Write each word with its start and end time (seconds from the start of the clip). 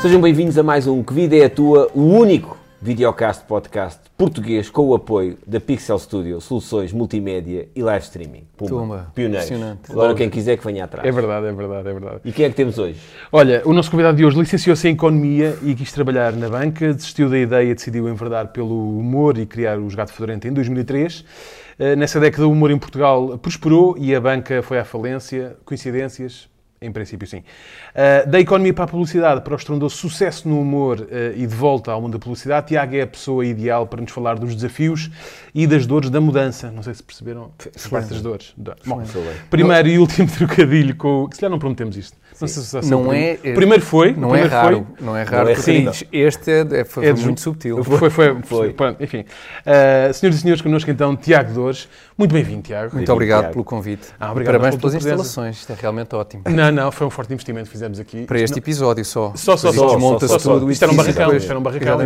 Sejam 0.00 0.20
bem-vindos 0.20 0.56
a 0.56 0.62
mais 0.62 0.86
um 0.86 1.02
Que 1.02 1.12
Vida 1.12 1.36
é 1.36 1.44
a 1.44 1.50
Tua, 1.50 1.90
o 1.94 2.00
único 2.00 2.56
videocast 2.80 3.44
podcast 3.44 4.00
português 4.16 4.70
com 4.70 4.86
o 4.88 4.94
apoio 4.94 5.36
da 5.46 5.60
Pixel 5.60 5.98
Studio, 5.98 6.40
soluções 6.40 6.90
multimédia 6.92 7.68
e 7.76 7.82
live 7.82 8.02
streaming. 8.02 8.44
Pumba, 8.56 8.70
Tumba. 8.70 9.12
pioneiros. 9.14 9.50
Agora 9.90 10.14
quem 10.14 10.30
quiser 10.30 10.56
que 10.56 10.64
venha 10.64 10.84
atrás. 10.84 11.06
É 11.06 11.12
verdade, 11.12 11.46
é 11.46 11.52
verdade, 11.52 11.88
é 11.88 11.92
verdade. 11.92 12.20
E 12.24 12.32
quem 12.32 12.46
é 12.46 12.48
que 12.48 12.54
temos 12.54 12.78
hoje? 12.78 12.98
Olha, 13.30 13.60
o 13.66 13.74
nosso 13.74 13.90
convidado 13.90 14.16
de 14.16 14.24
hoje 14.24 14.38
licenciou-se 14.38 14.88
em 14.88 14.92
Economia 14.92 15.58
e 15.62 15.74
quis 15.74 15.92
trabalhar 15.92 16.32
na 16.32 16.48
banca, 16.48 16.94
desistiu 16.94 17.28
da 17.28 17.38
ideia, 17.38 17.74
decidiu 17.74 18.08
enverdar 18.08 18.48
pelo 18.48 18.98
humor 18.98 19.36
e 19.36 19.44
criar 19.44 19.78
os 19.78 19.94
Gato 19.94 20.14
Fedorento 20.14 20.48
em 20.48 20.52
2003. 20.52 21.24
Eh, 21.78 21.96
Nessa 21.96 22.18
década 22.18 22.48
o 22.48 22.52
humor 22.52 22.70
em 22.70 22.78
Portugal 22.78 23.36
prosperou 23.36 23.94
e 23.98 24.14
a 24.14 24.20
banca 24.20 24.62
foi 24.62 24.78
à 24.78 24.84
falência. 24.84 25.56
Coincidências? 25.66 26.48
Em 26.82 26.90
princípio, 26.90 27.28
sim. 27.28 27.42
Eh, 27.94 28.24
da 28.24 28.40
economia 28.40 28.72
para 28.72 28.84
a 28.84 28.88
publicidade, 28.88 29.42
para 29.42 29.52
o 29.52 29.56
estrondoso 29.56 29.96
sucesso 29.96 30.48
no 30.48 30.58
humor 30.58 31.06
eh, 31.10 31.34
e 31.36 31.46
de 31.46 31.54
volta 31.54 31.92
ao 31.92 32.00
mundo 32.00 32.14
da 32.14 32.18
publicidade, 32.18 32.68
Tiago 32.68 32.96
é 32.96 33.02
a 33.02 33.06
pessoa 33.06 33.44
ideal 33.44 33.86
para 33.86 34.00
nos 34.00 34.10
falar 34.10 34.38
dos 34.38 34.54
desafios 34.54 35.10
e 35.54 35.66
das 35.66 35.84
dores 35.84 36.08
da 36.08 36.22
mudança. 36.22 36.70
Não 36.70 36.82
sei 36.82 36.94
se 36.94 37.02
perceberam 37.02 37.52
parte 37.90 38.08
das 38.08 38.22
dores. 38.22 38.54
Bom, 38.86 39.02
primeiro 39.50 39.88
e 39.88 39.98
último 39.98 40.26
trocadilho 40.32 40.96
com 40.96 41.28
se 41.30 41.38
calhar 41.38 41.50
não 41.50 41.58
prometemos 41.58 41.98
isto. 41.98 42.16
Não 42.40 42.48
sei 42.48 42.62
se 42.62 42.72
já 42.72 42.80
Não 42.88 43.04
sabe. 43.06 43.16
é- 43.44 43.50
O 43.50 43.54
primeiro 43.54 43.82
foi. 43.82 44.12
Não 44.12 44.28
é 44.34 44.40
primeiro 44.40 44.48
raro, 44.54 44.86
não 45.00 45.16
é 45.16 45.22
raro. 45.22 45.44
Não 45.44 45.50
é 45.50 45.54
dizes, 45.54 46.04
Este 46.12 46.50
é, 46.50 46.66
é- 46.80 46.84
foi 46.84 47.06
É 47.06 47.12
de- 47.12 47.22
muito 47.22 47.40
subtil. 47.40 47.82
Foi, 47.84 48.10
foi, 48.10 48.10
Foi. 48.10 48.42
foi. 48.44 48.72
Pronto, 48.72 49.02
enfim. 49.02 49.20
Uh, 49.20 50.12
senhoras 50.14 50.38
e 50.38 50.42
senhores, 50.42 50.62
connosco 50.62 50.90
então 50.90 51.16
Tiago 51.16 51.52
Dores. 51.52 51.88
Muito 52.16 52.32
bem-vindo, 52.32 52.62
Tiago. 52.62 52.94
Muito 52.94 53.12
obrigado 53.12 53.40
Tiago. 53.40 53.52
pelo 53.54 53.64
convite. 53.64 54.08
Ah, 54.18 54.30
obrigado 54.32 54.52
Parabéns 54.54 54.76
pelas 54.80 54.92
presença. 54.94 55.08
instalações, 55.22 55.56
isto 55.58 55.72
é 55.72 55.76
realmente 55.80 56.14
ótimo. 56.14 56.42
Não, 56.48 56.70
não, 56.70 56.92
foi 56.92 57.06
um 57.06 57.10
forte 57.10 57.32
investimento 57.32 57.66
que 57.66 57.72
fizemos 57.72 57.98
aqui. 57.98 58.24
Para 58.26 58.40
este 58.40 58.58
episódio 58.58 59.04
só. 59.04 59.32
Só, 59.34 59.56
só, 59.56 59.72
só, 59.72 59.86
Desmonta-se 59.88 60.32
só, 60.32 60.38
só, 60.38 60.52
tudo 60.54 60.66
só. 60.66 60.70
Isto 60.70 60.82
era 60.84 60.92
um 60.92 60.96
barracão, 60.96 61.36
isto 61.36 61.50
era 61.50 61.58
um 61.58 61.62
barracão, 61.62 61.98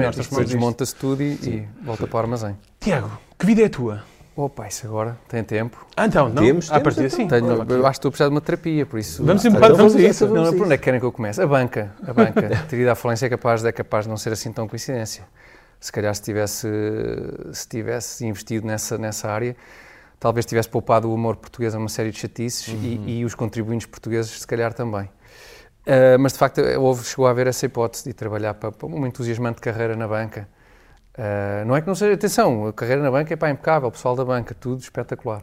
desmonta-se 0.44 0.94
tudo 0.94 1.22
e, 1.22 1.32
e 1.42 1.68
volta 1.84 2.06
para 2.06 2.16
o 2.16 2.20
armazém. 2.20 2.56
Tiago, 2.80 3.10
que 3.38 3.46
vida 3.46 3.62
é 3.62 3.66
a 3.66 3.70
tua? 3.70 4.02
Opa, 4.36 4.66
isso 4.66 4.86
agora 4.86 5.16
tem 5.28 5.44
tempo. 5.44 5.86
Ah, 5.96 6.06
então, 6.06 6.28
não? 6.28 6.42
Temos, 6.42 6.68
À 6.70 6.80
temos, 6.80 6.82
partida, 6.96 7.22
então. 7.22 7.38
sim. 7.38 7.64
Tenho, 7.66 7.78
eu 7.78 7.86
acho 7.86 7.92
que 7.92 7.98
estou 7.98 8.08
a 8.08 8.12
precisar 8.12 8.28
de 8.28 8.34
uma 8.34 8.40
terapia, 8.40 8.84
por 8.84 8.98
isso. 8.98 9.24
Vamos 9.24 9.44
Ah, 9.44 9.48
embora, 9.48 9.66
então 9.66 9.77
vamos 9.77 9.92
a 9.94 9.98
vamos 9.98 10.10
isso. 10.10 10.24
a 10.24 10.27
isso, 10.27 10.34
Não, 10.34 10.42
vamos 10.44 10.58
por 10.58 10.64
onde 10.64 10.74
é 10.74 10.78
que 10.78 10.82
querem 10.84 10.98
que 10.98 11.06
eu 11.06 11.12
comece? 11.12 11.40
A 11.40 11.46
banca. 11.46 11.92
A 12.04 12.12
banca. 12.12 12.50
Ter 12.68 12.80
ido 12.80 12.90
à 12.90 12.94
falência 12.96 13.27
é 13.27 13.28
capaz, 13.28 13.64
é 13.64 13.70
capaz 13.70 14.05
de 14.06 14.10
não 14.10 14.16
ser 14.16 14.32
assim 14.32 14.52
tão 14.52 14.66
coincidência. 14.66 15.24
Se 15.78 15.92
calhar 15.92 16.12
se 16.14 16.22
tivesse, 16.22 16.66
se 17.52 17.68
tivesse 17.68 18.27
investido 18.27 18.66
nessa, 18.66 18.98
nessa 18.98 19.30
área, 19.30 19.55
talvez 20.18 20.44
tivesse 20.46 20.68
poupado 20.68 21.08
o 21.08 21.14
humor 21.14 21.36
português 21.36 21.72
a 21.74 21.78
uma 21.78 21.88
série 21.88 22.10
de 22.10 22.18
chatices 22.18 22.66
e, 22.68 23.00
e 23.20 23.24
os 23.24 23.34
contribuintes 23.36 23.86
portugueses 23.86 24.40
se 24.40 24.46
calhar 24.46 24.72
também. 24.74 25.08
Ah, 25.86 26.16
mas 26.18 26.32
de 26.32 26.38
facto 26.38 26.60
houve, 26.80 27.05
chegou 27.05 27.27
a 27.28 27.30
haver 27.30 27.46
essa 27.46 27.66
hipótese 27.66 28.02
de 28.05 28.12
trabalhar 28.12 28.55
para, 28.55 28.72
para 28.72 28.86
uma 28.88 29.06
entusiasmante 29.06 29.60
carreira 29.60 29.94
na 29.94 30.08
banca. 30.08 30.48
Ah, 31.16 31.64
não 31.66 31.76
é 31.76 31.80
que 31.80 31.86
não 31.86 31.94
seja, 31.94 32.14
atenção, 32.14 32.66
a 32.66 32.72
carreira 32.72 33.02
na 33.02 33.10
banca 33.10 33.32
é 33.32 33.36
pá, 33.36 33.48
impecável, 33.50 33.88
o 33.88 33.92
pessoal 33.92 34.16
da 34.16 34.24
banca, 34.24 34.54
tudo 34.58 34.80
espetacular. 34.80 35.42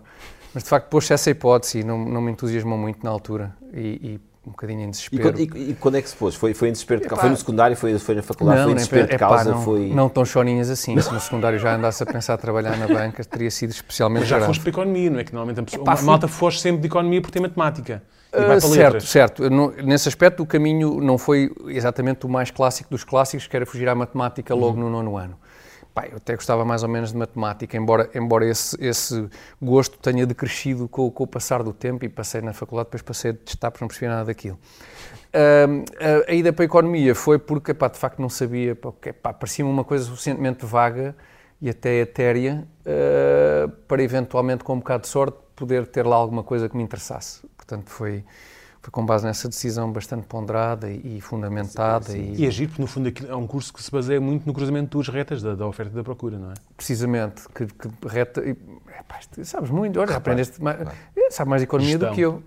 Mas 0.53 0.63
de 0.63 0.69
facto 0.69 0.88
pôs-se 0.89 1.13
essa 1.13 1.30
hipótese 1.30 1.80
e 1.80 1.83
não, 1.83 1.97
não 1.97 2.22
me 2.22 2.31
entusiasmou 2.31 2.78
muito 2.78 3.02
na 3.03 3.09
altura 3.09 3.55
e, 3.73 3.80
e 3.80 4.22
um 4.45 4.52
bocadinho 4.52 4.81
em 4.81 4.88
E 4.88 4.91
desespero. 4.91 5.23
quando, 5.23 5.39
e- 5.39 5.69
e 5.69 5.78
quando 5.80 5.95
é 5.95 6.02
que 6.02 6.09
se 6.09 6.16
pôs? 6.16 6.36
Foi, 6.36 6.53
foi 6.53 6.67
em 6.67 6.72
desespero 6.73 7.00
de 7.00 7.08
causa? 7.08 7.22
Epá. 7.22 7.22
Foi 7.22 7.30
no 7.30 7.38
secundário? 7.38 7.78
Foi, 7.78 7.97
foi 8.00 8.16
na 8.16 8.22
faculdade? 8.23 8.63
foi 8.63 8.72
em 8.72 8.75
desespero 8.75 9.03
pe- 9.03 9.09
de 9.11 9.16
epá, 9.16 9.28
causa? 9.30 9.52
não, 9.52 9.61
foi... 9.63 9.88
não 9.94 10.09
tão 10.09 10.25
choninhas 10.25 10.69
assim. 10.69 11.00
Se 11.00 11.13
no 11.13 11.19
secundário 11.22 11.58
já 11.58 11.75
andasse 11.75 12.03
a 12.03 12.06
pensar 12.06 12.33
a 12.33 12.38
trabalhar 12.38 12.75
na 12.75 12.88
banca, 12.88 13.23
teria 13.23 13.50
sido 13.52 13.69
especialmente 13.69 14.22
Mas 14.22 14.28
já 14.30 14.38
grave. 14.38 14.50
foste 14.50 14.62
para 14.62 14.69
economia, 14.72 15.09
não 15.09 15.19
é? 15.19 15.23
Que 15.23 15.31
normalmente 15.31 15.59
a, 15.62 15.63
pessoa, 15.63 15.84
Epá, 15.84 15.94
a 15.94 15.96
fui- 15.96 16.06
malta 16.06 16.28
foge 16.28 16.59
sempre 16.59 16.81
de 16.81 16.88
economia 16.88 17.22
porque 17.22 17.31
tem 17.34 17.41
matemática. 17.41 18.03
E 18.34 18.38
vai 18.38 18.46
para 18.47 18.59
certo, 18.62 18.75
letras. 18.94 19.03
certo. 19.09 19.50
Não- 19.50 19.72
nesse 19.72 20.09
aspecto, 20.09 20.44
o 20.44 20.46
caminho 20.46 21.00
não 21.00 21.17
foi 21.17 21.50
exatamente 21.67 22.25
o 22.25 22.29
mais 22.29 22.50
clássico 22.51 22.90
dos 22.90 23.03
clássicos, 23.06 23.47
que 23.47 23.56
era 23.56 23.66
fugir 23.66 23.88
à 23.88 23.96
matemática 23.96 24.53
logo 24.53 24.73
Uhum. 24.78 24.84
no 24.85 24.90
nono 24.90 25.17
ano. 25.17 25.35
Pá, 25.94 26.07
eu 26.07 26.18
até 26.18 26.35
gostava 26.35 26.63
mais 26.63 26.84
ou 26.84 26.90
menos 26.90 27.12
de 27.12 27.18
matemática, 27.18 27.75
embora, 27.75 28.09
embora 28.16 28.46
esse, 28.46 28.78
esse 28.79 29.28
gosto 29.62 30.00
tenha 30.00 30.25
decrescido 30.25 30.88
com, 30.88 31.12
com 31.12 31.24
o 31.25 31.28
passar 31.28 31.63
do 31.63 31.74
tempo 31.74 32.06
e 32.06 32.09
passei 32.09 32.41
na 32.41 32.53
faculdade, 32.53 32.88
depois 32.88 33.02
passei 33.02 33.34
testar 33.34 33.72
porque 33.72 33.84
não 33.84 33.90
percebia 33.90 34.09
nada 34.09 34.25
daquilo. 34.25 34.57
Ahm, 35.34 35.84
a, 36.00 36.31
a 36.31 36.34
ida 36.34 36.53
para 36.53 36.63
a 36.63 36.66
economia 36.66 37.13
foi 37.13 37.38
porque, 37.38 37.74
pá, 37.74 37.90
de 37.90 37.97
facto, 37.97 38.19
não 38.19 38.29
sabia, 38.29 38.78
parecia-me 39.38 39.69
uma 39.69 39.84
coisa 39.84 40.06
suficientemente 40.06 40.66
vaga 40.66 41.16
e 41.62 41.69
até 41.69 42.00
etérea 42.00 42.66
ah, 42.85 43.69
para 43.88 44.02
eventualmente, 44.02 44.63
com 44.63 44.73
um 44.73 44.79
bocado 44.79 45.03
de 45.03 45.09
sorte, 45.09 45.38
poder 45.56 45.85
ter 45.88 46.06
lá 46.06 46.16
alguma 46.16 46.44
coisa 46.44 46.68
que 46.68 46.75
me 46.75 46.84
interessasse. 46.84 47.41
Portanto, 47.56 47.90
foi, 47.90 48.23
foi 48.81 48.92
com 48.92 49.06
base 49.06 49.25
nessa 49.25 49.47
decisão 49.47 49.92
bastante 49.92 50.25
ponderada 50.25 50.90
e, 50.90 51.22
fundamentada 51.22 52.18
e, 52.18 52.42
E 52.42 52.47
agir, 52.47 52.68
porque 52.68 52.81
no 52.81 52.88
fundo 52.88 53.12
é 53.28 53.36
um 53.36 53.46
curso 53.46 53.72
que 53.72 53.81
se 53.81 53.92
baseia 53.92 54.19
muito 54.19 54.46
no 54.46 54.53
cruzamento 54.53 54.86
de 54.86 54.92
duas 54.92 55.08
retas 55.08 55.42
da, 55.42 55.53
da 55.53 55.68
oferta 55.68 55.92
e 55.92 55.96
da 55.96 56.03
procura, 56.03 56.40
não 56.40 56.52
é? 56.52 56.56
Precisamente 56.81 57.44
que, 57.53 57.66
que 57.68 58.08
reta. 58.08 58.42
e, 58.42 58.56
isto- 59.19 59.46
sabes 59.46 59.69
muito, 59.69 60.00
olha, 60.00 60.16
aprendeste 60.16 60.62
mais, 60.62 60.78
sabe 61.30 61.50
mais 61.50 61.62
de 61.62 61.66
economia 61.66 61.92
Gestão. 61.92 62.09
do 62.09 62.16
que 62.16 62.22
eu. 62.22 62.44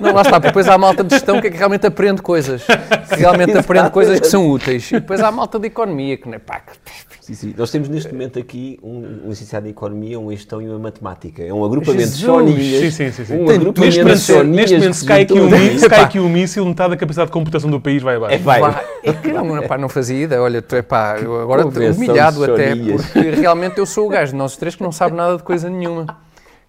Não, 0.00 0.12
lá 0.12 0.22
está, 0.22 0.38
depois 0.38 0.66
há 0.68 0.74
a 0.74 0.78
malta 0.78 1.04
de 1.04 1.10
gestão 1.14 1.40
que 1.40 1.46
é 1.46 1.50
que 1.50 1.56
realmente 1.56 1.86
aprende 1.86 2.20
coisas, 2.22 2.64
que 2.64 3.16
realmente 3.16 3.56
aprende 3.56 3.90
coisas 3.90 4.18
que 4.20 4.26
são 4.26 4.48
úteis. 4.48 4.90
E 4.90 4.94
depois 4.94 5.20
há 5.20 5.28
a 5.28 5.32
malta 5.32 5.58
de 5.58 5.66
economia 5.68 6.16
que 6.16 6.26
não 6.26 6.34
é 6.34 6.38
pá, 6.38 6.60
que- 6.60 6.72
Sim, 7.20 7.32
sim. 7.34 7.54
Nós 7.56 7.70
temos 7.70 7.88
neste 7.88 8.12
momento 8.12 8.38
aqui 8.38 8.78
um, 8.82 9.22
um 9.24 9.28
licenciado 9.30 9.66
em 9.66 9.70
Economia, 9.70 10.20
um 10.20 10.30
em 10.30 10.36
Gestão 10.36 10.60
e 10.60 10.68
uma 10.68 10.78
Matemática. 10.78 11.42
É 11.42 11.50
um 11.54 11.64
agrupamento 11.64 12.10
de 12.10 12.16
soninhas. 12.22 12.80
Sim, 12.82 12.90
sim, 12.90 13.12
sim, 13.12 13.24
sim. 13.24 13.34
Um 13.40 13.46
Tem 13.46 13.56
agrupamento 13.56 13.80
Neste 13.80 13.96
de 13.96 14.02
momento, 14.04 14.18
soninhas 14.20 14.56
neste 14.70 14.76
momento 14.76 14.94
se 14.94 15.06
cai 15.06 15.22
aqui 15.22 15.32
um 15.40 15.48
míssil, 15.48 15.78
se 15.78 15.88
cai 15.88 16.00
aqui 16.02 16.20
um 16.20 16.28
míssil, 16.28 16.66
metade 16.66 16.90
da 16.90 16.96
capacidade 16.98 17.28
de 17.28 17.32
computação 17.32 17.70
do 17.70 17.80
país 17.80 18.02
vai 18.02 18.16
abaixo. 18.16 18.34
É, 18.34 18.38
vai. 18.38 18.60
Pá, 18.60 18.84
é 19.02 19.12
que 19.14 19.32
não, 19.32 19.62
pá, 19.66 19.78
não 19.78 19.88
fazia 19.88 20.22
ideia. 20.24 20.42
Olha, 20.42 20.60
tu, 20.60 20.76
epá, 20.76 21.16
eu 21.18 21.40
agora 21.40 21.64
humilhado 21.66 22.44
até, 22.44 22.76
porque 22.76 23.43
realmente 23.44 23.76
eu 23.76 23.84
sou 23.84 24.06
o 24.06 24.08
gajo 24.08 24.32
de 24.32 24.38
nós 24.38 24.56
três 24.56 24.74
que 24.74 24.82
não 24.82 24.90
sabe 24.90 25.14
nada 25.14 25.36
de 25.36 25.42
coisa 25.42 25.68
nenhuma. 25.68 26.18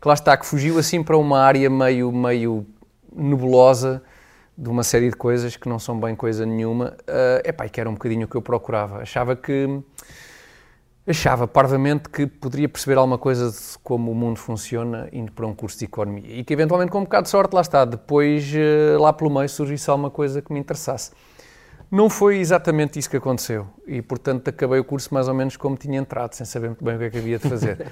Que 0.02 0.08
lá 0.09 0.13
está, 0.13 0.36
que 0.36 0.46
fugiu 0.46 0.78
assim 0.78 1.02
para 1.02 1.16
uma 1.16 1.40
área 1.40 1.69
meio, 1.69 2.12
meio 2.12 2.66
nebulosa 3.16 4.03
de 4.58 4.69
uma 4.69 4.84
série 4.84 5.09
de 5.09 5.16
coisas 5.16 5.56
que 5.56 5.69
não 5.69 5.80
são 5.80 5.97
bem 5.97 6.13
coisa 6.16 6.46
nenhuma. 6.46 6.97
É 7.08 7.44
epá, 7.46 7.66
e 7.66 7.69
que 7.69 7.80
era 7.80 7.90
um 7.90 7.94
bocadinho 7.94 8.25
o 8.25 8.30
que 8.30 8.36
eu 8.36 8.41
procurava. 8.41 8.97
Achava 9.02 9.38
que. 9.38 9.81
Achava 11.08 11.47
parvamente 11.47 12.09
que 12.09 12.28
poderia 12.28 12.68
perceber 12.68 12.97
alguma 12.97 13.18
coisa 13.18 13.50
de 13.50 13.78
como 13.81 14.12
o 14.12 14.16
mundo 14.16 14.38
funciona 14.38 15.07
indo 15.13 15.31
para 15.31 15.47
um 15.47 15.53
curso 15.53 15.78
de 15.80 15.86
economia 15.86 16.40
e 16.40 16.44
que 16.44 16.52
eventualmente 16.52 16.92
com 16.92 16.97
um 16.97 17.03
bocado 17.03 17.24
de 17.24 17.30
sorte, 17.30 17.53
lá 17.53 17.62
está, 17.62 17.86
depois 17.86 18.52
eh, 18.53 18.97
lá 19.00 19.13
pelo 19.13 19.30
meio 19.30 19.47
surgisse 19.47 19.88
alguma 19.88 20.09
coisa 20.09 20.42
que 20.42 20.52
me 20.52 20.59
interessasse. 20.59 21.12
Não 21.91 22.09
foi 22.09 22.38
exatamente 22.38 22.97
isso 23.00 23.09
que 23.09 23.18
aconteceu 23.18 23.68
e, 23.85 24.01
portanto, 24.01 24.47
acabei 24.47 24.79
o 24.79 24.84
curso 24.84 25.13
mais 25.13 25.28
ou 25.28 25.34
menos 25.34 25.56
como 25.57 25.75
tinha 25.78 26.00
entrado, 26.00 26.34
sem 26.34 26.46
saber 26.46 26.68
muito 26.68 26.84
bem 26.84 26.96
o 26.96 27.00
que 27.00 27.06
é 27.06 27.09
que 27.09 27.18
havia 27.18 27.38
de 27.38 27.47
fazer. 27.47 27.88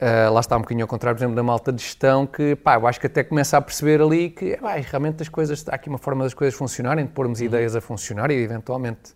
Ah, 0.00 0.28
lá 0.32 0.40
está 0.40 0.56
um 0.56 0.60
bocadinho 0.60 0.84
ao 0.84 0.88
contrário, 0.88 1.16
por 1.16 1.22
exemplo, 1.22 1.36
da 1.36 1.42
malta 1.42 1.72
de 1.72 1.82
gestão, 1.82 2.26
que 2.26 2.56
pá, 2.56 2.76
eu 2.76 2.86
acho 2.86 3.00
que 3.00 3.06
até 3.06 3.22
começa 3.22 3.56
a 3.56 3.60
perceber 3.60 4.00
ali 4.00 4.30
que 4.30 4.56
pá, 4.56 4.74
realmente 4.76 5.22
as 5.22 5.28
coisas, 5.28 5.64
há 5.68 5.74
aqui 5.74 5.88
uma 5.88 5.98
forma 5.98 6.24
das 6.24 6.34
coisas 6.34 6.56
funcionarem, 6.56 7.04
de 7.04 7.12
pormos 7.12 7.40
ideias 7.40 7.76
a 7.76 7.80
funcionar 7.80 8.30
e 8.30 8.34
eventualmente 8.34 9.14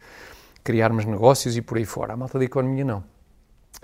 criarmos 0.62 1.04
negócios 1.04 1.56
e 1.56 1.62
por 1.62 1.78
aí 1.78 1.84
fora. 1.84 2.12
A 2.12 2.16
malta 2.16 2.38
da 2.38 2.44
economia 2.44 2.84
não. 2.84 3.04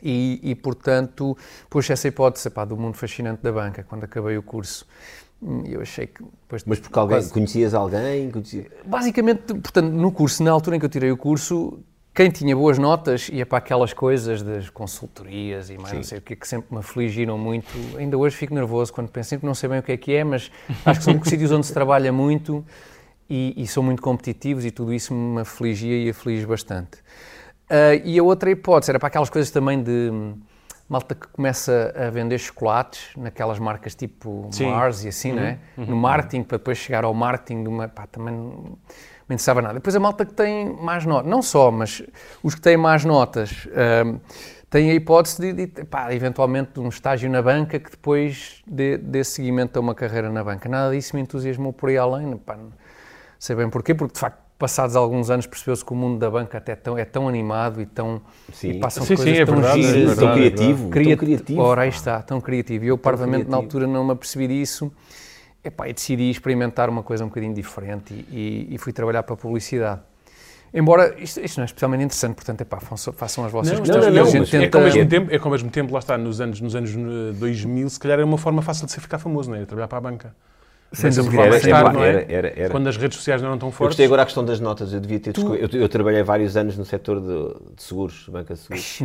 E, 0.03 0.41
e, 0.43 0.55
portanto, 0.55 1.37
puxa 1.71 1.95
essa 1.95 2.09
hipótese 2.09 2.51
pá, 2.51 2.65
do 2.65 2.77
mundo 2.77 2.97
fascinante 2.97 3.43
da 3.43 3.51
banca, 3.51 3.83
quando 3.83 4.05
acabei 4.05 4.37
o 4.37 4.43
curso. 4.43 4.87
Hum, 5.43 5.63
Eu 5.67 5.81
achei 5.83 6.07
que 6.07 6.23
depois 6.23 6.65
Mas 6.65 6.81
porque 6.81 6.99
alguém, 6.99 7.19
quase- 7.19 7.33
conhecias 7.33 7.75
alguém? 7.75 8.31
Conhecia... 8.31 8.67
Basicamente, 8.85 9.43
portanto, 9.55 9.91
no 9.93 10.11
curso, 10.11 10.43
na 10.43 10.51
altura 10.51 10.77
em 10.77 10.79
que 10.79 10.87
eu 10.87 10.91
tirei 10.91 11.11
o 11.13 11.17
curso, 11.17 11.79
quem 12.15 12.31
tinha 12.31 12.57
boas 12.57 12.79
notas 12.79 13.29
ia 13.29 13.45
para 13.45 13.59
aquelas 13.59 13.93
coisas 13.93 14.43
das 14.43 14.71
consultorias 14.71 15.69
e 15.69 15.77
mais 15.77 15.93
não 15.93 16.03
sei 16.03 16.19
o 16.19 16.23
que, 16.23 16.35
que 16.35 16.49
sempre 16.49 16.73
me 16.73 16.79
afligiram 16.79 17.37
muito. 17.37 17.69
Ainda 17.99 18.17
hoje 18.17 18.35
fico 18.35 18.55
nervoso 18.55 18.93
quando 18.93 19.09
penso, 19.11 19.29
sempre 19.31 19.47
não 19.47 19.55
sei 19.55 19.69
bem 19.69 19.81
o 19.81 19.83
que 19.83 19.93
é 19.93 19.97
que 19.99 20.13
é, 20.15 20.25
mas 20.25 20.51
acho 20.87 21.01
que 21.01 21.05
são 21.05 21.21
sítios 21.25 21.53
onde 21.53 21.67
se 21.67 21.75
trabalha 21.75 22.11
muito 22.11 22.65
e, 23.29 23.53
e 23.57 23.67
são 23.67 23.83
muito 23.83 24.01
competitivos 24.01 24.65
e 24.65 24.71
tudo 24.71 24.95
isso 24.95 25.13
me 25.13 25.43
afligia 25.43 26.05
e 26.07 26.09
aflige 26.09 26.47
bastante. 26.47 26.99
Ah, 27.69 27.95
e 28.03 28.19
a 28.19 28.23
outra 28.23 28.51
hipótese 28.51 28.91
era 28.93 28.99
para 28.99 29.09
aquelas 29.09 29.29
coisas 29.29 29.51
também 29.51 29.83
de 29.83 30.11
malta 30.89 31.15
que 31.15 31.27
começa 31.29 31.93
a 31.97 32.11
vender 32.11 32.39
chocolates 32.39 33.11
naquelas 33.17 33.59
marcas 33.59 33.95
tipo 33.95 34.49
Sim. 34.53 34.71
Mars 34.71 35.05
e 35.05 35.09
assim, 35.09 35.33
não 35.33 35.43
é? 35.43 35.59
No 35.77 35.97
marketing, 35.97 36.43
para 36.43 36.59
depois 36.59 36.79
chegar 36.79 37.05
ao 37.05 37.13
marketing 37.13 37.63
de 37.65 37.69
uma. 37.69 37.89
Pá, 37.89 38.07
também 38.07 38.35
não 38.35 38.79
me 39.29 39.35
interessava 39.35 39.61
nada. 39.61 39.75
Depois 39.75 39.95
a 39.97 40.01
malta 40.01 40.25
que 40.25 40.33
tem 40.33 40.73
mais 40.73 41.05
notas, 41.05 41.29
não 41.29 41.43
só, 41.43 41.71
mas 41.71 42.03
os 42.43 42.55
que 42.55 42.61
têm 42.61 42.77
mais 42.77 43.05
notas. 43.05 43.67
hum, 44.05 44.21
têm 44.71 44.91
a 44.91 44.95
hipótese 44.95 45.53
de, 45.53 45.67
de 45.67 45.85
pá, 45.85 46.13
eventualmente 46.15 46.73
de 46.75 46.81
um 46.81 46.89
estágio 46.89 47.31
na 47.31 47.43
banca 47.43 47.79
que 47.79 47.91
depois 47.91 48.63
dê, 48.67 48.97
dê 48.99 49.25
seguimento 49.25 49.79
a 49.79 49.81
uma 49.81 49.95
carreira 49.95 50.31
na 50.31 50.45
banca. 50.45 50.69
Nada 50.69 50.95
disso 50.95 51.17
me 51.17 51.23
entusiasmou 51.23 51.73
por 51.73 51.89
aí 51.89 51.99
além. 51.99 52.37
Pá, 52.37 52.57
não 52.57 52.73
sei 53.39 53.57
bem 53.57 53.69
porquê, 53.69 53.95
porque 53.95 54.15
de 54.15 54.21
facto 54.21 54.46
passados 54.59 54.97
alguns 54.97 55.29
anos 55.31 55.47
percebeu-se 55.47 55.85
que 55.85 55.93
o 55.93 55.97
mundo 55.97 56.19
da 56.19 56.31
banca 56.31 56.59
até 56.59 56.75
tão, 56.75 56.97
é 56.97 57.05
tão 57.05 57.29
animado 57.29 57.81
e 57.81 57.87
tão 57.87 58.21
Sim. 58.53 58.71
e 58.71 58.81
passam 58.81 59.05
Sim, 59.05 59.17
coisas 59.17 59.35
sim, 59.37 59.43
é 59.43 59.45
tão 59.47 59.55
verdade, 59.57 59.81
é 59.81 59.83
giras, 59.83 59.95
verdade, 60.17 60.21
tão 60.21 60.31
é 60.31 60.35
criativo, 60.35 60.83
tão 60.83 60.91
Cria- 60.91 61.17
criativo. 61.17 61.61
Ora, 61.61 61.83
aí 61.83 61.91
pá. 61.91 61.97
está, 61.97 62.23
tão 62.23 62.41
criativo. 62.41 62.85
E 62.85 62.89
eu, 62.89 62.97
parvamente, 62.99 63.49
na 63.51 63.57
altura 63.57 63.87
não 63.87 64.05
me 64.05 64.13
apercebi 64.13 64.49
disso. 64.49 64.91
Epá, 65.63 65.89
e 65.89 65.93
decidi 65.93 66.31
experimentar 66.31 66.89
uma 66.89 67.03
coisa 67.03 67.25
um 67.25 67.29
bocadinho 67.29 67.53
diferente 67.53 68.15
e, 68.15 68.67
e- 68.71 68.75
e 68.75 68.79
fui 68.79 68.93
trabalhar 68.93 69.23
para 69.25 69.35
a 69.35 69.37
publicidade. 69.37 70.01
Embora 70.73 71.15
isto, 71.19 71.41
isto 71.41 71.57
não 71.59 71.63
é 71.63 71.67
especialmente 71.67 72.05
interessante, 72.05 72.35
portanto, 72.35 72.61
epá, 72.61 72.79
façam, 72.81 73.13
façam 73.13 73.45
as 73.45 73.53
vossas 73.53 73.73
Não, 73.73 73.81
questões. 73.81 74.05
não, 74.07 74.13
não, 74.13 74.63
É 74.63 74.69
que, 74.69 74.77
ao 74.77 74.83
mesmo 74.83 75.07
tempo, 75.09 75.35
é 75.35 75.39
que 75.39 75.45
ao 75.45 75.51
mesmo 75.51 75.71
tempo, 75.71 75.93
lá 75.93 75.99
está, 75.99 76.17
nos 76.19 76.41
anos, 76.41 76.61
nos 76.61 76.75
anos 76.77 76.91
eh, 76.91 77.33
2000, 77.39 77.89
se 77.91 77.99
calhar 77.99 78.19
era 78.19 78.27
uma 78.27 78.37
forma 78.39 78.63
fácil 78.63 78.87
de 78.87 78.93
se 78.93 79.01
ficar 79.01 79.19
famoso, 79.19 79.51
não 79.51 79.57
é? 79.57 79.65
Trabalhar 79.65 79.89
para 79.89 79.99
a 79.99 80.01
banca. 80.01 80.35
Sem 80.97 81.11
dúvida. 81.11 81.43
Era, 81.43 81.57
era, 81.69 81.93
não 81.93 82.03
é? 82.03 82.09
era, 82.09 82.27
era, 82.33 82.53
era. 82.57 82.71
Quando 82.71 82.87
as 82.89 82.97
redes 82.97 83.19
sociais 83.19 83.43
não 83.43 83.49
eram 83.51 83.59
tão 83.59 83.69
Eu 83.69 83.73
fortes. 83.73 83.89
gostei 83.95 84.07
agora 84.07 84.23
a 84.23 84.25
questão 84.25 84.45
das 84.45 84.59
notas. 84.61 84.93
Eu 84.93 85.01
devia 85.01 85.21
ter 85.21 85.33
desco- 85.33 85.55
eu, 85.55 85.69
eu 85.69 85.89
trabalhei 85.89 86.23
vários 86.23 86.57
anos 86.57 86.77
no 86.79 86.85
setor 86.85 87.21
de, 87.21 87.75
de 87.77 87.83
seguros, 87.83 88.27
banca 88.29 88.55
de 88.55 88.61
seguros. 88.61 89.01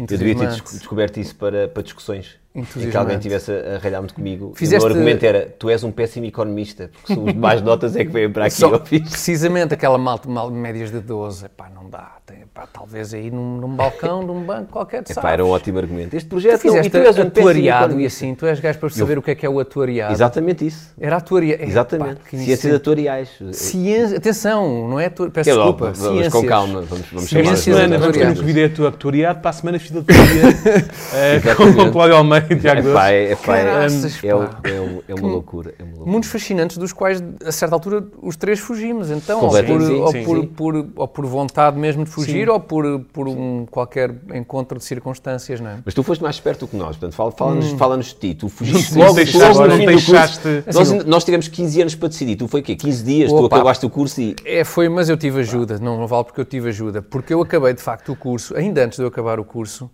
Eu 0.00 0.06
devia 0.18 0.34
ter 0.34 0.48
descoberto 0.48 1.18
isso 1.18 1.36
para, 1.36 1.68
para 1.68 1.82
discussões. 1.82 2.34
E 2.56 2.62
que 2.62 2.62
Entusiasmante. 2.62 2.96
alguém 2.96 3.18
tivesse 3.18 3.52
a, 3.52 3.74
a 3.76 3.78
ralhar 3.78 4.00
muito 4.00 4.14
comigo. 4.14 4.52
Fizeste- 4.56 4.84
o 4.84 4.88
meu 4.88 4.96
argumento 4.96 5.24
era: 5.24 5.54
tu 5.58 5.68
és 5.68 5.84
um 5.84 5.90
péssimo 5.90 6.24
economista, 6.26 6.90
porque 6.92 7.12
são 7.14 7.24
os 7.24 7.32
de 7.32 7.38
mais 7.38 7.60
notas 7.60 7.94
é 7.96 8.04
que 8.04 8.10
vêm 8.10 8.30
para 8.30 8.46
aqui. 8.46 8.54
Só- 8.54 8.70
eu 8.70 8.80
fiz. 8.84 9.02
precisamente 9.10 9.74
aquela 9.74 9.98
malta 9.98 10.28
mal, 10.28 10.50
médias 10.50 10.90
de 10.90 11.00
12, 11.00 11.44
epá, 11.46 11.68
não 11.74 11.88
dá. 11.90 12.12
Tem, 12.24 12.38
epá, 12.42 12.66
talvez 12.72 13.12
aí 13.14 13.30
num, 13.30 13.58
num 13.58 13.68
balcão 13.76 14.24
de 14.24 14.30
um 14.32 14.42
banco 14.42 14.72
qualquer, 14.72 15.02
Epá, 15.02 15.14
sabes. 15.14 15.30
era 15.32 15.44
um 15.44 15.50
ótimo 15.50 15.78
argumento. 15.78 16.14
Este 16.16 16.28
projeto 16.28 16.60
Tu 16.62 16.66
não, 16.68 16.72
e 16.74 16.76
fizeste 16.82 16.90
tu 16.90 16.96
és 17.06 17.18
um 17.18 17.22
atuariado 17.22 18.00
e 18.00 18.06
assim, 18.06 18.34
tu 18.34 18.46
és 18.46 18.58
gajo 18.58 18.78
para 18.78 18.88
saber 18.90 19.18
o 19.18 19.22
que 19.22 19.30
é 19.30 19.34
que 19.34 19.46
é 19.46 19.48
o 19.48 19.60
atuariado. 19.60 20.12
Exatamente 20.12 20.66
isso. 20.66 20.92
Era 20.98 21.16
atuariado. 21.18 21.62
Exatamente. 21.62 22.20
Ciências 22.30 22.74
atuariais. 22.74 23.28
Ciência, 23.52 24.16
atenção, 24.16 24.88
não 24.88 24.98
é 24.98 25.06
atu... 25.06 25.30
Peço 25.30 25.50
É 25.50 25.54
logo, 25.54 25.72
desculpa. 25.72 25.92
vamos 25.92 26.08
com 26.08 26.20
ciências. 26.40 26.48
calma. 26.48 26.80
Vamos, 26.82 27.06
vamos 27.12 27.28
chamar 27.28 27.56
semana 27.56 27.98
vamos 27.98 28.16
ter 28.16 28.26
um 28.28 28.34
convidado 28.34 28.66
atu- 28.72 28.86
actuariado, 28.86 29.40
para 29.40 29.50
a 29.50 29.52
semana 29.52 29.78
fiz 29.78 29.90
de 29.92 29.98
atuaria 29.98 30.42
eh, 31.14 31.54
com 31.54 31.62
o 31.64 31.92
Cláudio 31.92 32.16
Almeida 32.16 32.45
e 32.50 32.56
Tiago 32.60 32.80
Epá, 32.80 33.00
Doce. 33.00 33.12
é, 33.12 33.32
epá, 33.32 33.56
é, 33.56 33.64
Caraças, 33.64 34.24
é, 34.24 34.34
pá. 34.34 34.60
é, 34.64 34.80
um- 34.80 35.02
é 35.08 35.14
uma 35.14 35.28
loucura. 35.28 35.74
É 35.78 35.82
uma 35.82 35.90
loucura. 35.92 36.10
Mundos 36.12 36.28
fascinantes 36.30 36.76
dos 36.78 36.92
quais, 36.92 37.22
a 37.44 37.52
certa 37.52 37.74
altura, 37.74 38.04
os 38.22 38.36
três 38.36 38.58
fugimos. 38.58 39.10
Então, 39.10 39.40
ou 39.42 39.50
por, 39.50 39.64
sim, 39.82 39.92
ou, 40.00 40.12
sim, 40.12 40.24
por, 40.24 40.40
sim. 40.40 40.46
por- 40.46 40.86
ou 40.96 41.08
por 41.08 41.26
vontade 41.26 41.78
mesmo 41.78 42.04
de 42.04 42.10
fugir, 42.10 42.48
ou 42.48 42.58
por, 42.60 43.00
por 43.12 43.28
um 43.28 43.66
qualquer 43.70 44.14
encontro 44.34 44.78
de 44.78 44.84
circunstâncias, 44.84 45.60
não 45.60 45.70
é? 45.70 45.78
Mas 45.84 45.94
tu 45.94 46.02
foste 46.02 46.22
mais 46.22 46.36
esperto 46.36 46.66
do 46.66 46.68
que 46.68 46.76
nós, 46.76 46.96
portanto, 46.96 47.14
fala- 47.14 47.32
fala-nos 47.32 47.70
fala 47.72 47.98
de 47.98 48.14
ti. 48.14 48.34
Tu 48.34 48.48
fugiste 48.48 48.94
Não 48.94 49.02
logo, 49.02 49.14
deixaste- 49.14 49.58
logo 49.58 49.66
no 49.68 49.76
fim 49.76 49.86
do 49.86 49.92
curso. 49.92 50.16
Assim, 50.16 50.62
Nós, 50.96 51.04
nós 51.06 51.24
tivemos 51.24 51.48
15 51.48 51.80
anos 51.82 51.94
para 51.94 52.08
decidir. 52.08 52.36
Tu 52.36 52.46
foi 52.48 52.60
o 52.60 52.62
quê? 52.64 52.76
15 52.76 53.02
dias? 53.04 53.30
Tu 53.30 53.36
Opa. 53.36 53.56
acabaste 53.56 53.84
o 53.86 53.90
curso 53.90 54.20
e. 54.20 54.36
É, 54.44 54.64
foi, 54.64 54.88
mas 54.88 55.08
eu 55.08 55.16
tive 55.16 55.40
ajuda, 55.40 55.78
não, 55.78 55.98
não 55.98 56.06
vale 56.06 56.24
porque 56.24 56.40
eu 56.40 56.44
tive 56.44 56.68
ajuda, 56.68 57.02
porque 57.02 57.32
eu 57.34 57.40
acabei 57.40 57.72
de 57.74 57.80
facto 57.82 58.12
o 58.12 58.16
curso, 58.16 58.56
ainda 58.56 58.84
antes 58.84 58.96
de 58.98 59.04
eu 59.04 59.08
acabar 59.08 59.38
o 59.40 59.44
curso, 59.44 59.90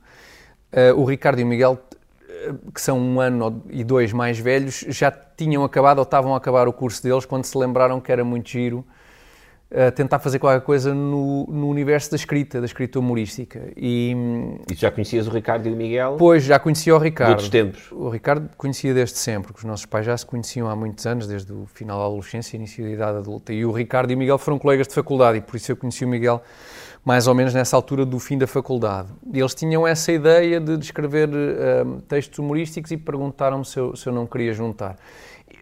eh, 0.73 0.93
o 0.93 1.05
Ricardo 1.05 1.41
e 1.41 1.45
o 1.45 1.47
Miguel, 1.47 1.79
eh, 1.92 1.92
que 2.75 2.81
são 2.81 2.99
um 2.99 3.21
ano 3.21 3.63
e 3.71 3.85
dois 3.85 4.13
mais 4.13 4.39
velhos, 4.39 4.85
já 4.89 5.11
tinham 5.11 5.65
acabado 5.65 5.99
ou 5.99 6.05
estavam 6.05 6.35
a 6.35 6.37
acabar 6.37 6.69
o 6.69 6.73
curso 6.73 7.03
deles 7.03 7.25
quando 7.25 7.45
se 7.45 7.57
lembraram 7.57 8.01
que 8.01 8.11
era 8.11 8.25
muito 8.25 8.49
giro 8.49 8.85
eh, 9.75 9.91
tentar 9.91 10.19
fazer 10.19 10.39
qualquer 10.39 10.61
coisa 10.61 10.93
no, 10.93 11.47
no 11.47 11.67
universo 11.67 12.11
da 12.11 12.17
escrita, 12.17 12.61
da 12.61 12.67
escrita 12.67 12.99
humorística. 12.99 13.73
E 13.75 14.15
E 14.71 14.75
já 14.75 14.91
conhecias 14.91 15.27
o 15.27 15.31
Ricardo 15.31 15.67
e 15.67 15.73
o 15.73 15.77
Miguel 15.77 16.13
depois 16.13 16.43
já 16.45 16.59
conhecia 16.59 16.95
o 16.95 16.99
Ricardo. 16.99 17.31
outros 17.31 17.49
tempos. 17.49 17.91
O 17.91 18.11
Ricardo 18.11 18.51
conhecia 18.59 18.93
desde 18.93 19.17
sempre, 19.17 19.45
porque 19.45 19.61
os 19.61 19.65
nossos 19.65 19.87
pais 19.87 20.05
já 20.05 20.15
se 20.15 20.27
conheciam 20.27 20.69
há 20.69 20.77
muitos 20.77 21.07
anos, 21.07 21.27
desde 21.27 21.51
o 21.55 21.65
final 21.73 21.99
da 21.99 22.05
adolescência 22.05 22.55
e 22.55 22.59
início 22.59 22.85
da 22.85 22.91
idade 22.91 23.17
adulta. 23.17 23.51
E 23.55 23.65
o 23.65 23.73
Ricardo 23.73 24.11
e 24.11 24.15
o 24.15 24.19
Miguel 24.19 24.37
foram 24.37 24.59
colegas 24.59 24.87
de 24.87 24.95
faculdade, 24.95 25.39
e 25.39 25.41
por 25.41 25.57
isso 25.57 25.73
eu 25.73 25.77
conheci 25.77 26.05
o 26.05 26.09
Miguel 26.09 26.43
mais 27.05 27.27
ou 27.27 27.35
menos 27.35 27.53
nessa 27.53 27.77
altura 27.77 28.07
do 28.07 28.19
fim 28.19 28.39
da 28.39 28.47
faculdade. 28.47 29.09
E 29.33 29.41
eles 29.41 29.55
tinham 29.55 29.87
essa 29.87 30.13
ideia 30.13 30.61
de 30.61 30.79
escrever 30.79 31.29
eh, 31.33 31.85
textos 32.09 32.39
humorísticos 32.39 32.93
e 32.93 32.97
perguntaram-me 32.97 33.65
se 33.65 33.79
eu, 33.79 33.97
se 33.97 34.09
eu 34.09 34.13
não 34.13 34.27
queria 34.27 34.53
juntar. 34.53 34.97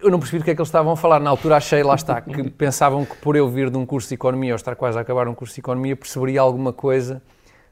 Eu 0.03 0.11
não 0.11 0.19
percebi 0.19 0.39
do 0.39 0.45
que 0.45 0.51
é 0.51 0.55
que 0.55 0.61
eles 0.61 0.69
estavam 0.69 0.93
a 0.93 0.97
falar. 0.97 1.19
Na 1.19 1.31
altura 1.31 1.57
achei, 1.57 1.83
lá 1.83 1.95
está, 1.95 2.21
que 2.21 2.49
pensavam 2.51 3.05
que 3.05 3.17
por 3.17 3.37
eu 3.37 3.49
vir 3.49 3.71
de 3.71 3.79
um 3.79 3.87
curso 3.87 4.09
de 4.09 4.15
Economia 4.15 4.53
ou 4.53 4.57
estar 4.57 4.77
quase 4.77 4.99
a 4.99 5.01
acabar 5.01 5.29
um 5.29 5.35
curso 5.35 5.55
de 5.55 5.61
Economia, 5.61 5.97
perceberia 5.97 6.43
alguma 6.43 6.73
coisa 6.73 7.23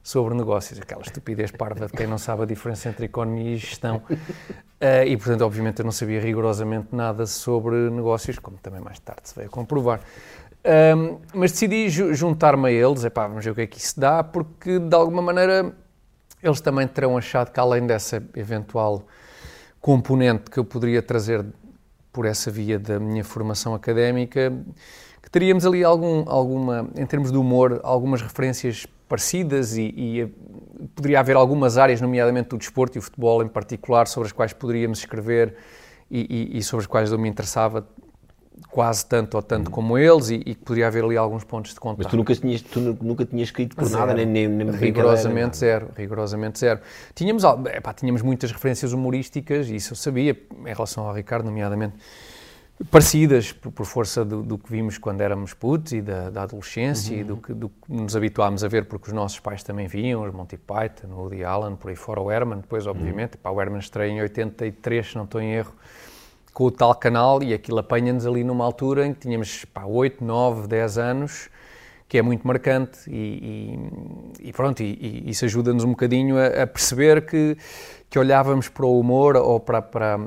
sobre 0.02 0.34
negócios. 0.34 0.80
Aquela 0.80 1.02
estupidez 1.02 1.50
parva 1.50 1.86
de 1.86 1.92
quem 1.92 2.06
não 2.06 2.16
sabe 2.16 2.44
a 2.44 2.46
diferença 2.46 2.88
entre 2.88 3.04
Economia 3.04 3.52
e 3.52 3.56
Gestão. 3.58 4.02
Eh, 4.80 5.08
e, 5.08 5.16
portanto, 5.16 5.42
obviamente 5.42 5.80
eu 5.80 5.84
não 5.84 5.92
sabia 5.92 6.20
rigorosamente 6.20 6.88
nada 6.92 7.26
sobre 7.26 7.90
negócios, 7.90 8.38
como 8.38 8.56
também 8.58 8.80
mais 8.80 8.98
tarde 9.00 9.22
se 9.24 9.34
veio 9.34 9.48
a 9.48 9.50
comprovar. 9.50 10.00
Ahm, 10.64 11.18
mas 11.34 11.52
decidi 11.52 11.88
ju- 11.88 12.12
juntar-me 12.14 12.68
a 12.68 12.72
eles, 12.72 13.04
epá, 13.04 13.26
vamos 13.26 13.44
ver 13.44 13.50
o 13.52 13.54
que 13.54 13.60
é 13.62 13.66
que 13.66 13.78
isso 13.78 13.98
dá, 13.98 14.22
porque 14.24 14.78
de 14.78 14.94
alguma 14.94 15.22
maneira 15.22 15.72
eles 16.42 16.60
também 16.60 16.86
terão 16.86 17.16
achado 17.16 17.50
que 17.52 17.60
além 17.60 17.86
dessa 17.86 18.22
eventual 18.36 19.06
componente 19.80 20.50
que 20.50 20.58
eu 20.58 20.64
poderia 20.64 21.00
trazer 21.02 21.44
por 22.12 22.26
essa 22.26 22.50
via 22.50 22.78
da 22.78 22.98
minha 22.98 23.24
formação 23.24 23.74
académica, 23.74 24.52
que 25.22 25.30
teríamos 25.30 25.64
ali 25.64 25.84
algum, 25.84 26.24
alguma, 26.28 26.88
em 26.96 27.06
termos 27.06 27.30
de 27.30 27.38
humor, 27.38 27.80
algumas 27.84 28.20
referências 28.20 28.86
parecidas 29.08 29.76
e, 29.76 29.94
e, 29.96 30.20
eh, 30.22 30.28
poderia 30.94 31.20
haver 31.20 31.36
algumas 31.36 31.78
áreas, 31.78 32.00
nomeadamente 32.00 32.48
do 32.50 32.58
desporto 32.58 32.98
e 32.98 33.00
o 33.00 33.02
futebol 33.02 33.42
em 33.42 33.48
particular, 33.48 34.06
sobre 34.08 34.26
as 34.26 34.32
quais 34.32 34.52
poderíamos 34.52 34.98
escrever 34.98 35.54
e, 36.10 36.52
e- 36.54 36.58
e 36.58 36.62
sobre 36.62 36.82
as 36.82 36.86
quais 36.86 37.12
eu 37.12 37.18
me 37.18 37.28
interessava 37.28 37.86
quase 38.70 39.06
tanto 39.06 39.34
ou 39.36 39.42
tanto 39.42 39.70
como 39.70 39.96
eles 39.96 40.30
e, 40.30 40.38
que 40.38 40.54
poderia 40.56 40.86
haver 40.86 41.04
ali 41.04 41.16
alguns 41.16 41.44
pontos 41.44 41.72
de 41.74 41.80
contato. 41.80 41.98
Mas 42.04 42.10
tu 42.10 42.16
nunca 42.16 42.34
tinhas, 42.34 42.60
tu 42.62 42.80
nu- 42.80 42.98
nunca 43.00 43.24
tinhas 43.24 43.48
escrito 43.48 43.76
por 43.76 43.84
Zero. 43.84 43.98
nada, 44.00 44.14
nem, 44.14 44.26
nem, 44.26 44.48
nem 44.48 44.70
rigorosamente 44.76 45.56
zero, 45.56 45.88
rigorosamente 45.96 46.58
zero. 46.58 46.80
Tínhamos, 47.14 47.44
epá, 47.44 47.92
tínhamos 47.92 48.22
muitas 48.22 48.50
referências 48.52 48.92
humorísticas, 48.92 49.68
e 49.68 49.76
isso 49.76 49.92
eu 49.92 49.96
sabia, 49.96 50.36
em 50.66 50.72
relação 50.74 51.06
ao 51.06 51.14
Ricardo, 51.14 51.46
nomeadamente, 51.46 51.94
parecidas 52.90 53.52
por, 53.52 53.72
por 53.72 53.84
força 53.86 54.24
do, 54.24 54.42
do 54.42 54.56
que 54.56 54.70
vimos 54.70 54.98
quando 54.98 55.20
éramos 55.20 55.52
putos 55.52 55.92
e 55.92 56.00
da, 56.00 56.30
da 56.30 56.42
adolescência 56.44 57.14
e 57.14 57.24
do 57.24 57.36
que, 57.36 57.52
do 57.52 57.68
que 57.68 57.74
nos 57.92 58.14
habituámos 58.14 58.62
a 58.62 58.68
ver 58.68 58.84
porque 58.84 59.08
os 59.08 59.12
nossos 59.12 59.40
pais 59.40 59.62
também 59.64 59.88
viam, 59.88 60.22
os 60.22 60.32
Monty 60.32 60.56
Python, 60.56 61.08
o 61.12 61.22
Woody 61.22 61.42
Allen, 61.42 61.74
por 61.74 61.88
aí 61.90 61.96
fora 61.96 62.20
o 62.20 62.30
Herman, 62.30 62.58
depois 62.60 62.86
obviamente, 62.86 63.34
epá, 63.34 63.50
o 63.50 63.60
Herman 63.60 63.80
estreia 63.80 64.10
em 64.12 64.20
83, 64.20 65.10
se 65.10 65.16
não 65.16 65.24
estou 65.24 65.40
em 65.40 65.54
erro, 65.54 65.74
com 66.58 66.64
o 66.64 66.70
tal 66.72 66.92
canal 66.92 67.40
e 67.40 67.54
aquilo 67.54 67.78
apanha-nos 67.78 68.26
ali 68.26 68.42
numa 68.42 68.64
altura 68.64 69.06
em 69.06 69.14
que 69.14 69.20
tínhamos 69.20 69.64
pá, 69.66 69.84
8, 69.84 70.24
9, 70.24 70.66
10 70.66 70.98
anos, 70.98 71.48
que 72.08 72.18
é 72.18 72.22
muito 72.22 72.44
marcante 72.44 72.98
e, 73.08 73.78
e- 74.42 74.48
e 74.48 74.52
pronto, 74.52 74.82
e, 74.82 75.22
e 75.24 75.30
isso 75.30 75.44
ajuda-nos 75.44 75.84
um 75.84 75.90
bocadinho 75.90 76.36
a, 76.36 76.64
a 76.64 76.66
perceber 76.66 77.24
que, 77.24 77.56
que 78.10 78.18
olhávamos 78.18 78.68
para 78.68 78.84
o 78.84 78.98
humor 78.98 79.36
ou 79.36 79.60
para, 79.60 79.80
para, 79.80 80.18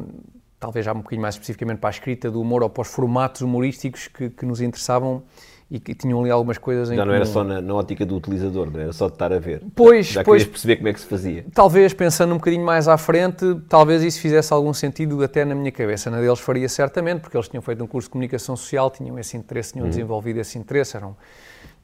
talvez 0.58 0.86
já 0.86 0.94
um 0.94 1.00
bocadinho 1.00 1.22
mais 1.22 1.36
especificamente 1.36 1.80
para 1.80 1.90
a 1.90 1.92
escrita 1.92 2.32
do 2.32 2.40
humor 2.40 2.64
ou 2.64 2.70
para 2.70 2.84
os 2.84 2.88
formatos 2.88 3.42
humorísticos 3.42 4.08
que, 4.08 4.30
que 4.30 4.46
nos 4.46 4.62
interessavam 4.62 5.24
e 5.72 5.80
que 5.80 5.96
tinham 5.96 6.20
ali 6.20 6.30
algumas 6.30 6.58
coisas 6.58 6.92
em 6.92 6.98
Já 6.98 7.06
não 7.06 7.14
era 7.14 7.26
só 7.26 7.46
na, 7.46 7.62
na 7.62 7.74
ótica 7.74 8.06
do 8.06 8.18
utilizador, 8.18 8.70
não 8.70 8.78
era 8.82 8.92
só 8.92 9.08
de 9.08 9.14
estar 9.14 9.32
a 9.32 9.40
ver. 9.40 9.64
Pois, 9.74 10.08
Já 10.08 10.22
pois. 10.22 10.44
perceber 10.44 10.76
como 10.76 10.90
é 10.90 10.94
que 10.94 11.00
se 11.00 11.06
fazia. 11.06 11.46
Talvez, 11.54 11.94
pensando 11.94 12.34
um 12.34 12.38
bocadinho 12.38 12.66
mais 12.66 12.90
à 12.90 12.98
frente, 12.98 13.46
talvez 13.70 14.04
isso 14.04 14.20
fizesse 14.20 14.52
algum 14.52 14.74
sentido 14.74 15.24
até 15.24 15.46
na 15.46 15.56
minha 15.56 15.72
cabeça. 15.72 16.12
Na 16.12 16.20
deles 16.20 16.42
faria 16.42 16.68
certamente, 16.68 17.22
porque 17.22 17.38
eles 17.38 17.48
tinham 17.48 17.62
feito 17.62 17.82
um 17.82 17.88
curso 17.88 18.10
de 18.10 18.12
comunicação 18.12 18.58
social, 18.58 18.92
tinham 18.92 19.18
esse 19.18 19.38
interesse, 19.38 19.72
tinham 19.72 19.88
desenvolvido 19.88 20.42
esse 20.42 20.60
interesse, 20.60 20.98
eram 20.98 21.16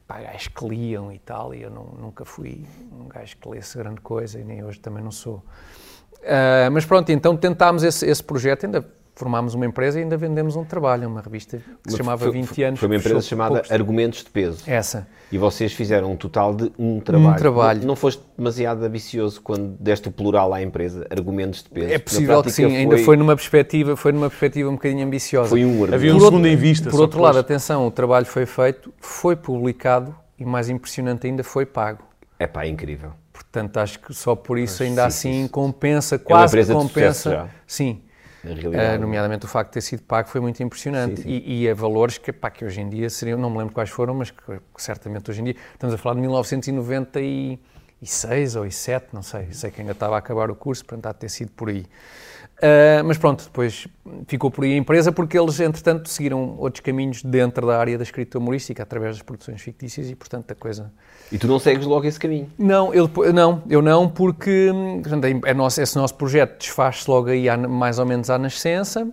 pá, 0.06 0.20
gajos 0.20 0.48
que 0.48 0.68
liam 0.68 1.10
e 1.10 1.18
tal, 1.18 1.54
e 1.54 1.62
eu 1.62 1.70
não- 1.70 1.94
nunca 1.98 2.26
fui 2.26 2.66
um 2.92 3.08
gajo 3.08 3.38
que 3.40 3.48
lesse 3.48 3.78
grande 3.78 4.02
coisa, 4.02 4.38
e 4.38 4.44
nem 4.44 4.62
hoje 4.62 4.78
também 4.80 5.02
não 5.02 5.10
sou. 5.10 5.42
Ah, 6.26 6.68
mas 6.70 6.84
pronto, 6.84 7.10
então 7.10 7.36
tentámos 7.36 7.82
esse, 7.82 8.04
esse 8.06 8.22
projeto, 8.22 8.66
ainda 8.66 8.84
formámos 9.18 9.52
uma 9.54 9.66
empresa 9.66 9.98
e 9.98 10.02
ainda 10.04 10.16
vendemos 10.16 10.54
um 10.54 10.64
trabalho, 10.64 11.08
uma 11.08 11.20
revista 11.20 11.58
que 11.82 11.90
se 11.90 11.96
chamava 11.96 12.24
foi- 12.24 12.30
20 12.32 12.62
anos. 12.62 12.78
Foi 12.80 12.88
uma 12.88 12.96
empresa 12.96 13.20
chamada 13.20 13.54
poucos- 13.54 13.70
Argumentos 13.72 14.22
de 14.22 14.30
Peso. 14.30 14.62
Essa. 14.66 15.08
E 15.30 15.36
vocês 15.36 15.72
fizeram 15.72 16.12
um 16.12 16.16
total 16.16 16.54
de 16.54 16.72
um 16.78 17.00
trabalho. 17.00 17.36
trabalho. 17.36 17.80
Não, 17.80 17.88
não 17.88 17.96
foste 17.96 18.22
demasiado 18.36 18.84
ambicioso 18.84 19.40
quando 19.42 19.76
deste 19.80 20.08
o 20.08 20.12
plural 20.12 20.54
à 20.54 20.62
empresa, 20.62 21.04
argumentos 21.10 21.62
de 21.64 21.68
peso? 21.68 21.92
É 21.92 21.98
possível 21.98 22.42
que 22.42 22.50
sim, 22.50 22.64
ainda 22.64 22.96
foi 22.98 23.16
numa 23.16 23.34
perspectiva, 23.34 23.96
foi 23.96 24.12
numa 24.12 24.28
perspectiva 24.30 24.70
um 24.70 24.74
bocadinho 24.74 25.04
ambiciosa. 25.04 25.48
Foi 25.50 25.64
um 25.64 25.70
argumento. 25.72 25.94
Havia 25.94 26.14
um 26.14 26.20
segundo 26.20 26.46
em 26.46 26.56
vista. 26.56 26.88
Por 26.88 27.00
outro 27.00 27.20
lado, 27.20 27.38
atenção, 27.38 27.86
o 27.86 27.90
trabalho 27.90 28.24
foi 28.24 28.46
feito, 28.46 28.94
foi 29.00 29.34
publicado 29.34 30.14
e, 30.38 30.44
mais 30.44 30.68
impressionante 30.70 31.26
ainda, 31.26 31.42
foi 31.42 31.66
pago. 31.66 32.04
É 32.38 32.46
pá, 32.46 32.64
incrível. 32.66 33.10
Portanto, 33.32 33.78
acho 33.78 33.98
que 33.98 34.14
só 34.14 34.36
por 34.36 34.58
isso, 34.58 34.82
ainda 34.84 35.02
sim, 35.02 35.28
assim, 35.30 35.40
isso. 35.42 35.50
compensa, 35.50 36.18
quase 36.18 36.56
que 36.56 36.62
de 36.62 36.66
sucesso 36.66 36.88
compensa. 36.88 37.30
já. 37.30 37.48
Sim. 37.66 38.00
Ah, 38.44 38.98
nomeadamente 38.98 39.44
o 39.44 39.48
facto 39.48 39.70
de 39.70 39.74
ter 39.74 39.80
sido 39.80 40.02
pago 40.02 40.28
foi 40.28 40.40
muito 40.40 40.62
impressionante. 40.62 41.22
Sim, 41.22 41.22
sim. 41.22 41.42
E, 41.44 41.64
e 41.64 41.70
a 41.70 41.74
valores 41.74 42.18
que, 42.18 42.32
pá, 42.32 42.50
que 42.50 42.64
hoje 42.64 42.80
em 42.80 42.88
dia 42.88 43.10
seriam, 43.10 43.38
não 43.38 43.50
me 43.50 43.58
lembro 43.58 43.74
quais 43.74 43.90
foram, 43.90 44.14
mas 44.14 44.30
que, 44.30 44.40
certamente 44.76 45.28
hoje 45.30 45.40
em 45.40 45.44
dia, 45.44 45.56
estamos 45.72 45.94
a 45.94 45.98
falar 45.98 46.14
de 46.14 46.20
1996 46.20 48.56
ou 48.56 48.70
7, 48.70 49.08
não 49.12 49.22
sei, 49.22 49.52
sei 49.52 49.70
que 49.70 49.80
ainda 49.80 49.92
estava 49.92 50.14
a 50.14 50.18
acabar 50.18 50.50
o 50.50 50.54
curso, 50.54 50.84
portanto 50.84 51.06
há 51.06 51.12
de 51.12 51.18
ter 51.18 51.28
sido 51.28 51.50
por 51.52 51.68
aí. 51.68 51.84
Ah, 52.60 53.02
mas 53.04 53.18
pronto, 53.18 53.44
depois 53.44 53.86
ficou 54.26 54.50
por 54.50 54.64
aí 54.64 54.74
a 54.74 54.76
empresa 54.76 55.12
porque 55.12 55.38
eles, 55.38 55.60
entretanto, 55.60 56.08
seguiram 56.08 56.56
outros 56.58 56.80
caminhos 56.80 57.22
dentro 57.22 57.66
da 57.66 57.78
área 57.78 57.96
da 57.96 58.02
escrita 58.02 58.38
humorística, 58.38 58.82
através 58.82 59.16
das 59.16 59.22
produções 59.22 59.60
fictícias 59.60 60.10
e, 60.10 60.16
portanto, 60.16 60.50
a 60.50 60.54
coisa 60.54 60.92
E 61.30 61.36
tu 61.38 61.46
não 61.46 61.58
segues 61.58 61.84
logo 61.84 62.06
esse 62.06 62.18
caminho. 62.18 62.50
não, 62.58 62.94
eu, 62.94 63.10
não, 63.34 63.62
eu 63.68 63.82
não, 63.82 64.08
porque 64.08 64.70
portanto, 65.02 65.24
é 65.44 65.52
nosso, 65.54 65.80
esse 65.80 65.96
nosso 65.96 66.14
projeto 66.14 66.58
desfaz-se 66.58 67.08
logo 67.10 67.28
aí 67.28 67.48
à- 67.48 67.56
mais 67.56 67.98
ou 67.98 68.06
menos 68.06 68.30
à 68.30 68.38
nascença 68.38 69.06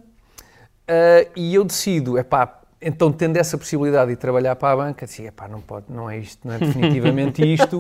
ah, 0.87 1.25
e 1.35 1.53
eu 1.55 1.63
decido, 1.63 2.17
epá, 2.17 2.61
então 2.81 3.11
tendo 3.11 3.37
essa 3.37 3.57
possibilidade 3.57 4.11
de 4.11 4.17
trabalhar 4.17 4.55
para 4.55 4.73
a 4.73 4.77
banca, 4.77 5.05
disse, 5.05 5.29
pá, 5.31 5.47
não 5.47 5.59
pode, 5.59 5.85
não 5.89 6.09
é 6.09 6.17
isto, 6.19 6.47
não 6.47 6.53
é 6.53 6.59
definitivamente 6.59 7.41
isto. 7.53 7.79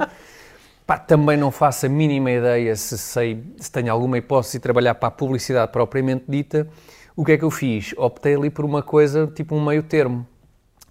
Pá, 0.85 0.97
também 0.99 1.37
não 1.37 1.49
faço 1.51 1.85
a 1.85 1.89
mínima 1.89 2.29
ideia 2.31 2.75
se 2.75 2.97
sei, 2.97 3.43
se 3.57 3.71
tenho 3.71 3.91
alguma 3.91 4.17
hipótese 4.17 4.53
de 4.53 4.59
trabalhar 4.59 4.95
para 4.95 5.07
a 5.07 5.11
publicidade 5.11 5.71
propriamente 5.71 6.25
dita. 6.27 6.67
O 7.15 7.23
que 7.23 7.31
é 7.31 7.37
que 7.37 7.43
eu 7.43 7.49
fiz? 7.51 7.93
Optei 7.97 8.35
ali 8.35 8.49
por 8.49 8.65
uma 8.65 8.83
coisa, 8.83 9.25
tipo 9.27 9.55
um 9.55 9.63
meio 9.63 9.81
termo. 9.81 10.27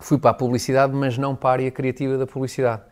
Fui 0.01 0.19
para 0.19 0.31
a 0.31 0.35
publicidade, 0.35 0.93
mas 0.93 1.17
não 1.19 1.37
para 1.37 1.51
a 1.51 1.53
área 1.53 1.71
criativa 1.71 2.17
da 2.19 2.27
publicidade. 2.27 2.83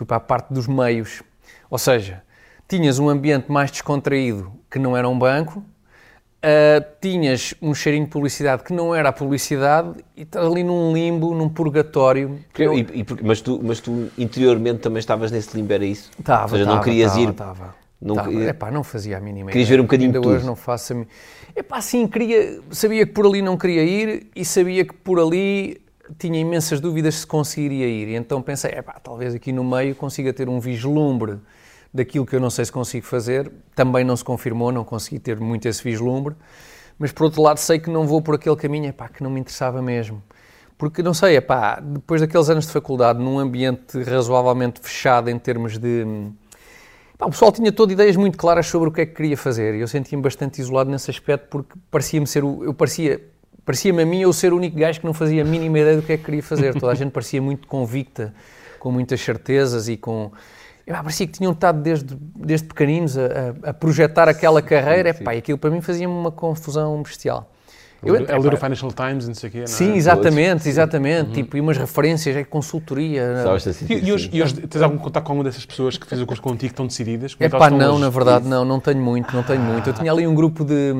Fui 0.00 0.06
para 0.06 0.16
a 0.16 0.20
parte 0.20 0.50
dos 0.50 0.66
meios. 0.66 1.22
Ou 1.68 1.76
seja, 1.76 2.22
tinhas 2.66 2.98
um 2.98 3.10
ambiente 3.10 3.52
mais 3.52 3.70
descontraído 3.70 4.50
que 4.70 4.78
não 4.78 4.96
era 4.96 5.06
um 5.06 5.18
banco, 5.18 5.62
Uh, 6.42 6.80
tinhas 7.02 7.52
um 7.60 7.74
cheirinho 7.74 8.06
de 8.06 8.10
publicidade 8.10 8.64
que 8.64 8.72
não 8.72 8.94
era 8.94 9.10
a 9.10 9.12
publicidade 9.12 9.92
e 10.16 10.22
estás 10.22 10.46
ali 10.46 10.64
num 10.64 10.90
limbo, 10.90 11.34
num 11.34 11.50
purgatório. 11.50 12.40
E, 12.58 13.00
e, 13.00 13.06
mas, 13.22 13.42
tu, 13.42 13.60
mas 13.62 13.78
tu 13.78 14.08
interiormente 14.16 14.78
também 14.78 15.00
estavas 15.00 15.30
nesse 15.30 15.54
limbo, 15.54 15.70
era 15.70 15.84
isso? 15.84 16.10
Estava, 16.18 16.44
Ou 16.44 16.48
seja, 16.48 16.64
tava, 16.64 16.76
não 16.76 16.82
querias 16.82 17.12
tava, 17.12 17.20
ir. 17.20 17.32
Tava, 17.34 17.74
não, 18.00 18.14
tava. 18.14 18.32
Epá, 18.32 18.70
não 18.70 18.82
fazia 18.82 19.18
a 19.18 19.20
mínima 19.20 19.50
Querias 19.50 19.68
ver 19.68 19.80
um 19.80 19.82
bocadinho 19.82 20.08
Ainda 20.08 20.18
de 20.18 20.22
tudo. 20.22 20.34
hoje 20.34 20.46
não 20.46 20.56
faço 20.56 20.94
a 20.94 20.96
mim. 20.96 21.06
Epá, 21.54 21.78
sim, 21.82 22.08
queria, 22.08 22.58
sabia 22.70 23.04
que 23.04 23.12
por 23.12 23.26
ali 23.26 23.42
não 23.42 23.58
queria 23.58 23.84
ir 23.84 24.30
e 24.34 24.42
sabia 24.42 24.82
que 24.86 24.94
por 24.94 25.20
ali 25.20 25.78
tinha 26.18 26.38
imensas 26.38 26.80
dúvidas 26.80 27.16
se 27.16 27.26
conseguiria 27.26 27.86
ir. 27.86 28.08
E 28.08 28.14
então 28.14 28.42
pensei, 28.42 28.72
epá, 28.72 28.94
talvez 29.02 29.34
aqui 29.34 29.52
no 29.52 29.64
meio 29.64 29.94
consiga 29.94 30.32
ter 30.32 30.48
um 30.48 30.60
vislumbre 30.60 31.38
daquilo 31.92 32.24
que 32.24 32.36
eu 32.36 32.40
não 32.40 32.50
sei 32.50 32.64
se 32.64 32.72
consigo 32.72 33.06
fazer. 33.06 33.50
Também 33.74 34.04
não 34.04 34.16
se 34.16 34.24
confirmou, 34.24 34.70
não 34.70 34.84
consegui 34.84 35.18
ter 35.18 35.38
muito 35.38 35.66
esse 35.66 35.82
vislumbre 35.82 36.34
mas 37.00 37.10
por 37.12 37.24
outro 37.24 37.40
lado 37.40 37.56
sei 37.56 37.78
que 37.78 37.88
não 37.88 38.06
vou 38.06 38.20
por 38.20 38.34
aquele 38.34 38.54
caminho 38.56 38.90
epá, 38.90 39.08
que 39.08 39.22
não 39.22 39.30
me 39.30 39.40
interessava 39.40 39.80
mesmo. 39.80 40.22
Porque, 40.76 41.02
não 41.02 41.14
sei, 41.14 41.36
epá, 41.36 41.80
depois 41.80 42.20
daqueles 42.20 42.50
anos 42.50 42.66
de 42.66 42.72
faculdade, 42.72 43.18
num 43.18 43.38
ambiente 43.38 44.02
razoavelmente 44.02 44.80
fechado 44.82 45.30
em 45.30 45.38
termos 45.38 45.78
de... 45.78 46.04
O 47.18 47.30
pessoal 47.30 47.52
tinha 47.52 47.72
todas 47.72 47.94
ideias 47.94 48.16
muito 48.16 48.36
claras 48.36 48.66
sobre 48.66 48.90
o 48.90 48.92
que 48.92 49.00
é 49.00 49.06
que 49.06 49.14
queria 49.14 49.36
fazer 49.36 49.74
e 49.74 49.80
eu 49.80 49.88
sentia-me 49.88 50.22
bastante 50.22 50.60
isolado 50.60 50.90
nesse 50.90 51.10
aspecto 51.10 51.48
porque 51.48 51.72
parecia-me 51.90 52.26
ser 52.26 52.44
o... 52.44 52.62
Eu 52.64 52.74
parecia... 52.74 53.18
Parecia-me 53.64 54.02
a 54.02 54.06
mim 54.06 54.22
eu 54.22 54.32
ser 54.32 54.52
o 54.52 54.56
único 54.56 54.76
gajo 54.76 55.00
que 55.00 55.06
não 55.06 55.14
fazia 55.14 55.42
a 55.42 55.44
mínima 55.44 55.78
ideia 55.78 55.96
do 55.96 56.02
que 56.02 56.12
é 56.12 56.16
que 56.16 56.24
queria 56.24 56.42
fazer. 56.42 56.74
Toda 56.74 56.92
a 56.92 56.94
gente 56.94 57.10
parecia 57.10 57.40
muito 57.40 57.68
convicta, 57.68 58.34
com 58.78 58.90
muitas 58.90 59.20
certezas 59.20 59.88
e 59.88 59.96
com 59.96 60.30
eu, 60.86 60.94
parecia 60.94 61.26
que 61.26 61.32
tinham 61.32 61.52
estado 61.52 61.80
desde, 61.80 62.16
desde 62.34 62.66
pequeninos 62.66 63.16
a, 63.16 63.26
a, 63.64 63.70
a 63.70 63.74
projetar 63.74 64.28
aquela 64.28 64.60
carreira, 64.60 65.12
sim, 65.12 65.18
sim. 65.18 65.22
Epá, 65.22 65.32
aquilo 65.32 65.58
para 65.58 65.70
mim 65.70 65.80
fazia-me 65.80 66.12
uma 66.12 66.32
confusão 66.32 67.00
bestial. 67.00 67.48
Eu, 68.02 68.14
ler 68.14 68.54
o 68.54 68.56
Financial 68.56 68.90
Times 68.90 69.26
e 69.26 69.28
não 69.28 69.34
sei 69.34 69.48
o 69.50 69.52
quê, 69.52 69.58
não 69.60 69.66
Sim, 69.66 69.92
é? 69.92 69.96
exatamente, 69.96 70.66
exatamente. 70.66 71.28
Uhum. 71.28 71.32
Tipo, 71.34 71.56
e 71.58 71.60
umas 71.60 71.76
referências, 71.76 72.34
é 72.34 72.44
consultoria. 72.44 73.44
Assim, 73.54 73.86
e, 73.90 74.06
e, 74.06 74.12
hoje, 74.12 74.30
e 74.32 74.42
hoje 74.42 74.54
tens 74.54 74.80
algum 74.80 74.96
contato 74.96 75.22
com 75.24 75.32
alguma 75.32 75.44
dessas 75.44 75.66
pessoas 75.66 75.98
que 75.98 76.06
fez 76.06 76.20
o 76.20 76.24
curso 76.24 76.42
contigo 76.42 76.60
que 76.60 76.72
estão 76.72 76.86
decididas? 76.86 77.36
É 77.38 77.48
pá, 77.50 77.68
não, 77.68 77.92
hoje? 77.92 78.00
na 78.00 78.08
verdade, 78.08 78.48
não, 78.48 78.64
não 78.64 78.80
tenho 78.80 79.02
muito, 79.02 79.36
não 79.36 79.42
tenho 79.42 79.60
ah. 79.60 79.64
muito. 79.64 79.90
Eu 79.90 79.92
tinha 79.92 80.10
ali 80.10 80.26
um 80.26 80.34
grupo 80.34 80.64
de 80.64 80.94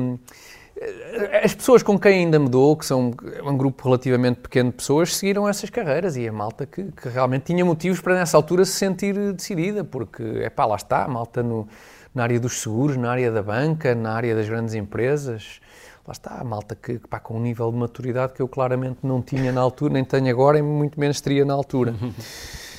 as 1.43 1.53
pessoas 1.53 1.83
com 1.83 1.97
quem 1.97 2.25
ainda 2.25 2.39
me 2.39 2.49
dou, 2.49 2.75
que 2.75 2.85
são 2.85 3.13
um 3.43 3.57
grupo 3.57 3.83
relativamente 3.83 4.39
pequeno 4.39 4.71
de 4.71 4.77
pessoas, 4.77 5.15
seguiram 5.15 5.47
essas 5.47 5.69
carreiras 5.69 6.17
e 6.17 6.27
a 6.27 6.33
malta 6.33 6.65
que, 6.65 6.85
que 6.91 7.09
realmente 7.09 7.43
tinha 7.43 7.63
motivos 7.63 8.01
para 8.01 8.15
nessa 8.15 8.35
altura 8.35 8.65
se 8.65 8.73
sentir 8.73 9.13
decidida, 9.33 9.83
porque 9.83 10.23
é 10.41 10.49
pá, 10.49 10.65
lá 10.65 10.75
está, 10.75 11.03
a 11.03 11.07
malta 11.07 11.43
no, 11.43 11.67
na 12.15 12.23
área 12.23 12.39
dos 12.39 12.61
seguros, 12.61 12.97
na 12.97 13.11
área 13.11 13.31
da 13.31 13.43
banca, 13.43 13.93
na 13.93 14.13
área 14.13 14.35
das 14.35 14.49
grandes 14.49 14.73
empresas, 14.73 15.59
lá 16.07 16.13
está, 16.13 16.37
a 16.39 16.43
malta 16.43 16.75
que, 16.75 16.97
pá, 16.97 17.19
com 17.19 17.35
um 17.35 17.41
nível 17.41 17.71
de 17.71 17.77
maturidade 17.77 18.33
que 18.33 18.41
eu 18.41 18.47
claramente 18.47 18.99
não 19.03 19.21
tinha 19.21 19.51
na 19.51 19.61
altura, 19.61 19.93
nem 19.93 20.03
tenho 20.03 20.29
agora 20.29 20.57
e 20.57 20.61
muito 20.63 20.99
menos 20.99 21.21
teria 21.21 21.45
na 21.45 21.53
altura. 21.53 21.93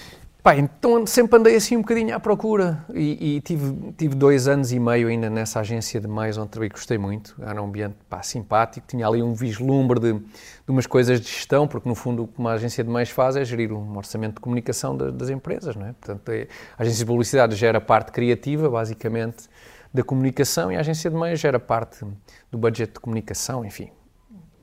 Pá, 0.43 0.57
então 0.57 1.07
sempre 1.07 1.39
andei 1.39 1.55
assim 1.55 1.77
um 1.77 1.83
bocadinho 1.83 2.17
à 2.17 2.19
procura 2.19 2.85
e, 2.93 3.37
e, 3.37 3.41
tive, 3.43 3.93
tive 3.97 4.17
dois 4.17 4.49
anos 4.49 4.73
e 4.73 4.81
meio 4.81 5.07
ainda 5.07 5.31
nessa 5.31 5.61
agência 5.61 6.01
de 6.01 6.09
meios 6.09 6.37
onde 6.37 6.49
trabalhei, 6.49 6.71
gostei 6.71 6.99
muito, 6.99 7.37
era 7.41 7.63
um 7.63 7.67
ambiente 7.67 7.95
pá, 8.11 8.25
simpático, 8.25 8.85
tinha 8.89 9.07
ali 9.07 9.23
um 9.23 9.35
vislumbre 9.35 10.01
de, 10.01 10.13
de 10.15 10.25
umas 10.67 10.85
coisas 10.85 11.21
de 11.21 11.29
gestão, 11.29 11.69
porque 11.69 11.89
no 11.89 11.95
fundo 11.95 12.25
o 12.25 12.27
que 12.27 12.41
uma 12.41 12.55
agência 12.55 12.83
de 12.83 12.91
meios 12.91 13.11
faz 13.11 13.37
é 13.37 13.45
gerir 13.45 13.73
um 13.73 13.97
orçamento 13.97 14.35
de 14.35 14.41
comunicação 14.41 14.97
das, 14.97 15.13
das 15.13 15.31
empresas, 15.31 15.77
não 15.77 15.87
é? 15.87 15.93
Portanto, 15.93 16.29
a 16.77 16.83
agência 16.83 17.05
de 17.05 17.07
publicidade 17.07 17.55
gera 17.55 17.81
parte 17.81 18.11
criativa, 18.11 18.69
basicamente, 18.69 19.49
da 19.95 20.03
comunicação 20.03 20.73
e 20.73 20.77
a 20.77 20.81
agência 20.81 21.09
de 21.09 21.17
meios 21.17 21.39
gera 21.39 21.61
parte 21.61 22.05
do 22.51 22.59
budget 22.59 22.95
de 22.95 22.99
comunicação, 22.99 23.65
enfim, 23.65 23.93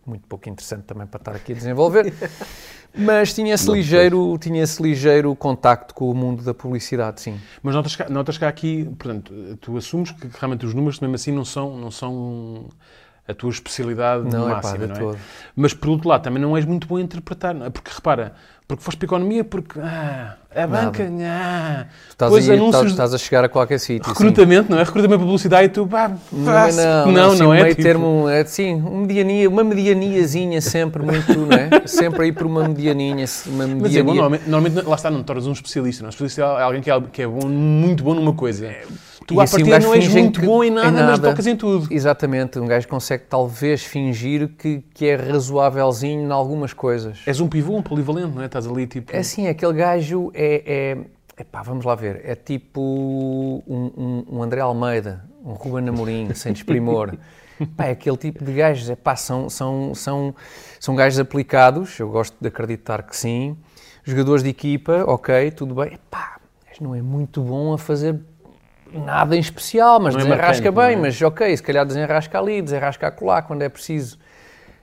muito 0.05 0.27
pouco 0.27 0.49
interessante 0.49 0.83
também 0.83 1.07
para 1.07 1.21
estar 1.21 1.35
aqui 1.35 1.53
a 1.53 1.55
desenvolver. 1.55 2.13
Mas 2.95 3.33
tinha 3.33 3.53
esse, 3.53 3.71
ligeiro, 3.71 4.37
tinha 4.39 4.63
esse 4.63 4.81
ligeiro 4.81 5.35
contacto 5.35 5.93
com 5.93 6.09
o 6.09 6.13
mundo 6.13 6.43
da 6.43 6.53
publicidade, 6.53 7.21
sim. 7.21 7.39
Mas 7.61 7.75
notas, 7.75 7.97
notas 8.09 8.37
que 8.37 8.45
há 8.45 8.49
aqui, 8.49 8.85
portanto, 8.97 9.33
tu 9.61 9.77
assumes 9.77 10.11
que 10.11 10.27
realmente 10.39 10.65
os 10.65 10.73
números 10.73 10.99
mesmo 10.99 11.15
assim 11.15 11.31
não 11.31 11.45
são, 11.45 11.77
não 11.77 11.91
são 11.91 12.67
a 13.27 13.33
tua 13.33 13.51
especialidade 13.51 14.23
não, 14.23 14.49
máxima, 14.49 14.85
é 14.85 14.87
pá, 14.87 14.87
não 14.87 14.95
é? 14.95 14.99
Todo. 14.99 15.19
Mas 15.55 15.73
por 15.73 15.89
outro 15.89 16.09
lado, 16.09 16.23
também 16.23 16.41
não 16.41 16.57
és 16.57 16.65
muito 16.65 16.87
bom 16.87 16.97
a 16.97 17.01
interpretar, 17.01 17.55
é? 17.55 17.69
porque 17.69 17.91
repara, 17.93 18.33
porque 18.69 18.83
foste 18.83 18.99
para 18.99 19.05
a 19.05 19.09
economia, 19.09 19.43
porque 19.43 19.79
ah, 19.79 20.35
a 20.55 20.67
banca, 20.67 21.03
ah, 21.23 21.87
estás, 22.07 22.31
aí, 22.31 22.55
anúncios, 22.55 22.91
estás, 22.91 23.15
a 23.15 23.17
chegar 23.17 23.43
a 23.43 23.49
qualquer 23.49 23.79
sítio. 23.79 24.07
Recrutamento, 24.07 24.67
sim. 24.67 24.73
não 24.73 24.79
é? 24.79 24.83
Recrutamento 24.83 25.17
para 25.17 25.25
publicidade 25.25 25.65
e 25.65 25.69
tu, 25.69 25.87
pá, 25.87 26.11
não, 26.31 26.43
não, 26.43 27.11
não, 27.11 27.31
assim, 27.31 27.39
não 27.41 27.51
é? 27.51 27.63
Meio 27.63 27.73
tipo... 27.73 27.81
termo, 27.81 28.29
é 28.29 28.41
assim, 28.41 28.75
uma 28.75 29.01
mediania, 29.01 29.49
uma 29.49 29.63
medianiazinha 29.63 30.61
sempre 30.61 31.01
muito, 31.01 31.35
não 31.35 31.51
é? 31.51 31.81
Sempre 31.89 32.25
aí 32.25 32.31
por 32.31 32.45
uma 32.45 32.67
medianinha, 32.67 33.25
uma 33.47 33.65
mediania. 33.65 33.81
Mas 33.81 33.95
é 33.95 34.03
bom, 34.03 34.13
normalmente, 34.13 34.43
normalmente, 34.47 34.87
lá 34.87 34.95
está, 34.95 35.09
não 35.09 35.23
te 35.23 35.25
tornas 35.25 35.47
um 35.47 35.51
especialista, 35.51 36.03
não? 36.03 36.09
Um 36.09 36.11
especialista 36.11 36.61
é 36.61 36.63
alguém 36.63 36.81
que 36.81 36.91
é, 36.91 37.01
que 37.11 37.21
é 37.23 37.27
bom, 37.27 37.47
muito 37.47 38.03
bom 38.03 38.13
numa 38.13 38.33
coisa. 38.33 38.67
É 38.67 38.83
Tu, 39.29 39.39
à 39.39 39.43
assim, 39.43 39.57
partida, 39.57 39.77
um 39.77 39.81
não 39.81 39.93
és 39.93 40.07
muito 40.07 40.41
bom 40.41 40.63
em 40.63 40.71
nada, 40.71 40.87
em 40.87 40.91
nada, 40.91 41.07
mas 41.11 41.19
tocas 41.19 41.45
em 41.45 41.55
tudo. 41.55 41.87
Exatamente. 41.93 42.57
Um 42.57 42.65
gajo 42.65 42.87
consegue, 42.87 43.25
talvez, 43.29 43.83
fingir 43.83 44.49
que, 44.57 44.83
que 44.91 45.05
é 45.05 45.15
razoávelzinho 45.15 46.27
em 46.27 46.31
algumas 46.31 46.73
coisas. 46.73 47.19
És 47.27 47.39
um 47.39 47.47
pivô, 47.47 47.77
um 47.77 47.83
polivalente, 47.83 48.33
não 48.33 48.41
é? 48.41 48.47
Estás 48.47 48.65
ali, 48.65 48.87
tipo... 48.87 49.15
É 49.15 49.19
assim, 49.19 49.47
aquele 49.47 49.73
gajo 49.73 50.31
é... 50.33 50.63
é 50.65 50.97
Epá, 51.41 51.61
vamos 51.61 51.85
lá 51.85 51.93
ver. 51.93 52.21
É 52.25 52.33
tipo 52.35 52.81
um, 52.81 53.91
um, 53.95 54.25
um 54.29 54.43
André 54.43 54.61
Almeida, 54.61 55.23
um 55.45 55.53
Ruben 55.53 55.87
Amorim, 55.87 56.33
sem 56.35 56.51
desprimor. 56.51 57.15
Pá, 57.77 57.85
é 57.85 57.91
aquele 57.91 58.17
tipo 58.17 58.43
de 58.43 58.51
gajos. 58.51 58.89
Epá, 58.89 59.15
são, 59.15 59.47
são, 59.47 59.93
são, 59.93 60.35
são 60.79 60.95
gajos 60.95 61.19
aplicados, 61.19 61.97
eu 61.99 62.09
gosto 62.09 62.35
de 62.41 62.47
acreditar 62.47 63.03
que 63.03 63.15
sim. 63.15 63.55
Jogadores 64.03 64.41
de 64.41 64.49
equipa, 64.49 65.03
ok, 65.05 65.51
tudo 65.51 65.75
bem. 65.75 65.93
Epá, 65.93 66.39
não 66.81 66.95
é 66.95 67.01
muito 67.01 67.41
bom 67.41 67.73
a 67.73 67.77
fazer 67.77 68.19
nada 68.93 69.35
em 69.35 69.39
especial, 69.39 69.99
mas 69.99 70.13
não 70.13 70.21
é 70.21 70.23
desenrasca 70.23 70.67
é 70.67 70.71
bem, 70.71 70.93
é? 70.93 70.95
mas 70.95 71.21
ok, 71.21 71.55
se 71.55 71.63
calhar 71.63 71.85
desenrasca 71.85 72.39
ali, 72.39 72.61
desenrasca 72.61 73.07
acolá 73.07 73.41
quando 73.41 73.61
é 73.61 73.69
preciso. 73.69 74.17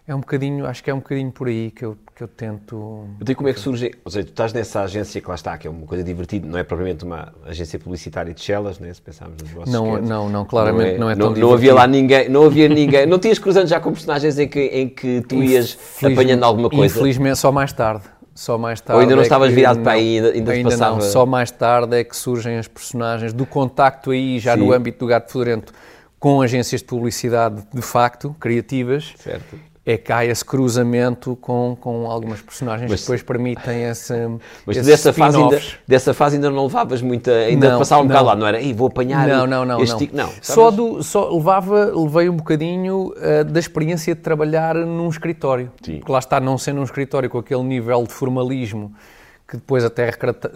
É 0.09 0.15
um 0.15 0.21
bocadinho, 0.21 0.65
acho 0.67 0.85
que 0.85 0.91
é 0.91 0.95
um 0.95 0.99
bocadinho 0.99 1.33
por 1.33 1.49
aí 1.49 1.73
que 1.73 1.85
eu, 1.85 1.99
que 2.15 2.23
eu 2.23 2.29
tento... 2.29 3.09
Eu 3.19 3.27
tenho 3.27 3.37
como 3.37 3.49
é 3.49 3.53
que 3.53 3.59
surge, 3.59 3.91
ou 4.05 4.11
seja, 4.11 4.25
tu 4.25 4.31
estás 4.31 4.53
nessa 4.53 4.83
agência 4.83 5.21
que 5.21 5.29
lá 5.29 5.35
está, 5.35 5.59
que 5.59 5.67
é 5.67 5.71
uma 5.71 5.85
coisa 5.85 6.05
divertida, 6.05 6.47
não 6.47 6.57
é 6.57 6.63
propriamente 6.63 7.05
uma 7.05 7.35
agência 7.45 7.77
publicitária 7.77 8.33
de 8.33 8.41
chelas, 8.41 8.79
né, 8.79 8.95
se 8.95 9.03
pensarmos 9.03 9.43
nos 9.43 9.51
vossos 9.51 9.75
Não, 9.75 10.01
não, 10.01 10.29
não, 10.29 10.45
claramente 10.45 10.97
não 10.97 11.11
é, 11.11 11.17
não 11.17 11.27
é 11.27 11.29
tão 11.29 11.31
não, 11.33 11.49
não 11.49 11.53
havia 11.53 11.75
lá 11.75 11.89
ninguém, 11.89 12.29
não 12.29 12.45
havia 12.45 12.69
ninguém, 12.69 13.05
não 13.11 13.19
tinhas 13.19 13.41
cruzando 13.41 13.67
já 13.67 13.81
com 13.81 13.91
personagens 13.91 14.39
em 14.39 14.47
que, 14.47 14.61
em 14.61 14.89
que 14.89 15.23
tu 15.23 15.43
ias 15.43 15.77
apanhando 16.01 16.45
alguma 16.45 16.71
coisa? 16.71 16.97
Infelizmente 16.97 17.39
só 17.39 17.51
mais 17.51 17.73
tarde. 17.73 18.05
Só 18.37 18.57
mais 18.57 18.81
tarde. 18.81 18.99
Ou 18.99 19.01
ainda 19.01 19.15
não 19.17 19.23
é 19.23 19.25
estavas 19.25 19.53
virado 19.53 19.77
não, 19.79 19.83
para 19.83 19.93
aí, 19.95 20.19
ainda, 20.19 20.31
ainda, 20.31 20.53
ainda 20.53 20.71
passava... 20.71 20.95
não. 20.95 21.01
Só 21.01 21.27
mais 21.27 21.51
tarde 21.51 21.97
é 21.97 22.05
que 22.05 22.15
surgem 22.15 22.59
as 22.59 22.69
personagens 22.69 23.33
do 23.33 23.45
contacto 23.45 24.13
aí, 24.13 24.39
já 24.39 24.55
Sim. 24.55 24.61
no 24.61 24.73
âmbito 24.73 25.01
do 25.01 25.07
Gato 25.09 25.33
Fedorento, 25.33 25.73
com 26.21 26.41
agências 26.43 26.83
de 26.83 26.87
publicidade 26.87 27.67
de 27.73 27.83
facto, 27.83 28.37
criativas. 28.39 29.13
Certo 29.17 29.57
é 29.89 29.97
que 29.97 30.13
há 30.13 30.25
esse 30.25 30.45
cruzamento 30.45 31.37
com, 31.37 31.77
com 31.81 32.11
algumas 32.11 32.43
personagens 32.43 32.91
mas, 32.91 33.01
que 33.01 33.07
depois 33.07 33.23
permitem 33.23 33.85
esse. 33.85 34.13
Mas 34.67 34.85
dessa 34.85 35.13
fase, 35.13 35.37
ainda, 35.37 35.63
dessa 35.87 36.13
fase 36.13 36.35
ainda 36.35 36.51
não 36.51 36.65
levavas 36.65 37.01
muita. 37.01 37.31
Ainda 37.31 37.71
não, 37.71 37.79
passava 37.79 38.03
um 38.03 38.09
bocado 38.09 38.25
lá, 38.25 38.35
não 38.35 38.47
era? 38.49 38.61
vou 38.75 38.89
apanhar. 38.89 39.29
Não, 39.29 39.47
não, 39.47 39.65
não. 39.65 39.81
Este 39.81 40.11
não. 40.13 40.27
Não 40.27 40.33
só, 40.43 40.73
do, 40.73 41.05
só 41.05 41.31
levava, 41.31 41.93
levei 41.95 42.29
um 42.29 42.35
bocadinho 42.35 43.15
uh, 43.17 43.45
da 43.45 43.61
experiência 43.61 44.13
de 44.13 44.21
trabalhar 44.21 44.75
num 44.75 45.09
escritório. 45.09 45.71
Sim. 45.81 45.99
Porque 45.99 46.11
lá 46.11 46.19
está, 46.19 46.41
não 46.41 46.59
sendo 46.59 46.81
um 46.81 46.85
escritório 46.85 47.31
com 47.31 47.39
aquele 47.39 47.63
nível 47.63 48.03
de 48.03 48.13
formalismo 48.13 48.93
que 49.47 49.57
depois 49.57 49.85
até 49.85 50.11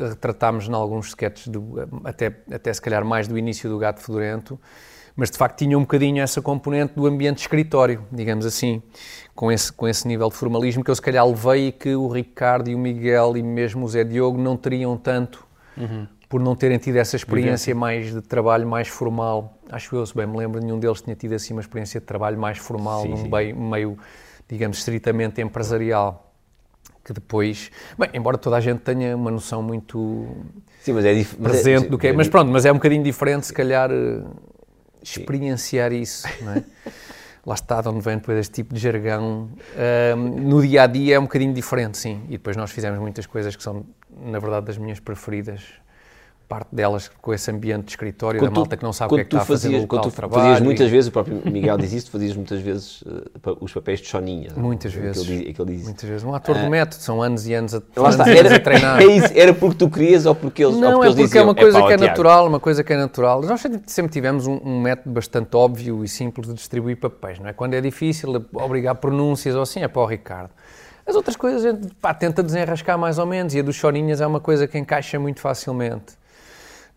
retratámos 0.09 0.69
em 0.69 0.75
alguns 0.75 1.07
sketches, 1.07 1.47
do, 1.47 1.89
até, 2.03 2.35
até 2.51 2.73
se 2.73 2.83
calhar 2.83 3.05
mais 3.05 3.29
do 3.29 3.39
início 3.39 3.71
do 3.71 3.79
Gato 3.79 4.01
Fedorento 4.01 4.59
mas 5.17 5.31
de 5.31 5.37
facto 5.39 5.59
tinha 5.59 5.77
um 5.77 5.83
bocadinho 5.83 6.23
essa 6.23 6.41
componente 6.41 6.95
do 6.95 7.07
ambiente 7.07 7.37
de 7.37 7.43
escritório, 7.43 8.05
digamos 8.11 8.47
assim, 8.47 8.83
com 9.35 9.51
esse, 9.51 9.73
com 9.73 9.87
esse 9.89 10.07
nível 10.07 10.29
de 10.29 10.35
formalismo 10.37 10.83
que 10.85 10.91
eu 10.91 10.95
se 10.95 11.03
calhar 11.03 11.27
levei 11.27 11.69
e 11.69 11.73
que 11.73 11.95
o 11.95 12.09
Ricardo 12.09 12.69
e 12.69 12.75
o 12.75 12.79
Miguel 12.79 13.37
e 13.37 13.43
mesmo 13.43 13.85
o 13.85 13.89
Zé 13.89 14.05
Diogo 14.05 14.39
não 14.41 14.57
teriam 14.57 14.97
tanto 14.97 15.47
uhum. 15.77 16.07
por 16.29 16.41
não 16.41 16.55
terem 16.55 16.79
tido 16.79 16.97
essa 16.97 17.17
experiência 17.17 17.75
mais 17.75 18.13
de 18.13 18.21
trabalho 18.23 18.67
mais 18.67 18.89
formal. 18.89 19.59
Acho 19.71 19.97
eu, 19.97 20.05
se 20.07 20.15
bem 20.15 20.27
me 20.27 20.37
lembro, 20.37 20.61
nenhum 20.61 20.79
deles 20.79 21.01
tinha 21.01 21.17
tido 21.17 21.35
assim 21.35 21.53
uma 21.55 21.61
experiência 21.61 22.01
de 22.01 22.07
trabalho 22.07 22.39
mais 22.39 22.59
formal, 22.59 23.03
sim, 23.03 23.09
num 23.09 23.17
sim. 23.17 23.29
Meio, 23.29 23.57
meio, 23.57 23.99
digamos, 24.49 24.79
estritamente 24.79 25.41
empresarial. 25.41 26.27
que 27.05 27.13
depois, 27.15 27.71
bem, 27.99 28.11
embora 28.13 28.37
toda 28.37 28.57
a 28.57 28.61
gente 28.61 28.81
tenha 28.81 29.17
uma 29.17 29.31
noção 29.31 29.63
muito 29.63 30.27
Sim, 30.83 30.93
mas 30.93 31.05
é 31.05 31.15
dif- 31.15 31.37
mas 31.39 31.47
é- 31.51 31.63
presente 31.63 31.89
do 31.89 31.99
que 31.99 32.07
é, 32.07 32.11
é 32.11 32.13
mas 32.13 32.29
pronto, 32.29 32.51
mas 32.51 32.65
é 32.67 32.71
um 32.71 32.75
bocadinho 32.75 33.03
diferente 33.03 33.47
se 33.47 33.53
calhar 33.53 33.91
eh, 33.91 34.23
experienciar 35.03 35.93
isso, 35.93 36.27
não 36.43 36.55
é? 36.55 36.65
Lá 37.45 37.55
está 37.55 37.81
de 37.81 37.89
onde 37.89 38.01
vem 38.01 38.17
depois 38.17 38.37
este 38.37 38.53
tipo 38.53 38.75
de 38.75 38.81
jargão. 38.81 39.49
Ahm, 39.75 40.41
no 40.41 40.61
dia 40.61 40.83
a 40.83 40.87
dia 40.87 41.15
é 41.15 41.19
um 41.19 41.23
bocadinho 41.23 41.55
diferente, 41.55 41.97
sim. 41.97 42.23
E 42.29 42.33
depois 42.33 42.55
nós 42.55 42.71
fizemos 42.71 42.99
muitas 42.99 43.25
coisas 43.25 43.57
que 43.57 43.63
são, 43.63 43.87
na 44.11 44.39
verdade, 44.39 44.67
das 44.67 44.77
minhas 44.77 45.01
preferidas. 45.01 45.63
Parte 46.51 46.75
delas 46.75 47.09
com 47.23 47.33
esse 47.33 47.49
ambiente 47.49 47.85
de 47.85 47.91
escritório, 47.93 48.41
da 48.41 48.45
Quando 48.49 48.55
tu- 48.55 48.59
malta 48.59 48.77
que 48.77 48.83
não 48.83 48.93
sabe 48.93 49.13
o 49.13 49.15
que 49.15 49.21
é 49.21 49.25
que 49.25 49.29
está 49.29 49.39
tu 49.39 49.43
a 49.43 49.45
fazer 49.47 49.69
no 49.69 49.75
fazias- 49.75 49.83
local 49.83 49.99
quando 50.01 50.05
de 50.09 50.11
tu 50.13 50.17
trabalho. 50.17 50.43
fazias 50.43 50.61
muitas 50.61 50.89
e- 50.89 50.91
vezes, 50.91 51.09
o 51.09 51.13
próprio 51.13 51.43
Miguel 51.45 51.79
diz 51.79 51.93
isso, 51.93 52.07
tu 52.07 52.11
fazias 52.11 52.35
muitas 52.35 52.61
vezes 52.61 53.05
eh, 53.07 53.39
pa- 53.41 53.57
os 53.61 53.73
papéis 53.73 54.01
de 54.01 54.07
choninha. 54.09 54.51
Muitas 54.59 54.91
Aquilo 54.91 55.07
vezes. 55.13 55.25
diz- 55.27 55.49
aquilo 55.49 55.67
diz. 55.69 55.85
Muitas 55.85 56.09
vezes. 56.09 56.25
Um 56.25 56.35
ator 56.35 56.57
de 56.59 56.69
método, 56.69 57.01
são 57.01 57.23
anos 57.23 57.47
e 57.47 57.55
anos 57.55 57.73
a, 57.75 57.77
anos 57.77 58.11
está, 58.11 58.25
anos 58.25 58.37
era, 58.37 58.57
a 58.57 58.59
treinar. 58.59 58.99
é 59.01 59.05
isso, 59.07 59.29
era 59.33 59.55
porque 59.55 59.77
tu 59.77 59.89
querias 59.89 60.27
ou 60.27 60.35
porque 60.35 60.65
eles 60.65 60.75
Não, 60.77 60.95
porque 60.95 61.07
é 61.07 61.11
porque 61.11 61.21
é 61.23 61.25
diziam, 61.27 61.45
uma 61.45 61.55
coisa 61.55 61.79
"Epá, 61.79 61.87
que 61.87 61.93
é 61.93 61.97
natural, 61.99 62.47
uma 62.49 62.59
coisa 62.61 62.83
que 62.83 62.93
é 62.93 62.97
natural. 62.97 63.43
Nós 63.43 63.61
sempre- 63.61 63.83
sempre 63.87 64.13
tivemos 64.13 64.49
um, 64.49 64.61
um 64.65 64.81
método 64.81 65.15
bastante 65.15 65.57
óbvio 65.57 66.05
e 66.05 66.09
simples 66.09 66.49
de 66.49 66.55
distribuir 66.55 66.97
papéis, 66.97 67.39
não 67.39 67.47
é? 67.49 67.53
Quando 67.53 67.75
é 67.75 67.81
difícil, 67.81 68.45
obrigar 68.55 68.97
pronúncias 68.97 69.55
ou 69.55 69.63
assim, 69.63 69.85
é 69.85 69.87
para 69.89 70.03
o 70.03 70.07
Ricardo. 70.07 70.51
As 71.07 71.15
outras 71.15 71.37
coisas 71.37 71.65
a 71.65 71.71
gente 71.71 71.95
pá, 72.01 72.13
tenta 72.13 72.43
desenrascar 72.43 72.99
mais 72.99 73.19
ou 73.21 73.27
menos 73.27 73.55
e 73.55 73.61
a 73.61 73.63
dos 73.63 73.77
chorinhas 73.77 74.21
é 74.21 74.27
uma 74.27 74.41
coisa 74.41 74.67
que 74.67 74.77
encaixa 74.77 75.17
muito 75.17 75.39
facilmente 75.41 76.19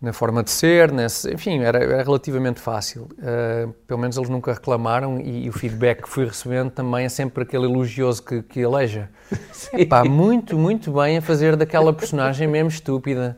na 0.03 0.11
forma 0.11 0.43
de 0.43 0.51
ser, 0.51 0.91
nesse, 0.91 1.33
enfim, 1.33 1.59
era, 1.61 1.81
era 1.81 2.03
relativamente 2.03 2.59
fácil. 2.59 3.07
Uh, 3.13 3.71
pelo 3.87 4.01
menos 4.01 4.17
eles 4.17 4.27
nunca 4.27 4.51
reclamaram 4.51 5.17
e, 5.17 5.45
e 5.45 5.49
o 5.49 5.53
feedback 5.53 6.01
que 6.01 6.09
fui 6.09 6.25
recebendo 6.25 6.71
também 6.71 7.05
é 7.05 7.09
sempre 7.09 7.43
aquele 7.43 7.63
elogioso 7.63 8.21
que, 8.21 8.43
que 8.43 8.59
eleja. 8.59 9.09
Pá, 9.87 10.03
muito, 10.03 10.57
muito 10.57 10.91
bem 10.91 11.19
a 11.19 11.21
fazer 11.21 11.55
daquela 11.55 11.93
personagem 11.93 12.49
mesmo 12.49 12.67
estúpida 12.67 13.37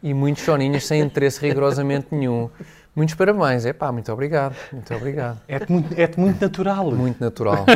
e 0.00 0.14
muitos 0.14 0.44
choninhas 0.44 0.86
sem 0.86 1.00
interesse 1.00 1.40
rigorosamente 1.40 2.06
nenhum. 2.12 2.48
Muitos 2.94 3.16
parabéns, 3.16 3.66
é 3.66 3.72
pá, 3.72 3.90
muito 3.90 4.12
obrigado, 4.12 4.54
muito 4.72 4.94
obrigado. 4.94 5.40
É-te 5.48 5.72
muito, 5.72 6.00
é-te 6.00 6.20
muito 6.20 6.40
natural. 6.40 6.92
Muito 6.92 7.20
natural. 7.20 7.66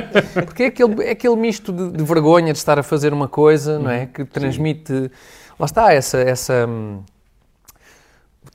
Porque 0.47 0.63
é 0.63 0.67
aquele, 0.67 1.05
é 1.05 1.11
aquele 1.11 1.35
misto 1.35 1.73
de, 1.73 1.91
de 1.91 2.05
vergonha 2.05 2.53
de 2.53 2.59
estar 2.61 2.79
a 2.79 2.85
fazer 2.85 3.13
uma 3.13 3.27
coisa, 3.27 3.81
não 3.81 3.91
é? 3.91 4.07
Que 4.07 4.25
transmite. 4.25 5.11
Lá 5.59 5.67
está, 5.67 5.93
essa. 5.93 6.19
essa 6.19 6.69
hum, 6.69 7.03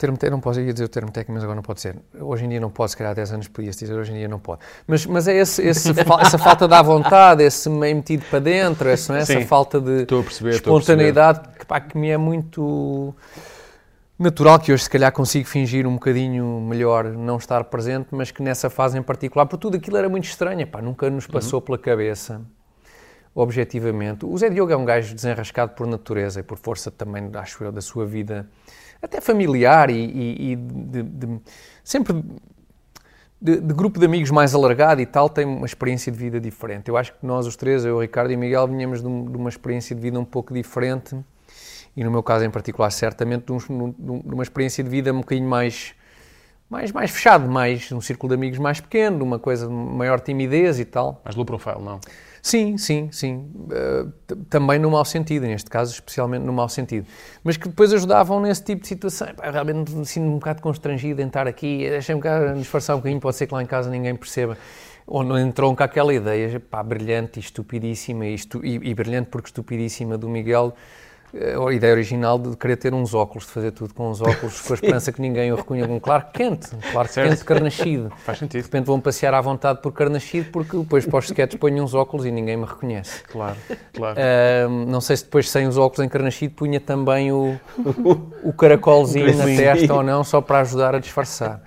termo, 0.04 0.18
te- 0.18 0.30
não 0.30 0.40
posso 0.42 0.60
ia 0.60 0.74
dizer 0.74 0.84
o 0.86 0.90
termo 0.90 1.12
técnico, 1.12 1.32
mas 1.34 1.44
agora 1.44 1.56
não 1.56 1.64
pode 1.64 1.80
ser. 1.80 1.96
Hoje 2.20 2.44
em 2.46 2.50
dia 2.50 2.60
não 2.60 2.70
pode, 2.70 2.92
se 2.92 2.98
calhar 2.98 3.12
há 3.12 3.16
10 3.16 3.32
anos 3.32 3.48
podia-se 3.48 3.80
dizer, 3.80 3.94
hoje 3.94 4.12
em 4.12 4.16
dia 4.16 4.28
não 4.28 4.40
pode. 4.40 4.60
Mas, 4.86 5.06
mas 5.06 5.28
é 5.28 5.36
esse, 5.38 5.62
esse 5.66 5.94
fa- 6.04 6.20
essa 6.22 6.38
falta 6.38 6.68
de 6.68 6.74
à 6.74 6.82
vontade, 6.82 7.42
esse 7.44 7.70
meio 7.70 7.96
metido 7.96 8.26
para 8.30 8.40
dentro, 8.40 8.90
essa, 8.90 9.16
é? 9.16 9.20
essa 9.22 9.34
Sim. 9.40 9.46
falta 9.46 9.80
de 9.80 10.06
perceber, 10.06 10.56
espontaneidade 10.56 11.42
que, 11.58 11.66
pá, 11.66 11.80
que 11.80 11.98
me 11.98 12.10
é 12.10 12.18
muito 12.18 13.16
natural, 14.20 14.60
que 14.60 14.72
hoje 14.74 14.84
se 14.84 14.90
calhar 14.90 15.12
consigo 15.12 15.48
fingir 15.48 15.88
um 15.88 15.94
bocadinho 15.94 16.60
melhor 16.62 17.06
não 17.06 17.38
estar 17.38 17.64
presente, 17.66 18.08
mas 18.12 18.30
que 18.32 18.42
nessa 18.44 18.70
fase 18.70 18.98
em 18.98 19.02
particular, 19.02 19.46
por 19.46 19.58
tudo 19.58 19.78
aquilo 19.78 19.98
era 19.98 20.10
muito 20.10 20.26
estranho, 20.26 20.66
pá, 20.68 20.82
nunca 20.82 21.10
nos 21.10 21.28
passou 21.28 21.62
pela 21.62 21.78
cabeça, 21.78 22.42
objetivamente. 23.36 24.26
O 24.26 24.38
Zé 24.38 24.50
Diogo 24.50 24.72
é 24.72 24.78
um 24.78 24.86
gajo 24.86 25.16
desenrascado 25.16 25.74
por 25.74 25.88
natureza 25.88 26.40
e 26.42 26.44
por 26.44 26.58
força 26.58 26.92
também, 26.92 27.30
acho 27.34 27.64
eu, 27.64 27.72
da 27.72 27.82
sua 27.82 28.06
vida, 28.06 28.48
até 29.04 29.22
familiar 29.22 29.90
e, 29.90 29.94
e- 29.96 30.52
e 30.52 30.56
de, 30.56 31.04
de- 31.04 31.42
sempre 31.84 32.24
de, 33.42 33.60
de 33.60 33.74
grupo 33.74 34.00
de 34.00 34.06
amigos 34.06 34.32
mais 34.32 34.56
alargado 34.56 35.02
e 35.02 35.06
tal, 35.06 35.30
tem 35.30 35.46
uma 35.46 35.66
experiência 35.66 36.12
de 36.12 36.18
vida 36.18 36.40
diferente. 36.40 36.88
Eu 36.88 36.96
acho 36.96 37.12
que 37.14 37.26
nós 37.26 37.46
os 37.46 37.56
três, 37.56 37.84
eu, 37.84 38.00
Ricardo 38.00 38.32
e 38.32 38.38
Miguel, 38.38 38.68
vinhamos 38.68 39.02
de, 39.02 39.08
um- 39.08 39.26
de 39.26 39.36
uma 39.38 39.50
experiência 39.50 39.96
de 39.96 40.02
vida 40.02 40.20
um 40.20 40.26
pouco 40.26 40.54
diferente 40.54 41.16
e 41.96 42.04
no 42.04 42.10
meu 42.10 42.24
caso 42.24 42.46
em 42.46 42.50
particular, 42.50 42.90
certamente, 42.92 43.46
de, 43.46 43.52
um- 43.52 43.58
de 43.98 44.12
um- 44.12 44.22
uma 44.34 44.44
experiência 44.44 44.84
de 44.84 44.90
vida 44.90 45.12
um 45.14 45.18
bocadinho 45.20 45.48
mais, 45.50 45.94
mais, 46.70 46.92
mais 46.92 47.12
fechado, 47.12 47.48
mais 47.50 47.92
um 47.92 48.00
círculo 48.02 48.30
de 48.30 48.36
amigos 48.36 48.58
mais 48.60 48.80
pequeno, 48.80 49.24
uma 49.24 49.38
coisa 49.38 49.68
de 49.68 49.74
maior 49.74 50.20
timidez 50.22 50.80
e 50.80 50.86
tal. 50.86 51.22
Mais 51.26 51.36
low 51.36 51.46
profile, 51.46 51.82
não. 51.84 52.00
Sim, 52.46 52.78
sim, 52.78 53.10
sim. 53.12 53.50
Uh, 53.56 54.12
também 54.50 54.78
no 54.78 54.92
mau 54.92 55.06
sentido, 55.06 55.46
neste 55.48 55.70
caso, 55.70 55.94
especialmente 55.94 56.44
no 56.44 56.52
mau 56.52 56.68
sentido. 56.68 57.08
Mas 57.42 57.56
que 57.56 57.70
depois 57.70 57.94
ajudavam 57.94 58.42
nesse 58.42 58.62
tipo 58.66 58.82
de 58.82 58.88
situação. 58.90 59.30
Epá, 59.30 59.50
realmente 59.50 59.94
me 59.94 60.06
sinto 60.06 60.26
um 60.28 60.34
bocado 60.40 60.62
constrangido 60.62 61.22
em 61.22 61.28
estar 61.28 61.48
aqui, 61.48 61.90
deixei-me 61.90 62.20
cá 62.22 62.52
disfarçar 62.54 62.98
um 62.98 63.00
bocadinho, 63.00 63.22
pode 63.22 63.38
ser 63.38 63.48
que 63.48 63.54
lá 63.54 63.64
em 63.64 63.66
casa 63.66 63.90
ninguém 63.90 64.14
perceba. 64.14 64.58
Não 65.08 65.38
entrou 65.40 65.74
com 65.76 65.84
aquela 65.84 66.14
ideia, 66.14 66.60
pá, 66.60 66.84
brilhante 66.84 67.40
e 67.40 67.42
estupidíssima, 67.42 68.26
e, 68.26 68.34
estu- 68.36 68.64
e- 68.66 68.90
e 68.90 68.94
brilhante 68.94 69.30
porque 69.30 69.48
estupidíssima 69.48 70.18
do 70.18 70.28
Miguel, 70.30 70.74
a 71.68 71.74
ideia 71.74 71.94
original 71.94 72.38
de 72.38 72.56
querer 72.56 72.78
ter 72.78 72.94
uns 72.94 73.14
óculos, 73.14 73.46
de 73.46 73.52
fazer 73.52 73.72
tudo 73.72 73.94
com 73.94 74.10
uns 74.10 74.22
óculos, 74.22 74.62
com 74.62 74.74
a 74.74 74.76
esperança 74.76 75.12
que 75.12 75.20
ninguém 75.20 75.52
o 75.52 75.56
reconheça 75.56 75.88
como 75.88 76.00
Clark 76.00 76.32
Kent, 76.34 76.68
Clark 76.92 77.12
Certo. 77.12 77.30
Kent 77.30 77.44
carnascido. 77.44 78.12
Faz 78.24 78.38
De 78.38 78.40
sentido. 78.42 78.64
repente 78.64 78.86
vão 78.86 79.00
passear 79.00 79.34
à 79.34 79.42
vontade 79.42 79.82
por 79.82 79.92
Carnascido 79.92 80.50
porque 80.52 80.78
depois 80.78 81.06
para 81.06 81.20
os 81.20 81.26
sketches 81.26 81.60
ponho 81.60 81.84
uns 81.84 81.94
óculos 81.94 82.26
e 82.26 82.32
ninguém 82.32 82.58
me 82.58 82.66
reconhece. 82.66 83.24
Claro, 83.24 83.58
claro. 83.94 84.20
Não 84.88 85.02
sei 85.02 85.18
se 85.18 85.24
depois 85.26 85.50
sem 85.50 85.68
os 85.68 85.78
óculos 85.78 86.06
encarnascido 86.06 86.54
punha 86.54 86.80
também 86.80 87.32
o, 87.32 87.60
o 88.44 88.54
caracolzinho 88.54 89.36
na 89.36 89.46
testa 89.46 89.94
ou 89.94 90.04
não, 90.04 90.24
só 90.24 90.40
para 90.42 90.60
ajudar 90.60 90.96
a 90.96 91.00
disfarçar. 91.00 91.62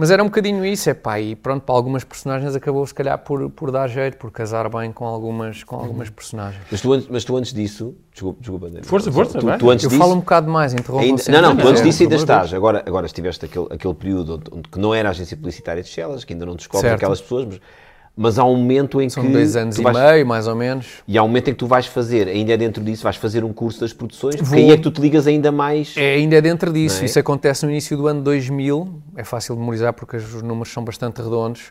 Mas 0.00 0.12
era 0.12 0.22
um 0.22 0.26
bocadinho 0.26 0.64
isso, 0.64 0.88
é 0.88 0.94
pá, 0.94 1.18
e 1.18 1.34
pronto, 1.34 1.62
para 1.64 1.74
algumas 1.74 2.04
personagens 2.04 2.54
acabou 2.54 2.86
se 2.86 2.94
calhar 2.94 3.18
por, 3.18 3.50
por 3.50 3.72
dar 3.72 3.88
jeito, 3.88 4.16
por 4.16 4.30
casar 4.30 4.68
bem 4.70 4.92
com 4.92 5.04
algumas, 5.04 5.64
com 5.64 5.74
algumas 5.74 6.08
personagens. 6.08 6.62
Mas 6.70 6.80
tu, 6.80 6.92
antes- 6.92 7.08
mas 7.10 7.24
tu 7.24 7.36
antes 7.36 7.52
disso, 7.52 7.96
desculpa, 8.12 8.38
desculpa 8.40 8.66
André. 8.66 8.82
Força, 8.84 9.10
força, 9.10 9.38
tu, 9.40 9.46
vai. 9.46 9.58
tu 9.58 9.68
antes 9.68 9.82
Eu 9.82 9.90
disso, 9.90 10.00
falo 10.00 10.14
um 10.14 10.20
bocado 10.20 10.48
mais, 10.48 10.72
interrompo 10.72 11.02
ainda, 11.04 11.22
não, 11.42 11.42
não, 11.42 11.56
tu 11.56 11.66
antes 11.66 11.80
É, 11.80 11.84
disso 11.84 12.02
ainda 12.04 12.14
estás. 12.14 12.54
Agora, 12.54 12.84
agora 12.86 13.06
estiveste 13.06 13.44
aquele, 13.44 13.66
aquele 13.70 13.94
período 13.94 14.34
onde, 14.36 14.44
onde- 14.52 14.68
que 14.68 14.78
não 14.78 14.94
era 14.94 15.08
a 15.08 15.10
agência 15.10 15.36
publicitária 15.36 15.82
de 15.82 15.88
Chelas, 15.88 16.22
que 16.24 16.32
ainda 16.32 16.46
não 16.46 16.54
descobre 16.54 16.86
Certo. 16.86 16.94
aquelas 16.96 17.20
pessoas, 17.20 17.46
mas, 17.46 17.60
mas 18.20 18.36
há 18.36 18.44
um 18.44 18.56
momento 18.56 19.00
em 19.00 19.08
São 19.08 19.22
que. 19.22 19.30
dois 19.30 19.54
anos 19.54 19.76
tu 19.76 19.80
e 19.80 19.84
vais- 19.84 19.96
meio, 19.96 20.26
mais 20.26 20.48
ou 20.48 20.56
menos. 20.56 21.04
E 21.06 21.16
há 21.16 21.22
um 21.22 21.28
momento 21.28 21.50
em 21.50 21.52
que 21.52 21.58
tu 21.58 21.68
vais 21.68 21.86
fazer, 21.86 22.26
ainda 22.26 22.52
é 22.52 22.56
dentro 22.56 22.82
disso, 22.82 23.04
vais 23.04 23.14
fazer 23.14 23.44
um 23.44 23.52
curso 23.52 23.78
das 23.80 23.92
produções, 23.92 24.34
porque 24.34 24.50
Vou. 24.50 24.58
aí 24.58 24.72
é 24.72 24.76
que 24.76 24.82
tu 24.82 24.90
te 24.90 25.00
ligas 25.00 25.28
ainda 25.28 25.52
mais. 25.52 25.94
É, 25.96 26.14
ainda 26.14 26.34
é 26.34 26.40
dentro 26.40 26.72
disso. 26.72 27.02
É? 27.02 27.04
Isso 27.06 27.16
acontece 27.16 27.64
no 27.64 27.70
início 27.70 27.96
do 27.96 28.08
ano 28.08 28.20
2000. 28.20 29.00
É 29.16 29.22
fácil 29.22 29.54
de 29.54 29.60
memorizar 29.60 29.92
porque 29.92 30.16
os 30.16 30.42
números 30.42 30.72
são 30.72 30.84
bastante 30.84 31.22
redondos. 31.22 31.70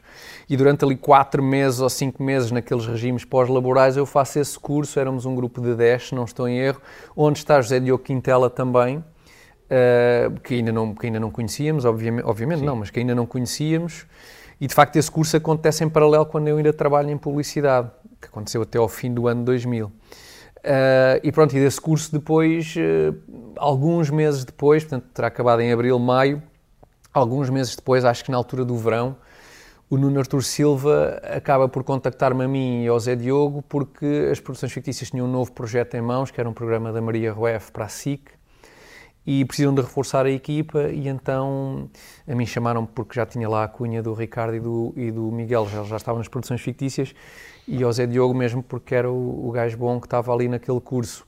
E 0.49 0.55
durante 0.55 0.85
ali 0.85 0.95
quatro 0.95 1.43
meses 1.43 1.81
ou 1.81 1.89
cinco 1.89 2.23
meses 2.23 2.49
naqueles 2.49 2.85
regimes 2.87 3.25
pós-laborais 3.25 3.97
eu 3.97 4.05
faço 4.05 4.39
esse 4.39 4.57
curso. 4.57 4.97
Éramos 5.01 5.25
um 5.25 5.35
grupo 5.35 5.59
de 5.59 5.75
10, 5.75 6.07
se 6.07 6.15
não 6.15 6.23
estou 6.23 6.47
em 6.47 6.57
erro, 6.59 6.81
onde 7.13 7.39
está 7.39 7.59
José 7.61 7.77
Diogo 7.81 8.01
Quintela 8.01 8.49
também, 8.49 9.03
eh, 9.69 10.31
que, 10.43 10.53
ainda 10.55 10.71
não, 10.71 10.95
que 10.95 11.07
ainda 11.07 11.19
não 11.19 11.29
conhecíamos, 11.29 11.83
obviamente, 11.83 12.25
obviamente 12.25 12.63
não, 12.63 12.77
mas 12.77 12.89
que 12.89 12.99
ainda 13.01 13.13
não 13.13 13.25
conhecíamos. 13.25 14.05
E 14.59 14.67
de 14.67 14.73
facto 14.73 14.95
esse 14.95 15.09
curso 15.09 15.37
acontece 15.37 15.83
em 15.83 15.89
paralelo 15.89 16.25
quando 16.25 16.47
eu 16.47 16.57
ainda 16.57 16.73
trabalho 16.73 17.09
em 17.09 17.17
publicidade, 17.17 17.89
que 18.19 18.27
aconteceu 18.27 18.61
até 18.61 18.77
ao 18.77 18.87
fim 18.87 19.13
do 19.13 19.27
ano 19.27 19.43
2000. 19.43 19.87
Uh, 19.87 19.91
e 21.23 21.31
pronto, 21.31 21.55
e 21.55 21.59
desse 21.59 21.79
curso 21.79 22.11
depois, 22.11 22.75
uh, 22.75 23.53
alguns 23.55 24.09
meses 24.09 24.43
depois, 24.43 24.83
portanto 24.83 25.05
terá 25.13 25.27
acabado 25.27 25.61
em 25.61 25.71
abril, 25.71 25.97
maio, 25.99 26.41
alguns 27.13 27.49
meses 27.49 27.75
depois, 27.75 28.03
acho 28.03 28.25
que 28.25 28.31
na 28.31 28.37
altura 28.37 28.65
do 28.65 28.75
verão, 28.75 29.15
o 29.89 29.97
Nuno 29.97 30.19
Artur 30.19 30.43
Silva 30.43 31.21
acaba 31.23 31.69
por 31.69 31.83
contactar-me 31.83 32.43
a 32.43 32.47
mim 32.47 32.83
e 32.83 32.87
ao 32.87 32.99
Zé 32.99 33.15
Diogo 33.15 33.61
porque 33.61 34.27
as 34.29 34.39
produções 34.39 34.73
fictícias 34.73 35.09
tinham 35.09 35.25
um 35.25 35.31
novo 35.31 35.51
projeto 35.53 35.95
em 35.95 36.01
mãos, 36.01 36.29
que 36.29 36.39
era 36.41 36.49
um 36.49 36.53
programa 36.53 36.91
da 36.91 36.99
Maria 36.99 37.31
Rueff 37.31 37.71
para 37.71 37.85
a 37.85 37.87
SIC, 37.87 38.36
e 39.27 39.43
precisam 39.43 39.75
de 39.75 39.81
reforçar 39.81 40.25
a 40.25 40.31
equipa 40.31 40.83
e 40.83 41.09
então 41.09 41.89
a 42.25 42.33
mim 42.33 42.45
chamaram 42.45 42.85
porque 42.85 43.13
já 43.13 43.25
tinha 43.25 43.49
lá 43.49 43.65
a 43.65 43.67
cunha 43.67 44.01
do 44.01 44.13
Ricardo 44.13 44.55
e 44.55 44.59
do, 44.61 44.93
e 44.95 45.11
do 45.11 45.23
Miguel, 45.23 45.67
já, 45.67 45.83
já 45.83 45.97
estavam 45.97 46.19
nas 46.19 46.29
produções 46.29 46.61
fictícias 46.61 47.13
e 47.67 47.83
ao 47.83 47.91
Zé 47.91 48.07
Diogo 48.07 48.33
mesmo 48.33 48.63
porque 48.63 48.95
era 48.95 49.11
o, 49.11 49.49
o 49.49 49.51
gajo 49.51 49.77
bom 49.77 49.99
que 49.99 50.07
estava 50.07 50.33
ali 50.33 50.47
naquele 50.47 50.79
curso. 50.79 51.27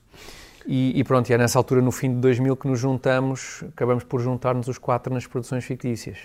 E, 0.66 0.98
e 0.98 1.04
pronto, 1.04 1.28
e 1.28 1.32
é 1.34 1.38
nessa 1.38 1.58
altura, 1.58 1.82
no 1.82 1.90
fim 1.90 2.08
de 2.14 2.20
2000, 2.20 2.56
que 2.56 2.68
nos 2.68 2.78
juntamos, 2.78 3.64
acabamos 3.68 4.04
por 4.04 4.20
juntar-nos 4.20 4.68
os 4.68 4.78
quatro 4.78 5.12
nas 5.12 5.26
produções 5.26 5.64
fictícias. 5.64 6.18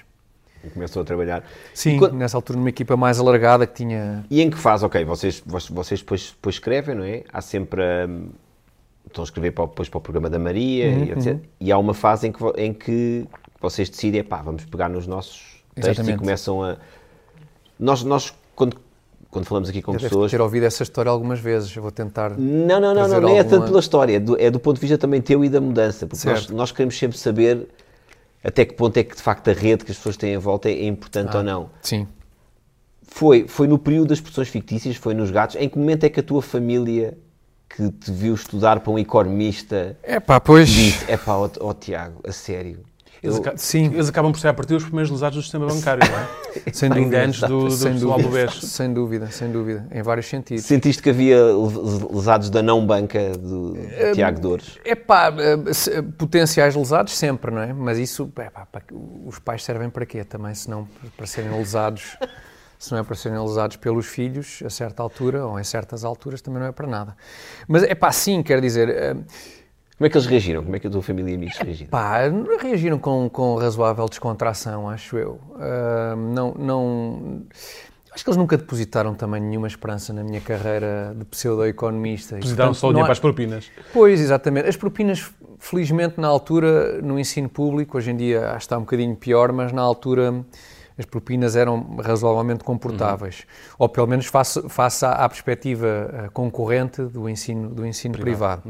E 0.63 0.69
começou 0.69 1.01
a 1.01 1.05
trabalhar. 1.05 1.43
Sim, 1.73 1.97
quando- 1.97 2.15
nessa 2.15 2.37
altura 2.37 2.57
numa 2.59 2.69
equipa 2.69 2.95
mais 2.97 3.19
alargada 3.19 3.65
que 3.67 3.73
tinha... 3.73 4.25
e 4.29 4.41
em 4.41 4.49
que 4.49 4.57
fase, 4.57 4.85
ok, 4.85 5.03
vocês, 5.05 5.41
vocês 5.45 5.99
depois, 6.01 6.31
depois 6.31 6.55
escrevem, 6.55 6.95
não 6.95 7.03
é? 7.03 7.23
Há 7.31 7.41
sempre. 7.41 7.81
hum, 8.07 8.29
estão 9.07 9.23
a 9.23 9.25
escrever 9.25 9.51
para, 9.51 9.63
o- 9.63 9.67
depois 9.67 9.89
para 9.89 9.97
o 9.97 10.01
programa 10.01 10.29
da 10.29 10.39
Maria 10.39 10.87
Uhum, 10.89 11.03
e 11.05 11.11
etc. 11.11 11.37
E 11.59 11.71
há 11.71 11.77
uma 11.77 11.93
fase 11.93 12.27
em 12.27 12.31
que, 12.31 12.43
em 12.57 12.73
que 12.73 13.25
vocês 13.61 13.89
decidem, 13.89 14.23
pá, 14.23 14.41
vamos 14.41 14.65
pegar 14.65 14.89
nos 14.89 15.07
nossos 15.07 15.63
textos 15.73 15.93
Exatamente. 15.99 16.15
e 16.15 16.19
começam 16.19 16.63
a. 16.63 16.77
Nós, 17.79 18.03
nós 18.03 18.33
quando, 18.55 18.77
quando 19.29 19.45
falamos 19.45 19.69
aqui 19.69 19.81
com 19.81 19.91
Eu 19.93 19.97
devo 19.97 20.09
pessoas. 20.09 20.31
ter 20.31 20.39
ouvido 20.41 20.63
essa 20.65 20.83
história 20.83 21.09
algumas 21.11 21.39
vezes, 21.39 21.75
eu 21.75 21.81
vou 21.81 21.91
tentar... 21.91 22.37
Não, 22.37 22.79
não, 22.79 22.93
não, 22.93 23.07
não, 23.07 23.19
nem 23.21 23.35
é 23.35 23.39
alguma- 23.39 23.43
tanto 23.43 23.65
pela 23.67 23.79
história, 23.79 24.15
é 24.15 24.19
do, 24.19 24.39
é 24.39 24.49
do 24.49 24.59
ponto 24.59 24.75
de 24.75 24.81
vista 24.81 24.97
também 24.97 25.21
teu 25.21 25.43
e 25.43 25.49
da 25.49 25.59
mudança, 25.59 26.07
porque 26.07 26.27
nós, 26.29 26.47
nós 26.49 26.71
queremos 26.71 26.97
sempre 26.97 27.17
saber 27.17 27.67
até 28.43 28.63
que 28.63 28.73
ponto 28.75 28.95
é 28.97 29.03
que 29.03 29.13
de 29.15 29.21
facto 29.21 29.49
a 29.49 29.53
rede 29.53 29.83
que 29.83 29.91
as 29.91 29.97
pessoas 29.97 30.15
têm 30.15 30.33
em 30.35 30.37
volta 30.37 30.69
é, 30.69 30.73
é 30.73 30.85
importante 30.87 31.31
Ah. 31.33 31.37
ou 31.39 31.43
não. 31.43 31.69
Sim. 31.81 32.07
Foi, 33.07 33.45
foi 33.47 33.67
no 33.67 33.77
período 33.77 34.09
das 34.09 34.19
produções 34.19 34.47
fictícias, 34.49 34.95
foi 34.95 35.13
nos 35.13 35.31
gatos, 35.31 35.55
em 35.57 35.67
que 35.69 35.77
momento 35.77 36.03
é 36.05 36.09
que 36.09 36.19
a 36.19 36.23
tua 36.23 36.41
família 36.41 37.17
que 37.75 37.89
te 37.91 38.11
viu 38.11 38.33
estudar 38.33 38.79
para 38.79 38.91
um 38.91 38.99
economista 38.99 39.97
É 40.03 40.19
pá, 40.19 40.39
pois. 40.39 40.69
disse: 40.69 41.05
é 41.11 41.17
pá, 41.17 41.33
ó 41.35 41.49
ó, 41.59 41.73
Tiago, 41.73 42.21
a 42.27 42.31
sério. 42.31 42.79
Eles, 43.23 43.37
Eu- 43.43 43.53
sim. 43.57 43.85
eles 43.85 44.07
acabam 44.09 44.31
por 44.31 44.37
ser 44.39 44.49
a 44.49 44.53
partir 44.53 44.73
dos 44.75 44.83
primeiros 44.83 45.09
lesados 45.09 45.35
do 45.37 45.41
sistema 45.41 45.65
bancário, 45.65 46.03
não 46.07 46.19
é? 46.19 46.27
Sem 46.71 46.89
dúvida. 46.91 47.23
antes 47.23 47.39
do, 47.41 47.63
do 47.65 47.71
sem 47.71 47.93
do 47.95 47.99
dúvida. 48.17 48.51
Sem 48.51 48.93
dúvida, 48.93 49.27
sem 49.31 49.51
dúvida. 49.51 49.87
Em 49.91 50.01
vários 50.03 50.27
sentidos. 50.27 50.63
Sentiste 50.65 51.01
que 51.01 51.09
havia 51.09 51.37
les- 51.43 52.01
lesados 52.11 52.49
da 52.51 52.61
não 52.61 52.85
banca 52.85 53.31
do 53.31 53.73
Hum, 53.73 54.11
Tiago 54.13 54.39
Dores? 54.39 54.77
É 54.85 54.93
pá, 54.93 55.33
eh, 55.37 56.01
potenciais 56.17 56.75
lesados 56.75 57.17
sempre, 57.17 57.49
não 57.51 57.61
é? 57.61 57.73
Mas 57.73 57.97
isso, 57.97 58.31
é 58.37 58.51
os 59.25 59.39
pais 59.39 59.63
servem 59.63 59.89
para 59.89 60.05
quê 60.05 60.23
também, 60.23 60.53
se 60.53 60.69
não 60.69 60.87
para 61.17 61.25
serem 61.25 61.51
lesados, 61.57 62.17
se 62.77 62.91
não 62.91 62.99
é 62.99 63.03
para 63.03 63.15
serem 63.15 63.39
lesados 63.39 63.77
pelos 63.77 64.05
filhos 64.05 64.61
a 64.65 64.69
certa 64.69 65.01
altura 65.01 65.45
ou 65.45 65.59
em 65.59 65.63
certas 65.63 66.03
alturas, 66.03 66.41
também 66.41 66.59
não 66.59 66.67
é 66.67 66.71
para 66.71 66.87
nada. 66.87 67.15
Mas 67.67 67.83
é 67.83 67.95
pá, 67.95 68.11
sim, 68.11 68.41
quer 68.43 68.59
dizer, 68.61 68.89
eh, 68.89 69.13
Como 69.97 70.05
é 70.07 70.09
que 70.09 70.17
eles 70.17 70.27
reagiram? 70.27 70.63
Como 70.63 70.75
é 70.75 70.79
que 70.79 70.87
a 70.87 70.89
tua 70.89 71.01
família 71.01 71.31
e 71.31 71.35
amigos 71.35 71.57
reagiram? 71.57 71.89
pá, 71.89 72.17
reagiram 72.61 72.99
com, 72.99 73.29
com 73.29 73.55
razoável 73.55 74.05
descontração, 74.07 74.89
acho 74.89 75.17
eu. 75.17 75.39
Ah, 75.57 76.15
não, 76.17 76.53
não, 76.53 77.43
acho 78.13 78.23
que 78.23 78.29
eles 78.29 78.37
nunca 78.37 78.57
depositaram 78.57 79.13
também 79.15 79.41
nenhuma 79.41 79.67
esperança 79.67 80.11
na 80.13 80.23
minha 80.23 80.41
carreira 80.41 81.15
de 81.17 81.23
pseudo-economista. 81.25 82.35
Depositaram 82.35 82.73
só 82.73 82.87
o 82.87 82.89
dinheiro 82.91 83.05
há- 83.05 83.07
para 83.07 83.13
as 83.13 83.19
propinas. 83.19 83.71
Pois, 83.93 84.19
exatamente. 84.19 84.67
As 84.67 84.75
propinas, 84.75 85.31
felizmente, 85.59 86.19
na 86.19 86.27
altura, 86.27 87.01
no 87.01 87.17
ensino 87.17 87.47
público, 87.49 87.97
hoje 87.97 88.11
em 88.11 88.17
dia 88.17 88.47
acho 88.49 88.57
que 88.57 88.63
está 88.65 88.77
um 88.77 88.81
bocadinho 88.81 89.15
pior, 89.15 89.51
mas 89.53 89.71
na 89.71 89.81
altura 89.81 90.43
as 90.97 91.05
propinas 91.05 91.55
eram 91.55 91.97
razoavelmente 91.97 92.63
comportáveis. 92.63 93.45
Ou 93.77 93.89
pelo 93.89 94.07
menos 94.07 94.25
face, 94.27 94.61
face 94.69 95.05
à, 95.05 95.11
à 95.11 95.29
perspectiva 95.29 95.87
eh, 95.87 96.29
concorrente 96.33 97.01
do 97.01 97.29
ensino, 97.29 97.69
do 97.69 97.85
ensino 97.85 98.17
privado. 98.17 98.63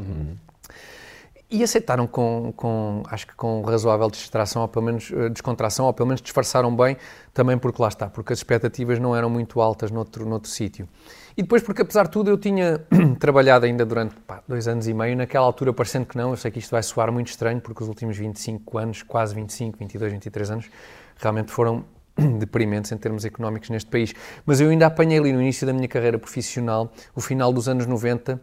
E 1.48 1.62
aceitaram 1.62 2.08
com, 2.08 2.52
com, 2.56 3.04
acho 3.08 3.24
que 3.24 3.34
com 3.36 3.62
razoável 3.62 4.10
distração, 4.10 4.62
ou 4.62 4.68
pelo 4.68 4.84
menos 4.84 5.12
eh, 5.12 5.28
descontração, 5.28 5.86
ou 5.86 5.92
pelo 5.92 6.08
menos 6.08 6.20
disfarçaram 6.20 6.74
bem, 6.74 6.96
também 7.32 7.56
porque 7.56 7.80
lá 7.80 7.86
está, 7.86 8.08
porque 8.10 8.32
as 8.32 8.40
expectativas 8.40 8.98
não 8.98 9.14
eram 9.14 9.30
muito 9.30 9.60
altas 9.60 9.92
noutro, 9.92 10.26
noutro 10.26 10.50
sítio. 10.50 10.88
E 11.36 11.42
depois 11.42 11.62
porque, 11.62 11.82
apesar 11.82 12.04
de 12.04 12.10
tudo, 12.10 12.30
eu 12.30 12.36
tinha 12.36 12.84
trabalhado 13.20 13.64
ainda 13.64 13.86
durante 13.86 14.16
pá, 14.26 14.42
dois 14.48 14.66
anos 14.66 14.88
e 14.88 14.94
meio, 14.94 15.16
naquela 15.16 15.46
altura 15.46 15.72
parecendo 15.72 16.06
que 16.06 16.16
não, 16.16 16.30
eu 16.30 16.36
sei 16.36 16.50
que 16.50 16.58
isto 16.58 16.72
vai 16.72 16.82
soar 16.82 17.12
muito 17.12 17.28
estranho, 17.28 17.60
porque 17.60 17.80
os 17.80 17.88
últimos 17.88 18.16
25 18.16 18.78
anos, 18.78 19.02
quase 19.04 19.32
25, 19.32 19.78
22, 19.78 20.12
23 20.14 20.50
anos, 20.50 20.70
realmente 21.16 21.52
foram 21.52 21.84
deprimentes 22.38 22.90
em 22.92 22.96
termos 22.96 23.24
económicos 23.24 23.70
neste 23.70 23.90
país. 23.90 24.14
Mas 24.44 24.60
eu 24.60 24.70
ainda 24.70 24.86
apanhei 24.86 25.18
ali 25.18 25.32
no 25.32 25.40
início 25.40 25.66
da 25.66 25.72
minha 25.72 25.88
carreira 25.88 26.18
profissional, 26.18 26.92
o 27.14 27.20
final 27.20 27.52
dos 27.52 27.68
anos 27.68 27.86
90, 27.86 28.40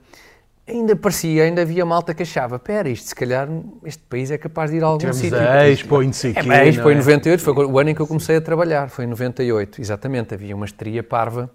ainda 0.67 0.95
parecia, 0.95 1.43
ainda 1.43 1.61
havia 1.61 1.85
malta 1.85 2.13
que 2.13 2.23
achava, 2.23 2.57
pera, 2.57 2.89
isto 2.89 3.09
se 3.09 3.15
calhar, 3.15 3.47
este 3.83 4.01
país 4.03 4.31
é 4.31 4.37
capaz 4.37 4.71
de 4.71 4.77
ir 4.77 4.83
a 4.83 4.87
algum 4.87 4.99
Tivemos 4.99 5.17
sítio. 5.17 5.37
a 5.37 5.69
Expo 5.69 6.13
sei 6.13 6.33
É, 6.35 6.43
mas 6.43 6.59
a 6.59 6.65
Expo 6.65 6.89
em 6.89 6.93
é? 6.93 6.97
98 6.97 7.43
foi 7.43 7.53
o 7.53 7.79
ano 7.79 7.89
em 7.89 7.95
que 7.95 8.01
eu 8.01 8.07
comecei 8.07 8.37
a 8.37 8.41
trabalhar, 8.41 8.89
foi 8.89 9.05
em 9.05 9.07
98, 9.07 9.81
exatamente, 9.81 10.33
havia 10.33 10.55
uma 10.55 10.65
estria 10.65 11.03
parva 11.03 11.49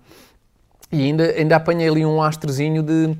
e 0.90 1.02
ainda, 1.02 1.24
ainda 1.24 1.57
apanhei 1.57 1.88
ali 1.88 2.04
um 2.04 2.22
astrozinho 2.22 2.83
de... 2.83 3.16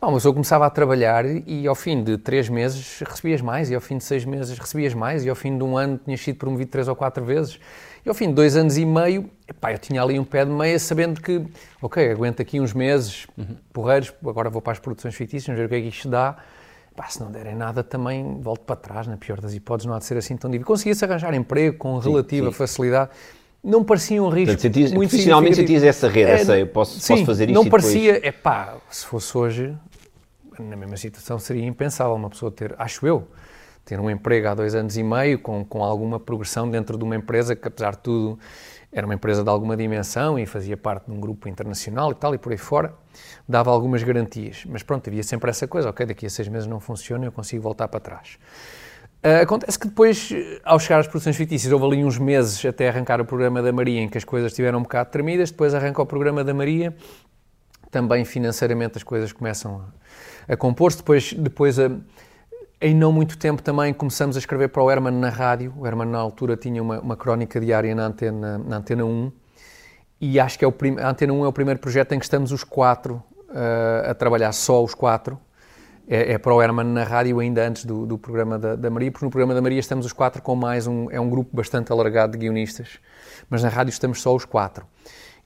Pá, 0.00 0.06
uma 0.06 0.14
pessoa 0.14 0.32
começava 0.32 0.64
a 0.64 0.70
trabalhar 0.70 1.24
e 1.26 1.66
ao 1.66 1.74
fim 1.74 2.04
de 2.04 2.16
três 2.16 2.48
meses 2.48 3.02
recebias 3.04 3.40
mais, 3.40 3.68
e 3.68 3.74
ao 3.74 3.80
fim 3.80 3.98
de 3.98 4.04
seis 4.04 4.24
meses 4.24 4.56
recebias 4.56 4.94
mais, 4.94 5.24
e 5.24 5.28
ao 5.28 5.34
fim 5.34 5.58
de 5.58 5.64
um 5.64 5.76
ano 5.76 5.98
tinhas 6.04 6.20
sido 6.20 6.36
promovido 6.36 6.70
três 6.70 6.86
ou 6.86 6.94
quatro 6.94 7.24
vezes, 7.24 7.58
e 8.08 8.10
ao 8.10 8.14
fim 8.14 8.28
de 8.28 8.32
dois 8.34 8.56
anos 8.56 8.78
e 8.78 8.86
meio, 8.86 9.28
epá, 9.46 9.72
eu 9.72 9.78
tinha 9.78 10.02
ali 10.02 10.18
um 10.18 10.24
pé 10.24 10.44
de 10.44 10.50
meia 10.50 10.78
sabendo 10.78 11.20
que, 11.20 11.42
ok, 11.82 12.10
aguento 12.10 12.40
aqui 12.40 12.58
uns 12.58 12.72
meses 12.72 13.26
porreiros, 13.72 14.12
agora 14.26 14.48
vou 14.48 14.62
para 14.62 14.72
as 14.72 14.78
produções 14.78 15.14
fictícias, 15.14 15.44
vamos 15.44 15.58
ver 15.58 15.66
o 15.66 15.68
que 15.68 15.74
é 15.74 15.80
que 15.82 15.88
isto 15.94 16.08
dá, 16.08 16.36
Pá, 16.96 17.06
se 17.06 17.20
não 17.20 17.30
derem 17.30 17.54
nada 17.54 17.84
também 17.84 18.40
volto 18.40 18.62
para 18.62 18.74
trás, 18.74 19.06
na 19.06 19.16
pior 19.16 19.40
das 19.40 19.54
hipóteses 19.54 19.86
não 19.86 19.94
há 19.94 19.98
de 20.00 20.04
ser 20.04 20.16
assim 20.16 20.36
tão 20.36 20.50
difícil. 20.50 20.66
Conseguia-se 20.66 21.04
arranjar 21.04 21.32
emprego 21.32 21.76
com 21.78 21.96
relativa 21.98 22.46
sim. 22.46 22.52
facilidade, 22.52 23.10
não 23.62 23.84
parecia 23.84 24.20
um 24.20 24.28
risco 24.28 24.46
Portanto, 24.46 24.62
sentias- 24.62 24.92
muito 24.92 25.10
profissionalmente 25.10 25.54
sentias 25.56 25.84
essa 25.84 26.08
rede, 26.08 26.28
É, 26.30 26.34
essa, 26.34 26.58
eu 26.58 26.66
posso- 26.66 26.98
sim, 26.98 27.12
posso 27.14 27.26
fazer 27.26 27.44
isto 27.44 27.54
não 27.54 27.60
e 27.60 27.64
depois- 27.66 27.84
parecia, 27.84 28.26
é 28.26 28.32
pá, 28.32 28.78
se 28.90 29.06
fosse 29.06 29.38
hoje, 29.38 29.76
na 30.58 30.74
mesma 30.76 30.96
situação 30.96 31.38
seria 31.38 31.64
impensável 31.66 32.14
uma 32.16 32.30
pessoa 32.30 32.50
ter, 32.50 32.74
acho 32.78 33.06
eu, 33.06 33.28
ter 33.88 33.98
um 33.98 34.10
emprego 34.10 34.48
há 34.48 34.54
dois 34.54 34.74
anos 34.74 34.98
e 34.98 35.02
meio 35.02 35.38
com, 35.38 35.64
com 35.64 35.82
alguma 35.82 36.20
progressão 36.20 36.70
dentro 36.70 36.98
de 36.98 37.04
uma 37.04 37.16
empresa 37.16 37.56
que, 37.56 37.66
apesar 37.66 37.92
de 37.92 38.00
tudo, 38.00 38.38
era 38.92 39.06
uma 39.06 39.14
empresa 39.14 39.42
de 39.42 39.48
alguma 39.48 39.74
dimensão 39.74 40.38
e 40.38 40.44
fazia 40.44 40.76
parte 40.76 41.06
de 41.06 41.12
um 41.12 41.18
grupo 41.18 41.48
internacional 41.48 42.12
e 42.12 42.14
tal, 42.14 42.34
e 42.34 42.38
por 42.38 42.52
aí 42.52 42.58
fora, 42.58 42.94
dava 43.48 43.70
algumas 43.70 44.02
garantias. 44.02 44.64
Mas 44.68 44.82
pronto, 44.82 45.08
havia 45.08 45.22
sempre 45.22 45.48
essa 45.48 45.66
coisa, 45.66 45.88
ok, 45.88 46.04
daqui 46.04 46.26
a 46.26 46.30
seis 46.30 46.48
meses 46.48 46.68
não 46.68 46.78
funciona, 46.78 47.24
eu 47.24 47.32
consigo 47.32 47.62
voltar 47.62 47.88
para 47.88 47.98
trás. 47.98 48.38
Ah, 49.22 49.40
acontece 49.40 49.78
que 49.78 49.88
depois, 49.88 50.32
ao 50.62 50.78
chegar 50.78 51.00
às 51.00 51.06
produções 51.06 51.36
fictícias, 51.36 51.72
houve 51.72 51.86
ali 51.86 52.04
uns 52.04 52.18
meses 52.18 52.62
até 52.66 52.90
arrancar 52.90 53.22
o 53.22 53.24
programa 53.24 53.62
da 53.62 53.72
Maria 53.72 54.02
em 54.02 54.08
que 54.08 54.18
as 54.18 54.24
coisas 54.24 54.52
estiveram 54.52 54.80
um 54.80 54.82
bocado 54.82 55.10
tremidas, 55.10 55.50
depois 55.50 55.74
arranca 55.74 56.02
o 56.02 56.06
programa 56.06 56.44
da 56.44 56.52
Maria, 56.52 56.94
também 57.90 58.22
financeiramente 58.26 58.98
as 58.98 59.02
coisas 59.02 59.32
começam 59.32 59.82
a, 60.46 60.52
a 60.52 60.56
compor-se. 60.58 60.98
Depois, 60.98 61.32
depois 61.32 61.78
a, 61.78 61.90
em 62.80 62.94
não 62.94 63.12
muito 63.12 63.36
tempo 63.36 63.62
também 63.62 63.92
começamos 63.92 64.36
a 64.36 64.38
escrever 64.38 64.68
para 64.68 64.82
o 64.82 64.90
Herman 64.90 65.14
na 65.14 65.30
rádio. 65.30 65.74
O 65.76 65.86
Herman 65.86 66.08
na 66.08 66.18
altura 66.18 66.56
tinha 66.56 66.82
uma, 66.82 67.00
uma 67.00 67.16
crónica 67.16 67.60
diária 67.60 67.94
na 67.94 68.06
antena, 68.06 68.58
na 68.58 68.76
antena 68.76 69.04
1 69.04 69.32
e 70.20 70.40
acho 70.40 70.58
que 70.58 70.64
é 70.64 70.68
o 70.68 70.72
prim, 70.72 70.98
a 70.98 71.10
Antena 71.10 71.32
1 71.32 71.44
é 71.44 71.48
o 71.48 71.52
primeiro 71.52 71.78
projeto 71.78 72.12
em 72.12 72.18
que 72.18 72.24
estamos 72.24 72.50
os 72.50 72.64
quatro 72.64 73.22
uh, 73.48 74.10
a 74.10 74.14
trabalhar, 74.14 74.52
só 74.52 74.82
os 74.82 74.94
quatro. 74.94 75.38
É, 76.10 76.32
é 76.32 76.38
para 76.38 76.54
o 76.54 76.62
Herman 76.62 76.86
na 76.86 77.04
rádio 77.04 77.38
ainda 77.38 77.68
antes 77.68 77.84
do, 77.84 78.06
do 78.06 78.16
programa 78.18 78.58
da, 78.58 78.74
da, 78.74 78.90
Maria, 78.90 79.12
porque 79.12 79.24
no 79.24 79.30
programa 79.30 79.54
da 79.54 79.60
Maria 79.60 79.78
estamos 79.78 80.06
os 80.06 80.12
quatro 80.12 80.40
com 80.40 80.56
mais 80.56 80.86
um, 80.86 81.10
é 81.10 81.20
um 81.20 81.28
grupo 81.28 81.54
bastante 81.54 81.92
alargado 81.92 82.32
de 82.32 82.38
guionistas, 82.38 82.98
mas 83.48 83.62
na 83.62 83.68
rádio 83.68 83.90
estamos 83.90 84.22
só 84.22 84.34
os 84.34 84.46
quatro. 84.46 84.86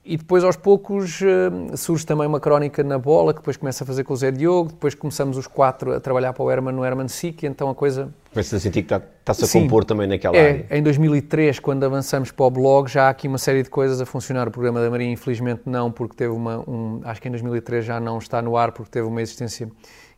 E 0.05 0.17
depois, 0.17 0.43
aos 0.43 0.57
poucos, 0.57 1.21
uh, 1.21 1.77
surge 1.77 2.05
também 2.05 2.27
uma 2.27 2.41
crónica 2.41 2.83
na 2.83 2.99
bola, 2.99 3.33
que 3.33 3.39
depois 3.39 3.57
começa 3.57 3.85
a 3.85 3.87
fazer 3.87 4.03
com 4.03 4.13
o 4.13 4.17
Zé 4.17 4.33
Diogo, 4.33 4.71
depois 4.71 4.97
começamos 4.97 5.37
os 5.37 5.47
quatro 5.47 5.95
a 5.95 6.01
trabalhar 6.01 6.33
para 6.33 6.43
o 6.43 6.51
Herman 6.51 6.75
no 6.75 6.85
Herman 6.85 7.07
Sick, 7.07 7.47
então 7.47 7.71
a 7.71 7.75
coisa... 7.75 8.13
Começas 8.33 8.55
a 8.55 8.59
sentir 8.59 8.83
que 8.83 8.93
está- 8.93 9.07
está-se 9.21 9.45
a 9.45 9.61
compor 9.61 9.85
também 9.85 10.09
naquela 10.09 10.37
é, 10.37 10.49
área. 10.49 10.67
Em 10.71 10.83
2003, 10.83 11.61
quando 11.61 11.85
avançamos 11.85 12.33
para 12.33 12.45
o 12.45 12.51
blog, 12.51 12.91
já 12.91 13.05
há 13.05 13.11
aqui 13.11 13.29
uma 13.29 13.39
série 13.39 13.63
de 13.63 13.71
coisas 13.71 14.01
a 14.01 14.07
funcionar. 14.07 14.49
O 14.49 14.51
programa 14.51 14.81
da 14.81 14.91
Maria, 14.91 15.09
infelizmente, 15.09 15.63
não, 15.67 15.93
porque 15.93 16.17
teve 16.17 16.33
uma... 16.33 16.69
Um, 16.69 17.01
acho 17.05 17.23
que 17.23 17.29
em 17.29 17.31
2003 17.31 17.85
já 17.85 18.01
não 18.01 18.19
está 18.19 18.43
no 18.43 18.57
ar, 18.57 18.73
porque 18.73 18.91
teve 18.91 19.07
uma 19.07 19.23
existência, 19.23 19.71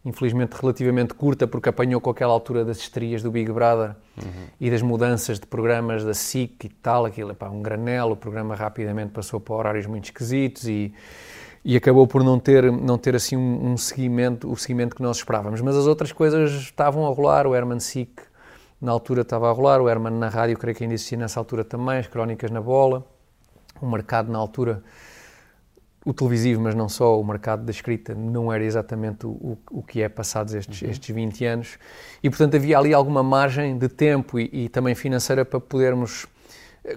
infelizmente, 0.04 0.52
relativamente 0.52 1.14
curta, 1.14 1.46
porque 1.46 1.68
apanhou 1.68 2.00
com 2.00 2.10
aquela 2.10 2.32
altura 2.32 2.64
das 2.64 2.78
estrias 2.78 3.22
do 3.22 3.30
Big 3.30 3.50
Brother 3.50 3.96
e 4.60 4.70
das 4.70 4.82
mudanças 4.82 5.40
de 5.40 5.46
programas 5.46 6.04
da 6.04 6.12
SIC 6.12 6.64
e 6.64 6.68
tal, 6.68 7.06
aquilo, 7.06 7.30
epá, 7.30 7.48
um 7.48 7.62
granelo, 7.62 8.12
o 8.12 8.16
programa 8.16 8.54
rapidamente 8.54 9.12
passou 9.12 9.40
para 9.40 9.54
horários 9.54 9.86
muito 9.86 10.04
esquisitos 10.04 10.68
e 10.68 10.92
e 11.64 11.76
acabou 11.76 12.06
por 12.06 12.22
não 12.22 12.38
ter, 12.38 12.70
não 12.70 12.98
ter 12.98 13.16
assim 13.16 13.36
um, 13.36 13.72
um, 13.72 13.76
seguimento, 13.76 14.52
o 14.52 14.56
seguimento 14.56 14.94
que 14.94 15.02
nós 15.02 15.16
esperávamos. 15.16 15.62
Mas 15.62 15.74
as 15.74 15.86
outras 15.86 16.12
coisas 16.12 16.52
estavam 16.52 17.06
a 17.06 17.08
rolar, 17.08 17.46
o 17.46 17.54
Herman 17.54 17.80
Sick 17.80 18.22
na 18.78 18.92
altura 18.92 19.22
estava 19.22 19.48
a 19.48 19.52
rolar, 19.52 19.80
o 19.80 19.88
Herman 19.88 20.12
na 20.12 20.28
rádio, 20.28 20.58
creio 20.58 20.76
que 20.76 20.84
ainda 20.84 20.94
existia 20.94 21.16
nessa 21.16 21.40
altura 21.40 21.64
também, 21.64 21.98
as 21.98 22.06
crónicas 22.06 22.50
na 22.50 22.60
bola, 22.60 23.06
o 23.80 23.88
mercado 23.88 24.30
na 24.30 24.38
altura, 24.38 24.82
o 26.04 26.12
televisivo, 26.12 26.60
mas 26.60 26.74
não 26.74 26.88
só, 26.88 27.18
o 27.18 27.24
mercado 27.24 27.64
da 27.64 27.70
escrita 27.70 28.14
não 28.14 28.52
era 28.52 28.62
exatamente 28.62 29.26
o, 29.26 29.30
o, 29.30 29.58
o 29.70 29.82
que 29.82 30.02
é 30.02 30.08
passados 30.08 30.52
estes, 30.54 30.82
uhum. 30.82 30.90
estes 30.90 31.14
20 31.14 31.44
anos 31.46 31.78
e, 32.22 32.28
portanto, 32.28 32.56
havia 32.56 32.78
ali 32.78 32.92
alguma 32.92 33.22
margem 33.22 33.78
de 33.78 33.88
tempo 33.88 34.38
e, 34.38 34.50
e 34.52 34.68
também 34.68 34.94
financeira 34.94 35.44
para 35.44 35.58
podermos 35.58 36.26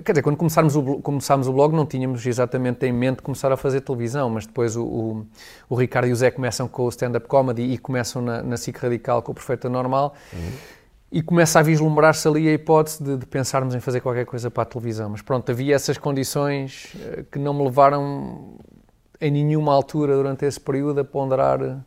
Quer 0.04 0.12
dizer, 0.12 0.22
quando 0.22 0.36
começámos 0.36 0.76
o, 0.76 0.84
começámos 1.02 1.48
o 1.48 1.54
blog 1.54 1.74
não 1.74 1.86
tínhamos 1.86 2.26
exatamente 2.26 2.86
em 2.86 2.91
mente 2.91 3.22
começar 3.22 3.50
a 3.54 3.56
fazer 3.56 3.80
televisão, 3.80 4.30
mas 4.30 4.46
depois 4.46 4.76
o, 4.76 4.84
o, 4.84 5.28
o 5.70 5.76
Ricardo 5.76 6.10
e 6.10 6.12
o 6.12 6.15
Zé 6.15 6.30
começam 6.30 6.67
com 6.67 6.84
o 6.84 6.89
stand-up 6.89 7.26
comedy 7.26 7.62
e 7.62 7.78
começam 7.78 8.22
na, 8.22 8.43
na 8.43 8.58
SIC 8.58 8.78
Radical 8.78 9.22
com 9.22 9.32
o 9.32 9.36
Perfeito 9.36 9.70
Normal 9.70 10.13
uhum. 10.34 10.52
e 11.10 11.22
começa 11.22 11.60
a 11.60 11.63
vislumbrar-se 11.63 12.28
ali 12.28 12.50
a 12.50 12.54
hipótese 12.54 13.02
de, 13.02 13.15
de, 13.15 13.26
pensarmos 13.26 13.74
em 13.76 13.80
fazer 13.80 14.02
qualquer 14.02 14.26
coisa 14.26 14.52
para 14.52 14.63
a 14.63 14.65
televisão. 14.65 15.10
Mas 15.10 15.22
pronto, 15.22 15.50
havia 15.50 15.74
essas 15.74 15.98
condições 15.98 16.93
uh, 16.96 17.24
que 17.32 17.39
não 17.39 17.54
me 17.54 17.63
levaram 17.63 18.58
em 19.19 19.32
nenhuma 19.32 19.73
altura 19.73 20.15
durante 20.15 20.45
esse 20.45 20.60
período 20.60 20.99
a 20.99 21.06
ponderar 21.06 21.62
uh, 21.62 21.84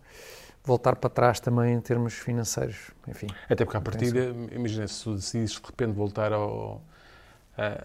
voltar 0.64 0.96
para 0.96 1.10
trás 1.10 1.40
também 1.40 1.74
em 1.74 1.80
termos 1.80 2.14
financeiros. 2.14 2.90
Enfim, 3.08 3.26
Até 3.48 3.64
porque 3.64 3.76
à 3.76 3.80
partida, 3.80 4.34
imagina 4.52 4.86
se 4.86 5.04
tu 5.04 5.14
decidires 5.14 5.52
de 5.52 5.60
repente 5.64 5.92
voltar 5.92 6.32
ao 6.32 6.82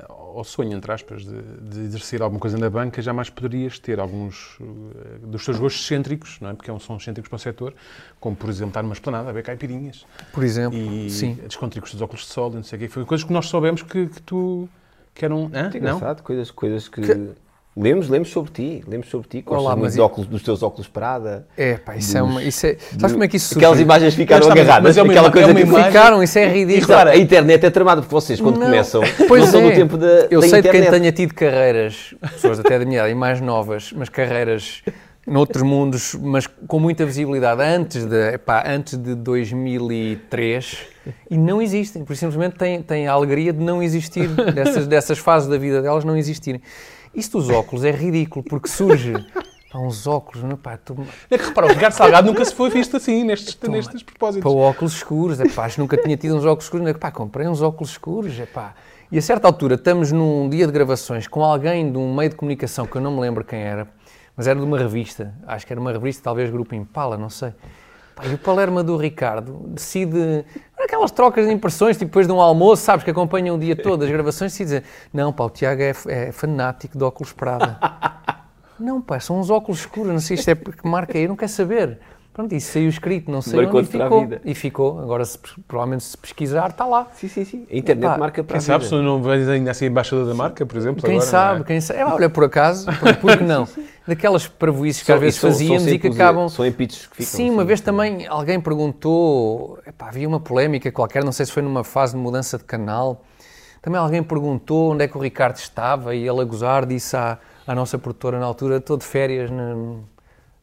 ao 0.08 0.44
sonho, 0.44 0.74
entre 0.74 0.92
aspas, 0.92 1.26
de, 1.26 1.42
de, 1.42 1.80
exercer 1.82 2.22
alguma 2.22 2.40
coisa 2.40 2.58
na 2.58 2.70
banca, 2.70 3.02
jamais 3.02 3.30
poderias 3.30 3.78
ter 3.78 4.00
alguns 4.00 4.58
uh, 4.60 5.28
dos 5.28 5.44
teus 5.44 5.60
gostos 5.60 5.84
excêntricos, 5.84 6.40
não 6.40 6.50
é? 6.50 6.54
porque 6.54 6.72
são 6.80 6.96
excêntricos 6.96 7.28
para 7.28 7.36
o 7.36 7.40
setor, 7.40 7.74
como, 8.20 8.36
por 8.36 8.50
exemplo, 8.50 8.70
estar 8.70 8.84
numa 8.84 8.94
esplanada 8.94 9.30
a 9.30 9.34
ver 9.34 9.44
caipirinhas. 9.44 10.06
Por 10.32 10.44
exemplo, 10.44 10.78
e 10.78 11.10
sim. 11.10 11.34
descontricos 11.34 11.92
dos 11.92 12.02
óculos 12.02 12.22
de 12.22 12.28
sol, 12.28 12.52
e 12.52 12.56
não 12.56 12.64
sei 12.64 12.78
o 12.78 12.80
quê. 12.82 12.88
Foi 12.88 13.04
coisas 13.06 13.26
que 13.26 13.34
nós 13.34 13.48
soubemos 13.48 13.82
que, 13.82 14.08
que 14.08 14.22
tu... 14.22 14.70
Que 15.14 15.26
eram... 15.26 15.50
Hã? 15.54 15.70
Engraçado, 15.76 16.24
coisas, 16.24 16.52
coisas 16.52 16.88
que... 16.88 17.02
Que- 17.02 17.45
Lemos, 17.78 18.08
lemos 18.08 18.30
sobre 18.30 18.52
ti, 18.54 18.84
lemos 18.88 19.10
sobre 19.10 19.28
ti. 19.28 19.44
Olá, 19.48 19.72
muito 19.72 19.82
mas 19.84 19.96
dos, 19.96 20.00
óculos, 20.06 20.30
dos 20.30 20.42
teus 20.42 20.64
óculos 20.64 20.88
Prada. 20.88 21.46
É, 21.58 21.74
pá, 21.74 21.98
isso 21.98 22.18
é 22.18 22.22
Dos- 22.22 22.30
uma. 22.30 22.42
Isso 22.42 22.66
é, 22.68 22.78
sabes 22.98 23.12
como 23.12 23.24
é 23.26 23.28
que 23.28 23.36
isso 23.36 23.48
surge? 23.50 23.60
Aquelas 23.66 23.80
imagens 23.82 24.14
ficaram 24.14 24.50
agarradas. 24.50 24.84
mas 24.84 24.98
é 24.98 25.04
uma 25.04 25.12
aquela 25.12 25.30
coisa 25.30 25.50
é 25.50 25.52
uma 25.52 25.60
que 25.60 25.68
imagem- 25.68 25.88
Ficaram, 25.88 26.24
isso 26.24 26.40
é 26.40 26.46
E 26.46 26.54
ridículo. 26.54 26.86
claro, 26.88 27.10
a 27.10 27.18
internet 27.18 27.66
é 27.66 27.70
tramada, 27.70 28.02
porque 28.02 28.14
vocês 28.16 28.40
quando 28.40 28.60
Não, 28.60 28.68
começam 28.68 29.02
pois 29.28 29.44
não 29.44 29.52
são 29.52 29.60
é. 29.60 29.70
do 29.72 29.76
tempo 29.76 29.98
da, 29.98 30.08
Eu 30.32 30.40
da 30.40 30.48
sei 30.48 30.62
de 30.62 30.68
internet. 30.70 30.90
quem 30.90 31.00
tenha 31.00 31.12
tido 31.12 31.34
carreiras, 31.34 32.16
pessoas 32.32 32.62
até 32.62 32.80
da 32.80 32.86
minha 32.86 33.00
idade 33.00 33.12
e 33.12 33.16
mais 33.16 33.42
novas, 33.42 33.92
mas 33.94 34.08
carreiras 34.08 34.82
noutros 35.28 35.62
mundos, 35.64 36.16
mas 36.22 36.48
com 36.48 36.80
muita 36.80 37.06
visibilidade 37.06 37.62
antes 37.62 38.06
de, 38.06 38.36
epá, 38.36 38.64
antes 38.66 38.98
de 38.98 39.16
2003 39.16 40.78
e 41.30 41.38
não 41.38 41.62
existem, 41.62 42.06
por 42.06 42.16
simplesmente 42.16 42.56
têm, 42.56 42.82
têm 42.82 43.08
a 43.10 43.12
alegria 43.12 43.52
de 43.52 43.62
não 43.62 43.84
existir, 43.84 44.30
dessas, 44.30 44.88
dessas 44.88 45.18
fases 45.18 45.50
da 45.50 45.58
vida 45.58 45.82
delas 45.82 46.06
não 46.06 46.16
existirem. 46.16 46.62
Isto 47.16 47.40
dos 47.40 47.50
óculos 47.50 47.84
é 47.84 47.92
ridículo, 47.92 48.44
porque 48.44 48.68
surge 48.68 49.14
uns 49.74 50.08
óculos, 50.08 50.44
não, 50.44 50.58
pá, 50.58 50.78
tu, 50.78 50.96
É 51.30 51.38
que 51.38 51.46
repara, 51.46 51.68
o 51.68 51.70
Ricardo 51.70 51.94
Salgado 51.94 52.28
nunca 52.28 52.44
se 52.46 52.54
foi 52.54 52.70
visto 52.70 52.98
assim, 52.98 53.24
nestes, 53.24 53.58
nestes 53.70 54.04
propósitos. 54.04 54.44
para 54.44 54.52
óculos 54.52 54.94
escuros, 54.94 55.40
é 55.40 55.48
pá, 55.48 55.66
acho 55.66 55.76
que 55.76 55.82
nunca 55.82 55.98
tinha 55.98 56.16
tido 56.18 56.36
uns 56.36 56.46
óculos 56.46 56.66
escuros, 56.66 56.88
é 56.88 56.94
pá, 56.94 57.12
comprei 57.12 57.48
uns 57.48 57.62
óculos 57.62 57.92
escuros, 57.92 58.40
é 58.40 58.46
pá. 58.46 58.74
E 59.12 59.18
a 59.18 59.22
certa 59.22 59.48
altura 59.48 59.76
estamos 59.76 60.12
num 60.12 60.50
dia 60.50 60.66
de 60.66 60.72
gravações 60.72 61.28
com 61.28 61.44
alguém 61.44 61.92
de 61.92 61.98
um 61.98 62.14
meio 62.14 62.30
de 62.30 62.36
comunicação 62.36 62.86
que 62.86 62.96
eu 62.96 63.02
não 63.02 63.12
me 63.12 63.22
lembro 63.22 63.44
quem 63.44 63.60
era, 63.60 63.88
mas 64.36 64.48
era 64.48 64.60
de 64.60 64.66
uma 64.66 64.78
revista, 64.78 65.34
acho 65.48 65.66
que 65.66 65.72
era 65.72 65.80
uma 65.80 65.92
revista, 65.92 66.24
talvez 66.24 66.50
Grupo 66.50 66.74
Impala, 66.76 67.18
não 67.18 67.30
sei. 67.30 67.54
Pá, 68.16 68.26
e 68.26 68.34
o 68.34 68.38
Palerma 68.38 68.82
do 68.82 68.96
Ricardo 68.96 69.66
decide, 69.68 70.46
aquelas 70.80 71.12
trocas 71.12 71.46
de 71.46 71.52
impressões, 71.52 71.98
tipo 71.98 72.06
depois 72.06 72.26
de 72.26 72.32
um 72.34 72.40
almoço, 72.40 72.84
sabes, 72.84 73.04
que 73.04 73.12
acompanham 73.12 73.58
o 73.58 73.60
dia 73.60 73.76
todo 73.76 74.04
as 74.04 74.10
gravações, 74.10 74.54
decide 74.54 74.66
dizer, 74.66 74.84
não 75.14 75.34
pá, 75.34 75.44
o 75.44 75.50
Tiago 75.50 75.82
é, 75.82 75.94
é 76.08 76.32
fanático 76.32 76.98
de 76.98 77.04
óculos 77.04 77.34
Prada. 77.34 77.78
Não, 78.78 79.02
pá, 79.02 79.22
são 79.22 79.40
uns 79.40 79.50
óculos 79.50 79.80
escuros, 79.80 80.12
não 80.12 80.20
sei 80.20 80.36
isto 80.36 80.50
é 80.50 80.56
porque 80.56 80.86
marca 80.86 81.18
aí, 81.18 81.30
não 81.30 81.36
quero 81.38 81.50
saber. 81.50 81.98
Pronto, 82.36 82.54
isso 82.54 82.74
saiu 82.74 82.90
escrito, 82.90 83.32
não 83.32 83.42
sei 83.42 83.62
Marcou-te 83.62 83.86
onde 83.86 83.96
e 83.96 83.98
para 83.98 84.06
a 84.08 84.10
ficou. 84.10 84.22
vida. 84.22 84.42
E 84.44 84.54
ficou. 84.54 85.00
Agora, 85.00 85.24
se, 85.24 85.40
provavelmente, 85.66 86.04
se 86.04 86.18
pesquisar, 86.18 86.70
está 86.70 86.86
lá. 86.86 87.08
Sim, 87.16 87.30
sim, 87.30 87.46
sim. 87.46 87.66
A 87.72 87.76
internet 87.78 88.20
marca 88.20 88.44
para 88.44 88.56
Quem 88.56 88.58
a 88.58 88.62
sabe 88.62 88.84
vida. 88.84 88.98
se 88.98 89.02
não 89.02 89.24
vens 89.24 89.48
ainda 89.48 89.72
assim 89.72 89.86
embaixador 89.86 90.26
da 90.28 90.34
marca, 90.34 90.66
por 90.66 90.76
exemplo. 90.78 91.02
Quem 91.02 91.12
agora, 91.16 91.26
sabe, 91.32 91.54
não 91.56 91.62
é? 91.62 91.68
quem 91.68 91.80
sabe. 91.80 92.00
É, 92.02 92.06
olha, 92.06 92.30
por 92.30 92.44
acaso, 92.44 92.88
por, 93.22 93.38
que 93.38 93.44
não? 93.46 93.66
Daquelas 94.06 94.48
parvoíces 94.50 95.02
que 95.02 95.06
São- 95.08 95.16
às 95.16 95.22
vezes 95.22 95.40
são 95.40 95.50
fazíamos 95.50 95.88
e 95.88 95.98
que 95.98 96.08
acabam... 96.10 96.50
São 96.50 96.66
empitos 96.66 97.08
que 97.08 97.16
ficam. 97.16 97.26
Sim, 97.32 97.50
uma 97.52 97.64
vez 97.64 97.80
também 97.80 98.28
alguém 98.28 98.60
perguntou, 98.60 99.80
epá, 99.88 100.10
havia 100.10 100.28
uma 100.28 100.42
polémica 100.42 100.92
qualquer, 100.92 101.24
não 101.24 101.32
sei 101.32 101.46
se 101.46 101.54
foi 101.54 101.64
numa 101.64 101.86
fase 101.86 102.16
de 102.16 102.20
mudança 102.20 102.58
de 102.58 102.66
canal, 102.66 103.24
também 103.82 103.98
alguém 104.00 104.22
perguntou 104.22 104.92
onde 104.92 105.06
é 105.06 105.08
que 105.08 105.18
o 105.18 105.22
Ricardo 105.22 105.56
estava 105.56 106.14
e 106.14 106.28
ele 106.28 106.42
a 106.42 106.44
gozar 106.44 106.86
disse 106.86 107.16
à, 107.16 107.38
à 107.66 107.74
nossa 107.74 107.98
produtora 107.98 108.40
na 108.40 108.46
altura, 108.46 108.76
estou 108.78 108.98
de 108.98 109.06
férias 109.06 109.50
na- 109.50 110.00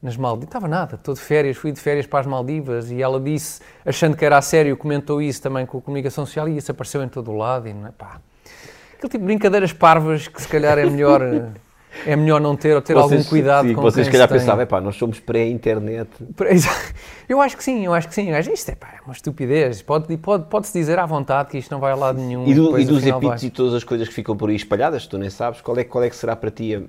nas 0.03 0.17
Maldivas, 0.17 0.49
estava 0.49 0.67
nada, 0.67 0.97
estou 0.97 1.15
de 1.15 1.21
férias, 1.21 1.57
fui 1.57 1.71
de 1.71 1.79
férias 1.81 2.07
para 2.07 2.19
as 2.21 2.27
Maldivas 2.27 2.91
e 2.91 3.01
ela 3.01 3.21
disse, 3.21 3.61
achando 3.87 4.17
que 4.17 4.25
era 4.25 4.37
a 4.37 4.43
sério, 4.43 4.77
comentou 4.77 5.23
isso 5.23 5.41
também 5.41 5.65
com 5.65 5.79
a 5.79 5.81
comunicação 5.81 6.27
social 6.27 6.49
e 6.49 6.57
isso 6.57 6.73
apareceu 6.73 7.03
em 7.05 7.09
todo 7.09 7.31
o 7.31 7.37
lado 7.37 7.69
e 7.69 7.73
não 7.73 7.87
é 7.87 7.93
pá. 7.93 8.21
Aquele 8.95 9.11
tipo 9.11 9.19
de 9.19 9.25
brincadeiras 9.25 9.73
parvas 9.73 10.27
que 10.27 10.43
se 10.43 10.49
calhar 10.49 10.77
é 10.77 10.85
melhor, 10.87 11.21
é 12.05 12.17
melhor 12.17 12.41
não 12.41 12.57
ter 12.57 12.75
ou 12.75 12.83
ter 12.83 12.97
algum 12.97 13.23
cuidado 13.23 13.69
sim, 13.69 13.75
com 13.75 13.81
vocês 13.83 14.07
se 14.07 14.13
calhar 14.13 14.29
pensavam, 14.29 14.63
epá, 14.63 14.81
nós 14.81 14.97
somos 14.97 15.21
pré-internet. 15.21 16.11
Eu 17.29 17.41
acho 17.41 17.57
que 17.57 17.65
sim, 17.65 17.87
eu 17.87 17.95
acho 17.95 18.09
que 18.09 18.15
sim. 18.15 18.31
Acho, 18.33 18.53
Isto 18.53 18.73
é, 18.73 18.75
pá, 18.75 18.89
é 18.89 19.05
uma 19.07 19.15
estupidez. 19.15 19.81
Pode, 19.81 20.15
pode, 20.19 20.45
pode-se 20.51 20.73
dizer 20.79 20.99
à 20.99 21.07
vontade 21.07 21.49
que 21.49 21.57
isto 21.57 21.71
não 21.71 21.81
vai 21.81 21.93
a 21.93 21.95
lado 21.95 22.19
nenhum. 22.21 22.47
E, 22.47 22.55
do- 22.55 22.65
depois, 22.65 22.83
e 22.85 22.87
dos 22.87 23.03
vai. 23.03 23.37
e 23.43 23.51
todas 23.51 23.73
as 23.73 23.85
coisas 23.85 24.07
que 24.07 24.13
ficam 24.13 24.37
por 24.37 24.51
aí 24.51 24.57
espalhadas, 24.57 25.07
tu 25.07 25.17
nem 25.17 25.31
sabes, 25.31 25.61
qual 25.63 25.79
é, 25.79 25.85
qual 25.85 26.05
é 26.05 26.11
que 26.11 26.17
será 26.17 26.37
para 26.37 26.51
ti 26.51 26.75
a- 26.75 26.81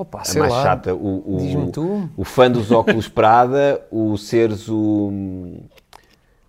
Opa, 0.00 0.20
a 0.20 0.24
sei 0.24 0.40
mais 0.40 0.52
lá. 0.52 0.62
chata? 0.62 0.94
O, 0.94 0.98
o- 1.26 2.08
o 2.16 2.24
fã 2.24 2.50
dos 2.50 2.70
óculos 2.70 3.08
Prada, 3.10 3.82
o 3.90 4.16
seres 4.16 4.68
o 4.68 5.12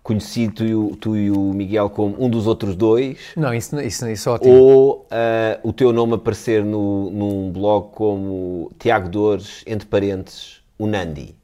conhecido 0.02 0.54
tu 0.54 0.64
e, 0.64 0.74
o, 0.74 0.96
tu 0.96 1.16
e 1.16 1.30
o 1.30 1.52
Miguel 1.52 1.90
como 1.90 2.16
um 2.18 2.28
dos 2.28 2.46
outros 2.46 2.74
dois, 2.74 3.18
Não, 3.36 3.52
isso, 3.54 3.78
isso, 3.80 4.08
isso 4.08 4.28
é 4.28 4.32
ótimo. 4.32 4.52
ou 4.54 5.06
ah, 5.10 5.58
o 5.62 5.72
teu 5.72 5.92
nome 5.92 6.14
aparecer 6.14 6.64
no, 6.64 7.10
num 7.10 7.52
blog 7.52 7.90
como 7.92 8.70
Tiago 8.78 9.08
Dores, 9.08 9.62
entre 9.66 9.86
parênteses, 9.86 10.62
o 10.78 10.86
Nandi. 10.86 11.34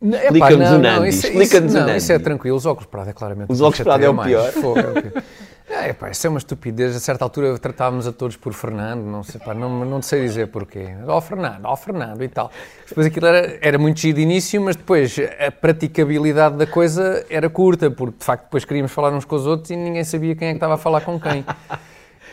Explica-nos 0.00 0.70
o 0.70 0.78
Nandi, 0.78 1.08
isso, 1.08 1.26
explica-nos 1.26 1.74
o 1.74 1.80
não, 1.80 1.96
isso 1.96 2.12
é 2.12 2.14
Nandi. 2.14 2.24
tranquilo. 2.24 2.56
Os 2.56 2.66
óculos 2.66 2.86
Prada 2.88 3.10
é 3.10 3.12
claramente. 3.12 3.50
Os 3.50 3.60
óculos 3.60 3.80
Prada 3.80 4.04
é 4.04 4.08
o 4.10 4.14
mais. 4.14 4.28
pior. 4.30 4.52
Fogo, 4.52 4.78
é 4.78 4.88
o 4.90 4.92
pior. 5.02 5.22
É, 5.80 5.92
pá, 5.92 6.10
isso 6.10 6.26
é 6.26 6.30
uma 6.30 6.38
estupidez. 6.38 6.94
A 6.96 7.00
certa 7.00 7.24
altura 7.24 7.56
tratávamos 7.58 8.06
a 8.06 8.12
todos 8.12 8.36
por 8.36 8.52
Fernando, 8.52 9.02
não 9.04 9.22
sei, 9.22 9.40
pá, 9.40 9.54
não, 9.54 9.84
não 9.84 10.02
sei 10.02 10.22
dizer 10.22 10.48
porquê. 10.48 10.88
Ó 11.06 11.20
Fernando, 11.20 11.64
ó 11.64 11.76
Fernando 11.76 12.22
e 12.22 12.28
tal. 12.28 12.50
Depois 12.88 13.06
aquilo 13.06 13.26
era, 13.26 13.58
era 13.60 13.78
muito 13.78 14.00
giro 14.00 14.16
de 14.16 14.22
início, 14.22 14.60
mas 14.60 14.74
depois 14.76 15.16
a 15.46 15.50
praticabilidade 15.52 16.56
da 16.56 16.66
coisa 16.66 17.24
era 17.30 17.48
curta, 17.48 17.90
porque 17.90 18.18
de 18.18 18.24
facto 18.24 18.44
depois 18.44 18.64
queríamos 18.64 18.90
falar 18.92 19.12
uns 19.12 19.24
com 19.24 19.36
os 19.36 19.46
outros 19.46 19.70
e 19.70 19.76
ninguém 19.76 20.04
sabia 20.04 20.34
quem 20.34 20.48
é 20.48 20.50
que 20.52 20.56
estava 20.56 20.74
a 20.74 20.78
falar 20.78 21.00
com 21.02 21.18
quem. 21.20 21.44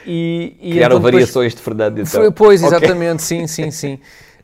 E, 0.06 0.56
e 0.62 0.72
Criaram 0.72 0.98
então 0.98 1.00
depois- 1.00 1.14
variações 1.14 1.56
de 1.56 1.62
Fernando, 1.62 2.00
então. 2.00 2.06
foi- 2.22 2.32
pois, 2.32 2.62
exatamente, 2.64 3.24
sim, 3.24 3.48
sim, 3.48 3.72
sim. 3.72 4.00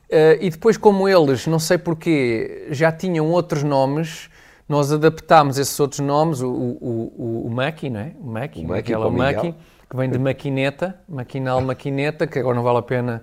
Eh, 0.09 0.39
e 0.41 0.49
depois, 0.49 0.75
como 0.75 1.07
eles, 1.07 1.47
não 1.47 1.59
sei 1.59 1.77
porquê, 1.77 2.67
já 2.71 2.91
tinham 2.91 3.27
outros 3.29 3.63
nomes, 3.63 4.29
nós 4.71 4.91
adaptámos 4.91 5.57
esses 5.57 5.77
outros 5.79 5.99
nomes, 5.99 6.41
o, 6.41 6.49
o, 6.49 7.13
o, 7.17 7.47
o 7.47 7.49
Maki, 7.51 7.89
não 7.89 7.99
é? 7.99 8.13
O 8.19 8.25
Maki, 8.25 8.65
O 8.65 8.67
Maki. 8.67 8.95
Maki, 9.11 9.55
que 9.89 9.97
vem 9.97 10.09
de 10.09 10.17
maquineta, 10.17 10.95
maquinal, 11.07 11.59
maquineta, 11.61 12.25
que 12.25 12.39
agora 12.39 12.55
não 12.55 12.63
vale 12.63 12.77
a 12.77 12.81
pena 12.81 13.21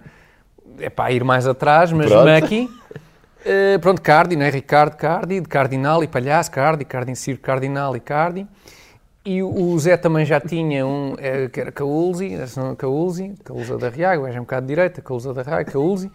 é 0.78 0.90
para 0.90 1.10
ir 1.10 1.24
mais 1.24 1.46
atrás, 1.46 1.90
mas 1.90 2.06
Pronto. 2.08 2.26
Maki. 2.26 2.68
Eh, 3.44 3.78
pronto, 3.78 4.02
Cardi, 4.02 4.36
não 4.36 4.44
é? 4.44 4.50
Ricardo 4.50 4.96
Cardi, 4.96 5.40
de 5.40 5.48
Cardinal 5.48 6.04
e 6.04 6.06
Palhaço, 6.06 6.50
Cardi, 6.50 6.84
Cardi 6.84 7.16
Circo 7.16 7.42
Cardinal 7.42 7.96
e 7.96 8.00
Cardi. 8.00 8.46
E 9.24 9.42
o 9.42 9.78
Zé 9.78 9.96
também 9.96 10.24
já 10.24 10.40
tinha 10.40 10.86
um, 10.86 11.14
eh, 11.18 11.48
que 11.48 11.60
era 11.60 11.70
Caulzi, 11.70 12.30
não 12.56 12.70
é 12.70 12.76
Caulzi, 12.76 13.34
Caulza 13.44 13.76
da 13.76 13.90
Riago, 13.90 14.26
é 14.26 14.32
um 14.32 14.40
bocado 14.40 14.66
de 14.66 14.74
direita, 14.74 15.02
Caulza 15.02 15.34
da 15.34 15.42
Riago, 15.42 15.70
Caulzi. 15.70 16.10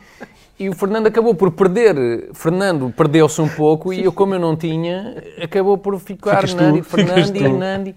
E 0.60 0.70
o 0.70 0.74
Fernando 0.74 1.08
acabou 1.08 1.36
por 1.36 1.52
perder, 1.52 2.30
Fernando 2.34 2.92
perdeu-se 2.96 3.42
um 3.42 3.50
pouco 3.50 3.92
e 3.92 4.04
eu, 4.04 4.12
como 4.12 4.36
eu 4.36 4.40
não 4.40 4.56
tinha, 4.56 5.22
acabou 5.42 5.78
por 5.78 6.00
ficar 6.00 6.48
Ficas 6.48 6.54
Nandi, 6.54 6.80
e 7.40 7.44
tu. 7.44 7.58
Nandi. 7.58 7.96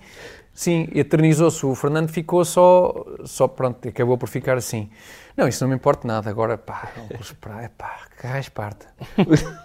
Sim, 0.52 0.88
eternizou-se. 0.94 1.64
O 1.66 1.74
Fernando 1.74 2.08
ficou 2.08 2.42
só, 2.42 3.04
só, 3.24 3.46
pronto, 3.46 3.86
acabou 3.86 4.16
por 4.16 4.26
ficar 4.26 4.56
assim. 4.56 4.88
Não, 5.36 5.46
isso 5.46 5.62
não 5.62 5.68
me 5.68 5.76
importa 5.76 6.08
nada. 6.08 6.30
Agora, 6.30 6.56
pá, 6.56 6.90
óculos 7.04 7.32
para, 7.32 7.64
é 7.64 7.68
pá, 7.68 8.00
que 8.26 8.32
raio 8.32 8.40
esparta. 8.40 8.86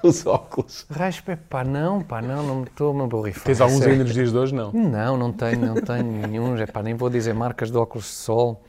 Os 0.03 0.25
óculos. 0.25 0.85
Raio 0.89 1.09
esparta, 1.09 1.43
pá, 1.49 1.63
não, 1.63 2.01
pá, 2.01 2.21
não, 2.21 2.43
não 2.43 2.55
me 2.57 2.63
estou-me 2.65 3.03
a 3.03 3.07
borrifar. 3.07 3.43
Tens 3.43 3.59
alguns 3.61 3.81
ainda 3.81 4.03
nos 4.03 4.13
dias 4.13 4.31
de 4.31 4.37
hoje? 4.37 4.53
Não. 4.53 4.71
Não, 4.71 5.17
não 5.17 5.31
tenho, 5.31 5.59
não 5.65 5.75
tenho 5.75 6.03
nenhum. 6.27 6.57
É 6.57 6.65
pá, 6.65 6.81
nem 6.83 6.93
vou 6.93 7.09
dizer 7.09 7.33
marcas 7.33 7.71
de 7.71 7.77
óculos 7.77 8.05
de 8.05 8.11
sol. 8.11 8.61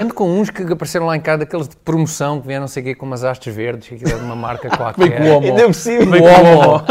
Ando 0.00 0.14
com 0.14 0.28
uns 0.38 0.48
que 0.48 0.62
apareceram 0.62 1.06
lá 1.06 1.16
em 1.16 1.20
casa, 1.20 1.38
daqueles 1.38 1.66
de 1.68 1.76
promoção, 1.76 2.40
que 2.40 2.46
vieram 2.46 2.60
não 2.62 2.68
sei 2.68 2.82
o 2.82 2.86
quê, 2.86 2.94
com 2.94 3.04
umas 3.04 3.24
hastes 3.24 3.52
verdes, 3.52 3.88
que 3.88 3.94
aquilo 3.96 4.12
é 4.12 4.14
de 4.14 4.24
uma 4.24 4.36
marca 4.36 4.68
qualquer. 4.76 5.16
com 5.18 5.24
o 5.24 5.36
Homo. 5.36 5.46
Ainda 5.48 5.72
cima. 5.72 6.12
Bem 6.12 6.20
O 6.20 6.24
com 6.24 6.40
o 6.42 6.58
Homo. 6.60 6.84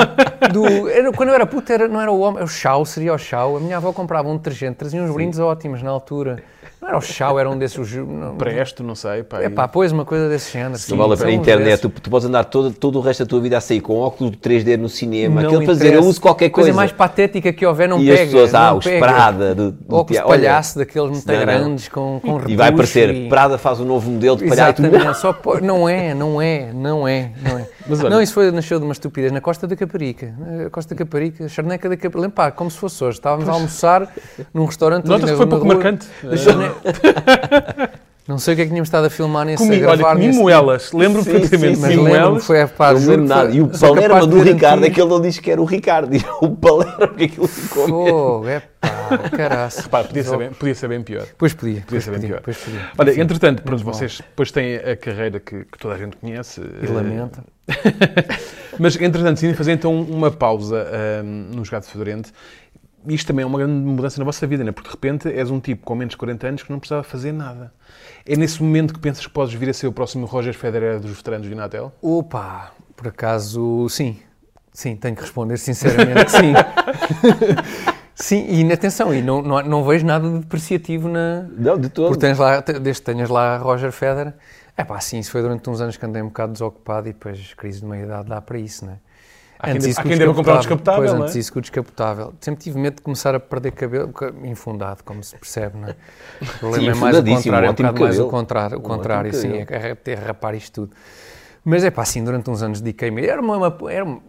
Do, 0.52 0.90
era- 0.90 1.12
quando 1.14 1.30
eu 1.30 1.36
era 1.36 1.46
puto, 1.46 1.72
era, 1.72 1.88
não 1.88 2.02
era 2.02 2.12
o 2.12 2.20
Homo, 2.20 2.38
era 2.38 2.46
o 2.46 2.50
Chau, 2.50 2.86
seria 2.86 3.14
o 3.14 3.18
Chau. 3.18 3.56
A 3.56 3.60
minha 3.62 3.78
avó 3.78 3.94
comprava 3.94 4.28
um 4.28 4.36
detergente, 4.36 4.76
trazia 4.78 5.02
uns 5.02 5.14
brindes 5.14 5.40
ótimos 5.40 5.82
na 5.82 5.90
altura. 5.90 6.44
Não 6.88 6.92
era 6.92 6.98
o 7.00 7.02
Chau, 7.02 7.38
era 7.38 7.50
um 7.50 7.58
desses... 7.58 7.94
Não, 7.96 8.38
Presto, 8.38 8.82
não 8.82 8.96
sei. 8.96 9.22
Pá, 9.22 9.42
é 9.42 9.50
pá, 9.50 9.68
pois 9.68 9.92
uma 9.92 10.06
coisa 10.06 10.30
desse 10.30 10.54
género. 10.54 10.78
sim, 10.78 10.96
vale 10.96 11.12
a 11.12 11.16
uns 11.16 11.24
internet, 11.34 11.82
tu, 11.82 11.90
tu 11.90 12.10
podes 12.10 12.26
andar 12.26 12.46
todo, 12.46 12.72
todo 12.72 12.98
o 12.98 13.02
resto 13.02 13.26
da 13.26 13.30
tua 13.30 13.42
vida 13.42 13.58
a 13.58 13.62
sair 13.62 13.82
com 13.82 13.98
óculos 14.00 14.32
de 14.32 14.38
3D 14.38 14.78
no 14.78 14.88
cinema, 14.88 15.42
Não 15.42 15.50
aquele 15.50 15.66
para 15.66 15.74
dizer 15.74 15.94
eu 15.96 16.02
uso 16.06 16.22
qualquer 16.22 16.50
coisa. 16.50 16.72
mais 16.72 16.94
patética 16.94 17.52
que 17.52 17.66
houver 17.66 17.90
não 17.90 18.02
e 18.02 18.08
pega. 18.08 18.14
as 18.14 18.30
pessoas, 18.30 18.56
ah, 18.56 18.74
os 18.74 18.86
pega. 18.86 19.00
Prada, 19.06 19.54
do, 19.54 19.72
do 19.74 19.96
Óculos 19.96 20.22
de 20.22 20.28
palhaço, 20.28 20.78
daqueles 20.80 21.10
muito 21.12 21.28
não, 21.28 21.36
não. 21.36 21.42
grandes, 21.46 21.90
com, 21.90 22.22
com 22.22 22.42
E 22.48 22.56
vai 22.56 22.70
aparecer, 22.70 23.14
e- 23.14 23.28
Prada 23.28 23.58
faz 23.58 23.82
um 23.82 23.86
novo 23.86 24.10
modelo 24.10 24.38
de 24.38 24.48
palhaço. 24.48 24.82
Exatamente, 24.82 25.14
só 25.20 25.36
não 25.62 25.90
é, 25.90 26.14
não 26.14 26.42
é, 26.42 26.72
não 26.74 27.06
é, 27.06 27.32
não 27.44 27.60
é. 27.60 27.68
Mas 27.90 28.00
olha- 28.02 28.10
não, 28.10 28.22
isso 28.22 28.34
foi, 28.34 28.52
nasceu 28.52 28.80
de 28.80 28.86
uma 28.86 28.92
estupidez 28.94 29.32
na 29.32 29.40
Costa 29.42 29.66
da 29.68 29.76
Caparica. 29.76 30.34
Na 30.38 30.70
Costa 30.70 30.94
da 30.96 31.00
Caparica, 31.00 31.48
Charneca 31.48 31.88
da 31.90 31.98
Caparica. 31.98 32.30
Pá, 32.30 32.52
como 32.52 32.70
se 32.72 32.78
fosse 32.78 33.04
hoje. 33.04 33.18
Estávamos 33.18 33.48
a 33.48 33.52
almoçar 33.54 34.12
num 34.54 34.66
restaurante. 34.66 35.06
Notas 35.06 35.30
que 35.32 35.36
foi 35.38 35.48
pouco 35.48 35.66
rua. 35.66 35.74
marcante. 35.76 36.08
Charne- 36.38 36.72
Não 38.28 38.38
sei 38.38 38.54
o 38.54 38.58
que 38.58 38.62
é 38.64 38.66
que 38.66 38.72
tínhamos 38.72 38.88
estado 38.88 39.06
a 39.06 39.10
filmar 39.10 39.46
nesse 39.46 39.64
Comi, 39.64 39.82
a 39.82 39.88
olha, 39.88 39.98
gravar 39.98 40.14
comi 40.16 40.34
moelas. 40.34 40.92
Lembro-me 40.92 41.26
perfeitamente. 41.26 41.80
Mas 41.80 41.96
lembro-me 41.96 42.40
que 42.40 42.46
foi, 42.46 42.68
pá, 42.68 42.92
Não 42.92 43.00
me 43.00 43.06
juro 43.06 43.22
lembro 43.22 43.28
que 43.28 43.42
nada. 43.42 43.52
E 43.52 43.62
o 43.62 43.68
Palermo 43.68 44.28
do 44.28 44.42
Ricardo, 44.42 44.80
antigo. 44.80 44.92
aquele 44.92 45.08
não 45.08 45.22
disse 45.22 45.42
que 45.42 45.50
era 45.50 45.62
o 45.62 45.66
Ricardo, 45.66 46.10
diz 46.12 46.26
o 46.42 46.50
Palermo, 46.50 47.16
que 47.16 47.24
aquilo 47.24 47.48
ficou 47.48 47.88
mesmo. 47.88 48.10
Fogo, 48.10 48.48
é 48.50 48.62
pá, 48.82 49.18
caraças. 49.32 49.84
Repara, 49.86 50.08
podia 50.08 50.24
ser, 50.24 50.38
bem, 50.38 50.50
podia 50.50 50.76
ser 50.76 50.88
bem 50.90 51.02
pior. 51.04 51.26
Pois 51.38 51.54
podia, 51.54 51.84
pois 51.88 52.04
ser 52.04 52.12
bem 52.12 52.20
podia, 52.20 52.36
pior. 52.36 52.42
pois 52.44 52.58
podia. 52.58 52.90
Olha, 52.98 53.22
entretanto, 53.22 53.64
pronto, 53.64 53.84
vocês 53.86 54.18
depois 54.18 54.52
têm 54.52 54.76
a 54.76 54.98
carreira 54.98 55.40
que, 55.40 55.64
que 55.64 55.78
toda 55.78 55.96
a 55.96 55.98
gente 55.98 56.18
conhece. 56.18 56.60
E 56.60 56.86
eh, 56.86 56.90
lamenta. 56.92 57.44
Mas, 58.80 58.96
entretanto, 58.96 59.36
decidem 59.36 59.56
fazer 59.56 59.72
então 59.72 60.00
uma 60.02 60.32
pausa 60.32 60.88
ahm, 60.92 61.56
no 61.56 61.66
Jogado 61.66 61.86
Fedorente. 61.86 62.32
Isto 63.08 63.28
também 63.28 63.44
é 63.44 63.46
uma 63.46 63.58
grande 63.58 63.74
mudança 63.74 64.20
na 64.20 64.26
vossa 64.26 64.46
vida, 64.46 64.64
né? 64.64 64.72
porque 64.72 64.90
de 64.90 64.96
repente 64.96 65.28
és 65.30 65.50
um 65.50 65.60
tipo 65.60 65.86
com 65.86 65.96
menos 65.96 66.12
de 66.12 66.18
40 66.18 66.48
anos 66.48 66.64
que 66.64 66.72
não 66.72 66.80
precisava 66.80 67.04
fazer 67.04 67.32
nada. 67.32 67.72
É 68.26 68.36
nesse 68.36 68.62
momento 68.62 68.94
que 68.94 69.00
pensas 69.00 69.26
que 69.26 69.32
podes 69.32 69.54
vir 69.54 69.70
a 69.70 69.74
ser 69.74 69.88
o 69.88 69.92
próximo 69.92 70.26
Roger 70.26 70.54
Federer 70.54 71.00
dos 71.00 71.12
veteranos 71.12 71.48
do 71.48 71.54
Inatel? 71.54 71.92
Opa, 72.02 72.72
por 72.96 73.08
acaso, 73.08 73.88
sim. 73.90 74.20
Sim, 74.74 74.96
tenho 74.96 75.16
que 75.16 75.22
responder 75.22 75.58
sinceramente 75.58 76.26
que 76.26 76.32
sim. 76.32 76.54
sim, 78.14 78.46
e 78.50 78.72
atenção, 78.72 79.14
e 79.14 79.22
não, 79.22 79.42
não, 79.42 79.62
não 79.64 79.84
vejo 79.84 80.06
nada 80.06 80.30
de 80.30 80.40
depreciativo 80.40 81.10
na... 81.10 81.44
Não, 81.58 81.78
de 81.78 81.90
todo. 81.90 82.10
Porque 82.10 82.22
tens 82.22 82.38
lá, 82.38 82.60
desde 82.60 83.02
que 83.02 83.12
tenhas 83.12 83.30
lá 83.30 83.58
Roger 83.58 83.92
Federer. 83.92 84.34
É 84.76 84.84
pá, 84.84 85.00
sim, 85.00 85.18
isso 85.18 85.32
foi 85.32 85.42
durante 85.42 85.68
uns 85.68 85.82
anos 85.82 85.98
que 85.98 86.06
andei 86.06 86.22
um 86.22 86.28
bocado 86.28 86.54
desocupado 86.54 87.10
e 87.10 87.14
depois 87.14 87.54
crise 87.56 87.80
de 87.80 87.86
meia-idade 87.88 88.30
dá 88.30 88.40
para 88.40 88.60
isso, 88.60 88.86
não 88.86 88.94
é? 88.94 88.98
Há 89.60 89.72
quem- 89.72 89.78
isso 89.78 90.00
há 90.00 90.04
que 90.04 90.08
o 90.08 90.10
quem 90.12 90.18
deva 90.20 90.34
comprar 90.34 90.54
um 90.56 90.58
descapotável, 90.60 91.00
Pois, 91.02 91.12
não 91.14 91.20
é? 91.20 91.24
antes 91.24 91.36
isso 91.36 91.52
que 91.52 91.58
o 91.58 91.62
descapotável. 91.62 92.34
Sempre 92.40 92.64
tive 92.64 92.80
medo 92.80 92.96
de 92.98 93.02
começar 93.02 93.34
a 93.34 93.40
perder 93.40 93.72
cabelo, 93.72 94.10
ca- 94.10 94.32
infundado, 94.44 95.04
como 95.04 95.24
se 95.24 95.36
percebe, 95.36 95.78
não 95.78 95.88
é? 95.90 95.96
O 96.42 96.60
problema 96.60 96.92
é 96.92 96.96
mais 96.96 97.18
o 97.18 97.24
contrário, 97.24 97.66
é 97.68 97.70
um 97.70 97.74
bocado 97.74 98.00
mais 98.00 98.20
o 98.20 98.28
contrário, 98.28 98.78
o 98.78 98.80
Um 98.80 98.84
contrário 98.84 99.34
sim, 99.34 99.54
é, 99.54 99.66
é 99.70 99.96
ter 99.96 100.20
rapar 100.20 100.54
isto 100.56 100.72
tudo. 100.82 100.96
Mas 101.66 101.84
é 101.84 101.90
pá, 101.92 102.04
assim, 102.04 102.24
durante 102.24 102.50
uns 102.50 102.62
anos 102.62 102.80
dediquei-me, 102.82 103.26
era, 103.26 103.42
uma, 103.42 103.58
uma- 103.58 103.92
era, 103.92 104.06
um- 104.06 104.22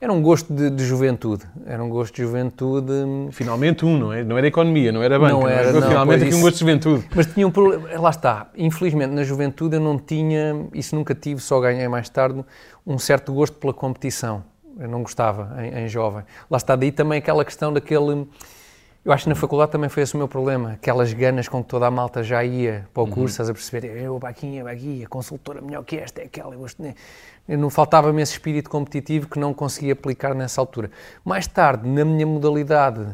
era 0.00 0.12
um 0.12 0.20
gosto 0.22 0.52
de, 0.52 0.70
de 0.70 0.84
juventude, 0.84 1.44
era 1.66 1.82
um 1.82 1.88
gosto 1.88 2.14
de 2.14 2.22
juventude... 2.22 2.90
hum, 2.92 3.28
Finalmente 3.30 3.84
um, 3.84 3.96
não 3.98 4.12
é? 4.12 4.24
Não 4.24 4.38
era 4.38 4.46
economia, 4.46 4.90
não 4.90 5.02
era 5.02 5.18
banca. 5.18 5.32
Não 5.32 5.48
é? 5.48 5.54
era, 5.54 5.72
não, 5.72 5.88
Finalmente 5.88 6.24
aqui 6.24 6.34
um 6.34 6.40
gosto 6.40 6.54
de 6.54 6.60
juventude. 6.60 7.04
Mas 7.14 7.26
tinha 7.26 7.46
um 7.46 7.50
problema, 7.50 7.88
lá 8.00 8.10
está, 8.10 8.50
infelizmente 8.56 9.10
na 9.10 9.22
juventude 9.22 9.76
eu 9.76 9.80
não 9.80 9.98
tinha, 9.98 10.66
isso 10.72 10.94
nunca 10.96 11.14
tive, 11.14 11.40
só 11.40 11.60
ganhei 11.60 11.86
mais 11.88 12.08
tarde, 12.08 12.44
um 12.86 12.98
certo 12.98 13.32
gosto 13.32 13.56
pela 13.58 13.72
competição. 13.74 14.42
Eu 14.78 14.88
não 14.88 15.02
gostava 15.02 15.54
em, 15.64 15.84
em 15.84 15.88
jovem. 15.88 16.24
Lá 16.50 16.56
está, 16.56 16.74
daí 16.76 16.92
também 16.92 17.18
aquela 17.18 17.44
questão 17.44 17.72
daquele. 17.72 18.26
Eu 19.04 19.12
acho 19.12 19.24
que 19.24 19.28
na 19.28 19.34
faculdade 19.34 19.72
também 19.72 19.88
foi 19.88 20.04
esse 20.04 20.14
o 20.14 20.18
meu 20.18 20.28
problema, 20.28 20.72
aquelas 20.72 21.12
ganas 21.12 21.48
com 21.48 21.60
que 21.60 21.68
toda 21.68 21.86
a 21.86 21.90
malta 21.90 22.22
já 22.22 22.44
ia 22.44 22.86
para 22.94 23.02
o 23.02 23.06
curso, 23.08 23.32
estás 23.32 23.50
a 23.50 23.52
perceber? 23.52 23.84
Eu, 23.96 24.16
Baquinha, 24.18 24.62
Baquinha, 24.62 25.08
consultora 25.08 25.60
melhor 25.60 25.82
que 25.84 25.96
esta, 25.96 26.20
é 26.20 26.26
aquela, 26.26 26.54
eu 26.54 26.64
Eu 27.48 27.58
não 27.58 27.68
faltava-me 27.68 28.22
esse 28.22 28.32
espírito 28.34 28.70
competitivo 28.70 29.28
que 29.28 29.40
não 29.40 29.52
conseguia 29.52 29.94
aplicar 29.94 30.36
nessa 30.36 30.60
altura. 30.60 30.88
Mais 31.24 31.48
tarde, 31.48 31.88
na 31.88 32.04
minha 32.04 32.24
modalidade 32.24 33.04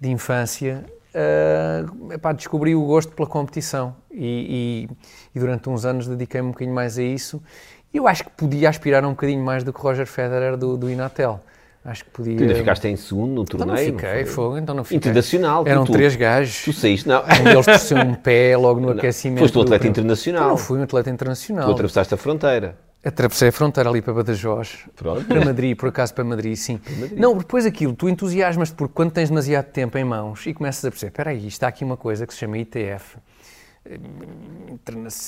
de 0.00 0.10
infância, 0.10 0.84
ah, 1.14 1.84
epá, 2.12 2.32
descobri 2.32 2.74
o 2.74 2.84
gosto 2.84 3.12
pela 3.12 3.28
competição 3.28 3.94
e, 4.10 4.88
e- 4.90 4.96
e 5.34 5.40
durante 5.40 5.68
uns 5.68 5.84
anos 5.84 6.06
dediquei-me 6.08 6.48
um 6.48 6.52
bocadinho 6.52 6.74
mais 6.74 6.98
a 6.98 7.02
isso. 7.02 7.42
Eu 7.92 8.06
acho 8.06 8.24
que 8.24 8.30
podia 8.30 8.68
aspirar 8.68 9.04
um 9.04 9.10
bocadinho 9.10 9.42
mais 9.44 9.64
do 9.64 9.72
que 9.72 9.80
Roger 9.80 10.06
Federer 10.06 10.56
do, 10.56 10.76
do 10.76 10.88
Inatel. 10.90 11.40
Acho 11.84 12.04
que 12.04 12.10
podia. 12.10 12.36
Tu 12.36 12.42
ainda 12.42 12.54
ficaste 12.54 12.86
em 12.88 12.94
segundo 12.96 13.32
no 13.32 13.42
Então 13.42 13.58
torneio? 13.58 13.92
não 13.92 13.98
fiquei, 13.98 14.24
foi? 14.24 14.26
fogo, 14.26 14.58
então 14.58 14.74
não 14.74 14.84
fiquei. 14.84 14.98
Internacional. 14.98 15.64
Eram 15.66 15.84
tu- 15.84 15.92
três 15.92 16.14
gajos. 16.14 16.62
Tu 16.64 16.72
saíste, 16.74 17.08
não. 17.08 17.22
Um 17.22 17.44
deles 17.44 17.64
torceu 17.66 17.98
um 17.98 18.14
pé 18.14 18.54
logo 18.56 18.80
no 18.80 18.90
aquecimento. 18.90 19.40
Foste 19.40 19.56
um 19.56 19.60
do- 19.60 19.64
atleta 19.64 19.86
Então 19.86 19.90
internacional. 20.02 20.48
não 20.50 20.56
fui 20.58 20.78
um 20.78 20.82
atleta 20.82 21.08
internacional. 21.10 21.64
Tu 21.66 21.72
atravessaste 21.72 22.12
a 22.14 22.16
fronteira. 22.18 22.76
Atravessei 23.02 23.48
a 23.48 23.52
fronteira 23.52 23.88
ali 23.88 24.02
para 24.02 24.12
Badajoz. 24.12 24.80
Pronto. 24.94 25.24
Para 25.24 25.42
Madrid, 25.42 25.74
por 25.74 25.88
acaso 25.88 26.12
para 26.12 26.22
Madrid, 26.22 26.54
sim. 26.54 26.78
Não, 27.16 27.34
depois 27.38 27.64
aquilo, 27.64 27.94
tu 27.94 28.10
entusiasmas-te 28.10 28.74
porque 28.74 28.92
quando 28.94 29.10
tens 29.12 29.30
demasiado 29.30 29.64
tempo 29.72 29.96
em 29.96 30.04
mãos 30.04 30.46
e 30.46 30.52
começas 30.52 30.84
a 30.84 30.90
perceber, 30.90 31.08
espera 31.10 31.30
aí, 31.30 31.46
está 31.48 31.66
aqui 31.66 31.82
uma 31.82 31.96
coisa 31.96 32.26
que 32.26 32.34
se 32.34 32.40
chama 32.40 32.58
ITF, 32.58 33.16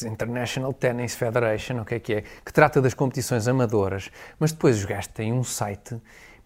International 0.04 0.72
Tennis 0.72 1.14
Federation, 1.14 1.80
o 1.80 1.84
que 1.84 1.94
é 1.94 1.98
que 2.00 2.14
é, 2.14 2.20
que 2.44 2.52
trata 2.52 2.80
das 2.80 2.94
competições 2.94 3.48
amadoras, 3.48 4.10
mas 4.38 4.52
depois 4.52 4.76
os 4.78 4.84
gajos 4.84 5.06
têm 5.08 5.32
um 5.32 5.42
site 5.44 5.96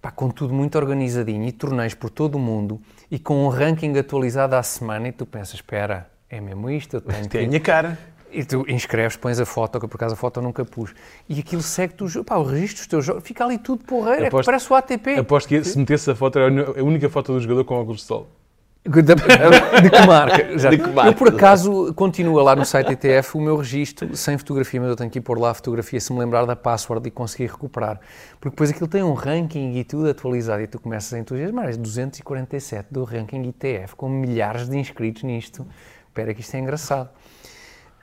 pá, 0.00 0.10
com 0.10 0.30
tudo 0.30 0.54
muito 0.54 0.76
organizadinho 0.78 1.44
e 1.46 1.52
torneios 1.52 1.94
por 1.94 2.10
todo 2.10 2.36
o 2.36 2.38
mundo 2.38 2.80
e 3.10 3.18
com 3.18 3.44
um 3.44 3.48
ranking 3.48 3.96
atualizado 3.98 4.54
à 4.56 4.62
semana 4.62 5.08
e 5.08 5.12
tu 5.12 5.26
pensas, 5.26 5.54
espera, 5.54 6.08
é 6.28 6.40
mesmo 6.40 6.70
isto? 6.70 6.96
Eu 6.96 7.00
tenho 7.00 7.28
Tem 7.28 7.40
a 7.40 7.42
que... 7.44 7.48
minha 7.48 7.60
cara. 7.60 7.98
E 8.28 8.44
tu 8.44 8.66
inscreves, 8.68 9.16
pões 9.16 9.38
a 9.40 9.46
foto, 9.46 9.80
que 9.80 9.86
por 9.88 9.96
acaso 9.96 10.14
a 10.14 10.16
foto 10.16 10.40
eu 10.40 10.42
nunca 10.42 10.62
pus. 10.64 10.92
E 11.28 11.38
aquilo 11.40 11.62
segue-te 11.62 12.02
o 12.04 12.08
jogo. 12.08 12.24
Pá, 12.26 12.36
o 12.36 12.42
registro 12.42 12.78
dos 12.78 12.86
teus 12.88 13.04
jogos. 13.04 13.22
Fica 13.24 13.44
ali 13.44 13.56
tudo 13.56 13.84
porreiro. 13.84 14.16
É 14.18 14.22
que 14.22 14.26
Aposto- 14.26 14.46
parece 14.46 14.70
o 14.70 14.74
ATP. 14.76 15.14
Aposto 15.20 15.48
que 15.48 15.64
se 15.64 15.78
metesse 15.78 16.10
a 16.10 16.14
foto, 16.14 16.38
era 16.38 16.48
a 16.48 16.50
uni- 16.50 16.80
a 16.80 16.82
única 16.84 17.08
foto 17.08 17.32
do 17.32 17.40
jogador 17.40 17.64
com 17.64 17.76
óculos 17.76 18.00
de 18.00 18.06
sol. 18.06 18.28
De, 19.82 19.90
que 19.90 20.06
marca? 20.06 20.58
Já. 20.58 20.70
De 20.70 20.78
que 20.78 20.88
marca? 20.88 21.10
Eu, 21.10 21.14
por 21.14 21.28
acaso, 21.28 21.92
continua 21.94 22.42
lá 22.42 22.56
no 22.56 22.64
site 22.64 22.92
ETF 22.92 23.36
o 23.36 23.40
meu 23.40 23.56
registro 23.56 24.16
sem 24.16 24.38
fotografia, 24.38 24.80
mas 24.80 24.90
eu 24.90 24.96
tenho 24.96 25.10
que 25.10 25.18
ir 25.18 25.22
pôr 25.22 25.38
lá 25.38 25.50
a 25.50 25.54
fotografia 25.54 26.00
se 26.00 26.12
me 26.12 26.18
lembrar 26.18 26.44
da 26.44 26.54
password 26.54 27.06
e 27.08 27.10
conseguir 27.10 27.50
recuperar. 27.50 28.00
Porque 28.40 28.54
depois 28.54 28.70
aquilo 28.70 28.88
tem 28.88 29.02
um 29.02 29.14
ranking 29.14 29.76
e 29.76 29.84
tudo 29.84 30.08
atualizado 30.08 30.62
e 30.62 30.66
tu 30.66 30.80
começas 30.80 31.12
a 31.12 31.18
entusiasmar. 31.18 31.66
És 31.66 31.76
247 31.76 32.88
do 32.90 33.04
ranking 33.04 33.48
ETF, 33.48 33.96
com 33.96 34.08
milhares 34.08 34.68
de 34.68 34.78
inscritos 34.78 35.22
nisto. 35.22 35.66
Espera 36.08 36.32
que 36.32 36.40
isto 36.40 36.54
é 36.54 36.60
engraçado. 36.60 37.10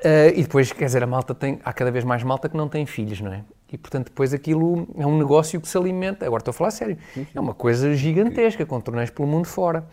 Ah, 0.04 0.28
e 0.28 0.42
depois, 0.42 0.72
quer 0.72 0.86
dizer, 0.86 1.02
a 1.02 1.08
malta 1.08 1.34
tem, 1.34 1.60
há 1.64 1.72
cada 1.72 1.90
vez 1.90 2.04
mais 2.04 2.24
malta 2.24 2.50
que 2.50 2.58
não 2.58 2.68
tem 2.68 2.86
filhos, 2.86 3.22
não 3.22 3.32
é? 3.32 3.44
E 3.72 3.78
portanto, 3.78 4.06
depois 4.10 4.34
aquilo 4.36 4.88
é 4.96 5.08
um 5.08 5.18
negócio 5.18 5.60
que 5.60 5.68
se 5.68 5.76
alimenta. 5.76 6.28
Agora 6.28 6.42
estou 6.42 6.52
a 6.52 6.54
falar 6.54 6.70
sério. 6.70 6.96
É 7.34 7.40
uma 7.40 7.56
coisa 7.56 7.96
gigantesca, 7.96 8.64
com 8.68 8.80
torneios 8.80 9.10
pelo 9.10 9.28
mundo 9.28 9.48
fora. 9.48 9.88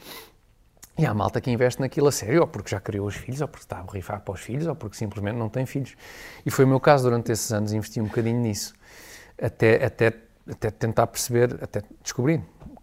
E 1.00 1.06
há 1.06 1.14
malta 1.14 1.40
que 1.40 1.50
investe 1.50 1.80
naquilo 1.80 2.08
a 2.08 2.12
sério, 2.12 2.42
ou 2.42 2.46
porque 2.46 2.68
já 2.70 2.78
criou 2.78 3.06
os 3.06 3.14
filhos, 3.14 3.40
ou 3.40 3.48
porque 3.48 3.64
está 3.64 3.78
a 3.78 3.82
borrifar 3.82 4.20
para 4.20 4.34
os 4.34 4.40
filhos, 4.40 4.66
ou 4.66 4.74
porque 4.74 4.98
simplesmente 4.98 5.36
não 5.36 5.48
tem 5.48 5.64
filhos. 5.64 5.94
E 6.44 6.50
foi 6.50 6.66
o 6.66 6.68
meu 6.68 6.78
caso 6.78 7.04
durante 7.04 7.32
esses 7.32 7.50
anos, 7.52 7.72
investi 7.72 8.02
um 8.02 8.04
bocadinho 8.04 8.38
nisso. 8.38 8.74
Até, 9.40 9.82
até, 9.82 10.12
até 10.50 10.70
tentar 10.70 11.06
perceber, 11.06 11.56
até 11.62 11.80
descobrir 12.02 12.42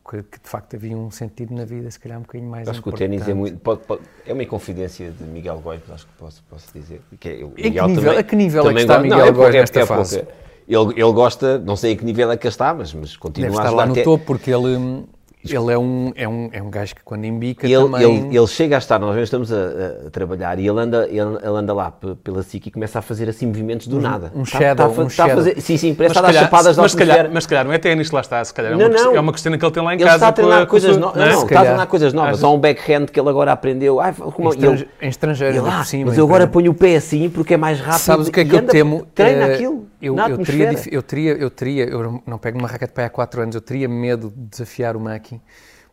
que, 0.09 0.23
que, 0.23 0.39
de 0.41 0.49
facto 0.49 0.75
havia 0.75 0.97
um 0.97 1.11
sentido 1.11 1.53
na 1.53 1.63
vida, 1.63 1.91
se 1.91 1.99
calhar 1.99 2.17
um 2.17 2.21
bocadinho 2.21 2.49
mais 2.49 2.67
Acho 2.67 2.81
que 2.81 2.87
o 2.87 2.89
importante. 2.89 3.09
ténis 3.11 3.27
é 3.29 3.33
muito. 3.35 3.59
pode- 3.59 3.81
pode- 3.81 4.01
é 4.25 4.33
uma 4.33 4.41
inconfidência 4.41 5.11
de 5.11 5.23
Miguel 5.23 5.59
Góis, 5.59 5.81
acho 5.91 6.07
que 6.07 6.13
posso, 6.13 6.43
posso 6.49 6.73
dizer. 6.73 7.01
Que 7.19 7.29
é, 7.29 7.35
que 7.35 7.81
nível- 7.87 8.17
a 8.17 8.23
que 8.23 8.35
nível 8.35 8.67
é 8.67 8.73
que 8.73 8.79
está 8.79 8.99
Miguel 8.99 9.31
não, 9.33 9.43
é 9.45 9.49
é- 9.49 9.51
nesta 9.51 9.79
é 9.81 9.85
fase? 9.85 10.25
Ele, 10.67 10.91
ele 11.01 11.13
gosta, 11.13 11.59
não 11.59 11.75
sei 11.75 11.91
em 11.93 11.97
que 11.97 12.03
nível 12.03 12.31
é 12.31 12.35
que 12.35 12.47
está, 12.47 12.73
mas, 12.73 12.93
mas 12.95 13.15
continua 13.15 13.49
Deve 13.51 13.61
a 13.61 13.63
estar 13.63 13.75
lá 13.75 13.85
no 13.85 13.93
te- 13.93 14.03
topo, 14.03 14.25
porque 14.25 14.49
ele, 14.51 14.75
hum, 14.75 15.05
ele 15.55 15.71
é, 15.73 15.77
um, 15.77 16.11
é, 16.15 16.27
um, 16.27 16.49
é 16.51 16.61
um 16.61 16.69
gajo 16.69 16.95
que 16.95 17.01
quando 17.03 17.25
embica 17.25 17.65
Ele, 17.67 17.75
também... 17.83 18.01
ele, 18.27 18.37
ele 18.37 18.47
chega 18.47 18.75
a 18.75 18.79
estar, 18.79 18.99
nós 18.99 19.15
estamos 19.17 19.51
a, 19.51 20.07
a 20.07 20.09
trabalhar 20.11 20.57
e 20.59 20.67
ele 20.67 20.79
anda, 20.79 21.05
ele, 21.07 21.19
ele 21.19 21.57
anda 21.57 21.73
lá 21.73 21.91
pe- 21.91 22.15
pela 22.23 22.41
SIC 22.43 22.67
e 22.67 22.71
começa 22.71 22.99
a 22.99 23.01
fazer 23.01 23.29
assim 23.29 23.45
movimentos 23.47 23.87
do 23.87 23.99
nada. 23.99 24.31
um 24.35 24.39
Tá- 24.43 24.59
shadow, 24.59 24.87
tá 24.89 24.93
fa- 24.93 25.01
um 25.01 25.05
tá 25.05 25.07
a 25.07 25.09
shadow. 25.09 25.35
fazer- 25.35 25.61
sim, 25.61 25.77
sim, 25.77 25.93
parece 25.93 26.15
estar 26.15 26.27
a 26.27 26.31
dar 26.31 26.39
chapadas 26.39 26.75
da 26.75 26.81
mas, 26.81 26.91
se 26.91 26.97
calhar, 26.97 27.29
mas 27.33 27.43
se 27.43 27.49
calhar 27.49 27.65
não 27.65 27.73
é 27.73 27.77
ténis, 27.77 28.11
lá 28.11 28.21
está. 28.21 28.43
Se 28.43 28.53
calhar 28.53 28.71
é 28.71 28.75
Não, 28.75 28.81
uma, 28.85 28.89
questão- 28.91 29.11
não. 29.11 29.17
é 29.17 29.21
uma 29.21 29.31
questão 29.33 29.57
que 29.57 29.65
ele 29.65 29.71
tem 29.71 29.83
lá 29.83 29.93
em 29.93 29.95
Ele 29.97 30.03
casa. 30.03 30.15
está 30.15 30.27
a 30.27 30.31
treinar 30.31 30.59
com 30.61 30.69
coisas 30.71 30.97
novas. 30.97 31.15
não 31.17 31.23
é? 31.23 31.29
Não, 31.31 31.37
Se 31.39 31.45
está 31.45 31.59
a 31.59 31.63
treinar 31.63 31.87
coisas 31.87 32.13
novas. 32.13 32.43
Há 32.43 32.49
um 32.49 32.59
backhand 32.59 33.05
que 33.07 33.19
ele 33.19 33.29
agora 33.29 33.51
aprendeu. 33.51 33.99
Ai, 33.99 34.13
como, 34.13 34.53
em, 34.53 34.63
ele- 34.65 34.87
em 35.01 35.09
estrangeiro, 35.09 35.55
e 35.55 35.59
lá, 35.59 35.77
por 35.77 35.85
cima. 35.85 36.05
mas 36.07 36.17
eu 36.17 36.25
agora 36.25 36.43
estrangeiro. 36.45 36.51
ponho 36.51 36.71
o 36.71 36.73
pé 36.75 36.95
assim 36.97 37.29
porque 37.29 37.53
é 37.53 37.57
mais 37.57 37.79
rápido. 37.79 37.99
Sabes 38.01 38.27
o 38.27 38.31
que 38.31 38.39
é 38.41 38.45
que 38.45 38.55
eu 38.55 38.63
temo? 38.65 39.05
Treina 39.15 39.47
Eh, 39.47 39.53
aquilo. 39.55 39.86
Eu, 40.01 40.15
eu, 40.15 40.37
teria, 40.37 40.71
eu, 40.91 41.01
teria, 41.01 41.31
eu 41.33 41.49
teria, 41.49 41.85
eu 41.85 42.23
não 42.25 42.37
pego 42.37 42.59
uma 42.59 42.67
raquete 42.67 42.93
para 42.93 43.03
aí 43.03 43.07
há 43.07 43.09
4 43.09 43.41
anos, 43.41 43.55
eu 43.55 43.61
teria 43.61 43.89
medo 43.89 44.29
de 44.29 44.45
desafiar 44.49 44.95
o 44.95 44.99
Maki, 44.99 45.41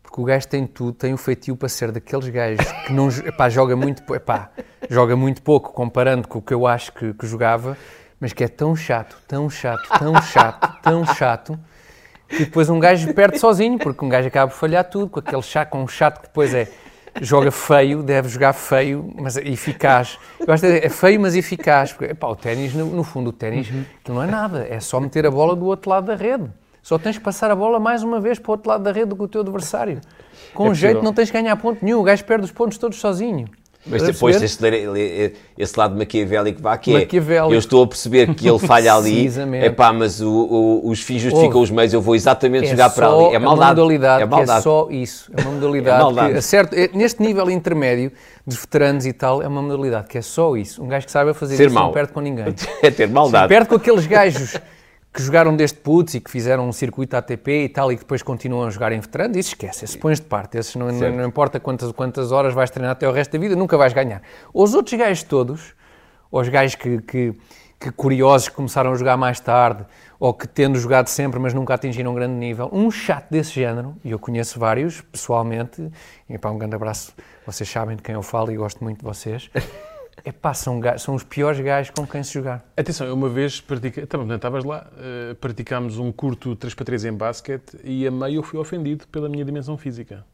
porque 0.03 0.21
o 0.21 0.23
gajo 0.23 0.47
tem 0.47 0.67
tudo, 0.67 0.93
tem 0.93 1.13
o 1.13 1.17
feitio 1.17 1.55
para 1.55 1.67
ser 1.67 1.91
daqueles 1.91 2.29
gajos 2.29 2.71
que 2.85 2.93
não, 2.93 3.09
epá, 3.09 3.49
joga 3.49 3.75
muito, 3.75 4.13
epá, 4.13 4.51
joga 4.89 5.15
muito 5.15 5.41
pouco 5.41 5.73
comparando 5.73 6.27
com 6.27 6.37
o 6.37 6.41
que 6.41 6.53
eu 6.53 6.67
acho 6.67 6.93
que, 6.93 7.15
que 7.15 7.25
jogava, 7.25 7.75
mas 8.19 8.31
que 8.31 8.43
é 8.43 8.47
tão 8.47 8.75
chato, 8.75 9.17
tão 9.27 9.49
chato, 9.49 9.89
tão 9.97 10.21
chato, 10.21 10.77
tão 10.83 11.05
chato, 11.05 11.59
que 12.29 12.45
depois 12.45 12.69
um 12.69 12.79
gajo 12.79 13.11
perde 13.11 13.39
sozinho, 13.39 13.79
porque 13.79 14.05
um 14.05 14.09
gajo 14.09 14.27
acaba 14.27 14.51
por 14.51 14.57
falhar 14.57 14.83
tudo, 14.83 15.09
com 15.09 15.19
aquele 15.19 15.41
chato, 15.41 15.69
com 15.69 15.81
um 15.81 15.87
chato 15.87 16.21
que 16.21 16.27
depois 16.27 16.53
é 16.53 16.67
joga 17.21 17.51
feio, 17.51 18.03
deve 18.03 18.27
jogar 18.29 18.53
feio, 18.53 19.11
mas 19.15 19.37
eficaz. 19.37 20.17
Eu 20.39 20.53
acho 20.53 20.61
que 20.63 20.67
é 20.67 20.89
feio, 20.89 21.19
mas 21.19 21.35
eficaz. 21.35 21.93
Porque, 21.93 22.11
epá, 22.11 22.27
o 22.27 22.35
ténis, 22.35 22.73
no, 22.73 22.85
no 22.85 23.03
fundo, 23.03 23.29
o 23.29 23.33
ténis 23.33 23.67
aquilo 23.67 24.17
não 24.17 24.23
é 24.23 24.27
nada, 24.27 24.65
é 24.69 24.79
só 24.79 24.99
meter 24.99 25.25
a 25.25 25.31
bola 25.31 25.55
do 25.55 25.65
outro 25.65 25.89
lado 25.89 26.07
da 26.07 26.15
rede. 26.15 26.49
Só 26.81 26.99
tens 26.99 27.17
que 27.17 27.23
passar 27.23 27.49
a 27.49 27.55
bola 27.55 27.79
mais 27.79 28.03
uma 28.03 28.19
vez 28.19 28.37
para 28.37 28.49
o 28.49 28.53
outro 28.53 28.69
lado 28.69 28.83
da 28.83 28.91
rede 28.91 29.07
do 29.07 29.15
que 29.15 29.23
o 29.23 29.27
teu 29.27 29.41
adversário. 29.41 29.99
Com 30.53 30.71
É 30.71 30.73
jeito 30.75 30.97
possível. 30.97 31.03
não 31.03 31.13
tens 31.13 31.31
que 31.31 31.41
ganhar 31.41 31.55
ponto 31.55 31.83
nenhum, 31.83 31.99
o 31.99 32.03
gajo 32.03 32.23
perde 32.25 32.45
os 32.45 32.51
pontos 32.51 32.77
todos 32.77 32.99
sozinho. 32.99 33.47
Mas 33.87 34.01
depois 34.01 34.37
tens 34.37 34.57
de 34.57 34.63
ler 34.87 35.33
esse 35.57 35.77
lado 35.77 35.95
maquiavélico 35.95 36.61
vá, 36.61 36.75
que 36.77 36.95
é, 36.95 37.07
eu 37.51 37.57
estou 37.59 37.83
a 37.83 37.87
perceber 37.87 38.33
que 38.33 38.47
ele 38.47 38.57
falha 38.57 38.93
ali, 38.93 39.29
é 39.61 39.69
pá, 39.69 39.93
mas 39.93 40.21
o- 40.21 40.27
o- 40.29 40.89
os 40.89 41.01
fins 41.01 41.21
justificam 41.21 41.61
os 41.61 41.69
meios, 41.69 41.93
eu 41.93 42.01
vou 42.01 42.15
exatamente 42.15 42.65
É 42.65 42.71
jogar 42.71 42.89
para 42.89 43.07
ali. 43.07 43.35
É 43.35 43.39
maldade. 43.39 43.45
uma 43.45 43.55
modalidade 43.85 44.23
é 44.23 44.25
que 44.25 44.31
maldade. 44.31 44.59
é 44.59 44.61
só 44.63 44.87
isso. 44.89 45.31
É 45.37 45.41
uma 45.41 45.51
modalidade 45.51 45.95
É 45.97 46.03
maldade. 46.03 46.33
que, 46.47 46.55
é- 46.75 46.89
neste 46.93 47.21
nível 47.21 47.49
intermédio 47.49 48.11
dos 48.45 48.57
veteranos 48.57 49.05
e 49.05 49.13
tal, 49.13 49.41
é 49.41 49.47
uma 49.47 49.61
modalidade 49.61 50.07
que 50.07 50.17
é 50.17 50.21
só 50.21 50.55
isso. 50.57 50.81
Um 50.83 50.87
gajo 50.87 51.05
que 51.05 51.11
saiba 51.11 51.33
fazer 51.33 51.55
Ser 51.55 51.67
isso 51.67 51.75
mau. 51.75 51.85
não 51.85 51.91
perde 51.93 52.11
com 52.11 52.21
ninguém. 52.21 52.45
É 52.81 52.89
ter 52.91 53.07
maldade. 53.07 53.47
Perde 53.49 53.69
com 53.69 53.75
aqueles 53.75 54.05
gajos 54.07 54.55
que 55.15 55.21
jogaram 55.21 55.55
desde 55.55 55.77
putz 55.77 56.13
e 56.13 56.19
que 56.19 56.29
fizeram 56.29 56.67
um 56.67 56.73
circuito 56.73 57.15
ATP 57.15 57.63
e 57.63 57.69
tal 57.69 57.89
e 57.89 57.95
que 57.95 58.01
depois 58.01 58.21
continuam 58.21 58.67
a 58.67 58.69
jogar 58.69 58.91
em 58.91 58.99
veteranos, 58.99 59.37
isso 59.37 59.49
esquece, 59.51 59.85
esses 59.85 59.95
pões 59.95 60.19
de 60.19 60.25
parte, 60.25 60.57
esses 60.57 60.75
não, 60.75 60.91
não, 60.91 61.11
não 61.11 61.25
importa 61.25 61.57
quantas, 61.57 61.89
quantas 61.93 62.33
horas 62.33 62.53
vais 62.53 62.69
treinar 62.69 62.91
até 62.91 63.07
o 63.07 63.13
resto 63.13 63.31
da 63.31 63.39
vida, 63.39 63.55
nunca 63.55 63.77
vais 63.77 63.93
ganhar. 63.93 64.21
Os 64.53 64.73
outros 64.73 64.99
gajos 64.99 65.23
todos, 65.23 65.73
os 66.29 66.49
gajos 66.49 66.75
que, 66.75 67.01
que, 67.03 67.33
que 67.79 67.91
curiosos 67.93 68.49
que 68.49 68.55
começaram 68.55 68.91
a 68.91 68.95
jogar 68.95 69.15
mais 69.15 69.39
tarde, 69.39 69.85
ou 70.19 70.33
que 70.33 70.45
tendo 70.45 70.77
jogado 70.77 71.07
sempre, 71.07 71.39
mas 71.39 71.53
nunca 71.53 71.73
atingiram 71.75 72.11
um 72.11 72.15
grande 72.15 72.35
nível. 72.35 72.69
Um 72.73 72.91
chato 72.91 73.27
desse 73.29 73.53
género, 73.53 73.95
e 74.03 74.11
eu 74.11 74.19
conheço 74.19 74.59
vários 74.59 74.99
pessoalmente, 74.99 75.89
e 76.29 76.37
pá, 76.37 76.49
um 76.49 76.57
grande 76.57 76.75
abraço, 76.75 77.13
vocês 77.47 77.69
sabem 77.69 77.95
de 77.95 78.03
quem 78.03 78.15
eu 78.15 78.21
falo 78.21 78.51
e 78.51 78.57
gosto 78.57 78.83
muito 78.83 78.97
de 78.97 79.05
vocês. 79.05 79.49
Epá, 80.23 80.53
são, 80.53 80.79
gajos- 80.79 81.01
são 81.03 81.13
os 81.13 81.23
piores 81.23 81.59
gajos 81.59 81.91
com 81.91 82.05
quem 82.07 82.23
se 82.23 82.33
jogar. 82.33 82.63
Atenção, 82.75 83.05
eu 83.05 83.13
uma 83.13 83.29
vez 83.29 83.59
pratica... 83.61 84.07
Também, 84.07 84.33
estavas 84.35 84.63
lá, 84.63 84.87
eh, 84.97 85.35
praticámos 85.39 85.97
um 85.99 86.11
curto 86.11 86.55
3x3 86.55 87.09
em 87.09 87.13
basquete 87.13 87.77
e 87.83 88.07
a 88.07 88.11
meio 88.11 88.35
eu 88.39 88.43
fui 88.43 88.59
ofendido 88.59 89.05
pela 89.07 89.29
minha 89.29 89.43
dimensão 89.45 89.77
física. 89.77 90.25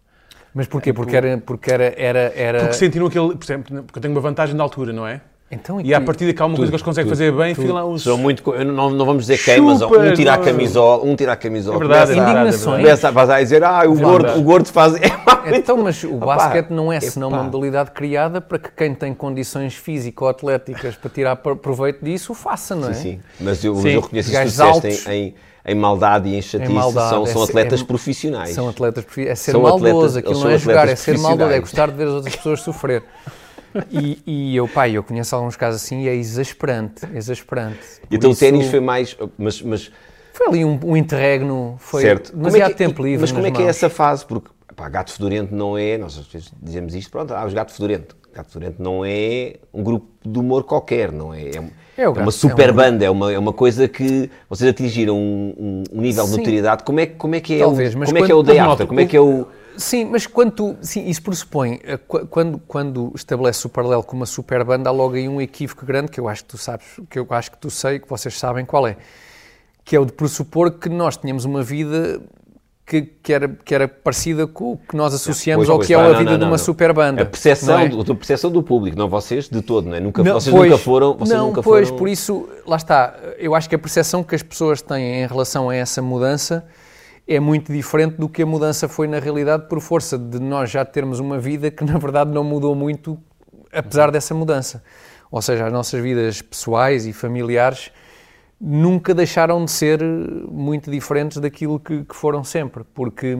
Mas 0.53 0.67
porquê? 0.67 0.93
Porque 0.93 1.15
era... 1.15 1.37
Porque 1.39 1.71
era, 1.71 1.93
era, 1.97 2.19
era... 2.35 2.59
Porque 2.59 2.73
sentiram 2.75 3.07
aquele... 3.07 3.35
Por 3.35 3.43
exemplo, 3.43 3.83
porque 3.83 3.97
eu 3.99 4.01
tenho 4.01 4.13
uma 4.13 4.21
vantagem 4.21 4.55
de 4.55 4.61
altura, 4.61 4.93
não 4.93 5.05
é? 5.07 5.21
Então, 5.51 5.81
E 5.81 5.93
tu- 5.93 6.01
partida 6.05 6.33
que 6.33 6.41
há 6.41 6.45
uma 6.45 6.55
coisa 6.55 6.71
que 6.71 6.75
eles 6.75 6.81
conseguem 6.81 7.09
fazer 7.09 7.31
bem, 7.33 7.53
fica 7.53 7.73
lá 7.73 7.85
uns... 7.85 8.03
São 8.03 8.17
muito. 8.17 8.41
Não, 8.63 8.89
não 8.89 9.05
vamos 9.05 9.23
dizer 9.27 9.37
quem, 9.43 9.59
mas 9.59 9.81
um 9.81 9.87
Chupas, 9.89 10.17
tira 10.17 10.33
a 10.33 10.37
camisola, 10.37 11.03
um 11.03 11.13
tira 11.15 11.33
a 11.33 11.35
camisola. 11.35 11.75
É 11.75 11.79
verdade, 11.79 12.11
é 12.11 12.15
começa, 12.15 12.21
é 12.21 12.31
Indignações. 12.33 12.83
verdade. 12.83 13.13
começa 13.13 13.33
a 13.35 13.41
dizer, 13.43 13.63
ah, 13.65 13.83
o 13.85 13.95
gordo, 13.99 14.39
o 14.39 14.41
gordo 14.41 14.67
faz. 14.69 14.93
Então, 15.53 15.75
mas 15.77 16.03
o 16.03 16.17
basquete 16.17 16.69
não 16.69 16.93
é 16.93 16.99
senão 16.99 17.29
uma 17.29 17.41
modalidade 17.41 17.89
criada 17.91 18.39
para 18.39 18.59
que 18.59 18.69
quem 18.77 18.93
tem 18.93 19.11
condições 19.11 19.73
físico-atléticas 19.73 20.95
para 20.95 21.09
tirar 21.09 21.35
pro- 21.37 21.55
proveito 21.57 22.05
disso, 22.05 22.31
o 22.33 22.35
faça, 22.35 22.75
não 22.75 22.89
é? 22.89 22.93
Sim, 22.93 23.01
sim. 23.01 23.19
Mas 23.39 23.63
eu, 23.63 23.75
Sim. 23.77 23.89
eu 23.89 24.01
reconheço 24.01 24.29
isso 24.31 25.07
em, 25.09 25.11
em, 25.13 25.35
em 25.65 25.75
maldade 25.75 26.29
e 26.29 26.35
em 26.35 26.41
chatice. 26.43 26.71
maldade, 26.71 27.09
são, 27.09 27.25
são 27.25 27.41
é- 27.41 27.45
atletas 27.45 27.81
é- 27.81 27.83
profissionais. 27.83 28.51
São 28.53 28.69
atletas, 28.69 29.03
profi- 29.03 29.27
é 29.27 29.33
ser 29.33 29.51
São 29.53 29.61
maldoso, 29.63 29.87
atletas- 29.87 30.17
aquilo 30.17 30.39
não 30.41 30.49
é 30.51 30.57
jogar, 30.59 30.87
é 30.87 30.95
ser 30.95 31.17
maldoso, 31.17 31.31
é 31.51 31.59
profissionais. 31.59 31.61
gostar 31.61 31.87
de 31.89 31.97
ver 31.97 32.07
as 32.07 32.13
outras 32.13 32.35
pessoas 32.35 32.61
sofrer. 32.61 33.03
E, 33.91 34.19
e 34.25 34.55
eu, 34.55 34.67
pai, 34.67 34.91
eu 34.97 35.03
conheço 35.03 35.35
alguns 35.35 35.55
casos 35.55 35.81
assim 35.83 36.01
e 36.03 36.09
é 36.09 36.15
exasperante, 36.15 37.07
exasperante. 37.13 37.77
Por 38.07 38.15
Então 38.15 38.29
o 38.29 38.33
isso, 38.33 38.39
ténis 38.39 38.67
foi 38.69 38.79
mais. 38.79 39.17
Mas, 39.37 39.61
mas 39.61 39.91
Foi 40.33 40.47
ali 40.47 40.65
um, 40.65 40.79
um 40.83 40.97
interregno, 40.97 41.75
foi 41.79 42.01
certo. 42.01 42.31
Como 42.31 42.41
é 42.41 42.45
demasiado 42.45 42.71
que- 42.71 42.77
tempo 42.77 43.03
livre 43.03 43.21
Mas 43.21 43.31
como 43.31 43.45
é 43.45 43.51
que 43.51 43.57
é 43.57 43.65
mãos. 43.65 43.69
essa 43.69 43.89
fase? 43.89 44.25
Porque 44.25 44.49
pá, 44.75 44.89
gato 44.89 45.11
fedorento 45.11 45.53
não 45.55 45.77
é. 45.77 45.97
Nós 45.97 46.17
às 46.17 46.27
vezes 46.27 46.51
dizemos 46.61 46.95
isto, 46.95 47.09
pronto, 47.11 47.33
ah, 47.33 47.45
os 47.45 47.53
gato 47.53 47.71
fedorento. 47.71 48.15
Gato 48.33 48.49
fedorento 48.51 48.81
não 48.81 49.03
é 49.05 49.55
um 49.73 49.83
grupo 49.83 50.07
de 50.25 50.39
humor 50.39 50.63
qualquer, 50.63 51.11
não 51.11 51.33
é? 51.33 51.41
É, 51.43 51.55
É 51.97 52.07
o 52.07 52.11
é 52.11 52.13
gato- 52.15 52.21
uma 52.21 52.31
super 52.31 52.69
é 52.69 52.71
um- 52.71 52.75
banda, 52.75 53.05
é 53.05 53.09
uma, 53.09 53.31
é 53.33 53.37
uma 53.37 53.51
coisa 53.53 53.87
que 53.89 54.29
vocês 54.49 54.69
atingiram 54.69 55.17
um, 55.17 55.83
um- 55.93 56.01
nível 56.01 56.23
de 56.23 56.31
Sim. 56.31 56.37
notoriedade. 56.37 56.83
Como 56.83 56.99
é, 57.01 57.05
que- 57.05 57.15
como 57.15 57.35
é 57.35 57.39
que 57.41 57.55
é 57.55 57.59
Talvez, 57.59 57.93
o, 57.93 57.99
mas 57.99 58.09
como 58.09 58.23
é, 58.23 58.25
que 58.25 58.31
é 58.31 58.35
o 58.35 58.41
day 58.43 58.57
after? 58.59 58.87
Como 58.87 58.99
é 59.01 59.05
que 59.05 59.17
é 59.17 59.21
o. 59.21 59.47
Sim, 59.77 60.05
mas 60.05 60.27
quando 60.27 60.51
tu, 60.51 60.75
sim, 60.81 61.07
isso 61.07 61.21
pressupõe, 61.21 61.79
eh, 61.83 61.97
qu- 61.97 62.25
quando, 62.27 62.59
quando 62.67 63.11
estabelece 63.15 63.65
o 63.65 63.69
paralelo 63.69 64.03
com 64.03 64.15
uma 64.15 64.25
super 64.25 64.63
banda, 64.63 64.89
há 64.89 64.93
logo 64.93 65.15
aí 65.15 65.27
um 65.27 65.39
equívoco 65.41 65.85
grande 65.85 66.11
que 66.11 66.19
eu 66.19 66.27
acho 66.27 66.43
que 66.43 66.49
tu 66.49 66.57
sabes, 66.57 66.85
que 67.09 67.17
eu 67.17 67.25
acho 67.29 67.51
que 67.51 67.57
tu 67.57 67.69
sei, 67.69 67.99
que 67.99 68.07
vocês 68.09 68.37
sabem 68.37 68.65
qual 68.65 68.87
é, 68.87 68.97
que 69.83 69.95
é 69.95 69.99
o 69.99 70.05
de 70.05 70.11
pressupor 70.13 70.71
que 70.71 70.89
nós 70.89 71.17
tínhamos 71.17 71.45
uma 71.45 71.63
vida 71.63 72.21
que, 72.85 73.01
que, 73.03 73.31
era, 73.31 73.47
que 73.47 73.73
era 73.73 73.87
parecida 73.87 74.45
com 74.45 74.73
o 74.73 74.77
que 74.77 74.97
nós 74.97 75.13
associamos 75.13 75.67
Pois, 75.67 75.79
ao 75.79 75.85
que 75.85 75.93
é 75.93 75.97
não, 75.97 76.05
a 76.05 76.09
não, 76.09 76.19
vida 76.19 76.31
não, 76.31 76.37
de 76.39 76.43
uma 76.43 76.51
não. 76.51 76.57
super 76.57 76.91
banda. 76.91 77.21
A 77.21 77.25
percepção, 77.25 77.77
não 77.77 77.85
é? 77.85 77.87
do, 77.87 78.11
a 78.11 78.15
percepção 78.15 78.51
do 78.51 78.61
público, 78.61 78.97
não 78.97 79.07
vocês 79.07 79.47
de 79.47 79.61
todo, 79.61 79.87
não 79.87 79.95
é? 79.95 79.99
Nunca, 80.01 80.21
Não, 80.21 80.33
vocês 80.33 80.53
pois, 80.53 80.69
nunca 80.69 80.83
foram. 80.83 81.13
Vocês 81.13 81.29
não, 81.39 81.47
nunca 81.47 81.63
pois, 81.63 81.87
foram... 81.87 81.97
por 81.99 82.09
isso, 82.09 82.49
lá 82.67 82.75
está. 82.75 83.15
Eu 83.37 83.55
acho 83.55 83.69
que 83.69 83.75
a 83.75 83.79
percepção 83.79 84.23
que 84.23 84.35
as 84.35 84.43
pessoas 84.43 84.81
têm 84.81 85.23
em 85.23 85.27
relação 85.27 85.69
a 85.69 85.75
essa 85.75 86.01
mudança 86.01 86.65
é 87.35 87.39
muito 87.39 87.71
diferente 87.71 88.15
do 88.17 88.27
que 88.29 88.41
a 88.41 88.45
mudança 88.45 88.87
foi 88.87 89.07
na 89.07 89.19
realidade 89.19 89.67
por 89.67 89.79
força 89.81 90.17
de 90.17 90.39
nós 90.39 90.69
já 90.69 90.83
termos 90.85 91.19
uma 91.19 91.39
vida 91.39 91.71
que 91.71 91.83
na 91.83 91.97
verdade 91.97 92.31
não 92.31 92.43
mudou 92.43 92.75
muito 92.75 93.17
apesar 93.71 94.11
dessa 94.11 94.33
mudança. 94.33 94.83
Ou 95.31 95.41
seja, 95.41 95.65
as 95.67 95.71
nossas 95.73 96.01
vidas 96.01 96.41
pessoais 96.41 97.05
e 97.05 97.13
familiares 97.13 97.91
nunca 98.59 99.13
deixaram 99.13 99.63
de 99.63 99.71
ser 99.71 100.01
muito 100.49 100.91
diferentes 100.91 101.37
daquilo 101.37 101.79
que, 101.79 102.03
que 102.03 102.15
foram 102.15 102.43
sempre, 102.43 102.83
porque 102.93 103.37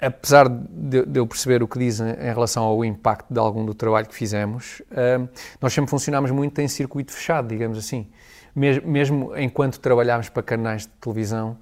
apesar 0.00 0.48
de, 0.48 1.06
de 1.06 1.20
eu 1.20 1.26
perceber 1.26 1.62
o 1.62 1.68
que 1.68 1.78
dizem 1.78 2.10
em 2.10 2.32
relação 2.34 2.64
ao 2.64 2.84
impacto 2.84 3.32
de 3.32 3.38
algum 3.38 3.64
do 3.64 3.72
trabalho 3.74 4.06
que 4.08 4.14
fizemos, 4.14 4.82
ah, 4.90 5.26
nós 5.60 5.72
sempre 5.72 5.90
funcionámos 5.90 6.30
muito 6.30 6.60
em 6.60 6.66
circuito 6.68 7.12
fechado, 7.12 7.48
digamos 7.48 7.78
assim. 7.78 8.08
Mes- 8.54 8.82
Mesmo 8.84 9.36
enquanto 9.36 9.78
trabalhámos 9.78 10.28
para 10.28 10.42
canais 10.42 10.82
de 10.82 10.88
televisão, 11.00 11.56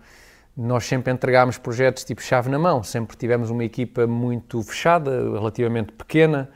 nós 0.61 0.85
sempre 0.85 1.11
entregámos 1.11 1.57
projetos 1.57 2.05
tipo 2.05 2.23
chave 2.23 2.51
na 2.51 2.59
mão, 2.59 2.83
sempre 2.83 3.17
tivemos 3.17 3.49
uma 3.49 3.65
equipa 3.65 4.07
muito 4.07 4.63
fechada, 4.63 5.11
relativamente 5.33 5.91
pequena, 5.93 6.51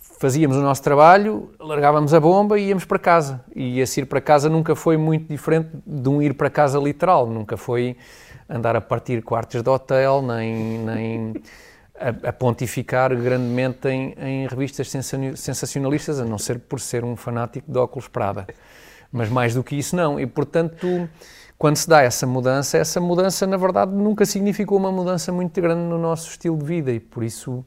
fazíamos 0.00 0.56
o 0.56 0.62
nosso 0.62 0.82
trabalho, 0.82 1.50
largávamos 1.60 2.14
a 2.14 2.20
bomba 2.20 2.58
e 2.58 2.68
íamos 2.68 2.86
para 2.86 2.98
casa. 2.98 3.44
E 3.54 3.78
esse 3.78 4.00
ir 4.00 4.06
para 4.06 4.22
casa 4.22 4.48
nunca 4.48 4.74
foi 4.74 4.96
muito 4.96 5.28
diferente 5.28 5.68
de 5.86 6.08
um 6.08 6.22
ir 6.22 6.32
para 6.32 6.48
casa 6.48 6.78
literal, 6.78 7.26
nunca 7.26 7.58
foi 7.58 7.96
andar 8.48 8.74
a 8.74 8.80
partir 8.80 9.22
quartos 9.22 9.62
de 9.62 9.68
hotel, 9.68 10.22
nem, 10.22 10.78
nem 10.78 11.34
a, 12.00 12.28
a 12.28 12.32
pontificar 12.32 13.14
grandemente 13.14 13.86
em, 13.88 14.14
em 14.18 14.46
revistas 14.46 14.90
sensa- 14.90 15.36
sensacionalistas, 15.36 16.20
a 16.20 16.24
não 16.24 16.38
ser 16.38 16.58
por 16.58 16.80
ser 16.80 17.04
um 17.04 17.16
fanático 17.16 17.70
de 17.70 17.78
óculos 17.78 18.08
Prada. 18.08 18.46
Mas 19.12 19.28
mais 19.28 19.54
do 19.54 19.62
que 19.62 19.76
isso, 19.76 19.94
não. 19.94 20.18
E, 20.18 20.26
portanto, 20.26 21.06
quando 21.62 21.76
se 21.76 21.88
dá 21.88 22.02
essa 22.02 22.26
mudança, 22.26 22.76
essa 22.76 23.00
mudança, 23.00 23.46
na 23.46 23.56
verdade, 23.56 23.92
nunca 23.92 24.26
significou 24.26 24.76
uma 24.76 24.90
mudança 24.90 25.30
muito 25.30 25.60
grande 25.60 25.82
no 25.82 25.96
nosso 25.96 26.28
estilo 26.28 26.58
de 26.58 26.64
vida 26.64 26.90
e, 26.90 26.98
por 26.98 27.22
isso, 27.22 27.64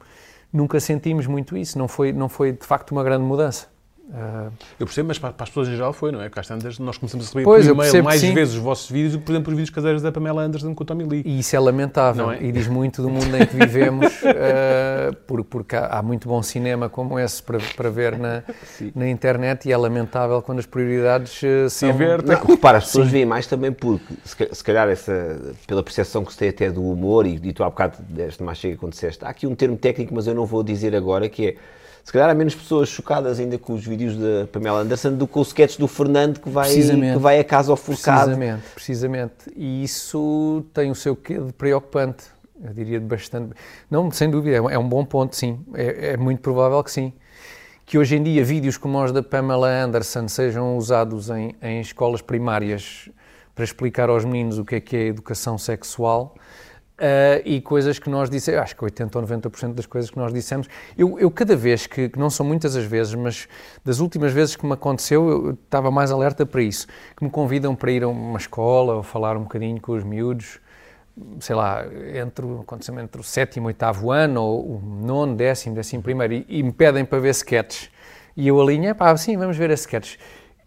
nunca 0.52 0.78
sentimos 0.78 1.26
muito 1.26 1.56
isso. 1.56 1.78
Não 1.78 1.88
foi, 1.88 2.12
não 2.12 2.28
foi 2.28 2.52
de 2.52 2.66
facto, 2.66 2.90
uma 2.92 3.02
grande 3.02 3.24
mudança. 3.24 3.68
Ah, 4.14 4.50
Eu 4.78 4.86
percebo, 4.86 5.08
mas 5.08 5.18
para, 5.18 5.32
para 5.32 5.42
as 5.44 5.48
pessoas 5.50 5.66
em 5.68 5.72
geral 5.72 5.92
foi, 5.92 6.12
não 6.12 6.20
é? 6.20 6.28
Porque 6.28 6.38
às 6.40 6.46
tantas 6.46 6.78
nós 6.78 6.96
começamos 6.96 7.24
a 7.24 7.28
receber 7.28 7.44
Pois, 7.44 7.66
por 7.66 7.74
e-mail 7.74 8.04
mais 8.04 8.22
vezes 8.22 8.54
os 8.54 8.60
vossos 8.60 8.88
vídeos 8.90 9.14
do 9.14 9.18
que, 9.18 9.24
por 9.24 9.32
exemplo, 9.32 9.50
os 9.52 9.56
vídeos 9.56 9.74
caseiros 9.74 10.00
da 10.02 10.12
Pamela 10.12 10.42
Anderson 10.42 10.74
com 10.74 10.82
o 10.84 10.86
Tommy 10.86 11.04
Lee. 11.04 11.22
E 11.26 11.40
isso 11.40 11.56
é 11.56 11.58
lamentável 11.60 12.26
Não 12.26 12.32
é? 12.32 12.40
e 12.42 12.52
diz 12.52 12.68
muito 12.68 13.02
do 13.02 13.10
mundo 13.10 13.36
em 13.36 13.44
que 13.44 13.56
vivemos, 13.56 14.06
eh, 14.24 15.10
por- 15.26 15.42
porque 15.44 15.74
há, 15.74 15.86
há 15.98 16.02
muito 16.02 16.28
bom 16.28 16.40
cinema 16.42 16.88
como 16.88 17.18
esse 17.18 17.42
para, 17.42 17.58
para 17.76 17.90
ver 17.90 18.16
na, 18.18 18.42
na 18.94 19.08
internet 19.08 19.68
e 19.68 19.72
é 19.72 19.76
lamentável 19.76 20.40
quando 20.40 20.60
as 20.60 20.66
prioridades 20.66 21.42
eh, 21.42 21.68
são... 21.68 21.92
ver, 21.92 22.22
Não, 22.22 22.40
repara, 22.40 22.78
as 22.78 22.84
pessoas 22.86 23.08
veem 23.08 23.26
mais 23.26 23.46
também 23.46 23.72
porque, 23.72 24.14
se 24.24 24.36
se 24.52 24.62
calhar, 24.64 24.88
essa, 24.88 25.40
pela 25.66 25.82
percepção 25.82 26.24
que 26.24 26.32
se 26.32 26.38
tem 26.38 26.48
até 26.50 26.70
do 26.70 26.82
humor, 26.82 27.26
e, 27.26 27.40
e 27.42 27.52
tu 27.52 27.64
há 27.64 27.68
bocado 27.68 27.98
deste 28.08 28.42
mais 28.42 28.58
chega 28.58 28.76
quando 28.76 28.92
disseste, 28.92 29.24
há 29.24 29.28
aqui 29.28 29.46
um 29.46 29.54
termo 29.54 29.76
técnico, 29.76 30.14
mas 30.14 30.26
eu 30.28 30.34
não 30.34 30.46
vou 30.46 30.62
dizer 30.62 30.94
agora, 30.94 31.28
que 31.28 31.48
é, 31.48 31.54
se 32.06 32.12
calhar 32.12 32.30
há 32.30 32.34
menos 32.34 32.54
pessoas 32.54 32.88
chocadas 32.88 33.40
ainda 33.40 33.58
com 33.58 33.72
os 33.72 33.84
vídeos 33.84 34.16
da 34.16 34.46
Pamela 34.46 34.78
Anderson 34.78 35.14
do 35.14 35.26
que 35.26 35.32
com 35.32 35.40
o 35.40 35.42
sketch 35.42 35.76
do 35.76 35.88
Fernando 35.88 36.38
que 36.38 36.48
vai, 36.48 36.68
que 37.16 37.18
vai 37.18 37.40
a 37.40 37.44
casa 37.44 37.72
ao 37.72 37.76
forcado. 37.76 38.26
Precisamente, 38.26 38.62
precisamente. 38.74 39.34
E 39.56 39.82
isso 39.82 40.64
tem 40.72 40.88
o 40.88 40.94
seu 40.94 41.16
quê 41.16 41.36
de 41.36 41.52
preocupante. 41.52 42.24
Eu 42.62 42.72
diria 42.72 43.00
de 43.00 43.04
bastante. 43.06 43.54
Não, 43.90 44.08
sem 44.12 44.30
dúvida, 44.30 44.56
é 44.56 44.60
um- 44.62 44.70
é 44.70 44.78
um 44.78 44.88
bom 44.88 45.04
ponto, 45.04 45.34
sim. 45.34 45.58
É, 45.74 46.12
é 46.12 46.16
muito 46.16 46.40
provável 46.40 46.80
que 46.84 46.92
sim. 46.92 47.12
Que 47.84 47.98
hoje 47.98 48.14
em 48.16 48.22
dia 48.22 48.44
vídeos 48.44 48.76
como 48.76 49.02
os 49.02 49.10
da 49.10 49.20
Pamela 49.22 49.68
Anderson 49.68 50.28
sejam 50.28 50.76
usados 50.76 51.28
em, 51.28 51.56
em 51.60 51.80
escolas 51.80 52.22
primárias 52.22 53.10
para 53.52 53.64
explicar 53.64 54.08
aos 54.10 54.24
meninos 54.24 54.58
o 54.58 54.64
que 54.64 54.76
é 54.76 54.80
que 54.80 54.96
é 54.96 55.06
educação 55.06 55.58
sexual. 55.58 56.36
Ah, 56.98 57.42
e 57.44 57.60
coisas 57.60 57.98
que 57.98 58.08
nós 58.08 58.30
dissemos, 58.30 58.60
acho 58.60 58.76
que 58.76 58.82
80 58.82 59.18
ou 59.18 59.26
90% 59.26 59.74
das 59.74 59.86
coisas 59.86 60.10
que 60.10 60.16
nós 60.16 60.32
dissemos, 60.32 60.66
eu, 60.96 61.18
eu 61.18 61.30
cada 61.30 61.54
vez, 61.54 61.86
que, 61.86 62.08
que 62.08 62.18
não 62.18 62.30
são 62.30 62.46
muitas 62.46 62.74
as 62.74 62.84
vezes, 62.84 63.14
mas 63.14 63.46
das 63.84 64.00
últimas 64.00 64.32
vezes 64.32 64.56
que 64.56 64.64
me 64.64 64.72
aconteceu, 64.72 65.28
eu 65.28 65.50
estava 65.52 65.90
mais 65.90 66.10
alerta 66.10 66.46
para 66.46 66.62
isso, 66.62 66.86
que 67.16 67.22
me 67.22 67.30
convidam 67.30 67.74
para 67.74 67.90
ir 67.90 68.02
a 68.02 68.08
uma 68.08 68.38
escola 68.38 68.94
ou 68.94 69.02
falar 69.02 69.36
um 69.36 69.42
bocadinho 69.42 69.80
com 69.80 69.92
os 69.92 70.04
miúdos, 70.04 70.58
sei 71.40 71.54
lá, 71.54 71.84
entre, 72.14 72.46
aconteceu 72.60 72.98
entre 72.98 73.20
o 73.20 73.24
sétimo 73.24 73.66
e 73.66 73.68
oitavo 73.68 74.10
ano, 74.10 74.42
ou 74.42 74.76
o 74.76 74.80
nono, 74.80 75.34
décimo, 75.34 75.74
décimo 75.74 76.02
primeiro, 76.02 76.32
e, 76.32 76.46
e 76.48 76.62
me 76.62 76.72
pedem 76.72 77.04
para 77.04 77.18
ver 77.18 77.30
sketches. 77.30 77.90
E 78.34 78.48
eu 78.48 78.60
alinho, 78.60 78.94
pá, 78.94 79.14
sim, 79.16 79.36
vamos 79.36 79.56
ver 79.56 79.70
a 79.70 79.74
sketches. 79.74 80.18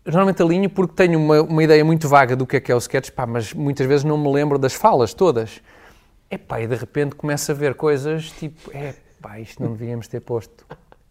Normalmente 0.05 0.41
alinho 0.41 0.69
porque 0.69 0.93
tenho 0.95 1.19
uma, 1.19 1.41
uma 1.41 1.63
ideia 1.63 1.85
muito 1.85 2.07
vaga 2.07 2.35
do 2.35 2.47
que 2.47 2.57
é 2.57 2.59
que 2.59 2.71
é 2.71 2.75
o 2.75 2.79
sketch, 2.79 3.11
pá, 3.11 3.27
mas 3.27 3.53
muitas 3.53 3.85
vezes 3.85 4.03
não 4.03 4.17
me 4.17 4.31
lembro 4.31 4.57
das 4.57 4.73
falas 4.73 5.13
todas. 5.13 5.61
Epá, 6.31 6.61
e 6.61 6.67
de 6.67 6.75
repente 6.75 7.15
começo 7.15 7.51
a 7.51 7.55
ver 7.55 7.73
coisas 7.73 8.29
tipo, 8.31 8.71
é 8.73 8.93
pá, 9.21 9.39
isto 9.39 9.61
não 9.63 9.73
devíamos 9.73 10.07
ter 10.07 10.19
posto. 10.19 10.65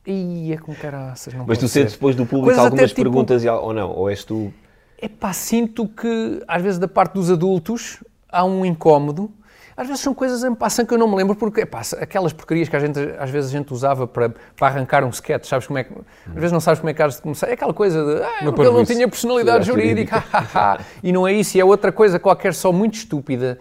Ia 0.06 0.58
com 0.58 0.74
caraças, 0.74 1.34
não 1.34 1.44
Mas 1.46 1.58
tu 1.58 1.68
sentes 1.68 1.92
depois 1.94 2.16
do 2.16 2.24
público 2.24 2.46
Coisas 2.46 2.64
algumas 2.64 2.90
tipo- 2.90 3.02
perguntas 3.02 3.44
e 3.44 3.48
ou 3.48 3.74
não? 3.74 3.90
Ou 3.90 4.08
és 4.08 4.24
tu... 4.24 4.52
Epá, 5.00 5.32
sinto 5.32 5.86
que 5.86 6.42
às 6.48 6.62
vezes 6.62 6.78
da 6.78 6.88
parte 6.88 7.12
dos 7.14 7.30
adultos 7.30 8.02
há 8.28 8.44
um 8.44 8.64
incómodo. 8.64 9.30
Às 9.76 9.86
vezes 9.86 10.02
são 10.02 10.12
coisas 10.12 10.42
em 10.42 10.52
passam 10.54 10.84
que 10.84 10.92
eu 10.92 10.98
não 10.98 11.06
me 11.06 11.14
lembro, 11.14 11.36
porque 11.36 11.60
epá, 11.60 11.82
aquelas 12.00 12.32
porcarias 12.32 12.68
que 12.68 12.74
a 12.74 12.80
gente, 12.80 12.98
às 13.16 13.30
vezes 13.30 13.50
a 13.50 13.56
gente 13.56 13.72
usava 13.72 14.08
para, 14.08 14.30
para 14.56 14.66
arrancar 14.66 15.04
um 15.04 15.10
sketch, 15.10 15.44
sabes 15.46 15.68
como 15.68 15.78
é 15.78 15.84
que. 15.84 15.92
Às 16.26 16.34
vezes 16.34 16.50
não 16.50 16.58
sabes 16.58 16.80
como 16.80 16.90
é 16.90 16.94
que 16.94 17.00
has 17.00 17.16
de 17.16 17.22
começar. 17.22 17.48
É 17.48 17.52
aquela 17.52 17.72
coisa 17.72 18.04
de. 18.04 18.22
Ah, 18.22 18.44
porque 18.46 18.62
ele 18.62 18.70
não 18.70 18.84
tinha 18.84 19.06
personalidade 19.06 19.66
jurídica. 19.66 20.24
e 21.00 21.12
não 21.12 21.28
é 21.28 21.32
isso, 21.32 21.56
e 21.56 21.60
é 21.60 21.64
outra 21.64 21.92
coisa 21.92 22.18
qualquer 22.18 22.54
só 22.54 22.72
muito 22.72 22.94
estúpida. 22.94 23.60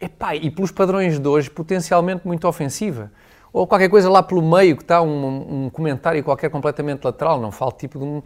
Epá, 0.00 0.34
e 0.34 0.50
pelos 0.50 0.70
padrões 0.70 1.18
de 1.18 1.28
hoje, 1.28 1.50
potencialmente 1.50 2.26
muito 2.26 2.46
ofensiva. 2.46 3.10
Ou 3.52 3.66
qualquer 3.66 3.88
coisa 3.88 4.10
lá 4.10 4.22
pelo 4.22 4.42
meio 4.42 4.76
que 4.76 4.82
está 4.82 5.00
um, 5.00 5.66
um 5.66 5.70
comentário 5.70 6.22
qualquer 6.24 6.50
completamente 6.50 7.04
lateral. 7.04 7.40
Não 7.40 7.52
falo 7.52 7.72
tipo 7.72 7.98
de, 7.98 8.04
um- 8.04 8.22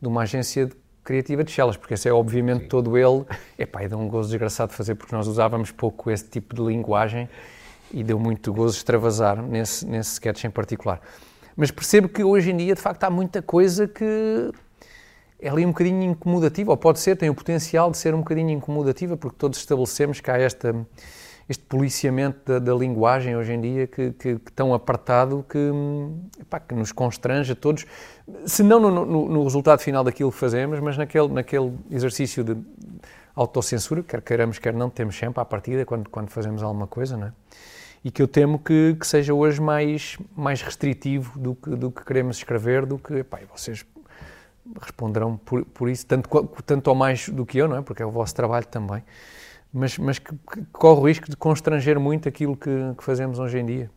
de 0.00 0.08
uma 0.08 0.22
agência 0.22 0.66
de 0.66 0.74
criativa 1.04 1.42
de 1.44 1.50
Chelas, 1.50 1.76
porque 1.76 1.94
esse 1.94 2.08
é 2.08 2.12
obviamente 2.12 2.62
Sim. 2.62 2.68
todo 2.68 2.98
ele. 2.98 3.24
Epá, 3.58 3.84
e 3.84 3.88
deu 3.88 3.98
um 3.98 4.08
gozo 4.08 4.28
desgraçado 4.30 4.70
de 4.70 4.76
fazer, 4.76 4.94
porque 4.96 5.14
nós 5.14 5.26
usávamos 5.26 5.70
pouco 5.70 6.10
esse 6.10 6.28
tipo 6.28 6.54
de 6.54 6.62
linguagem 6.62 7.28
e 7.92 8.02
deu 8.02 8.18
muito 8.18 8.52
gozo 8.52 8.76
extravasar 8.76 9.40
nesse, 9.42 9.86
nesse 9.86 10.12
sketch 10.14 10.44
em 10.44 10.50
particular. 10.50 11.00
Mas 11.56 11.70
percebo 11.70 12.08
que 12.08 12.24
hoje 12.24 12.50
em 12.50 12.56
dia, 12.56 12.74
de 12.74 12.80
facto, 12.80 13.04
há 13.04 13.10
muita 13.10 13.40
coisa 13.42 13.86
que 13.86 14.50
é 15.42 15.48
ali 15.48 15.66
um 15.66 15.70
bocadinho 15.70 16.04
incomodativa, 16.04 16.70
ou 16.70 16.76
pode 16.76 17.00
ser, 17.00 17.16
tem 17.16 17.28
o 17.28 17.34
potencial 17.34 17.90
de 17.90 17.98
ser 17.98 18.14
um 18.14 18.18
bocadinho 18.18 18.50
incomodativa, 18.50 19.16
porque 19.16 19.36
todos 19.36 19.58
estabelecemos 19.58 20.20
que 20.20 20.30
há 20.30 20.38
esta, 20.38 20.72
este 21.48 21.64
policiamento 21.64 22.38
da, 22.46 22.60
da 22.60 22.72
linguagem 22.72 23.36
hoje 23.36 23.52
em 23.52 23.60
dia 23.60 23.86
que, 23.88 24.12
que, 24.12 24.38
que 24.38 24.52
tão 24.52 24.72
apertado 24.72 25.44
que, 25.48 25.58
epá, 26.40 26.60
que 26.60 26.72
nos 26.76 26.92
constrange 26.92 27.52
a 27.52 27.56
todos, 27.56 27.84
se 28.46 28.62
não 28.62 28.78
no, 28.78 29.04
no, 29.04 29.28
no, 29.28 29.42
resultado 29.42 29.80
final 29.80 30.04
daquilo 30.04 30.30
que 30.30 30.38
fazemos, 30.38 30.78
mas 30.78 30.96
naquele, 30.96 31.26
naquele 31.26 31.72
exercício 31.90 32.44
de 32.44 32.56
autocensura, 33.34 34.00
quer 34.04 34.22
queiramos, 34.22 34.60
quer 34.60 34.72
não, 34.72 34.88
temos 34.88 35.18
sempre 35.18 35.40
à 35.40 35.44
partida 35.44 35.84
quando, 35.84 36.08
quando 36.08 36.30
fazemos 36.30 36.62
alguma 36.62 36.86
coisa, 36.86 37.16
não 37.16 37.26
é? 37.26 37.32
e 38.04 38.10
que 38.10 38.20
eu 38.20 38.26
temo 38.26 38.58
que, 38.58 38.96
que, 38.98 39.06
seja 39.06 39.32
hoje 39.32 39.60
mais, 39.60 40.18
mais 40.36 40.60
restritivo 40.60 41.38
do 41.38 41.54
que, 41.54 41.70
do 41.70 41.90
que 41.90 42.04
queremos 42.04 42.38
escrever, 42.38 42.84
do 42.84 42.98
que, 42.98 43.22
pá, 43.22 43.38
vocês 43.54 43.84
responderão 44.80 45.36
por, 45.36 45.64
por 45.64 45.88
isso, 45.88 46.06
tanto, 46.06 46.28
tanto 46.64 46.88
ou 46.88 46.94
mais 46.94 47.28
do 47.28 47.44
que 47.44 47.58
eu, 47.58 47.68
não 47.68 47.76
é? 47.76 47.82
Porque 47.82 48.02
é 48.02 48.06
o 48.06 48.10
vosso 48.10 48.34
trabalho 48.34 48.66
também, 48.66 49.02
mas, 49.72 49.98
mas 49.98 50.18
que, 50.18 50.32
que 50.32 50.64
corre 50.72 51.00
o 51.00 51.04
risco 51.04 51.30
de 51.30 51.36
constranger 51.36 51.98
muito 51.98 52.28
aquilo 52.28 52.56
que, 52.56 52.70
que 52.96 53.04
fazemos 53.04 53.38
hoje 53.38 53.58
em 53.58 53.66
dia. 53.66 53.90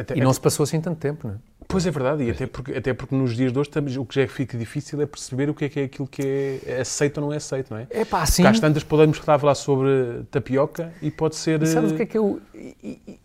Até, 0.00 0.16
e 0.16 0.20
não 0.20 0.32
se 0.32 0.40
passou 0.40 0.64
assim 0.64 0.80
tanto 0.80 0.98
tempo, 0.98 1.28
não 1.28 1.34
é? 1.34 1.38
Pois 1.66 1.86
é 1.86 1.90
verdade, 1.90 2.24
e 2.24 2.30
até 2.30 2.46
porque, 2.46 2.72
até 2.72 2.92
porque 2.92 3.14
nos 3.14 3.34
dias 3.34 3.52
de 3.52 3.58
hoje 3.58 3.68
estamos, 3.68 3.96
o 3.96 4.04
que 4.04 4.20
já 4.20 4.28
fica 4.28 4.56
difícil 4.56 5.00
é 5.00 5.06
perceber 5.06 5.48
o 5.48 5.54
que 5.54 5.64
é, 5.64 5.68
que 5.68 5.80
é 5.80 5.84
aquilo 5.84 6.06
que 6.06 6.60
é 6.66 6.80
aceito 6.80 7.18
ou 7.18 7.26
não 7.26 7.32
é 7.32 7.36
aceito, 7.36 7.72
não 7.72 7.78
é? 7.78 7.86
É 7.90 8.04
pá, 8.04 8.26
sim. 8.26 8.42
Porque 8.42 8.56
às 8.56 8.60
tantas 8.60 8.84
podemos 8.84 9.18
estar 9.18 9.34
a 9.34 9.38
falar 9.38 9.54
sobre 9.54 10.24
tapioca 10.30 10.92
e 11.00 11.10
pode 11.10 11.36
ser... 11.36 11.62
E 11.62 11.66
sabes 11.66 11.92
o 11.92 11.96
que 11.96 12.02
é 12.02 12.06
que 12.06 12.18
eu... 12.18 12.40
E, 12.54 13.18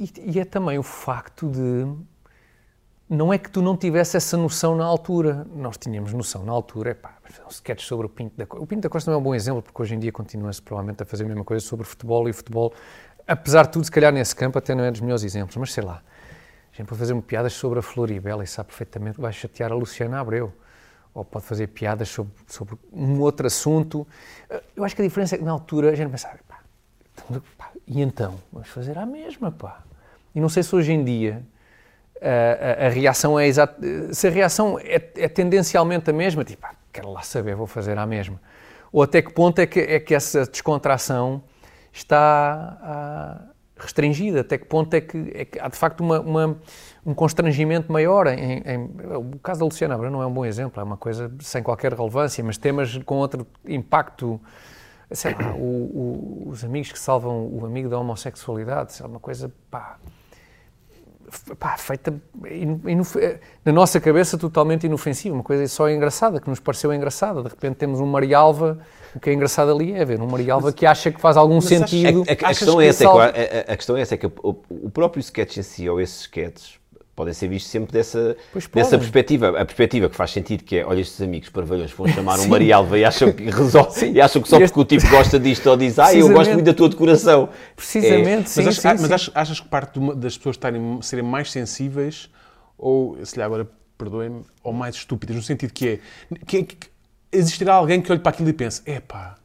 e, 0.00 0.12
e, 0.34 0.40
é 0.40 0.44
também 0.44 0.78
o 0.78 0.82
facto 0.82 1.48
de... 1.48 1.86
Não 3.08 3.32
é 3.32 3.38
que 3.38 3.50
tu 3.50 3.62
não 3.62 3.76
tivesse 3.76 4.16
essa 4.16 4.36
noção 4.36 4.76
na 4.76 4.84
altura. 4.84 5.46
Nós 5.54 5.78
tínhamos 5.78 6.12
noção 6.12 6.44
na 6.44 6.52
altura, 6.52 6.90
é 6.90 6.94
pá, 6.94 7.16
um 7.46 7.48
sketch 7.48 7.82
sobre 7.82 8.06
o 8.06 8.08
Pinto 8.08 8.36
da 8.36 8.46
Costa. 8.46 8.62
O 8.62 8.66
Pinto 8.66 8.82
da 8.82 8.88
Costa 8.88 9.10
não 9.10 9.16
é 9.16 9.20
um 9.20 9.24
bom 9.24 9.34
exemplo, 9.34 9.62
porque 9.62 9.80
hoje 9.80 9.94
em 9.94 9.98
dia 9.98 10.12
continua-se 10.12 10.60
provavelmente 10.60 11.02
a 11.02 11.06
fazer 11.06 11.24
a 11.24 11.26
mesma 11.26 11.44
coisa 11.44 11.64
sobre 11.64 11.86
futebol 11.86 12.28
e 12.28 12.32
futebol, 12.32 12.72
apesar 13.26 13.62
de 13.64 13.72
tudo, 13.72 13.84
se 13.84 13.90
calhar 13.90 14.12
nesse 14.12 14.36
campo 14.36 14.58
até 14.58 14.74
não 14.74 14.84
é 14.84 14.90
dos 14.90 15.00
melhores 15.00 15.24
exemplos, 15.24 15.56
mas 15.56 15.72
sei 15.72 15.84
lá 15.84 16.02
gente 16.78 16.88
pode 16.88 16.98
fazer 17.00 17.20
piadas 17.22 17.52
sobre 17.52 17.80
a 17.80 17.82
Floribela 17.82 18.44
e 18.44 18.46
sabe 18.46 18.68
perfeitamente 18.68 19.16
que 19.16 19.20
vai 19.20 19.32
chatear 19.32 19.72
a 19.72 19.74
Luciana 19.74 20.20
Abreu. 20.20 20.52
Ou 21.12 21.24
pode 21.24 21.44
fazer 21.44 21.66
piadas 21.68 22.08
sobre, 22.08 22.32
sobre 22.46 22.76
um 22.92 23.18
outro 23.20 23.46
assunto. 23.46 24.06
Eu 24.76 24.84
acho 24.84 24.94
que 24.94 25.02
a 25.02 25.04
diferença 25.04 25.34
é 25.34 25.38
que 25.38 25.44
na 25.44 25.50
altura 25.50 25.90
a 25.90 25.94
gente 25.94 26.10
pensava, 26.10 26.38
pá, 26.46 26.60
pá, 27.56 27.70
e 27.86 28.00
então? 28.00 28.38
Vamos 28.52 28.68
fazer 28.68 28.96
a 28.96 29.04
mesma, 29.04 29.50
pá. 29.50 29.82
E 30.34 30.40
não 30.40 30.48
sei 30.48 30.62
se 30.62 30.74
hoje 30.76 30.92
em 30.92 31.02
dia 31.02 31.44
a, 32.20 32.86
a, 32.86 32.88
reação 32.88 33.38
é 33.38 33.46
exata. 33.46 33.76
Se 34.12 34.26
a 34.26 34.30
reação 34.30 34.78
é, 34.78 34.96
é, 35.16 35.28
tendencialmente 35.28 36.10
a 36.10 36.12
mesma, 36.12 36.44
tipo, 36.44 36.62
pá, 36.62 36.74
quero 36.92 37.10
lá 37.10 37.22
saber, 37.22 37.54
vou 37.54 37.66
fazer 37.66 37.98
a 37.98 38.06
mesma. 38.06 38.40
Ou 38.92 39.02
até 39.02 39.22
que 39.22 39.32
ponto 39.32 39.58
é 39.58 39.66
que, 39.66 39.80
é 39.80 40.00
que 40.00 40.14
essa 40.14 40.46
descontração 40.46 41.42
está 41.92 42.78
a, 42.82 43.40
restringida, 43.76 44.40
até 44.40 44.58
que 44.58 44.64
ponto 44.64 44.92
é 44.94 45.00
que, 45.00 45.32
é 45.34 45.44
que 45.44 45.60
há 45.60 45.68
de 45.68 45.76
facto 45.76 46.00
uma, 46.00 46.20
uma, 46.20 46.58
um 47.06 47.14
constrangimento 47.14 47.92
maior. 47.92 48.26
Em, 48.26 48.62
em, 48.64 48.90
o 49.16 49.38
caso 49.38 49.60
da 49.60 49.66
Luciana 49.66 49.94
Abreu 49.94 50.10
não 50.10 50.22
é 50.22 50.26
um 50.26 50.32
bom 50.32 50.44
exemplo, 50.44 50.80
é 50.80 50.84
uma 50.84 50.96
coisa 50.96 51.30
sem 51.40 51.62
qualquer 51.62 51.92
relevância, 51.92 52.42
mas 52.42 52.58
temas 52.58 52.96
com 52.98 53.16
outro 53.16 53.46
impacto, 53.66 54.40
sei 55.10 55.34
lá, 55.34 55.54
o, 55.54 56.44
o, 56.44 56.48
os 56.48 56.64
amigos 56.64 56.92
que 56.92 56.98
salvam 56.98 57.46
o 57.46 57.64
amigo 57.64 57.88
da 57.88 57.98
homossexualidade, 57.98 59.02
é 59.02 59.06
uma 59.06 59.20
coisa, 59.20 59.52
pá, 59.70 59.98
pá, 61.58 61.76
feita 61.76 62.14
na 63.64 63.72
nossa 63.72 64.00
cabeça 64.00 64.36
totalmente 64.38 64.86
inofensiva, 64.86 65.34
uma 65.34 65.44
coisa 65.44 65.66
só 65.68 65.88
engraçada, 65.88 66.40
que 66.40 66.48
nos 66.48 66.60
pareceu 66.60 66.92
engraçada. 66.92 67.42
De 67.42 67.48
repente 67.48 67.76
temos 67.76 68.00
um 68.00 68.06
Marialva 68.06 68.78
o 69.14 69.20
que 69.20 69.30
é 69.30 69.32
engraçado 69.32 69.70
ali 69.70 69.92
é 69.92 70.04
ver 70.04 70.20
um 70.20 70.26
Marialva 70.26 70.72
que 70.72 70.84
acha 70.86 71.10
que 71.10 71.20
faz 71.20 71.36
algum 71.36 71.60
sentido. 71.60 72.24
A, 72.28 72.30
a, 72.30 72.34
a, 72.34 72.36
questão 72.36 72.80
é 72.80 72.86
essa, 72.86 73.04
é 73.04 73.06
que, 73.06 73.70
a, 73.72 73.76
questão 73.76 73.96
é 73.96 74.00
essa, 74.00 74.14
é 74.14 74.18
que 74.18 74.26
o, 74.26 74.32
o 74.68 74.90
próprio 74.90 75.20
sketch 75.20 75.56
em 75.56 75.62
si, 75.62 75.88
ou 75.88 76.00
esses 76.00 76.20
sketches, 76.22 76.78
podem 77.18 77.34
ser 77.34 77.48
vistos 77.48 77.72
sempre 77.72 77.92
dessa, 77.92 78.36
dessa 78.72 78.96
perspectiva. 78.96 79.48
A 79.48 79.64
perspectiva 79.64 80.08
que 80.08 80.14
faz 80.14 80.30
sentido, 80.30 80.62
que 80.62 80.76
é, 80.76 80.86
olha, 80.86 81.00
estes 81.00 81.20
amigos 81.20 81.48
parvalhões 81.48 81.90
vão 81.90 82.06
chamar 82.06 82.38
um 82.38 82.46
Marialva 82.46 82.96
e 82.96 83.04
acham 83.04 83.32
que 83.32 83.50
resolve, 83.50 84.12
e 84.12 84.20
acham 84.20 84.40
que 84.40 84.48
só 84.48 84.56
porque 84.60 84.78
o 84.78 84.84
tipo 84.84 85.08
gosta 85.10 85.36
disto 85.36 85.68
ou 85.68 85.76
diz, 85.76 85.98
ah, 85.98 86.14
eu 86.14 86.28
gosto 86.32 86.52
muito 86.52 86.64
da 86.64 86.72
tua 86.72 86.88
decoração. 86.88 87.48
Precisamente, 87.74 88.44
é, 88.44 88.46
sim, 88.46 88.62
Mas, 88.62 88.76
sim, 88.76 88.82
sim, 88.82 88.88
mas 89.02 89.10
achas, 89.10 89.32
achas, 89.34 89.58
que 89.58 89.66
parte 89.66 89.98
das 90.14 90.36
pessoas 90.36 90.54
estarem, 90.54 91.02
serem 91.02 91.24
mais 91.24 91.50
sensíveis, 91.50 92.30
ou, 92.78 93.18
se 93.24 93.34
lhe 93.34 93.42
agora 93.42 93.68
perdoem-me, 93.98 94.44
ou 94.62 94.72
mais 94.72 94.94
estúpidas, 94.94 95.34
no 95.34 95.42
sentido 95.42 95.72
que 95.72 95.88
é, 95.88 96.00
que, 96.46 96.62
que, 96.62 96.86
existirá 97.32 97.74
alguém 97.74 98.00
que 98.00 98.12
olhe 98.12 98.20
para 98.20 98.30
aquilo 98.30 98.48
e 98.48 98.52
pense, 98.52 98.80
epá, 98.86 99.38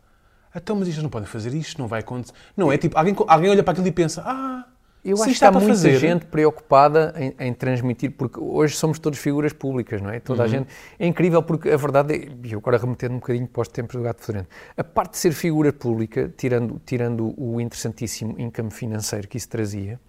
então, 0.55 0.75
mas 0.75 0.87
isto 0.87 1.01
não 1.01 1.09
podem 1.09 1.27
fazer 1.27 1.51
isto, 1.55 1.81
não 1.81 1.87
vai 1.87 2.01
acontecer. 2.01 2.35
Não 2.55 2.71
é 2.71 2.77
tipo, 2.77 2.95
alguém, 2.95 3.15
alguém 3.27 3.49
olha 3.49 3.63
para 3.63 3.71
aquilo 3.71 3.87
e 3.87 3.91
pensa, 3.91 4.21
ah, 4.23 4.63
eu 5.03 5.21
acho 5.21 5.37
que 5.37 5.43
há 5.43 5.51
muita 5.51 5.67
fazer. 5.67 5.97
gente 5.97 6.25
preocupada 6.25 7.13
em, 7.17 7.35
em, 7.37 7.53
transmitir, 7.53 8.11
porque 8.11 8.39
hoje 8.39 8.75
somos 8.75 8.99
todos 8.99 9.19
figuras 9.19 9.51
públicas, 9.51 10.01
não 10.01 10.09
é? 10.09 10.19
Toda 10.19 10.43
uhum. 10.43 10.45
a 10.45 10.47
gente. 10.47 10.67
É 10.97 11.05
incrível 11.05 11.43
porque 11.43 11.69
a 11.69 11.75
verdade 11.75 12.13
é, 12.13 12.47
e 12.47 12.55
agora 12.55 12.77
remetendo 12.77 13.15
um 13.15 13.19
bocadinho 13.19 13.47
para 13.47 13.61
os 13.61 13.67
tempos 13.67 13.95
do 13.95 14.01
gato 14.01 14.21
fedorento, 14.21 14.49
a 14.77 14.83
parte 14.83 15.11
de 15.11 15.17
ser 15.17 15.33
figura 15.33 15.73
pública, 15.73 16.33
tirando, 16.37 16.81
tirando 16.85 17.33
o 17.37 17.59
interessantíssimo 17.59 18.39
income 18.39 18.71
financeiro 18.71 19.27
que 19.27 19.37
isso 19.37 19.49
trazia, 19.49 19.99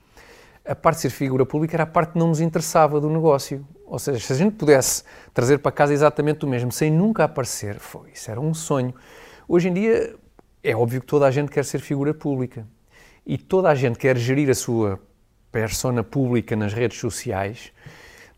a 0.65 0.77
parte 0.77 0.97
de 0.97 1.03
ser 1.03 1.11
figura 1.11 1.45
pública 1.45 1.75
era 1.75 1.83
a 1.83 1.87
parte 1.87 2.13
que 2.13 2.19
não 2.19 2.29
nos 2.29 2.41
interessava 2.41 3.01
do 3.01 3.11
negócio. 3.11 3.67
Ou 3.85 3.99
seja, 3.99 4.21
se 4.21 4.33
a 4.33 4.37
gente 4.37 4.55
pudesse 4.55 5.03
trazer 5.33 5.59
para 5.59 5.73
casa 5.73 5.93
exatamente 5.93 6.45
o 6.45 6.49
mesmo, 6.49 6.71
sem 6.71 6.91
nunca 6.91 7.25
aparecer, 7.25 7.81
foi, 7.81 8.11
isso 8.15 8.31
era 8.31 8.41
um 8.41 8.55
sonho. 8.55 8.95
Hoje 9.49 9.69
em 9.69 9.75
dia, 9.75 10.15
é 10.63 10.75
óbvio 10.75 11.01
que 11.01 11.07
toda 11.07 11.27
a 11.27 11.31
gente 11.33 11.51
quer 11.51 11.65
ser 11.65 11.81
figura 11.81 12.15
pública 12.15 12.65
e 13.27 13.39
toda 13.39 13.69
a 13.69 13.75
gente 13.75 13.99
quer 13.99 14.17
gerir 14.17 14.51
a 14.51 14.55
sua 14.55 15.01
persona 15.51 16.03
pública 16.03 16.55
nas 16.57 16.73
redes 16.73 16.99
sociais 16.99 17.73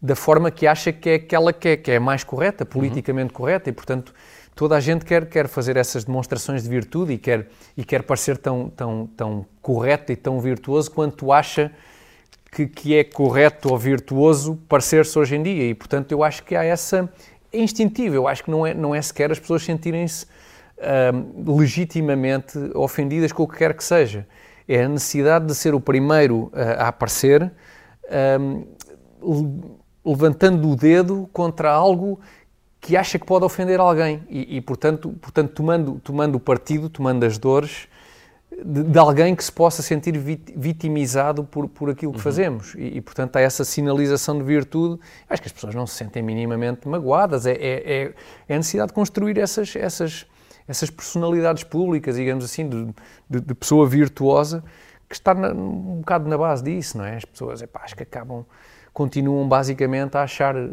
da 0.00 0.14
forma 0.14 0.50
que 0.50 0.66
acha 0.66 0.92
que 0.92 1.08
é 1.08 1.14
aquela 1.14 1.52
que 1.52 1.68
é, 1.68 1.76
que 1.76 1.90
é 1.90 1.98
mais 1.98 2.22
correta, 2.22 2.64
uhum. 2.64 2.70
politicamente 2.70 3.32
uhum. 3.32 3.38
correta, 3.38 3.70
e 3.70 3.72
portanto 3.72 4.14
toda 4.54 4.76
a 4.76 4.80
gente 4.80 5.04
quer, 5.04 5.26
quer 5.26 5.48
fazer 5.48 5.76
essas 5.76 6.04
demonstrações 6.04 6.62
de 6.62 6.68
virtude 6.68 7.14
e 7.14 7.18
quer, 7.18 7.48
e 7.76 7.84
quer 7.84 8.02
parecer 8.02 8.38
tão, 8.38 8.70
tão, 8.70 9.08
tão 9.16 9.46
correto 9.60 10.12
e 10.12 10.16
tão 10.16 10.40
virtuoso 10.40 10.90
quanto 10.90 11.32
acha 11.32 11.70
que, 12.52 12.66
que 12.66 12.94
é 12.96 13.04
correto 13.04 13.70
ou 13.70 13.76
virtuoso 13.76 14.58
parecer-se 14.68 15.18
hoje 15.18 15.36
em 15.36 15.42
dia. 15.42 15.68
E 15.68 15.74
portanto 15.74 16.12
eu 16.12 16.22
acho 16.22 16.42
que 16.42 16.54
há 16.54 16.64
essa. 16.64 17.10
É 17.52 17.58
instintivo, 17.58 18.14
eu 18.14 18.28
acho 18.28 18.44
que 18.44 18.50
não 18.50 18.66
é, 18.66 18.74
não 18.74 18.94
é 18.94 19.00
sequer 19.00 19.30
as 19.30 19.38
pessoas 19.38 19.62
sentirem-se 19.62 20.26
uh, 20.78 21.58
legitimamente 21.58 22.58
ofendidas 22.74 23.32
com 23.32 23.44
o 23.44 23.48
que 23.48 23.58
quer 23.58 23.74
que 23.74 23.84
seja 23.84 24.26
é 24.68 24.84
a 24.84 24.88
necessidade 24.88 25.46
de 25.46 25.54
ser 25.54 25.74
o 25.74 25.80
primeiro 25.80 26.50
a, 26.52 26.84
a 26.84 26.88
aparecer, 26.88 27.52
um, 29.22 29.76
levantando 30.04 30.70
o 30.70 30.76
dedo 30.76 31.28
contra 31.32 31.70
algo 31.70 32.20
que 32.80 32.96
acha 32.96 33.18
que 33.18 33.26
pode 33.26 33.44
ofender 33.44 33.80
alguém 33.80 34.22
e, 34.28 34.56
e 34.56 34.60
portanto, 34.60 35.14
portanto 35.20 35.52
tomando, 35.52 36.00
tomando 36.04 36.36
o 36.36 36.40
partido, 36.40 36.88
tomando 36.88 37.24
as 37.24 37.36
dores 37.36 37.88
de, 38.64 38.84
de 38.84 38.98
alguém 38.98 39.34
que 39.34 39.44
se 39.44 39.52
possa 39.52 39.82
sentir 39.82 40.16
vit, 40.18 40.52
vitimizado 40.56 41.44
por, 41.44 41.68
por 41.68 41.90
aquilo 41.90 42.12
que 42.12 42.18
uhum. 42.18 42.22
fazemos. 42.22 42.74
E, 42.74 42.98
e, 42.98 43.00
portanto, 43.00 43.36
há 43.36 43.40
essa 43.40 43.64
sinalização 43.64 44.38
de 44.38 44.44
virtude. 44.44 45.00
Acho 45.28 45.42
que 45.42 45.48
as 45.48 45.52
pessoas 45.52 45.74
não 45.74 45.86
se 45.86 45.94
sentem 45.94 46.22
minimamente 46.22 46.88
magoadas. 46.88 47.46
É, 47.46 47.52
é, 47.52 47.56
é, 47.58 48.14
é 48.48 48.54
a 48.54 48.56
necessidade 48.56 48.88
de 48.88 48.94
construir 48.94 49.38
essas, 49.38 49.74
essas, 49.76 50.26
essas 50.68 50.90
personalidades 50.90 51.64
públicas, 51.64 52.16
digamos 52.16 52.44
assim, 52.44 52.68
de, 52.68 52.94
de, 53.28 53.40
de 53.40 53.54
pessoa 53.54 53.86
virtuosa, 53.86 54.64
que 55.08 55.14
está 55.14 55.32
na, 55.34 55.52
um 55.52 55.98
bocado 55.98 56.28
na 56.28 56.36
base 56.36 56.64
disso, 56.64 56.98
não 56.98 57.04
é? 57.04 57.16
As 57.16 57.24
pessoas, 57.24 57.62
epá, 57.62 57.80
acho 57.84 57.94
que 57.94 58.02
acabam, 58.02 58.44
continuam 58.92 59.48
basicamente 59.48 60.16
a 60.16 60.22
achar 60.22 60.56
uh, 60.56 60.68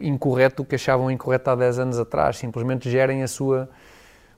incorreto 0.00 0.62
o 0.62 0.66
que 0.66 0.74
achavam 0.74 1.10
incorreto 1.10 1.50
há 1.50 1.54
10 1.54 1.78
anos 1.78 1.98
atrás, 1.98 2.36
simplesmente 2.36 2.90
gerem 2.90 3.22
a 3.22 3.28
sua 3.28 3.68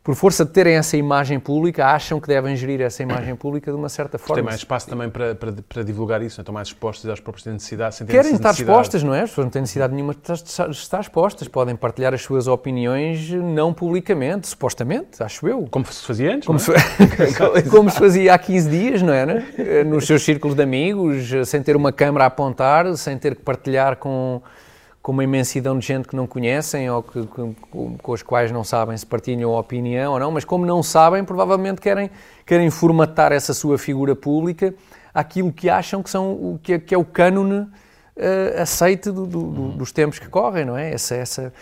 por 0.08 0.14
força 0.14 0.42
de 0.42 0.50
terem 0.52 0.74
essa 0.74 0.96
imagem 0.96 1.38
pública, 1.38 1.84
acham 1.84 2.18
que 2.18 2.26
devem 2.26 2.56
gerir 2.56 2.80
essa 2.80 3.02
imagem 3.02 3.36
pública 3.36 3.70
de 3.70 3.76
uma 3.76 3.90
certa 3.90 4.16
forma. 4.16 4.36
Tem 4.36 4.42
mais 4.42 4.56
espaço 4.56 4.88
também 4.88 5.10
para, 5.10 5.34
para, 5.34 5.52
para 5.68 5.82
divulgar 5.82 6.22
isso, 6.22 6.40
estão 6.40 6.54
mais 6.54 6.68
expostas 6.68 7.10
às 7.10 7.20
próprias 7.20 7.44
necessidades. 7.44 8.00
Querem 8.08 8.32
estar 8.32 8.52
expostas, 8.52 9.02
não 9.02 9.12
é? 9.12 9.24
As 9.24 9.28
pessoas 9.28 9.44
não 9.44 9.50
têm 9.50 9.60
necessidade 9.60 9.92
nenhuma 9.92 10.14
de 10.14 10.32
estar 10.70 11.00
expostas, 11.00 11.46
podem 11.46 11.76
partilhar 11.76 12.14
as 12.14 12.22
suas 12.22 12.46
opiniões 12.46 13.28
não 13.32 13.74
publicamente, 13.74 14.48
supostamente, 14.48 15.22
acho 15.22 15.46
eu. 15.46 15.68
Como 15.70 15.84
se 15.84 16.02
fazia 16.02 16.36
antes, 16.36 16.46
Como, 16.46 16.58
é? 16.58 16.62
se... 16.62 17.68
Como 17.68 17.90
se 17.90 17.98
fazia 17.98 18.32
há 18.32 18.38
15 18.38 18.70
dias, 18.70 19.02
não 19.02 19.12
era? 19.12 19.44
Nos 19.84 20.06
seus 20.06 20.22
círculos 20.22 20.56
de 20.56 20.62
amigos, 20.62 21.30
sem 21.44 21.62
ter 21.62 21.76
uma 21.76 21.92
câmara 21.92 22.24
a 22.24 22.28
apontar, 22.28 22.96
sem 22.96 23.18
ter 23.18 23.36
que 23.36 23.42
partilhar 23.42 23.96
com 23.96 24.40
com 25.08 25.12
uma 25.12 25.24
imensidão 25.24 25.78
de 25.78 25.86
gente 25.86 26.06
que 26.06 26.14
não 26.14 26.26
conhecem 26.26 26.90
ou 26.90 27.02
que, 27.02 27.26
com, 27.26 27.96
os 28.08 28.22
quais 28.22 28.52
não 28.52 28.62
sabem 28.62 28.94
se 28.94 29.06
partilham 29.06 29.52
opinião 29.52 30.12
ou 30.12 30.18
não, 30.18 30.30
mas 30.30 30.44
como 30.44 30.66
não 30.66 30.82
sabem, 30.82 31.24
provavelmente 31.24 31.80
querem, 31.80 32.10
querem 32.44 32.68
formatar 32.68 33.32
essa 33.32 33.54
sua 33.54 33.78
figura 33.78 34.14
pública 34.14 34.74
àquilo 35.14 35.50
que 35.50 35.70
acham 35.70 36.02
que, 36.02 36.10
são, 36.10 36.32
o, 36.32 36.60
que, 36.62 36.74
é, 36.74 36.78
que 36.78 36.94
é 36.94 36.98
o 36.98 37.06
cânone 37.06 37.60
uh, 37.60 38.60
aceite 38.60 39.10
do, 39.10 39.24
do, 39.24 39.44
do, 39.44 39.68
dos 39.78 39.92
tempos 39.92 40.18
que 40.18 40.28
correm, 40.28 40.66
não 40.66 40.76
é? 40.76 40.92
Essa, 40.92 41.14
essa, 41.14 41.54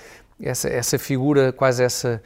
essa, 0.42 0.68
essa 0.68 0.98
figura, 0.98 1.52
quase 1.52 1.84
essa 1.84 2.20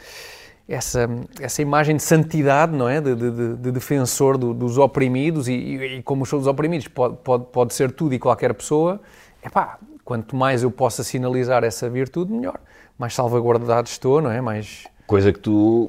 essa, 0.66 1.06
essa 1.38 1.60
imagem 1.60 1.96
de 1.96 2.02
santidade, 2.02 2.74
não 2.74 2.88
é? 2.88 2.98
De, 2.98 3.14
de, 3.14 3.56
de 3.56 3.72
defensor 3.72 4.38
do, 4.38 4.54
dos 4.54 4.78
oprimidos 4.78 5.48
e, 5.48 5.52
e, 5.52 5.98
e, 5.98 6.02
como 6.02 6.24
dos 6.24 6.46
oprimidos 6.46 6.88
pode, 6.88 7.16
pode, 7.16 7.44
pode 7.52 7.74
ser 7.74 7.92
tudo 7.92 8.14
e 8.14 8.18
qualquer 8.18 8.54
pessoa, 8.54 9.02
epá, 9.44 9.78
quanto 10.10 10.34
mais 10.34 10.64
eu 10.64 10.72
possa 10.72 11.04
sinalizar 11.04 11.62
essa 11.62 11.88
virtude, 11.88 12.32
melhor. 12.32 12.58
Mais 12.98 13.14
salvaguardado 13.14 13.86
estou, 13.86 14.20
não 14.20 14.28
é? 14.28 14.40
Mais... 14.40 14.82
Coisa 15.06 15.32
que 15.32 15.38
tu 15.38 15.88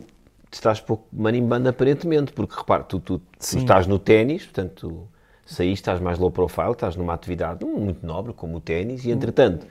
estás 0.51 0.80
pouco 0.80 1.07
manimbando 1.11 1.67
aparentemente, 1.67 2.32
porque 2.32 2.55
repara, 2.55 2.84
tu, 2.84 2.99
tu, 2.99 3.17
tu 3.17 3.57
estás 3.57 3.88
no 3.88 3.97
ténis, 3.97 4.43
portanto, 4.43 5.07
saíste, 5.43 5.82
estás 5.82 5.99
mais 5.99 6.19
low 6.19 6.30
profile, 6.30 6.74
estás 6.74 6.95
numa 6.95 7.15
atividade 7.15 7.65
muito 7.65 8.05
nobre 8.05 8.32
como 8.32 8.57
o 8.57 8.61
ténis 8.61 9.05
e 9.05 9.09
entretanto 9.09 9.65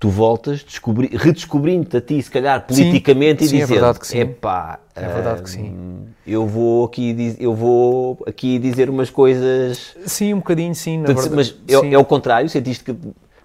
tu 0.00 0.08
voltas 0.08 0.66
redescobrindo-te 1.12 1.96
a 1.96 2.00
ti, 2.00 2.20
se 2.20 2.30
calhar, 2.30 2.66
politicamente, 2.66 3.46
sim, 3.46 3.58
e 3.58 3.60
sim, 3.60 3.66
dizendo, 3.66 3.86
é 3.86 3.94
que 3.94 4.18
epá, 4.18 4.80
é 4.96 5.06
verdade 5.06 5.42
que 5.42 5.50
sim. 5.50 5.70
Hum, 5.70 6.06
eu 6.26 6.44
vou 6.44 6.86
aqui, 6.86 7.36
eu 7.38 7.54
vou 7.54 8.18
aqui 8.26 8.58
dizer 8.58 8.90
umas 8.90 9.10
coisas... 9.10 9.94
Sim, 10.06 10.34
um 10.34 10.38
bocadinho, 10.38 10.74
sim, 10.74 10.98
na 10.98 11.04
Portanto, 11.04 11.36
verdade. 11.36 11.56
Mas 11.68 11.84
é, 11.84 11.94
é, 11.94 11.98
o 11.98 12.04
contrário, 12.04 12.48
sentiste 12.48 12.82
que 12.82 12.96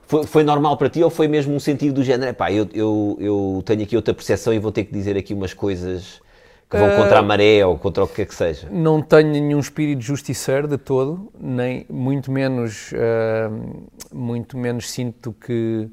foi, 0.07 0.23
foi, 0.25 0.43
normal 0.43 0.77
para 0.77 0.89
ti 0.89 1.03
ou 1.03 1.09
foi 1.09 1.27
mesmo 1.27 1.53
um 1.53 1.59
sentido 1.59 1.95
do 1.95 2.03
género, 2.03 2.31
epá, 2.31 2.51
eu, 2.51 2.67
eu, 2.73 3.17
eu 3.19 3.63
tenho 3.65 3.83
aqui 3.83 3.95
outra 3.95 4.13
percepção 4.13 4.53
e 4.53 4.59
vou 4.59 4.71
ter 4.71 4.83
que 4.83 4.93
dizer 4.93 5.17
aqui 5.17 5.33
umas 5.33 5.53
coisas 5.53 6.21
que 6.69 6.77
vão 6.77 6.95
contra 6.95 7.19
a 7.19 7.21
maré 7.21 7.65
ou 7.65 7.77
contra 7.77 8.03
o 8.03 8.07
que 8.07 8.15
quer 8.15 8.25
que 8.25 8.35
seja? 8.35 8.67
Não 8.71 9.01
tenho 9.01 9.29
nenhum 9.29 9.59
espírito 9.59 10.01
justiceiro 10.01 10.67
de 10.67 10.77
todo, 10.77 11.31
nem 11.39 11.85
muito 11.89 12.31
menos, 12.31 12.91
uh, 12.91 13.87
muito 14.13 14.57
menos 14.57 14.89
sinto 14.89 15.33
que 15.33 15.89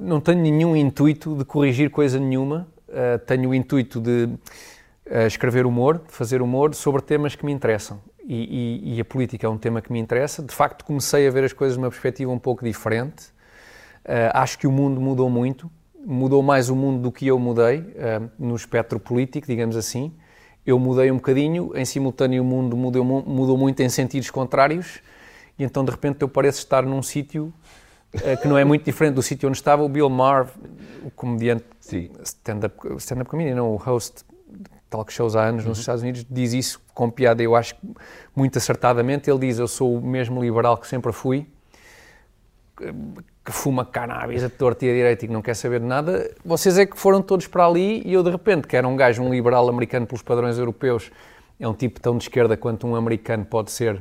não 0.00 0.20
tenho 0.20 0.40
nenhum 0.40 0.74
intuito 0.74 1.36
de 1.36 1.44
corrigir 1.44 1.90
coisa 1.90 2.18
nenhuma, 2.18 2.66
uh, 2.88 3.18
tenho 3.26 3.50
o 3.50 3.54
intuito 3.54 4.00
de 4.00 4.24
uh, 5.06 5.26
escrever 5.26 5.66
humor, 5.66 5.98
de 5.98 6.12
fazer 6.12 6.40
humor 6.40 6.74
sobre 6.74 7.02
temas 7.02 7.34
que 7.34 7.44
me 7.44 7.52
interessam. 7.52 8.00
E, 8.26 8.82
e, 8.84 8.96
e, 8.96 9.00
a 9.00 9.04
política 9.04 9.46
é 9.46 9.50
um 9.50 9.58
tema 9.58 9.82
que 9.82 9.92
me 9.92 9.98
interessa. 9.98 10.42
De 10.42 10.54
facto, 10.54 10.84
comecei 10.84 11.28
a 11.28 11.30
ver 11.30 11.44
as 11.44 11.52
coisas 11.52 11.76
de 11.76 11.82
uma 11.82 11.90
perspectiva 11.90 12.30
um 12.32 12.38
pouco 12.38 12.64
diferente. 12.64 13.26
Uh, 14.04 14.32
acho 14.32 14.58
que 14.58 14.66
o 14.66 14.72
mundo 14.72 14.98
mudou 15.00 15.28
muito, 15.28 15.70
mudou 16.06 16.42
mais 16.42 16.70
o 16.70 16.76
mundo 16.76 17.02
do 17.02 17.12
que 17.12 17.26
eu 17.26 17.38
mudei 17.38 17.84
no 18.38 18.56
espectro 18.56 18.98
político, 18.98 19.46
digamos 19.46 19.76
assim. 19.76 20.12
Eu 20.64 20.78
mudei 20.78 21.10
um 21.10 21.16
bocadinho, 21.16 21.72
em 21.74 21.84
simultâneo 21.84 22.42
o 22.42 22.46
mundo 22.46 22.76
mudou, 22.76 23.04
mudou 23.04 23.58
muito 23.58 23.80
em 23.80 23.88
sentidos 23.88 24.30
contrários, 24.30 25.02
e 25.58 25.64
então 25.64 25.84
de 25.84 25.90
repente 25.90 26.22
eu 26.22 26.28
pareço 26.28 26.58
estar 26.58 26.82
num 26.82 27.02
sítio 27.02 27.52
eh, 28.22 28.36
que 28.36 28.48
não 28.48 28.56
é 28.56 28.64
muito 28.64 28.84
diferente 28.84 29.14
do 29.14 29.22
sítio 29.22 29.48
onde 29.48 29.58
estava 29.58 29.82
o 29.82 29.88
Bill 29.88 30.08
Maher, 30.08 30.46
o 31.04 31.10
comediante 31.10 31.64
stand-up 32.22 32.76
stand 32.96 33.24
comedian, 33.24 33.56
não, 33.56 33.72
o 33.72 33.76
host 33.76 34.24
talk 34.94 35.12
shows 35.12 35.34
há 35.34 35.42
anos 35.44 35.64
uhum. 35.64 35.70
nos 35.70 35.80
Estados 35.80 36.02
Unidos, 36.02 36.24
diz 36.30 36.52
isso 36.52 36.80
com 36.94 37.10
piada, 37.10 37.42
eu 37.42 37.56
acho 37.56 37.74
muito 38.34 38.56
acertadamente. 38.58 39.28
Ele 39.28 39.40
diz: 39.40 39.58
Eu 39.58 39.66
sou 39.66 39.96
o 39.96 40.00
mesmo 40.00 40.40
liberal 40.40 40.76
que 40.78 40.86
sempre 40.86 41.12
fui, 41.12 41.46
que 43.44 43.52
fuma 43.52 43.84
cannabis 43.84 44.44
a 44.44 44.48
torta 44.48 44.86
e 44.86 44.90
a 44.90 44.92
direita 44.92 45.24
e 45.24 45.28
que 45.28 45.34
não 45.34 45.42
quer 45.42 45.54
saber 45.54 45.80
de 45.80 45.86
nada. 45.86 46.30
Vocês 46.44 46.78
é 46.78 46.86
que 46.86 46.96
foram 46.96 47.20
todos 47.20 47.48
para 47.48 47.66
ali 47.66 48.02
e 48.06 48.12
eu, 48.12 48.22
de 48.22 48.30
repente, 48.30 48.68
que 48.68 48.76
era 48.76 48.86
um 48.86 48.96
gajo, 48.96 49.22
um 49.22 49.32
liberal 49.32 49.68
americano 49.68 50.06
pelos 50.06 50.22
padrões 50.22 50.58
europeus, 50.58 51.10
é 51.58 51.66
um 51.66 51.74
tipo 51.74 52.00
tão 52.00 52.16
de 52.16 52.24
esquerda 52.24 52.56
quanto 52.56 52.86
um 52.86 52.94
americano 52.94 53.44
pode 53.44 53.72
ser 53.72 54.00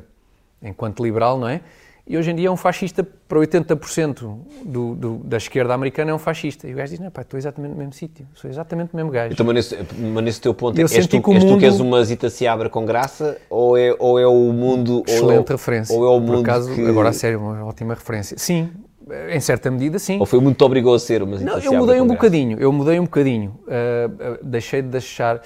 enquanto 0.61 1.03
liberal, 1.03 1.37
não 1.39 1.47
é? 1.47 1.61
E 2.05 2.17
hoje 2.17 2.31
em 2.31 2.35
dia 2.35 2.49
é 2.49 2.51
um 2.51 2.57
fascista, 2.57 3.01
para 3.01 3.39
80% 3.39 4.37
do, 4.65 4.93
do, 4.93 5.17
da 5.19 5.37
esquerda 5.37 5.73
americana 5.73 6.11
é 6.11 6.13
um 6.13 6.19
fascista. 6.19 6.67
E 6.67 6.73
o 6.73 6.75
gajo 6.75 6.91
diz, 6.91 6.99
não 6.99 7.09
pá, 7.09 7.21
estou 7.21 7.37
exatamente 7.37 7.71
no 7.71 7.77
mesmo 7.77 7.93
sítio, 7.93 8.27
sou 8.33 8.51
exatamente 8.51 8.93
o 8.93 8.97
mesmo 8.97 9.09
gajo. 9.09 9.31
Então, 9.31 9.45
mas 9.45 9.55
nesse, 9.55 9.77
mas 9.97 10.23
nesse 10.23 10.41
teu 10.41 10.53
ponto, 10.53 10.77
és 10.77 10.91
tu, 10.91 10.97
és 10.97 11.07
tu 11.07 11.57
que 11.57 11.65
és 11.65 11.79
uma 11.79 12.03
zita 12.03 12.29
se 12.29 12.45
abre 12.45 12.67
com 12.67 12.85
graça 12.85 13.37
ou 13.49 13.77
é, 13.77 13.95
ou 13.97 14.19
é 14.19 14.27
o 14.27 14.51
mundo... 14.51 15.01
Excelente 15.07 15.49
ou, 15.49 15.57
referência. 15.57 15.95
Ou 15.95 16.05
é 16.05 16.09
o 16.09 16.19
mundo 16.19 16.43
Por 16.43 16.49
acaso, 16.49 16.75
que... 16.75 16.85
agora 16.85 17.09
a 17.09 17.13
sério, 17.13 17.39
uma 17.39 17.63
ótima 17.63 17.93
referência. 17.93 18.37
Sim, 18.37 18.69
em 19.29 19.39
certa 19.39 19.71
medida, 19.71 19.97
sim. 19.97 20.19
Ou 20.19 20.25
foi 20.25 20.41
muito 20.41 20.61
obrigou 20.65 20.93
a 20.93 20.99
ser 20.99 21.23
uma 21.23 21.37
zita 21.37 21.51
Não, 21.51 21.59
eu 21.59 21.73
mudei 21.73 22.01
um 22.01 22.07
bocadinho, 22.07 22.59
eu 22.59 22.71
mudei 22.73 22.99
um 22.99 23.05
bocadinho. 23.05 23.57
Uh, 23.61 24.33
uh, 24.33 24.45
deixei 24.45 24.81
de 24.81 24.97
achar... 24.97 25.41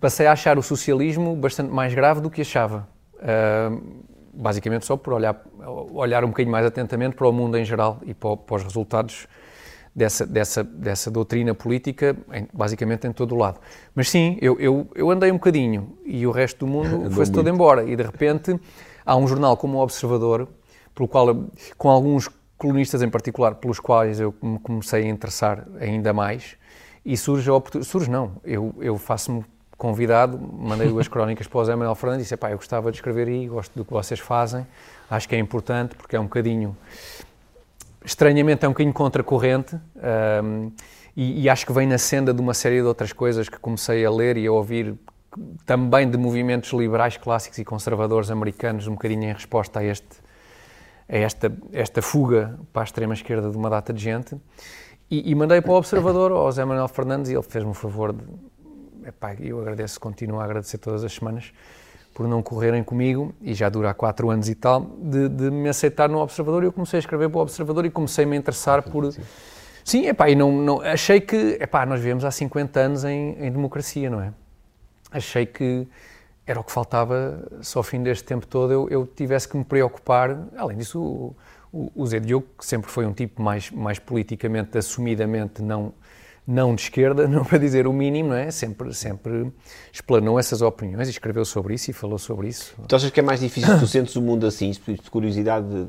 Passei 0.00 0.26
a 0.26 0.32
achar 0.32 0.58
o 0.58 0.62
socialismo 0.62 1.36
bastante 1.36 1.70
mais 1.70 1.92
grave 1.92 2.22
do 2.22 2.30
que 2.30 2.40
achava. 2.40 2.88
Uh, 3.16 4.07
basicamente 4.38 4.86
só 4.86 4.96
por 4.96 5.14
olhar, 5.14 5.42
olhar 5.92 6.24
um 6.24 6.28
bocadinho 6.28 6.52
mais 6.52 6.64
atentamente 6.64 7.16
para 7.16 7.28
o 7.28 7.32
mundo 7.32 7.58
em 7.58 7.64
geral 7.64 7.98
e 8.06 8.14
para, 8.14 8.36
para 8.36 8.56
os 8.56 8.62
resultados 8.62 9.26
dessa, 9.94 10.24
dessa, 10.24 10.62
dessa 10.62 11.10
doutrina 11.10 11.54
política, 11.54 12.16
em, 12.32 12.46
basicamente 12.52 13.06
em 13.06 13.12
todo 13.12 13.34
o 13.34 13.38
lado. 13.38 13.58
Mas 13.94 14.08
sim, 14.08 14.38
eu, 14.40 14.58
eu, 14.60 14.88
eu 14.94 15.10
andei 15.10 15.30
um 15.30 15.34
bocadinho 15.34 15.98
e 16.04 16.24
o 16.24 16.30
resto 16.30 16.64
do 16.64 16.70
mundo 16.70 17.10
foi-se 17.12 17.32
todo 17.32 17.48
embora. 17.48 17.82
E 17.82 17.96
de 17.96 18.02
repente 18.02 18.58
há 19.04 19.16
um 19.16 19.26
jornal 19.26 19.56
como 19.56 19.78
o 19.78 19.82
Observador, 19.82 20.48
pelo 20.94 21.08
qual, 21.08 21.48
com 21.76 21.90
alguns 21.90 22.30
colunistas 22.56 23.02
em 23.02 23.10
particular, 23.10 23.56
pelos 23.56 23.80
quais 23.80 24.20
eu 24.20 24.32
me 24.40 24.58
comecei 24.60 25.04
a 25.04 25.08
interessar 25.08 25.66
ainda 25.80 26.12
mais, 26.12 26.56
e 27.04 27.16
surge 27.16 27.50
a 27.50 27.54
oportunidade. 27.54 27.90
Surge 27.90 28.08
não, 28.10 28.32
eu, 28.44 28.74
eu 28.80 28.96
faço-me 28.96 29.44
convidado, 29.78 30.38
mandei 30.38 30.88
duas 30.88 31.06
crónicas 31.06 31.46
para 31.46 31.58
o 31.58 31.64
Zé 31.64 31.74
Manuel 31.76 31.94
Fernandes 31.94 32.22
e 32.22 32.24
disse, 32.24 32.36
pá, 32.36 32.50
eu 32.50 32.56
gostava 32.56 32.90
de 32.90 32.96
escrever 32.98 33.28
aí, 33.28 33.46
gosto 33.46 33.72
do 33.76 33.84
que 33.84 33.92
vocês 33.92 34.18
fazem, 34.18 34.66
acho 35.08 35.28
que 35.28 35.36
é 35.36 35.38
importante 35.38 35.94
porque 35.94 36.16
é 36.16 36.20
um 36.20 36.24
bocadinho, 36.24 36.76
estranhamente 38.04 38.64
é 38.64 38.68
um 38.68 38.72
bocadinho 38.72 38.92
contracorrente 38.92 39.76
um, 40.44 40.72
e, 41.16 41.42
e, 41.42 41.48
acho 41.48 41.64
que 41.64 41.72
vem 41.72 41.86
na 41.86 41.98
senda 41.98 42.34
de 42.34 42.40
uma 42.40 42.54
série 42.54 42.80
de 42.80 42.86
outras 42.86 43.12
coisas 43.12 43.48
que 43.48 43.58
comecei 43.58 44.04
a 44.04 44.10
ler 44.10 44.36
e 44.36 44.46
a 44.46 44.52
ouvir 44.52 44.94
também 45.64 46.08
de 46.10 46.18
movimentos 46.18 46.72
liberais 46.72 47.16
clássicos 47.16 47.58
e 47.58 47.64
conservadores 47.64 48.30
americanos, 48.30 48.86
um 48.86 48.92
bocadinho 48.92 49.24
em 49.24 49.32
resposta 49.32 49.80
a 49.80 49.84
este 49.84 50.28
a 51.08 51.16
esta, 51.16 51.50
esta 51.72 52.02
fuga 52.02 52.58
para 52.72 52.82
a 52.82 52.84
extrema-esquerda 52.84 53.50
de 53.50 53.56
uma 53.56 53.70
data 53.70 53.92
de 53.92 54.02
gente. 54.02 54.36
E, 55.10 55.30
e 55.30 55.34
mandei 55.34 55.62
para 55.62 55.72
o 55.72 55.74
Observador, 55.74 56.30
ao 56.32 56.52
Zé 56.52 56.64
Manuel 56.64 56.86
Fernandes, 56.86 57.30
e 57.30 57.34
ele 57.34 57.42
fez-me 57.42 57.70
o 57.70 57.74
favor 57.74 58.12
de 58.12 58.22
epá, 59.08 59.34
eu 59.34 59.60
agradeço, 59.60 59.98
continuo 59.98 60.40
a 60.40 60.44
agradecer 60.44 60.78
todas 60.78 61.02
as 61.04 61.12
semanas 61.12 61.52
por 62.14 62.26
não 62.26 62.42
correrem 62.42 62.82
comigo, 62.82 63.32
e 63.40 63.54
já 63.54 63.68
dura 63.68 63.90
há 63.90 63.94
quatro 63.94 64.28
anos 64.28 64.48
e 64.48 64.54
tal, 64.56 64.80
de, 65.00 65.28
de 65.28 65.50
me 65.52 65.68
aceitar 65.68 66.08
no 66.08 66.18
Observador. 66.18 66.64
Eu 66.64 66.72
comecei 66.72 66.98
a 66.98 67.00
escrever 67.00 67.28
para 67.28 67.38
o 67.38 67.42
Observador 67.42 67.86
e 67.86 67.90
comecei 67.90 68.26
-me 68.26 68.34
a 68.34 68.38
interessar 68.38 68.82
por. 68.82 69.12
Sim, 69.12 69.22
Sim 69.84 70.06
epá, 70.08 70.28
e 70.28 70.34
não, 70.34 70.50
não, 70.50 70.80
achei 70.80 71.20
que. 71.20 71.56
Epá, 71.60 71.86
nós 71.86 72.00
vivemos 72.00 72.24
há 72.24 72.30
50 72.32 72.80
anos 72.80 73.04
em, 73.04 73.36
em 73.38 73.52
democracia, 73.52 74.10
não 74.10 74.20
é? 74.20 74.32
Achei 75.12 75.46
que 75.46 75.86
era 76.44 76.58
o 76.58 76.64
que 76.64 76.72
faltava, 76.72 77.46
só 77.60 77.78
ao 77.78 77.82
fim 77.84 78.02
deste 78.02 78.24
tempo 78.24 78.46
todo 78.46 78.72
eu, 78.72 78.88
eu 78.88 79.06
tivesse 79.06 79.46
que 79.46 79.56
me 79.56 79.64
preocupar. 79.64 80.36
Além 80.56 80.78
disso, 80.78 81.00
o, 81.00 81.36
o, 81.72 81.92
o 81.94 82.06
Zé 82.06 82.18
Diogo, 82.18 82.46
que 82.58 82.66
sempre 82.66 82.90
foi 82.90 83.06
um 83.06 83.12
tipo 83.12 83.40
mais, 83.40 83.70
mais 83.70 84.00
politicamente, 84.00 84.76
assumidamente 84.76 85.62
não 85.62 85.92
não 86.48 86.74
de 86.74 86.80
esquerda, 86.80 87.28
não 87.28 87.44
para 87.44 87.58
dizer 87.58 87.86
o 87.86 87.92
mínimo, 87.92 88.30
não 88.30 88.36
é? 88.36 88.50
Sempre, 88.50 88.94
sempre 88.94 89.52
explanou 89.92 90.38
essas 90.38 90.62
opiniões 90.62 91.06
e 91.06 91.10
escreveu 91.10 91.44
sobre 91.44 91.74
isso 91.74 91.90
e 91.90 91.92
falou 91.92 92.18
sobre 92.18 92.48
isso. 92.48 92.74
Tu 92.88 92.96
achas 92.96 93.10
que 93.10 93.20
é 93.20 93.22
mais 93.22 93.40
difícil, 93.40 93.78
tu 93.78 93.86
sentes 93.86 94.16
o 94.16 94.22
mundo 94.22 94.46
assim, 94.46 94.70
de 94.70 95.10
curiosidade 95.10 95.66
de, 95.68 95.86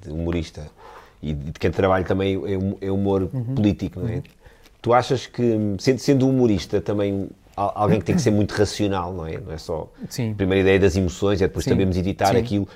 de 0.00 0.10
humorista 0.10 0.66
e 1.22 1.34
de 1.34 1.52
quem 1.52 1.70
trabalha 1.70 2.04
também 2.04 2.40
é, 2.80 2.86
é 2.86 2.90
humor 2.90 3.28
uhum. 3.32 3.54
político, 3.54 4.00
não 4.00 4.08
é? 4.08 4.14
Uhum. 4.16 4.22
Tu 4.80 4.92
achas 4.92 5.26
que, 5.26 5.58
sendo, 5.78 5.98
sendo 5.98 6.28
humorista 6.28 6.80
também 6.80 7.28
alguém 7.56 8.00
que 8.00 8.04
tem 8.04 8.16
que 8.16 8.22
ser 8.22 8.30
muito 8.30 8.52
racional, 8.52 9.12
não 9.12 9.26
é? 9.26 9.38
Não 9.38 9.52
é 9.52 9.58
só 9.58 9.90
Sim. 10.08 10.32
a 10.32 10.34
primeira 10.34 10.62
ideia 10.62 10.80
das 10.80 10.96
emoções, 10.96 11.40
é 11.40 11.46
depois 11.46 11.64
Sim. 11.64 11.70
sabemos 11.70 11.96
editar 11.96 12.32
Sim. 12.32 12.38
aquilo. 12.38 12.68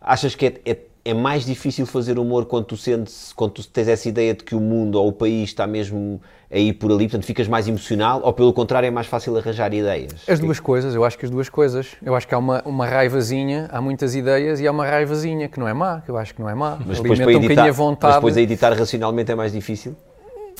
Achas 0.00 0.34
que 0.34 0.46
é, 0.46 0.60
é 0.64 0.78
é 1.04 1.12
mais 1.12 1.44
difícil 1.44 1.84
fazer 1.84 2.18
humor 2.18 2.46
quando 2.46 2.64
tu 2.64 2.76
sentes, 2.76 3.32
quando 3.34 3.52
tu 3.52 3.68
tens 3.68 3.88
essa 3.88 4.08
ideia 4.08 4.32
de 4.32 4.42
que 4.42 4.54
o 4.54 4.60
mundo 4.60 4.94
ou 4.94 5.08
o 5.08 5.12
país 5.12 5.50
está 5.50 5.66
mesmo 5.66 6.20
a 6.50 6.56
ir 6.56 6.72
por 6.72 6.90
ali, 6.90 7.04
portanto 7.04 7.26
ficas 7.26 7.46
mais 7.46 7.68
emocional, 7.68 8.22
ou 8.24 8.32
pelo 8.32 8.52
contrário 8.54 8.86
é 8.86 8.90
mais 8.90 9.06
fácil 9.06 9.36
arranjar 9.36 9.74
ideias? 9.74 10.24
As 10.26 10.40
duas 10.40 10.58
coisas, 10.58 10.94
eu 10.94 11.04
acho 11.04 11.18
que 11.18 11.26
as 11.26 11.30
duas 11.30 11.50
coisas. 11.50 11.94
Eu 12.02 12.14
acho 12.14 12.26
que 12.26 12.34
há 12.34 12.38
uma, 12.38 12.62
uma 12.64 12.86
raivazinha, 12.86 13.68
há 13.70 13.82
muitas 13.82 14.14
ideias 14.14 14.60
e 14.60 14.66
há 14.66 14.70
uma 14.70 14.86
raivazinha 14.86 15.46
que 15.46 15.60
não 15.60 15.68
é 15.68 15.74
má, 15.74 16.00
que 16.00 16.10
eu 16.10 16.16
acho 16.16 16.34
que 16.34 16.40
não 16.40 16.48
é 16.48 16.54
má. 16.54 16.78
Mas 16.86 17.00
depois, 17.00 17.20
para 17.20 17.32
editar, 17.32 17.68
um 17.68 17.72
vontade... 17.72 18.12
mas 18.12 18.14
depois 18.14 18.36
a 18.38 18.40
editar 18.40 18.72
racionalmente 18.72 19.30
é 19.30 19.34
mais 19.34 19.52
difícil? 19.52 19.94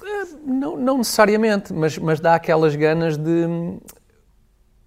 Eh, 0.02 0.26
não, 0.46 0.76
não 0.76 0.98
necessariamente, 0.98 1.72
mas, 1.72 1.96
mas 1.96 2.20
dá 2.20 2.34
aquelas 2.34 2.76
ganas 2.76 3.16
de, 3.16 3.46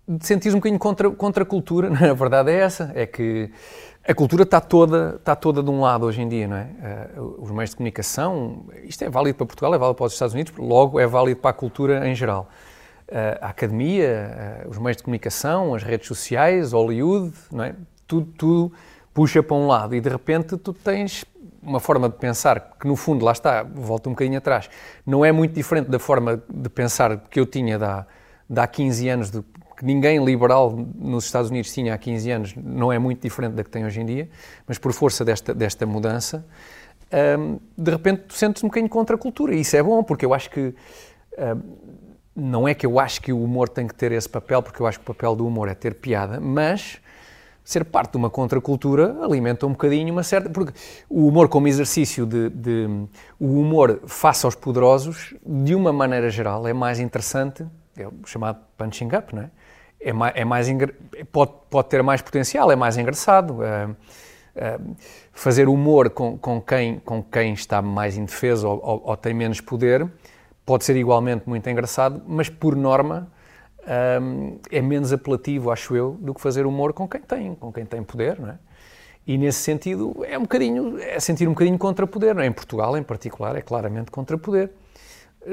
de 0.08 0.28
sentir 0.28 0.50
um 0.50 0.56
bocadinho 0.56 0.80
contra, 0.80 1.10
contra 1.10 1.44
a 1.44 1.46
cultura. 1.46 1.90
A 2.12 2.14
verdade 2.14 2.52
é 2.52 2.60
essa, 2.60 2.92
é 2.94 3.08
que 3.08 3.50
A 4.08 4.16
cultura 4.16 4.44
está 4.44 4.62
toda, 4.62 5.16
está 5.18 5.36
toda 5.36 5.62
de 5.62 5.70
um 5.70 5.82
lado 5.82 6.06
hoje 6.06 6.22
em 6.22 6.30
dia, 6.30 6.48
não 6.48 6.56
é? 6.56 6.70
Uh, 7.18 7.44
os 7.44 7.52
meios 7.52 7.72
de 7.72 7.76
comunicação, 7.76 8.66
isto 8.86 9.04
é 9.04 9.10
válido 9.10 9.36
para 9.36 9.46
Portugal, 9.46 9.76
é 9.76 9.78
válido 9.78 9.96
para 9.96 10.06
os 10.06 10.14
Estados 10.14 10.34
Unidos, 10.34 10.54
logo 10.58 10.98
é 10.98 11.06
válido 11.06 11.42
para 11.42 11.50
a 11.50 11.54
cultura 11.54 12.08
em 12.08 12.16
geral. 12.16 12.48
Uh, 13.10 13.38
a 13.42 13.50
academia, 13.50 14.64
uh, 14.66 14.70
os 14.70 14.78
meios 14.78 14.96
de 14.96 15.04
comunicação, 15.04 15.76
as 15.76 15.84
redes 15.84 16.08
sociais, 16.08 16.72
Hollywood, 16.72 17.34
não 17.52 17.66
é? 17.66 17.76
Tudo, 18.08 18.32
tudo 18.38 18.74
puxa 19.14 19.44
para 19.44 19.58
um 19.58 19.68
lado 19.68 19.94
e 19.94 20.00
de 20.00 20.08
repente 20.08 20.56
tu 20.56 20.72
tens 20.72 21.26
uma 21.62 21.82
forma 21.82 22.08
de 22.08 22.16
pensar 22.16 22.78
que 22.80 22.88
no 22.88 22.96
fundo, 22.96 23.26
lá 23.26 23.34
está, 23.34 23.62
volta 23.62 24.08
um 24.08 24.14
bocadinho 24.14 24.38
atrás, 24.38 24.70
não 25.06 25.26
é 25.26 25.34
muito 25.34 25.54
diferente 25.54 25.90
da 25.90 26.00
forma 26.00 26.42
de 26.50 26.70
pensar 26.70 27.18
que 27.30 27.38
eu 27.38 27.46
tinha 27.46 27.76
há, 27.76 28.06
de 28.50 28.60
há 28.60 28.68
15 28.68 29.10
anos, 29.10 29.30
de, 29.30 29.42
que 29.78 29.86
ninguém 29.86 30.24
liberal 30.24 30.72
nos 30.96 31.26
Estados 31.26 31.50
Unidos 31.50 31.72
tinha 31.72 31.94
há 31.94 31.98
15 31.98 32.32
anos, 32.32 32.56
não 32.56 32.92
é 32.92 32.98
muito 32.98 33.22
diferente 33.22 33.54
da 33.54 33.64
que 33.64 33.70
tem 33.70 33.86
hoje 33.86 34.02
em 34.02 34.06
dia, 34.06 34.30
mas 34.66 34.78
por 34.78 34.92
força 34.94 35.24
desta, 35.24 35.54
desta 35.54 35.86
mudança, 35.86 36.46
hum, 37.40 37.60
de 37.78 37.92
repente 37.92 38.24
tu 38.28 38.34
sentes 38.34 38.64
um 38.64 38.68
bocadinho 38.68 38.90
contra 38.90 39.16
a 39.16 39.20
cultura. 39.20 39.54
E 39.54 39.62
isso 39.62 39.76
é 39.76 39.84
bom, 39.84 40.04
porque 40.04 40.26
eu 40.26 40.34
acho 40.34 40.50
que. 40.50 40.74
Hum, 41.38 41.62
não 42.40 42.68
é 42.68 42.76
que 42.76 42.86
eu 42.86 43.00
acho 43.00 43.20
que 43.20 43.34
o 43.34 43.44
humor 43.44 43.68
tem 43.68 43.88
que 43.88 43.96
ter 43.96 44.12
esse 44.12 44.30
papel, 44.30 44.62
porque 44.62 44.80
eu 44.80 44.86
acho 44.86 45.00
que 45.00 45.04
o 45.10 45.12
papel 45.12 45.36
do 45.36 45.48
humor 45.48 45.68
é 45.68 45.74
ter 45.74 45.96
piada, 45.96 46.40
mas 46.40 47.02
ser 47.68 47.84
parte 47.84 48.12
de 48.12 48.18
uma 48.18 48.30
contracultura 48.30 49.18
alimenta 49.22 49.66
um 49.66 49.72
bocadinho 49.72 50.14
uma 50.14 50.24
certa. 50.24 50.50
Porque 50.50 50.72
o 51.10 51.28
humor, 51.28 51.50
como 51.50 51.68
exercício 51.68 52.26
de, 52.26 52.50
de. 52.50 52.88
O 53.40 53.60
humor 53.60 54.02
face 54.06 54.46
aos 54.46 54.56
poderosos, 54.56 55.34
de 55.46 55.76
uma 55.76 55.92
maneira 55.92 56.30
geral, 56.30 56.66
é 56.68 56.74
mais 56.74 57.00
interessante, 57.00 57.66
é 58.00 58.08
o 58.08 58.14
chamado 58.26 58.60
punching 58.78 59.10
up, 59.16 59.36
não 59.36 59.44
é? 59.44 59.50
É 60.00 60.14
mais, 60.14 60.34
é 60.36 60.46
mais 60.46 60.68
pode, 61.32 61.52
pode 61.70 61.90
ter 61.90 62.04
mais 62.04 62.22
potencial, 62.22 62.72
é 62.72 62.76
mais 62.76 62.98
engraçado. 62.98 63.64
É, 63.64 63.90
é, 64.56 64.80
fazer 65.32 65.68
humor 65.68 66.10
com, 66.10 66.38
com, 66.38 66.60
quem, 66.62 67.00
com 67.00 67.22
quem 67.24 67.54
está 67.54 67.82
mais 67.82 68.18
indefeso 68.18 68.68
ou, 68.68 68.80
ou, 68.84 69.02
ou 69.06 69.18
tem 69.18 69.34
menos 69.34 69.62
poder 69.62 70.08
pode 70.66 70.84
ser 70.84 70.98
igualmente 70.98 71.48
muito 71.48 71.70
engraçado, 71.70 72.22
mas 72.28 72.50
por 72.50 72.76
norma 72.76 73.32
um, 74.22 74.60
é 74.70 74.82
menos 74.82 75.14
apelativo, 75.14 75.72
acho 75.72 75.96
eu, 75.96 76.18
do 76.20 76.34
que 76.34 76.42
fazer 76.42 76.66
humor 76.66 76.92
com 76.92 77.08
quem 77.08 77.22
tem, 77.22 77.56
com 77.56 77.72
quem 77.72 77.86
tem 77.86 78.04
poder, 78.04 78.40
não 78.40 78.50
é? 78.50 78.60
E 79.26 79.38
nesse 79.38 79.60
sentido 79.60 80.26
é 80.26 80.38
um 80.38 80.42
bocadinho, 80.42 81.00
é 81.00 81.20
sentir 81.20 81.48
um 81.48 81.52
bocadinho 81.52 81.78
contra 81.78 82.06
poder, 82.08 82.34
não 82.36 82.42
é? 82.42 82.48
Em 82.48 82.52
Portugal, 82.52 82.98
em 82.98 83.04
particular, 83.04 83.56
é 83.56 83.62
claramente 83.62 84.10
contra 84.10 84.38
poder. 84.38 84.72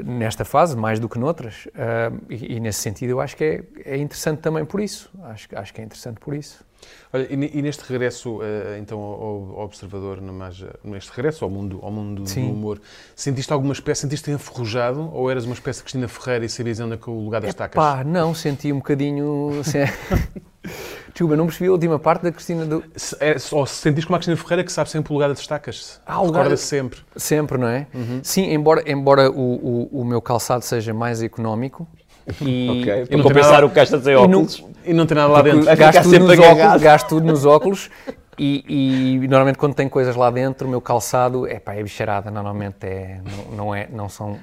Nesta 0.03 0.43
fase, 0.43 0.75
mais 0.75 0.99
do 0.99 1.07
que 1.07 1.17
noutras. 1.17 1.67
Uh, 1.67 2.21
e, 2.29 2.55
e, 2.55 2.59
nesse 2.59 2.79
sentido 2.79 3.11
eu 3.11 3.21
acho 3.21 3.37
que 3.37 3.43
é, 3.43 3.63
é 3.85 3.97
interessante 3.97 4.39
também 4.39 4.65
por 4.65 4.81
isso. 4.81 5.09
Acho, 5.23 5.47
acho 5.55 5.73
que 5.73 5.81
é 5.81 5.83
interessante 5.83 6.19
por 6.19 6.33
isso. 6.33 6.65
Olha, 7.13 7.27
e, 7.29 7.61
neste 7.61 7.83
regresso, 7.83 8.37
uh, 8.37 8.77
então, 8.79 8.99
ao, 8.99 9.59
observador, 9.59 10.21
mais, 10.21 10.63
neste 10.83 11.11
regresso 11.11 11.45
ao 11.45 11.51
mundo, 11.51 11.79
ao 11.81 11.91
mundo 11.91 12.23
do 12.23 12.39
humor, 12.39 12.81
sentiste 13.15 13.51
alguma 13.53 13.73
espécie, 13.73 14.01
sentiste 14.01 14.31
enferrujado 14.31 15.09
ou 15.13 15.29
eras 15.29 15.45
uma 15.45 15.53
espécie 15.53 15.79
de 15.79 15.83
Cristina 15.83 16.07
Ferreira 16.07 16.45
e 16.45 16.49
sabias 16.49 16.79
onde 16.79 16.95
é 16.95 16.97
que 16.97 17.09
o 17.09 17.19
lugar 17.19 17.41
das 17.41 17.53
tacas? 17.53 17.75
Pá, 17.75 18.03
não, 18.03 18.33
senti 18.33 18.71
um 18.71 18.77
bocadinho... 18.77 19.59
Assim, 19.59 19.79
Desculpa, 21.15 21.37
não 21.37 21.45
percebi 21.45 21.69
a 21.69 21.71
última 21.71 21.97
parte 21.97 22.23
da 22.23 22.31
Cristina 22.31 22.65
do... 22.65 22.83
Se, 22.93 23.15
é, 23.21 23.37
ou 23.51 23.65
se 23.65 23.75
sentiste 23.75 24.05
como 24.05 24.17
a 24.17 24.19
Cristina 24.19 24.35
Ferreira 24.35 24.63
que 24.65 24.71
sabe 24.71 24.89
sempre 24.89 25.13
o 25.13 25.15
lugar 25.15 25.29
das 25.29 25.47
tacas. 25.47 26.01
Ah, 26.05 26.21
o 26.21 26.25
lugar... 26.25 26.57
sempre. 26.57 26.99
Sempre, 27.15 27.57
não 27.57 27.69
é? 27.69 27.87
Uhum. 27.93 28.19
Sim, 28.21 28.51
embora, 28.51 28.83
embora 28.85 29.31
o, 29.31 29.89
o, 29.93 30.01
o 30.01 30.03
meu 30.05 30.21
calçado 30.21 30.65
seja 30.65 30.93
mais 30.93 31.23
económico, 31.23 31.87
e, 32.41 32.81
okay, 32.81 33.05
para 33.05 33.23
compensar 33.23 33.51
nada, 33.53 33.65
o 33.65 33.69
que 33.69 33.75
gastas 33.75 34.07
em 34.07 34.15
óculos. 34.15 34.57
E 34.57 34.61
não, 34.61 34.69
e 34.85 34.93
não 34.93 35.05
tem 35.05 35.15
nada 35.15 35.31
lá 35.31 35.41
dentro. 35.41 35.65
Gasto 35.75 36.03
tudo, 36.03 36.19
nos 36.19 36.39
óculos, 36.39 36.81
gasto 36.81 37.07
tudo 37.07 37.25
nos 37.25 37.45
óculos 37.45 37.89
e, 38.37 39.19
e, 39.21 39.27
normalmente 39.27 39.57
quando 39.57 39.73
tem 39.73 39.87
coisas 39.87 40.15
lá 40.15 40.29
dentro, 40.29 40.67
o 40.67 40.69
meu 40.69 40.81
calçado 40.81 41.47
é, 41.47 41.59
pá, 41.59 41.73
é 41.73 41.81
bicharada, 41.81 42.29
normalmente 42.29 42.85
é, 42.85 43.21
não, 43.23 43.55
não, 43.55 43.75
é, 43.75 43.87
não 43.91 44.09
são 44.09 44.37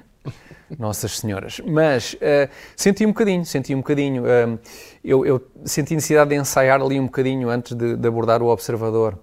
nossas 0.79 1.19
senhoras. 1.19 1.61
Mas 1.61 2.15
uh, 2.15 2.49
senti 2.75 3.05
um 3.05 3.09
bocadinho, 3.09 3.45
senti 3.45 3.75
um 3.75 3.79
bocadinho. 3.79 4.25
Uh, 4.25 4.59
eu, 5.05 5.27
eu, 5.27 5.47
senti 5.65 5.95
necessidade 5.95 6.31
de 6.31 6.37
ensaiar 6.37 6.81
ali 6.81 6.99
um 6.99 7.05
bocadinho 7.05 7.51
antes 7.51 7.77
de, 7.77 7.97
de, 7.97 8.09
abordar 8.09 8.43
o 8.43 8.47
Observador, 8.47 9.19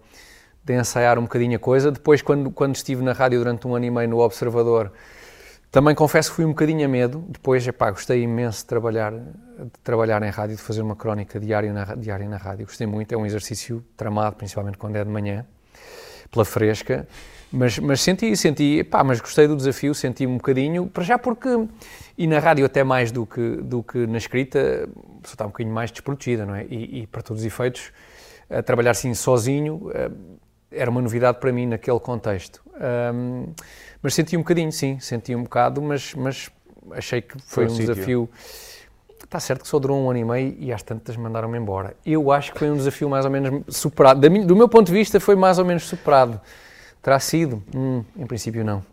de 0.63 0.73
ensaiar 0.75 1.17
um 1.17 1.23
bocadinho 1.23 1.55
a 1.55 1.59
coisa. 1.59 1.91
Depois, 1.91 2.21
quando, 2.21 2.51
quando 2.51 2.75
estive 2.75 3.03
na 3.03 3.13
rádio 3.13 3.39
durante 3.39 3.67
um 3.67 3.75
ano 3.75 3.85
e 3.85 3.91
meio 3.91 4.09
no 4.09 4.19
Observador, 4.19 4.91
também 5.71 5.93
confesso 5.93 6.29
que 6.29 6.37
fui 6.37 6.45
um 6.45 6.49
bocadinho 6.49 6.85
a 6.85 6.87
medo, 6.87 7.23
depois, 7.27 7.67
epá, 7.67 7.91
gostei 7.91 8.23
imenso 8.23 8.59
de 8.59 8.65
trabalhar, 8.65 9.11
de 9.11 9.79
trabalhar 9.83 10.21
em 10.23 10.29
rádio, 10.29 10.55
de 10.55 10.61
fazer 10.61 10.81
uma 10.81 10.95
crónica 10.95 11.39
diária 11.39 11.71
na, 11.71 11.95
diária 11.95 12.27
na 12.27 12.37
rádio, 12.37 12.65
gostei 12.65 12.87
muito, 12.87 13.11
é 13.13 13.17
um 13.17 13.25
exercício 13.25 13.83
tramado, 13.95 14.35
principalmente 14.35 14.77
quando 14.77 14.95
é 14.95 15.03
de 15.03 15.09
manhã, 15.09 15.45
pela 16.31 16.45
fresca, 16.45 17.07
mas, 17.51 17.79
mas 17.79 18.01
senti, 18.01 18.35
senti, 18.35 18.83
pá, 18.83 19.03
mas 19.03 19.19
gostei 19.19 19.47
do 19.47 19.55
desafio, 19.55 19.93
senti 19.93 20.25
um 20.25 20.37
bocadinho, 20.37 20.87
para 20.87 21.03
já 21.03 21.17
porque, 21.17 21.49
e 22.17 22.27
na 22.27 22.39
rádio 22.39 22.65
até 22.65 22.83
mais 22.83 23.11
do 23.11 23.25
que, 23.25 23.57
do 23.57 23.83
que 23.83 24.05
na 24.05 24.17
escrita, 24.17 24.87
pessoa 25.21 25.33
está 25.33 25.45
um 25.45 25.49
bocadinho 25.49 25.73
mais 25.73 25.91
desprotegida, 25.91 26.45
não 26.45 26.55
é? 26.55 26.65
E, 26.65 27.01
e 27.01 27.07
para 27.07 27.21
todos 27.21 27.41
os 27.41 27.47
efeitos, 27.47 27.91
trabalhar 28.65 28.91
assim 28.91 29.13
sozinho 29.13 29.91
eh, 29.93 30.09
era 30.71 30.89
uma 30.89 31.01
novidade 31.01 31.39
para 31.39 31.51
mim 31.51 31.67
naquele 31.67 31.99
contexto. 31.99 32.61
Um, 33.13 33.53
mas 34.01 34.13
senti 34.13 34.37
um 34.37 34.39
bocadinho, 34.39 34.71
sim, 34.71 34.97
senti 34.99 35.35
um 35.35 35.43
bocado, 35.43 35.81
mas, 35.81 36.13
mas 36.15 36.49
achei 36.91 37.21
que 37.21 37.33
foi, 37.39 37.65
foi 37.65 37.65
um 37.65 37.69
sítio. 37.69 37.93
desafio. 37.93 38.29
Está 39.23 39.39
certo 39.39 39.61
que 39.61 39.67
só 39.67 39.77
durou 39.77 40.01
um 40.01 40.09
ano 40.09 40.19
e 40.19 40.25
meio 40.25 40.55
e 40.57 40.73
às 40.73 40.81
tantas 40.81 41.15
mandaram-me 41.15 41.57
embora. 41.57 41.95
Eu 42.05 42.31
acho 42.31 42.53
que 42.53 42.59
foi 42.59 42.71
um 42.71 42.75
desafio 42.75 43.09
mais 43.09 43.25
ou 43.25 43.31
menos 43.31 43.75
superado. 43.75 44.21
do 44.21 44.55
meu 44.55 44.67
ponto 44.67 44.87
de 44.87 44.93
vista, 44.93 45.19
foi 45.19 45.35
mais 45.35 45.59
ou 45.59 45.65
menos 45.65 45.83
superado. 45.83 46.39
Terá 47.01 47.19
sido? 47.19 47.61
Hum, 47.75 48.03
em 48.17 48.25
princípio, 48.25 48.63
não. 48.63 48.83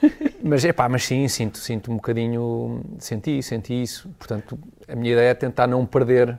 mas, 0.42 0.64
epá, 0.64 0.88
mas 0.88 1.04
sim, 1.04 1.26
sinto, 1.28 1.58
sinto 1.58 1.90
um 1.90 1.96
bocadinho. 1.96 2.82
Senti, 2.98 3.42
senti 3.42 3.82
isso. 3.82 4.08
Portanto, 4.18 4.58
a 4.86 4.94
minha 4.94 5.12
ideia 5.12 5.30
é 5.30 5.34
tentar 5.34 5.66
não 5.66 5.84
perder, 5.84 6.38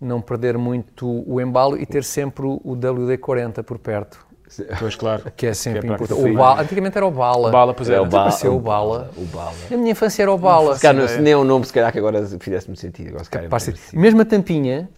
não 0.00 0.20
perder 0.20 0.56
muito 0.56 1.06
o 1.28 1.40
embalo 1.40 1.76
e 1.76 1.84
ter 1.84 2.02
sempre 2.02 2.46
o 2.46 2.76
WD-40 2.76 3.62
por 3.62 3.78
perto 3.78 4.29
Pois, 4.78 4.96
claro. 4.96 5.22
Que 5.36 5.46
é 5.46 5.54
sempre 5.54 5.80
que 5.80 5.86
é 5.86 5.90
importante. 5.94 6.20
O 6.20 6.34
bala, 6.34 6.60
antigamente 6.62 6.96
era 6.96 7.06
o 7.06 7.10
Bala. 7.10 7.50
Bala, 7.50 7.74
pois 7.74 7.88
é. 7.88 8.00
O 8.00 8.06
bala, 8.06 8.30
o, 8.30 8.48
o 8.48 8.60
Bala. 8.60 9.10
O 9.16 9.24
Bala. 9.26 9.52
Na 9.70 9.76
minha 9.76 9.92
infância 9.92 10.22
era 10.22 10.32
o 10.32 10.38
Bala. 10.38 10.74
Se 10.76 10.82
calhar, 10.82 11.20
nem 11.20 11.32
é 11.32 11.36
um 11.36 11.44
nome, 11.44 11.64
se 11.64 11.72
calhar 11.72 11.92
que 11.92 11.98
agora 11.98 12.24
fizesse-me 12.40 12.76
sentido. 12.76 13.08
Agora, 13.10 13.24
se 13.24 13.30
calhar, 13.30 13.50
Mesmo 13.92 14.22
a 14.22 14.24
tampinha, 14.24 14.88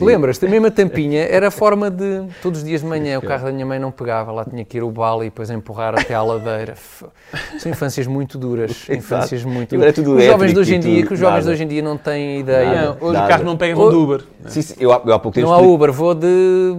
Lembras-te, 0.00 0.46
a 0.46 0.48
mesma 0.48 0.70
tampinha 0.70 1.22
era 1.30 1.48
a 1.48 1.50
forma 1.50 1.90
de, 1.90 2.22
todos 2.42 2.60
os 2.60 2.64
dias 2.64 2.80
de 2.80 2.86
manhã, 2.86 3.18
o 3.18 3.22
carro 3.22 3.46
da 3.46 3.52
minha 3.52 3.66
mãe 3.66 3.78
não 3.78 3.90
pegava, 3.90 4.32
lá 4.32 4.44
tinha 4.44 4.64
que 4.64 4.78
ir 4.78 4.82
o 4.82 4.90
bala 4.90 5.24
e 5.24 5.28
depois 5.28 5.50
empurrar 5.50 5.94
até 5.98 6.14
à 6.14 6.22
ladeira. 6.22 6.74
São 7.58 7.70
infâncias 7.70 8.06
muito 8.06 8.38
duras, 8.38 8.88
infâncias 8.88 9.44
muito 9.44 9.76
duras. 9.76 9.96
Os 9.96 10.24
jovens 10.24 10.52
de 10.52 10.58
hoje 10.58 10.74
em 10.74 10.80
dia, 10.80 11.06
que 11.06 11.14
os 11.14 11.18
jovens 11.18 11.44
de 11.44 11.50
hoje 11.50 11.64
em 11.64 11.68
dia 11.68 11.82
não 11.82 11.96
têm 11.96 12.40
ideia. 12.40 12.96
Não, 13.00 13.08
hoje 13.08 13.20
o 13.20 13.28
carro 13.28 13.44
não 13.44 13.56
pega, 13.56 13.74
de 13.74 13.80
Uber. 13.80 14.24
Sim, 14.46 14.62
sim, 14.62 14.74
eu, 14.78 14.90
eu 14.90 15.12
há 15.12 15.18
pouco 15.18 15.34
tempo 15.34 15.46
não 15.46 15.54
há 15.54 15.58
Uber, 15.58 15.92
vou 15.92 16.14
de... 16.14 16.74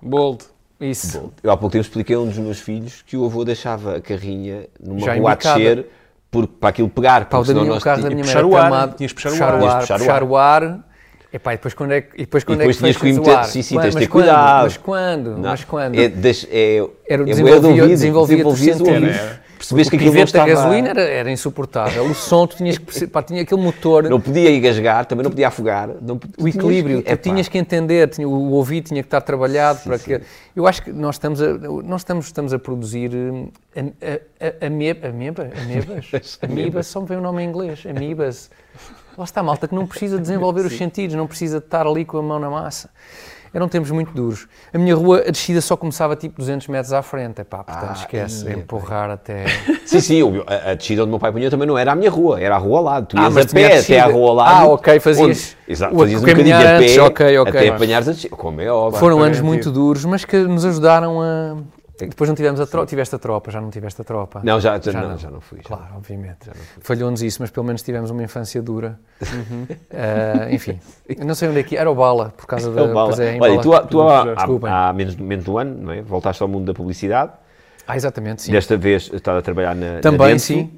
Bolt. 0.00 0.42
Isso. 0.80 1.20
Bom, 1.20 1.30
eu 1.42 1.50
há 1.50 1.56
pouco 1.56 1.72
tempo 1.72 1.82
expliquei 1.82 2.16
a 2.16 2.18
um 2.18 2.26
dos 2.26 2.38
meus 2.38 2.60
filhos 2.60 3.02
que 3.02 3.16
o 3.16 3.24
avô 3.24 3.44
deixava 3.44 3.96
a 3.96 4.00
carrinha 4.00 4.68
numa 4.78 5.00
Já 5.00 5.14
rua 5.14 5.32
a 5.32 5.34
descer 5.34 5.86
por, 6.30 6.46
para 6.46 6.68
aquilo 6.68 6.88
pegar. 6.88 7.26
Para 7.26 7.38
o, 7.38 7.44
da 7.44 7.54
minha, 7.54 7.72
o 7.72 7.80
carro 7.80 8.02
da 8.02 8.10
minha 8.10 8.24
mãe 8.24 8.44
o 8.44 8.56
ar, 8.56 8.94
tinhas 8.94 9.12
puxar, 9.12 9.30
puxar 9.30 9.54
o 9.54 9.66
ar. 9.66 9.80
Puxar, 9.80 9.98
puxar 9.98 10.22
o 10.22 10.36
ar. 10.36 10.86
Epá, 11.32 11.54
e 11.54 11.56
depois 11.56 11.74
quando 11.74 11.92
é, 11.92 12.08
e 12.14 12.18
depois 12.18 12.44
quando 12.44 12.62
e 12.62 12.66
depois 12.66 12.76
é 12.76 12.78
que 12.78 12.84
tinhas 12.84 12.96
que 12.96 13.28
meter, 13.28 13.44
sim, 13.44 13.62
sim, 13.62 13.78
tens 13.78 13.94
de 13.94 14.00
ter 14.00 14.06
cuidado. 14.06 14.64
Mas 14.64 14.76
quando? 14.76 15.30
Não, 15.32 15.50
mas 15.50 15.64
quando? 15.64 15.94
É, 15.94 16.04
é, 16.04 16.86
era 17.08 17.22
o 17.22 17.26
desenvolvia, 17.26 17.84
é 17.84 17.88
desenvolvia 17.88 18.44
Percebeste 19.56 19.90
que 19.90 19.96
aquilo 19.96 20.14
não 20.14 20.22
estava... 20.22 20.46
da 20.46 20.54
gasolina 20.54 20.88
era, 20.90 21.00
era, 21.02 21.30
insuportável. 21.30 22.04
O 22.04 22.14
som, 22.14 22.46
tu 22.46 22.56
tinhas 22.56 22.78
que 22.78 23.06
pá, 23.06 23.22
tinha 23.22 23.42
aquele 23.42 23.60
motor... 23.60 24.04
Não 24.04 24.20
podia 24.20 24.50
engasgar, 24.50 25.06
também 25.06 25.24
não 25.24 25.30
podia 25.30 25.48
afogar. 25.48 25.90
Não, 26.00 26.20
o 26.38 26.46
equilíbrio, 26.46 27.02
que, 27.02 27.16
tu 27.16 27.22
tinhas 27.22 27.48
que 27.48 27.56
entender, 27.56 28.08
tinha, 28.08 28.28
o 28.28 28.52
ouvido 28.52 28.88
tinha 28.88 29.02
que 29.02 29.06
estar 29.06 29.20
trabalhado 29.20 29.80
sim, 29.80 29.88
para 29.88 29.98
que... 29.98 30.20
Eu 30.54 30.66
acho 30.66 30.82
que 30.82 30.92
nós 30.92 31.16
estamos 31.16 31.40
a, 31.40 31.54
nós 31.58 32.02
estamos, 32.02 32.26
estamos 32.26 32.52
a 32.52 32.58
produzir 32.58 33.10
a, 33.74 33.80
a, 33.80 34.64
a, 34.64 34.66
ameba, 34.66 35.08
ameba, 35.08 35.50
amebas? 35.62 36.38
amebas, 36.42 36.86
só 36.86 37.00
me 37.00 37.06
vem 37.08 37.18
o 37.18 37.20
nome 37.20 37.42
em 37.42 37.48
inglês, 37.48 37.84
amebas. 37.88 38.50
Lá 39.16 39.24
está, 39.24 39.42
malta, 39.42 39.66
que 39.66 39.74
não 39.74 39.86
precisa 39.86 40.18
desenvolver 40.18 40.66
os 40.66 40.76
sentidos, 40.76 41.16
não 41.16 41.26
precisa 41.26 41.58
estar 41.58 41.86
ali 41.86 42.04
com 42.04 42.18
a 42.18 42.22
mão 42.22 42.38
na 42.38 42.50
massa 42.50 42.90
eram 43.56 43.68
tempos 43.68 43.90
muito 43.90 44.12
duros. 44.12 44.46
A 44.72 44.76
minha 44.76 44.94
rua, 44.94 45.24
a 45.26 45.30
descida 45.30 45.62
só 45.62 45.78
começava 45.78 46.14
tipo 46.14 46.36
200 46.36 46.68
metros 46.68 46.92
à 46.92 47.00
frente, 47.00 47.40
epá, 47.40 47.64
portanto 47.64 47.90
ah, 47.90 47.96
esquece, 48.00 48.44
ia, 48.44 48.52
empurrar 48.52 49.08
até... 49.08 49.46
Sim, 49.86 50.00
sim, 50.00 50.42
a, 50.46 50.72
a 50.72 50.74
descida 50.74 51.02
onde 51.02 51.08
o 51.08 51.12
meu 51.12 51.18
pai 51.18 51.32
punha 51.32 51.48
também 51.48 51.66
não 51.66 51.78
era 51.78 51.92
a 51.92 51.94
minha 51.94 52.10
rua, 52.10 52.40
era 52.40 52.56
a 52.56 52.58
rua 52.58 52.78
ao 52.78 52.84
lado. 52.84 53.06
Tu 53.06 53.16
ah, 53.16 53.22
ias 53.22 53.36
a 53.36 53.46
pé 53.46 53.78
até 53.78 54.00
à 54.00 54.06
rua 54.06 54.28
ao 54.30 54.34
lado. 54.34 54.50
Ah, 54.50 54.72
ok, 54.72 55.00
fazias... 55.00 55.26
Onde, 55.26 55.72
exato, 55.72 55.96
fazias 55.96 56.20
um 56.20 56.26
bocadinho 56.26 56.56
a 56.56 56.60
pé 56.60 57.02
okay, 57.02 57.38
okay. 57.38 57.58
até 57.60 57.68
apanhares 57.68 58.08
a 58.08 58.12
descida, 58.12 58.36
como 58.36 58.60
é 58.60 58.70
óbvio. 58.70 59.00
Foram 59.00 59.22
anos 59.22 59.40
muito 59.40 59.70
duros, 59.70 60.04
mas 60.04 60.24
que 60.24 60.36
nos 60.36 60.64
ajudaram 60.64 61.22
a 61.22 61.56
Depois 61.98 62.28
não 62.28 62.34
tivemos 62.36 62.60
a 62.60 62.66
tropa, 62.66 62.86
tiveste 62.86 63.14
a 63.14 63.18
tropa, 63.18 63.50
já 63.50 63.60
não 63.60 63.70
tiveste 63.70 64.00
a 64.02 64.04
tropa. 64.04 64.40
Não, 64.44 64.60
já, 64.60 64.78
já, 64.78 64.92
não, 64.92 65.16
já 65.16 65.30
não 65.30 65.40
fui. 65.40 65.58
já 65.58 65.64
Claro, 65.64 65.86
não. 65.90 65.96
obviamente. 65.96 66.50
Falhou-nos 66.80 67.22
isso, 67.22 67.40
mas 67.40 67.50
pelo 67.50 67.64
menos 67.64 67.82
tivemos 67.82 68.10
uma 68.10 68.22
infância 68.22 68.60
dura. 68.62 68.98
Ah, 69.92 70.48
enfim, 70.52 70.78
eu 71.08 71.24
não 71.24 71.34
sei 71.34 71.48
onde 71.48 71.60
é 71.60 71.62
que 71.62 71.76
era 71.76 71.90
o 71.90 71.94
Bala, 71.94 72.34
por 72.36 72.46
causa 72.46 72.70
da. 72.70 72.82
Então, 72.82 72.94
Bala. 72.94 73.24
é, 73.24 73.38
Olha, 73.40 73.62
Bala. 73.62 73.82
tu, 73.82 73.88
tu 73.88 74.02
há, 74.66 74.88
há, 74.88 74.92
menos, 74.92 75.16
menos 75.16 75.44
de 75.44 75.50
um 75.50 75.58
ano, 75.58 75.76
não 75.82 75.92
é? 75.92 76.02
Voltaste 76.02 76.42
ao 76.42 76.48
mundo 76.48 76.66
da 76.66 76.74
publicidade. 76.74 77.32
Ah, 77.88 77.96
exatamente, 77.96 78.42
sim. 78.42 78.52
Desta 78.52 78.76
vez 78.76 79.10
estás 79.12 79.38
a 79.38 79.42
trabalhar 79.42 79.74
na. 79.74 79.94
na 79.94 80.00
Também, 80.00 80.28
Dentsu. 80.28 80.46
sim. 80.46 80.70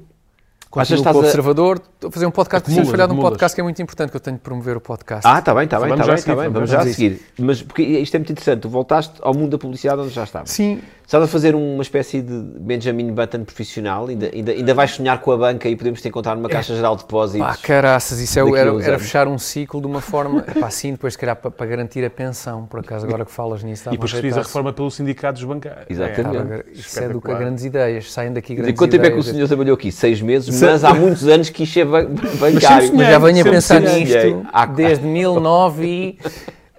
Continuo 0.69 0.99
estás 0.99 1.15
com 1.15 1.23
o 1.23 1.25
Observador, 1.25 1.81
estou 1.95 2.09
a 2.09 2.11
fazer 2.11 2.27
um 2.27 2.31
podcast, 2.31 2.61
Acumulas, 2.63 2.75
preciso 2.75 2.91
falhar 2.91 3.07
de 3.07 3.13
um 3.15 3.19
podcast 3.19 3.55
que 3.55 3.59
é 3.61 3.63
muito 3.63 3.81
importante, 3.81 4.11
que 4.11 4.17
eu 4.17 4.21
tenho 4.21 4.37
de 4.37 4.43
promover 4.43 4.77
o 4.77 4.79
podcast. 4.79 5.25
Ah, 5.27 5.39
está 5.39 5.51
bem, 5.55 5.63
está 5.63 5.79
bem, 5.79 5.89
está 5.93 6.03
já 6.03 6.11
bem, 6.11 6.15
está 6.19 6.35
bem. 6.35 6.43
vamos 6.43 6.53
Vamos 6.53 6.69
já 6.69 6.77
a 6.77 6.81
a 6.83 6.85
seguir. 6.85 7.21
Mas 7.39 7.63
porque 7.63 7.81
isto 7.81 8.13
é 8.13 8.19
muito 8.19 8.31
interessante. 8.33 8.61
Tu 8.61 8.69
voltaste 8.69 9.15
ao 9.23 9.33
mundo 9.33 9.49
da 9.49 9.57
publicidade 9.57 9.99
onde 10.01 10.11
já 10.11 10.23
estavas. 10.23 10.51
Sim, 10.51 10.79
Estás 11.09 11.23
a 11.23 11.27
fazer 11.27 11.55
uma 11.55 11.81
espécie 11.81 12.21
de 12.21 12.31
Benjamin 12.59 13.11
Button 13.11 13.43
profissional? 13.43 14.05
Ainda, 14.05 14.29
ainda, 14.31 14.51
ainda 14.51 14.73
vais 14.75 14.91
sonhar 14.91 15.19
com 15.19 15.31
a 15.31 15.37
banca 15.37 15.67
e 15.67 15.75
podemos 15.75 16.03
te 16.03 16.07
encontrar 16.07 16.35
numa 16.35 16.47
caixa 16.47 16.75
geral 16.75 16.95
de 16.95 17.01
depósitos? 17.01 17.47
pá, 17.47 17.57
caraças, 17.57 18.19
isso 18.19 18.37
é, 18.37 18.43
era, 18.59 18.83
era 18.83 18.99
fechar 18.99 19.27
um 19.27 19.39
ciclo 19.39 19.81
de 19.81 19.87
uma 19.87 20.01
forma, 20.01 20.43
pá, 20.61 20.69
sim, 20.69 20.91
depois 20.91 21.13
se 21.13 21.17
calhar 21.17 21.35
para, 21.35 21.49
para 21.49 21.65
garantir 21.65 22.05
a 22.05 22.11
pensão, 22.11 22.67
por 22.67 22.81
acaso 22.81 23.07
agora 23.07 23.25
que 23.25 23.31
falas 23.31 23.63
nisso, 23.63 23.89
E 23.89 23.93
depois 23.93 24.11
fiz 24.11 24.37
a 24.37 24.43
reforma 24.43 24.71
pelos 24.71 24.93
sindicatos 24.93 25.43
bancários. 25.43 25.87
Exatamente. 25.89 26.31
Dava- 26.47 26.53
É, 26.57 26.63
Isso 26.73 26.99
é 27.03 27.09
do 27.09 27.19
que 27.19 27.27
grandes 27.33 27.65
ideias, 27.65 28.11
saem 28.13 28.31
daqui 28.31 28.53
E 28.53 28.57
grandes 28.57 28.77
quanto 28.77 28.91
tempo 28.91 29.05
é 29.07 29.09
que 29.09 29.15
o 29.15 29.19
ideias. 29.21 29.35
senhor 29.35 29.47
trabalhou 29.47 29.73
aqui? 29.73 29.91
Seis 29.91 30.21
meses, 30.21 30.61
mas 30.61 30.83
há 30.83 30.93
muitos 30.93 31.27
anos 31.27 31.49
que 31.49 31.63
isto 31.63 31.79
é 31.79 31.85
ban- 31.85 32.05
bancário. 32.39 32.93
Mas 32.95 33.07
já 33.07 33.17
venho 33.17 33.41
a 33.41 33.49
pensar 33.49 33.81
sonhei. 33.81 34.03
nisto 34.03 34.47
Ah, 34.53 34.67
desde 34.67 35.07
1009 35.07 35.85
e... 35.87 36.19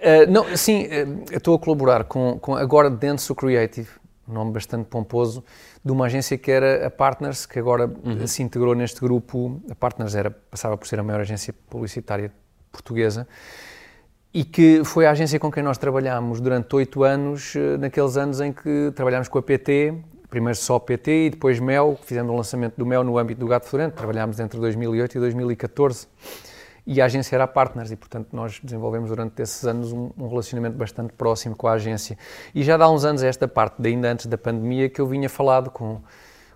eh, 0.00 0.26
não, 0.26 0.46
sim, 0.56 0.86
eu 1.32 1.38
estou 1.38 1.56
a 1.56 1.58
colaborar 1.58 2.04
com, 2.04 2.38
com 2.40 2.54
agora 2.54 2.88
Denso 2.88 3.34
Creative, 3.34 3.88
um 3.99 3.99
nome 4.30 4.52
bastante 4.52 4.86
pomposo, 4.86 5.44
de 5.84 5.92
uma 5.92 6.06
agência 6.06 6.36
que 6.38 6.50
era 6.50 6.86
a 6.86 6.90
Partners, 6.90 7.46
que 7.46 7.58
agora 7.58 7.90
eh, 8.22 8.26
se 8.26 8.42
integrou 8.42 8.74
neste 8.74 9.00
grupo. 9.00 9.60
A 9.70 9.74
Partners 9.74 10.14
era, 10.14 10.30
passava 10.30 10.76
por 10.76 10.86
ser 10.86 10.98
a 11.00 11.02
maior 11.02 11.20
agência 11.20 11.54
publicitária 11.68 12.32
portuguesa 12.70 13.26
e 14.32 14.44
que 14.44 14.84
foi 14.84 15.06
a 15.06 15.10
agência 15.10 15.38
com 15.40 15.50
quem 15.50 15.62
nós 15.62 15.76
trabalhámos 15.76 16.40
durante 16.40 16.74
oito 16.76 17.02
anos, 17.02 17.54
eh, 17.56 17.76
naqueles 17.78 18.16
anos 18.16 18.40
em 18.40 18.52
que 18.52 18.92
trabalhámos 18.94 19.28
com 19.28 19.38
a 19.38 19.42
PT, 19.42 19.94
primeiro 20.28 20.56
só 20.56 20.78
PT 20.78 21.26
e 21.26 21.30
depois 21.30 21.58
MEL, 21.58 21.98
fizemos 22.02 22.32
o 22.32 22.36
lançamento 22.36 22.76
do 22.76 22.86
MEL 22.86 23.02
no 23.02 23.18
âmbito 23.18 23.40
do 23.40 23.46
Gato 23.46 23.66
Fedorento, 23.66 23.96
trabalhámos 23.96 24.38
entre 24.38 24.60
2008 24.60 25.16
e 25.16 25.20
2014 25.20 26.06
e 26.92 27.00
a 27.00 27.04
agência 27.04 27.36
era 27.36 27.46
Partners 27.46 27.92
e, 27.92 27.96
portanto, 27.96 28.28
nós 28.32 28.58
desenvolvemos 28.62 29.10
durante 29.10 29.40
esses 29.40 29.64
anos 29.64 29.92
um, 29.92 30.10
um 30.18 30.28
relacionamento 30.28 30.76
bastante 30.76 31.12
próximo 31.12 31.54
com 31.54 31.68
a 31.68 31.74
agência. 31.74 32.18
E 32.52 32.64
já 32.64 32.76
dá 32.76 32.90
uns 32.90 33.04
anos 33.04 33.22
esta 33.22 33.46
parte, 33.46 33.76
ainda 33.86 34.10
antes 34.10 34.26
da 34.26 34.36
pandemia, 34.36 34.88
que 34.88 35.00
eu 35.00 35.06
vinha 35.06 35.28
falado 35.28 35.70
com, 35.70 36.00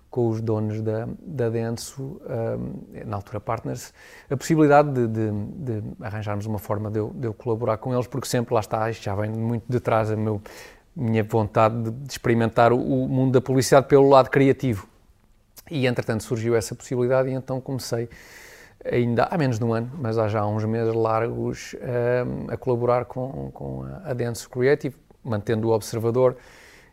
com 0.09 0.27
os 0.27 0.41
donos 0.41 0.81
da, 0.81 1.07
da 1.21 1.49
Denso, 1.49 2.19
ahm, 2.27 3.05
na 3.05 3.15
altura 3.15 3.39
Partners, 3.39 3.93
a 4.29 4.35
possibilidade 4.35 4.91
de, 4.91 5.07
de- 5.07 5.81
de 5.81 5.83
arranjarmos 6.01 6.45
uma 6.45 6.59
forma 6.59 6.91
de 6.91 6.99
eu, 6.99 7.11
de 7.15 7.27
eu 7.27 7.33
colaborar 7.33 7.77
com 7.77 7.93
eles, 7.93 8.05
porque 8.05 8.27
sempre 8.27 8.53
lá 8.53 8.59
está, 8.59 8.89
isto 8.89 9.03
já 9.03 9.15
vem 9.15 9.31
muito 9.31 9.63
de 9.69 9.79
trás 9.79 10.11
a 10.11 10.17
meu, 10.17 10.41
minha 10.93 11.23
vontade 11.23 11.81
de, 11.81 11.91
de 11.91 12.11
experimentar 12.11 12.73
o, 12.73 12.77
o 12.77 13.07
mundo 13.07 13.31
da 13.31 13.39
publicidade 13.41 13.87
pelo 13.87 14.09
lado 14.09 14.29
criativo. 14.29 14.85
E 15.71 15.87
entretanto 15.87 16.23
surgiu 16.23 16.55
essa 16.55 16.75
possibilidade 16.75 17.29
e 17.29 17.33
então 17.33 17.59
comecei, 17.61 18.07
ainda 18.91 19.23
há 19.29 19.37
menos 19.37 19.57
de 19.59 19.65
um 19.65 19.73
ano, 19.73 19.91
mas 19.99 20.17
há 20.17 20.27
já 20.27 20.45
uns 20.45 20.63
meses 20.65 20.93
largos, 20.93 21.75
ahm, 21.81 22.45
a 22.51 22.57
colaborar 22.57 23.05
com, 23.05 23.49
com 23.53 23.83
a- 24.03 24.13
Dance 24.13 24.47
Creative, 24.47 24.95
mantendo 25.23 25.69
o 25.69 25.71
Observador 25.71 26.35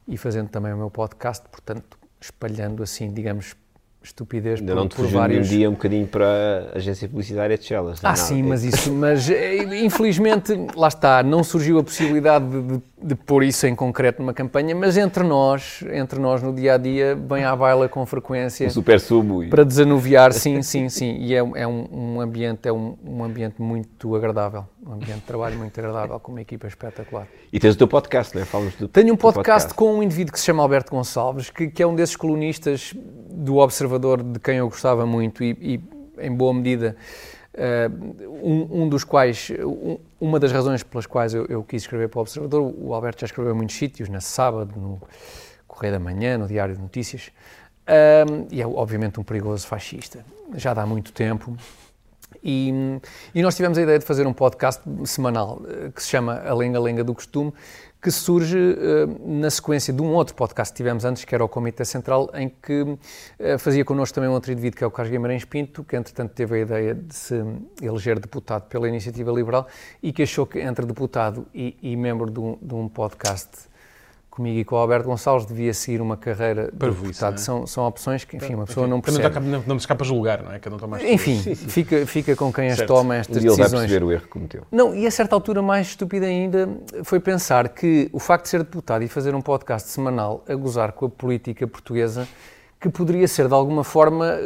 e 0.09 0.17
fazendo 0.17 0.49
também 0.49 0.73
o 0.73 0.77
meu 0.77 0.91
podcast, 0.91 1.45
portanto, 1.51 1.99
espalhando 2.21 2.83
assim, 2.83 3.13
digamos, 3.13 3.55
estupidez 4.03 4.59
Ainda 4.61 4.73
por, 4.73 4.79
não 4.81 4.89
te 4.89 4.97
por 4.97 5.07
vários... 5.07 5.49
nenhum 5.49 5.59
dia 5.59 5.71
um 5.71 5.75
bocadinho 5.75 6.07
para 6.09 6.71
a 6.75 6.79
agência 6.79 7.09
publicitária 7.09 7.57
de 7.57 7.65
Chelas? 7.65 8.01
Ah, 8.03 8.09
Não, 8.09 8.17
sim, 8.17 8.41
é- 8.41 8.43
mas 8.43 8.65
isso, 8.65 8.93
mas 8.93 9.31
eh, 9.31 9.85
infelizmente, 9.85 10.53
lá 10.75 10.89
está, 10.89 11.23
não 11.23 11.45
surgiu 11.45 11.79
a 11.79 11.85
possibilidade 11.85 12.45
de, 12.63 12.83
de, 13.03 13.15
pôr 13.15 13.43
isso 13.45 13.67
em 13.67 13.75
concreto 13.75 14.21
numa 14.23 14.33
campanha, 14.33 14.75
mas 14.75 14.97
entre 14.97 15.23
nós, 15.25 15.85
entre 15.93 16.19
nós 16.21 16.43
no 16.43 16.53
dia 16.55 16.75
a 16.75 16.77
dia, 16.79 17.15
vem 17.15 17.45
à 17.45 17.55
baila 17.57 17.89
com 17.89 18.05
frequência 18.07 18.67
Um 18.67 18.71
super 18.71 19.01
sumo. 19.01 19.49
para 19.49 19.65
desanuviar, 19.65 20.33
sim, 20.33 20.63
sim, 20.63 20.89
sim. 20.89 21.17
E 21.19 21.35
é, 21.35 21.39
é 21.39 21.67
um, 21.67 21.87
um 21.91 22.21
ambiente, 22.21 22.69
é 22.69 22.73
um, 22.73 22.97
um 23.05 23.25
ambiente 23.25 23.61
muito 23.61 24.15
agradável, 24.15 24.65
um 24.87 24.93
ambiente 24.95 25.21
de 25.21 25.27
trabalho 25.27 25.59
muito 25.59 25.79
agradável, 25.79 26.19
com 26.21 26.33
uma 26.33 26.41
equipa 26.41 26.67
espetacular. 26.67 27.27
E 27.53 27.59
tens 27.59 27.75
o 27.75 27.79
teu 27.79 27.89
podcast, 27.89 28.35
não 28.35 28.43
é? 28.43 28.45
Fala-nos 28.45 28.75
do 28.77 28.89
Tenho 28.89 29.13
um 29.13 29.17
do 29.17 29.21
podcast, 29.21 29.75
com 29.75 29.95
um 29.97 30.03
indivíduo 30.03 30.33
que 30.33 30.39
se 30.41 30.47
chama 30.47 30.63
Alberto 30.63 30.91
Gonçalves, 30.91 31.51
que, 31.51 31.69
que 31.69 31.83
é 31.83 31.87
um 31.87 31.95
desses 31.95 32.17
colunistas 32.17 32.95
do 33.31 33.57
Observador 33.59 34.23
de 34.23 34.39
quem 34.39 34.57
eu 34.59 34.69
gostava 34.69 35.05
muito 35.07 35.43
e, 35.43 35.51
e, 35.61 35.81
em 36.21 36.31
boa 36.35 36.53
medida, 36.55 36.95
eh, 37.55 37.91
um, 38.43 38.83
um 38.83 38.89
dos 38.89 39.03
quais, 39.05 39.51
um- 39.61 39.99
uma 40.25 40.39
das 40.39 40.53
razões 40.53 40.83
pelas 40.83 41.07
quais 41.07 41.35
eu, 41.35 41.47
eu 41.47 41.65
quis 41.65 41.83
escrever 41.83 42.09
para 42.09 42.19
o 42.19 42.23
Observador, 42.23 42.75
o 42.79 42.95
Alberto 42.95 43.21
já 43.21 43.27
escreveu 43.27 43.53
em 43.53 43.57
muitos 43.57 43.77
sítios, 43.77 44.09
na 44.09 44.21
Sábado, 44.21 44.73
no 44.79 45.01
Correio 45.67 45.95
da 45.95 45.99
Manhã, 45.99 46.39
no 46.39 46.47
Diário 46.47 46.75
de 46.77 46.81
Notícias, 46.81 47.33
Ahm, 47.87 48.47
e 48.51 48.63
é 48.63 48.67
obviamente 48.67 49.19
um 49.19 49.25
perigoso 49.25 49.67
fascista, 49.67 50.25
já 50.55 50.73
dá 50.73 50.87
muito 50.87 51.13
tempo. 51.13 51.57
E, 52.43 52.73
e 53.35 53.43
nós 53.43 53.55
tivemos 53.55 53.77
a 53.77 53.83
ideia 53.83 53.99
de 53.99 54.05
fazer 54.05 54.27
um 54.27 54.33
podcast 54.33 54.83
semanal 55.05 55.63
eh, 55.69 55.91
que 55.95 56.03
se 56.03 56.09
chama 56.09 56.41
A 56.45 56.55
Lenga 56.55 56.81
Lenga 56.81 57.05
do 57.05 57.15
Costume, 57.15 57.53
que 58.03 58.11
surge 58.11 58.59
eh, 58.59 59.07
na 59.25 59.49
sequência 59.49 59.93
de 59.93 60.03
um 60.03 60.13
outro 60.13 60.35
podcast 60.35 60.73
que 60.73 60.77
tivemos 60.77 61.05
antes, 61.05 61.25
que 61.25 61.33
era 61.33 61.45
o 61.45 61.49
Comitê 61.49 61.85
Central, 61.85 62.29
em 62.35 62.49
que 62.49 62.99
eh, 63.39 63.57
fazia 63.57 63.85
connosco 63.85 64.17
também 64.17 64.29
um 64.29 64.33
outro 64.33 64.51
indivíduo, 64.51 64.77
que 64.77 64.83
é 64.83 64.87
o 64.87 64.91
Carlos 64.91 65.13
Guimarães 65.13 65.45
Pinto, 65.45 65.85
que 65.85 65.95
entretanto 65.95 66.33
teve 66.33 66.57
a 66.57 66.59
ideia 66.59 66.95
de 66.97 67.15
se 67.15 67.41
eleger 67.81 68.19
deputado 68.19 68.67
pela 68.69 68.89
Iniciativa 68.89 69.31
Liberal 69.31 69.69
e 70.03 70.13
que 70.13 70.25
achou 70.25 70.45
que 70.45 70.59
entre 70.59 70.85
deputado 70.85 71.47
e, 71.55 71.77
e 71.81 71.97
membro 71.97 72.29
de 72.29 72.41
um, 72.41 72.59
de 72.61 72.75
um 72.75 72.89
podcast 72.89 73.71
comigo 74.33 74.59
e 74.59 74.65
com 74.65 74.75
o 74.75 74.79
Alberto 74.79 75.07
Gonçalves 75.07 75.47
devia 75.47 75.73
seguir 75.75 76.01
uma 76.01 76.17
carreira 76.17 76.65
de 76.73 76.77
Parvoíce, 76.79 77.21
deputado. 77.21 77.31
não 77.33 77.37
é? 77.37 77.39
São, 77.45 77.67
são 77.67 77.87
opções 77.87 78.25
que, 78.25 78.37
enfim, 78.37 78.55
uma 78.55 78.65
pessoa 78.65 78.87
não 78.87 79.01
Também 79.01 79.21
percebe. 79.21 79.47
não, 79.47 79.59
não, 79.61 79.65
não 79.67 79.79
cá 79.79 79.95
para 79.95 80.07
julgar, 80.07 80.43
não 80.43 80.51
é? 80.53 80.59
Cada 80.59 80.75
um 80.75 80.79
toma 80.79 81.01
Enfim, 81.03 81.39
suas- 81.41 81.59
fica, 81.59 82.07
fica 82.07 82.35
com 82.35 82.51
quem 82.53 82.71
as 82.71 82.79
Certo. 82.79 82.89
toma 82.89 83.15
estas 83.17 83.39
dia 83.41 83.51
ele 83.51 83.57
vai 83.57 83.65
decisões. 83.65 83.83
perceber 83.91 84.05
o 84.05 84.11
erro 84.13 84.23
que 84.23 84.29
cometeu. 84.29 84.63
Não, 84.73 84.95
e 84.95 85.07
a 85.07 85.11
certa 85.11 85.37
altura, 85.37 85.61
mais 85.61 85.89
estúpido 85.89 86.25
ainda, 86.25 86.69
foi 87.05 87.21
pensar 87.21 87.69
que 87.69 88.09
o 88.13 88.19
facto 88.19 88.45
de 88.45 88.49
ser 88.49 88.59
deputado 88.61 89.03
e 89.05 89.09
fazer 89.09 89.35
um 89.35 89.41
podcast 89.43 89.89
semanal 89.91 90.43
a 90.49 90.55
gozar 90.55 90.93
com 90.93 91.05
a 91.07 91.11
política 91.11 91.67
portuguesa, 91.67 92.27
que 92.81 92.89
poderia 92.89 93.29
ser 93.29 93.47
de 93.49 93.55
alguma 93.55 93.85
forma 93.85 94.39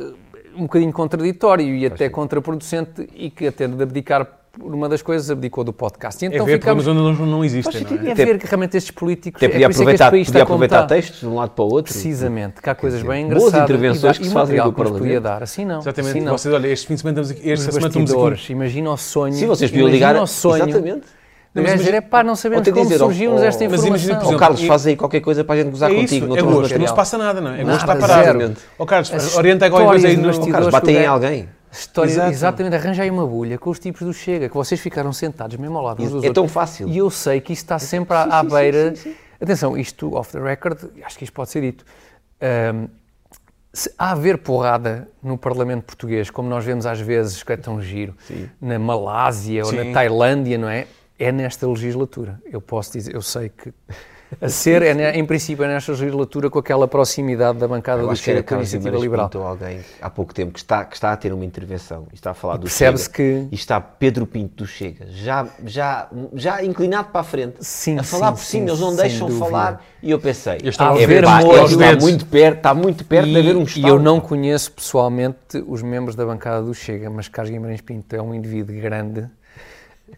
um 0.57 0.63
bocadinho 0.63 0.93
contraditório 0.93 1.75
e 1.75 1.87
até 1.87 2.09
contraproducente 2.09 3.09
e 3.15 3.31
que 3.31 3.47
até 3.47 3.69
de 3.69 3.83
abdicar 3.83 4.27
uma 4.61 4.89
das 4.89 5.03
coisas 5.03 5.31
abdicou 5.31 5.63
do 5.65 5.73
podcast. 5.73 6.25
E 6.25 6.29
É 6.29 6.31
então 6.35 6.47
ver 6.47 6.55
ficámos... 6.59 6.85
problemas 6.85 7.13
onde 7.13 7.21
não, 7.21 7.27
não 7.27 7.45
existem, 7.45 7.83
não 7.83 7.91
é? 7.91 8.09
é 8.09 8.13
Até- 8.13 8.25
ver 8.25 8.39
que 8.39 8.47
realmente 8.47 8.77
estes 8.77 8.91
políticos... 8.91 9.39
Até 9.43 9.49
podia 9.53 9.67
é 9.67 9.71
isso 9.71 9.83
é 9.83 9.85
que 9.85 9.91
este 9.93 10.03
aproveitar, 10.03 10.11
país 10.11 10.27
podia 10.29 10.43
aproveitar 10.43 10.87
textos 10.87 11.21
de 11.21 11.27
um 11.27 11.35
lado 11.35 11.51
para 11.51 11.65
o 11.65 11.69
outro. 11.73 11.93
Precisamente, 11.93 12.61
que 12.63 12.71
há 12.71 12.75
coisas 12.75 13.01
dizer, 13.01 13.13
bem 13.13 13.25
boas 13.27 13.37
engraçadas 13.39 13.65
intervenções 13.71 14.17
e, 14.17 14.21
que 14.21 14.27
se 14.29 14.33
fazem 14.33 14.57
do 14.57 14.73
que 14.73 14.81
nos 14.81 14.91
podia 14.91 15.21
Parlamento. 15.21 15.23
dar. 15.23 15.43
Assim 15.43 15.65
não, 15.65 15.79
Exatamente. 15.81 16.11
assim 16.11 16.21
não. 16.21 16.39
Vocês, 16.39 16.55
olha, 16.55 16.69
este 16.69 16.87
fim 16.87 16.95
de 16.95 17.01
semana 17.01 17.21
estamos 17.21 17.31
aqui, 17.41 17.51
esta 17.53 17.69
Os 17.69 17.75
semana 17.75 17.89
estamos 18.05 18.35
aqui. 18.35 18.53
imagina 18.53 18.91
o 18.91 18.97
sonho. 18.97 19.33
Sim, 19.35 19.47
vocês 19.47 19.71
podiam 19.71 19.89
imagina 19.89 20.09
ligar. 20.13 20.23
o 20.23 20.27
sonho. 20.27 20.69
Exatamente. 20.69 21.03
Não, 21.55 21.63
mas 21.63 21.73
mas 21.73 21.81
dizer, 21.81 21.95
é 21.95 22.01
pá, 22.03 22.23
não 22.23 22.37
sabemos 22.37 22.69
como 22.69 22.83
dizer, 22.83 22.97
ó, 23.03 23.07
surgiu-nos 23.07 23.41
ó, 23.41 23.45
esta 23.45 23.65
mas 23.65 23.73
informação. 23.73 23.89
imagina, 23.89 24.15
por 24.17 24.21
Ó 24.21 24.27
exemplo, 24.27 24.39
Carlos, 24.41 24.61
e- 24.63 24.67
faz 24.67 24.87
aí 24.87 24.95
qualquer 24.97 25.21
coisa 25.21 25.43
para 25.43 25.55
a 25.55 25.59
gente 25.59 25.71
gozar 25.71 25.91
É 25.91 25.95
contigo. 25.95 26.15
isso, 26.17 26.27
não 26.27 26.37
é 26.37 26.43
gosto, 26.43 26.79
não 26.79 26.87
se 26.87 26.95
passa 26.95 27.17
nada, 27.17 27.41
não 27.41 27.51
é? 27.53 27.61
É 27.63 27.65
gosto 27.65 27.81
está 27.81 27.97
parado. 27.97 28.57
Ó 28.79 28.85
Carlos, 28.85 29.11
As 29.15 29.37
orienta 29.39 29.71
qualquer 29.71 29.87
coisa 29.89 30.09
aí 30.09 30.17
no... 30.19 30.25
bastidores 30.27 30.53
Carlos, 30.71 30.85
o 30.85 30.91
em 30.91 31.07
alguém. 31.07 31.49
História, 31.79 32.11
Exato. 32.11 32.31
exatamente, 32.31 32.75
arranjai 32.77 33.11
uma 33.11 33.27
bolha 33.27 33.59
com 33.59 33.69
os 33.71 33.79
tipos 33.79 34.01
do 34.03 34.13
Chega, 34.13 34.49
que 34.49 34.55
vocês 34.55 34.81
ficaram 34.81 35.13
sentados 35.13 35.57
mesmo 35.57 35.77
ao 35.77 35.85
lado 35.85 36.03
uns 36.03 36.11
dos 36.11 36.25
É 36.25 36.33
tão 36.33 36.45
outros. 36.45 36.53
fácil. 36.53 36.89
E 36.89 36.99
eu 36.99 37.11
sei 37.11 37.41
que 37.41 37.53
isto 37.53 37.63
está 37.65 37.79
sempre 37.79 38.17
à, 38.17 38.23
à 38.23 38.43
beira. 38.43 38.95
Atenção, 39.41 39.77
isto 39.77 40.15
off 40.15 40.33
the 40.33 40.41
record, 40.41 40.79
acho 41.05 41.19
que 41.19 41.25
isto 41.25 41.33
pode 41.35 41.51
ser 41.51 41.61
dito. 41.61 41.85
Ahm, 42.41 42.87
se 43.73 43.93
há 43.99 44.13
haver 44.13 44.39
porrada 44.39 45.07
no 45.23 45.37
Parlamento 45.37 45.85
português, 45.85 46.31
como 46.31 46.49
nós 46.49 46.65
vemos 46.65 46.87
às 46.87 46.99
vezes, 46.99 47.43
que 47.43 47.53
é 47.53 47.57
tão 47.59 47.81
giro, 47.83 48.15
na 48.59 48.79
Malásia 48.79 49.63
ou 49.63 49.71
Sim. 49.71 49.85
na 49.85 49.93
Tailândia, 49.93 50.57
não 50.57 50.69
é? 50.69 50.87
É 51.19 51.31
nesta 51.31 51.67
legislatura. 51.69 52.41
Eu 52.51 52.61
posso 52.63 52.93
dizer, 52.95 53.15
eu 53.15 53.21
sei 53.21 53.51
que 53.51 53.73
a 54.41 54.49
ser, 54.49 54.83
é, 54.83 55.17
em 55.17 55.25
princípio, 55.25 55.65
é 55.65 55.69
nesta 55.69 55.93
legislatura 55.93 56.51
com 56.51 56.59
aquela 56.59 56.89
proximidade 56.89 57.59
da 57.59 57.69
bancada 57.69 58.03
Eu 58.03 58.09
do 58.09 58.17
Chega 58.17 58.43
com 58.43 58.55
a 58.55 58.59
Iniciativa 58.59 58.97
Liberal. 58.99 59.31
Alguém 59.35 59.81
há 60.03 60.11
pouco 60.11 60.35
tempo 60.35 60.53
que 60.53 60.59
está, 60.59 60.85
que 60.85 60.95
está 60.97 61.13
a 61.13 61.17
ter 61.17 61.33
uma 61.33 61.45
intervenção 61.45 62.07
e 62.13 62.15
está 62.15 62.33
a 62.33 62.35
falar 62.35 62.57
do 62.57 62.63
percebe-se 62.63 63.05
Chega. 63.05 63.15
que- 63.15 63.49
E 63.53 63.55
está 63.55 63.81
Pedro 63.81 64.27
Pinto 64.27 64.65
do 64.65 64.67
Chega, 64.67 65.07
já, 65.11 65.47
já, 65.65 66.09
já 66.35 66.65
inclinado 66.65 67.09
para 67.11 67.21
a 67.21 67.25
frente, 67.25 67.57
Sim, 67.61 67.99
a 67.99 68.03
falar 68.03 68.29
sim, 68.29 68.33
por 68.35 68.43
cima, 68.45 68.65
sim, 68.67 68.71
eles 68.73 68.81
não 68.81 68.97
deixam 68.97 69.29
dúvida. 69.29 69.45
falar. 69.47 69.85
E 70.03 70.11
eu 70.11 70.19
pensei, 70.19 70.59
Eu 70.63 70.71
estava 70.71 70.99
a 70.99 71.03
é, 71.03 71.07
ver 71.07 71.25
pá, 71.25 71.41
está 71.43 71.97
muito 72.01 72.27
perto, 72.27 72.57
está 72.59 72.75
muito 72.75 73.05
perto 73.05 73.29
de 73.29 73.39
haver 73.39 73.57
um 73.57 73.63
E 73.63 73.65
estado. 73.65 73.89
eu 73.89 73.99
não 73.99 74.21
conheço 74.21 74.73
pessoalmente 74.73 75.37
os 75.67 75.83
membros 75.83 76.15
da 76.17 76.25
bancada 76.27 76.63
do 76.63 76.75
Chega, 76.75 77.09
mas 77.11 77.29
Carlos 77.29 77.51
Guimarães 77.53 77.81
Pinto 77.81 78.15
é 78.15 78.21
um 78.23 78.35
indivíduo 78.35 78.81
grande, 78.81 79.27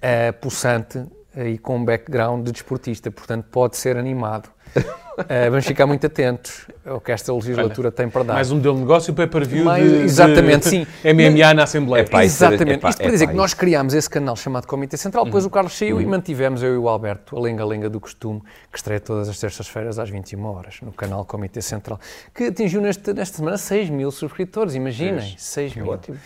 eh, 0.02 0.32
possante 0.32 1.02
e 1.46 1.58
com 1.58 1.76
um 1.76 1.84
background 1.84 2.44
de 2.44 2.52
desportista, 2.52 3.10
portanto 3.10 3.46
pode 3.50 3.76
ser 3.76 3.96
animado. 3.96 4.48
Uh, 4.76 4.82
vamos 5.50 5.64
ficar 5.66 5.86
muito 5.86 6.06
atentos 6.06 6.66
ao 6.84 7.00
que 7.00 7.10
esta 7.10 7.32
legislatura 7.32 7.88
Olha, 7.88 7.92
tem 7.96 8.08
para 8.08 8.22
dar. 8.22 8.34
Mais 8.34 8.50
um 8.52 8.56
modelo 8.56 8.74
de 8.74 8.80
negócio 8.82 9.14
para 9.14 9.26
per 9.26 9.46
view 9.46 9.64
Mais- 9.64 9.90
de, 9.90 9.96
exatamente, 9.98 10.64
de 10.64 10.68
sim. 10.68 10.86
MMA 11.02 11.54
na 11.54 11.62
Assembleia. 11.62 12.02
Epá, 12.02 12.18
era- 12.18 12.26
Exatamente. 12.26 12.74
epá, 12.78 12.90
Isto 12.90 12.98
para 12.98 13.06
epá, 13.06 13.12
dizer 13.14 13.26
que 13.28 13.34
nós 13.34 13.54
criámos 13.54 13.94
esse 13.94 14.10
canal 14.10 14.36
chamado 14.36 14.66
Comitê 14.66 14.96
Central, 14.98 15.24
depois 15.24 15.44
Uhum. 15.44 15.48
o 15.48 15.50
Carlos 15.50 15.76
saiu 15.76 16.00
e 16.00 16.06
mantivemos 16.06 16.62
eu 16.62 16.74
e 16.74 16.76
o 16.76 16.86
Alberto, 16.88 17.36
a 17.36 17.40
lenga-lenga 17.40 17.88
do 17.88 17.98
costume, 17.98 18.42
que 18.70 18.76
estreia 18.78 19.00
todas 19.00 19.28
as 19.28 19.38
terças-feiras 19.40 19.98
às 19.98 20.10
21 20.10 20.44
horas 20.44 20.76
no 20.82 20.92
canal 20.92 21.24
Comitê 21.24 21.62
Central, 21.62 21.98
que 22.34 22.44
atingiu 22.44 22.80
neste, 22.82 23.12
nesta 23.14 23.38
semana 23.38 23.56
6 23.56 23.88
mil 23.90 24.10
subscritores, 24.10 24.74
imaginem, 24.74 25.34
6 25.38 25.74
mil. 25.76 25.88
Ótimo. 25.88 26.18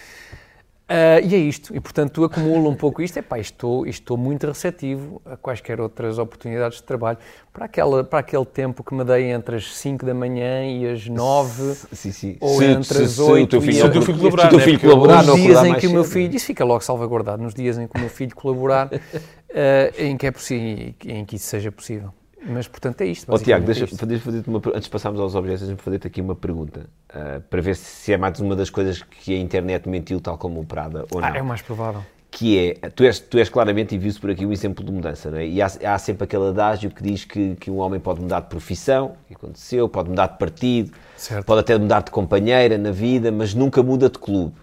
Ah, 0.94 1.20
e 1.20 1.34
é 1.34 1.38
isto, 1.38 1.74
e 1.74 1.80
portanto 1.80 2.10
tu 2.12 2.24
acumula 2.24 2.68
um 2.68 2.74
pouco 2.74 3.00
isto, 3.00 3.16
epá, 3.16 3.38
estou, 3.38 3.86
estou 3.86 4.18
muito 4.18 4.46
receptivo 4.46 5.22
a 5.24 5.38
quaisquer 5.38 5.80
outras 5.80 6.18
oportunidades 6.18 6.78
de 6.78 6.82
trabalho, 6.84 7.16
para, 7.50 7.64
aquela, 7.64 8.04
para 8.04 8.18
aquele 8.18 8.44
tempo 8.44 8.84
que 8.84 8.94
me 8.94 9.02
dei 9.02 9.30
entre 9.32 9.56
as 9.56 9.74
5 9.74 10.04
da 10.04 10.12
manhã 10.12 10.66
e 10.66 10.86
as 10.86 11.08
9, 11.08 11.74
Sim, 11.92 12.12
sim. 12.12 12.36
Ou 12.40 12.58
Se- 12.58 12.64
entre 12.66 12.98
se- 12.98 13.02
as 13.04 13.10
se 13.12 13.20
o 13.22 13.26
oito 13.30 13.48
teu 13.52 13.60
filho 13.62 13.72
e 13.76 13.78
não- 13.80 13.86
a- 13.88 13.92
Se 13.92 13.98
o 13.98 14.02
teu 14.02 14.02
filho 14.02 14.18
se 14.20 14.26
o 14.26 14.48
teu 14.50 14.58
né? 14.58 14.64
filho 14.64 14.80
colaborar, 14.80 15.24
nos 15.24 15.34
dias 15.36 15.64
em 15.64 15.74
que 15.76 15.86
o 15.86 15.90
meu 15.92 16.04
filho, 16.04 16.36
isso 16.36 16.46
fica 16.46 16.62
logo 16.64 16.80
salvaguardado, 16.84 17.42
nos 17.42 17.54
dias 17.54 17.78
em 17.78 17.86
que 17.88 17.96
o 17.96 18.00
meu 18.00 18.10
filho 18.10 18.34
colaborar, 18.36 18.90
eh, 19.48 19.92
em 19.98 20.16
que 20.18 20.26
é 20.26 20.30
possível, 20.30 20.92
em 21.06 21.24
que 21.24 21.36
isso 21.36 21.46
seja 21.46 21.72
possível. 21.72 22.12
Mas, 22.44 22.66
portanto, 22.66 23.00
é 23.02 23.06
isto. 23.06 23.32
Ó 23.32 23.38
Tiago, 23.38 23.64
deixa, 23.64 23.82
é 23.82 23.84
isto. 23.84 23.96
fazer 23.96 24.42
uma, 24.48 24.58
antes 24.74 24.84
de 24.84 24.90
passarmos 24.90 25.20
aos 25.20 25.34
objetos, 25.34 25.60
deixa-me 25.60 25.80
fazer-te 25.80 26.06
aqui 26.08 26.20
uma 26.20 26.34
pergunta, 26.34 26.86
ah, 27.08 27.40
para 27.48 27.60
ver 27.60 27.76
se 27.76 28.12
é 28.12 28.16
mais 28.16 28.40
uma 28.40 28.56
das 28.56 28.68
coisas 28.70 29.02
que 29.02 29.34
a 29.34 29.38
internet 29.38 29.88
mentiu, 29.88 30.20
tal 30.20 30.36
como 30.36 30.60
o 30.60 30.64
Prada, 30.66 31.06
ou 31.12 31.20
não. 31.20 31.28
Ah, 31.28 31.36
é 31.36 31.40
o 31.42 31.44
mais 31.44 31.62
provável. 31.62 32.02
que 32.32 32.58
é, 32.82 32.88
tu 32.90 33.04
és, 33.04 33.20
tu 33.20 33.38
és 33.38 33.48
claramente, 33.48 33.94
e 33.94 33.98
viu-se 33.98 34.18
por 34.18 34.30
aqui, 34.30 34.44
um 34.46 34.52
exemplo 34.52 34.84
de 34.84 34.90
mudança, 34.90 35.30
não 35.30 35.38
é? 35.38 35.46
E 35.46 35.60
há, 35.62 35.66
há 35.84 35.98
sempre 35.98 36.24
aquele 36.24 36.48
adágio 36.48 36.90
que 36.90 37.02
diz 37.02 37.24
que, 37.24 37.54
que 37.56 37.70
um 37.70 37.78
homem 37.78 38.00
pode 38.00 38.20
mudar 38.22 38.40
de 38.40 38.48
profissão, 38.48 39.14
que 39.28 39.34
aconteceu, 39.34 39.88
pode 39.88 40.08
mudar 40.08 40.26
de 40.28 40.38
partido, 40.38 40.92
Certo. 41.16 41.44
pode 41.46 41.60
até 41.60 41.76
mudar 41.78 42.02
de 42.02 42.10
companheira 42.10 42.76
na 42.78 42.90
vida, 42.90 43.30
mas 43.30 43.54
nunca 43.54 43.82
muda 43.82 44.08
de 44.08 44.18
clube. 44.18 44.54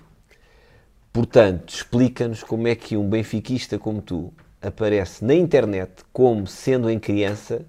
Portanto, 1.13 1.73
explica-nos 1.73 2.43
como 2.43 2.67
é 2.67 2.75
que 2.75 2.95
um 2.97 3.07
benfiquista 3.07 3.77
como 3.79 4.01
tu 4.01 4.33
aparece 4.61 5.23
na 5.23 5.33
internet 5.33 5.91
como 6.11 6.45
sendo 6.47 6.89
em 6.89 6.99
criança 6.99 7.65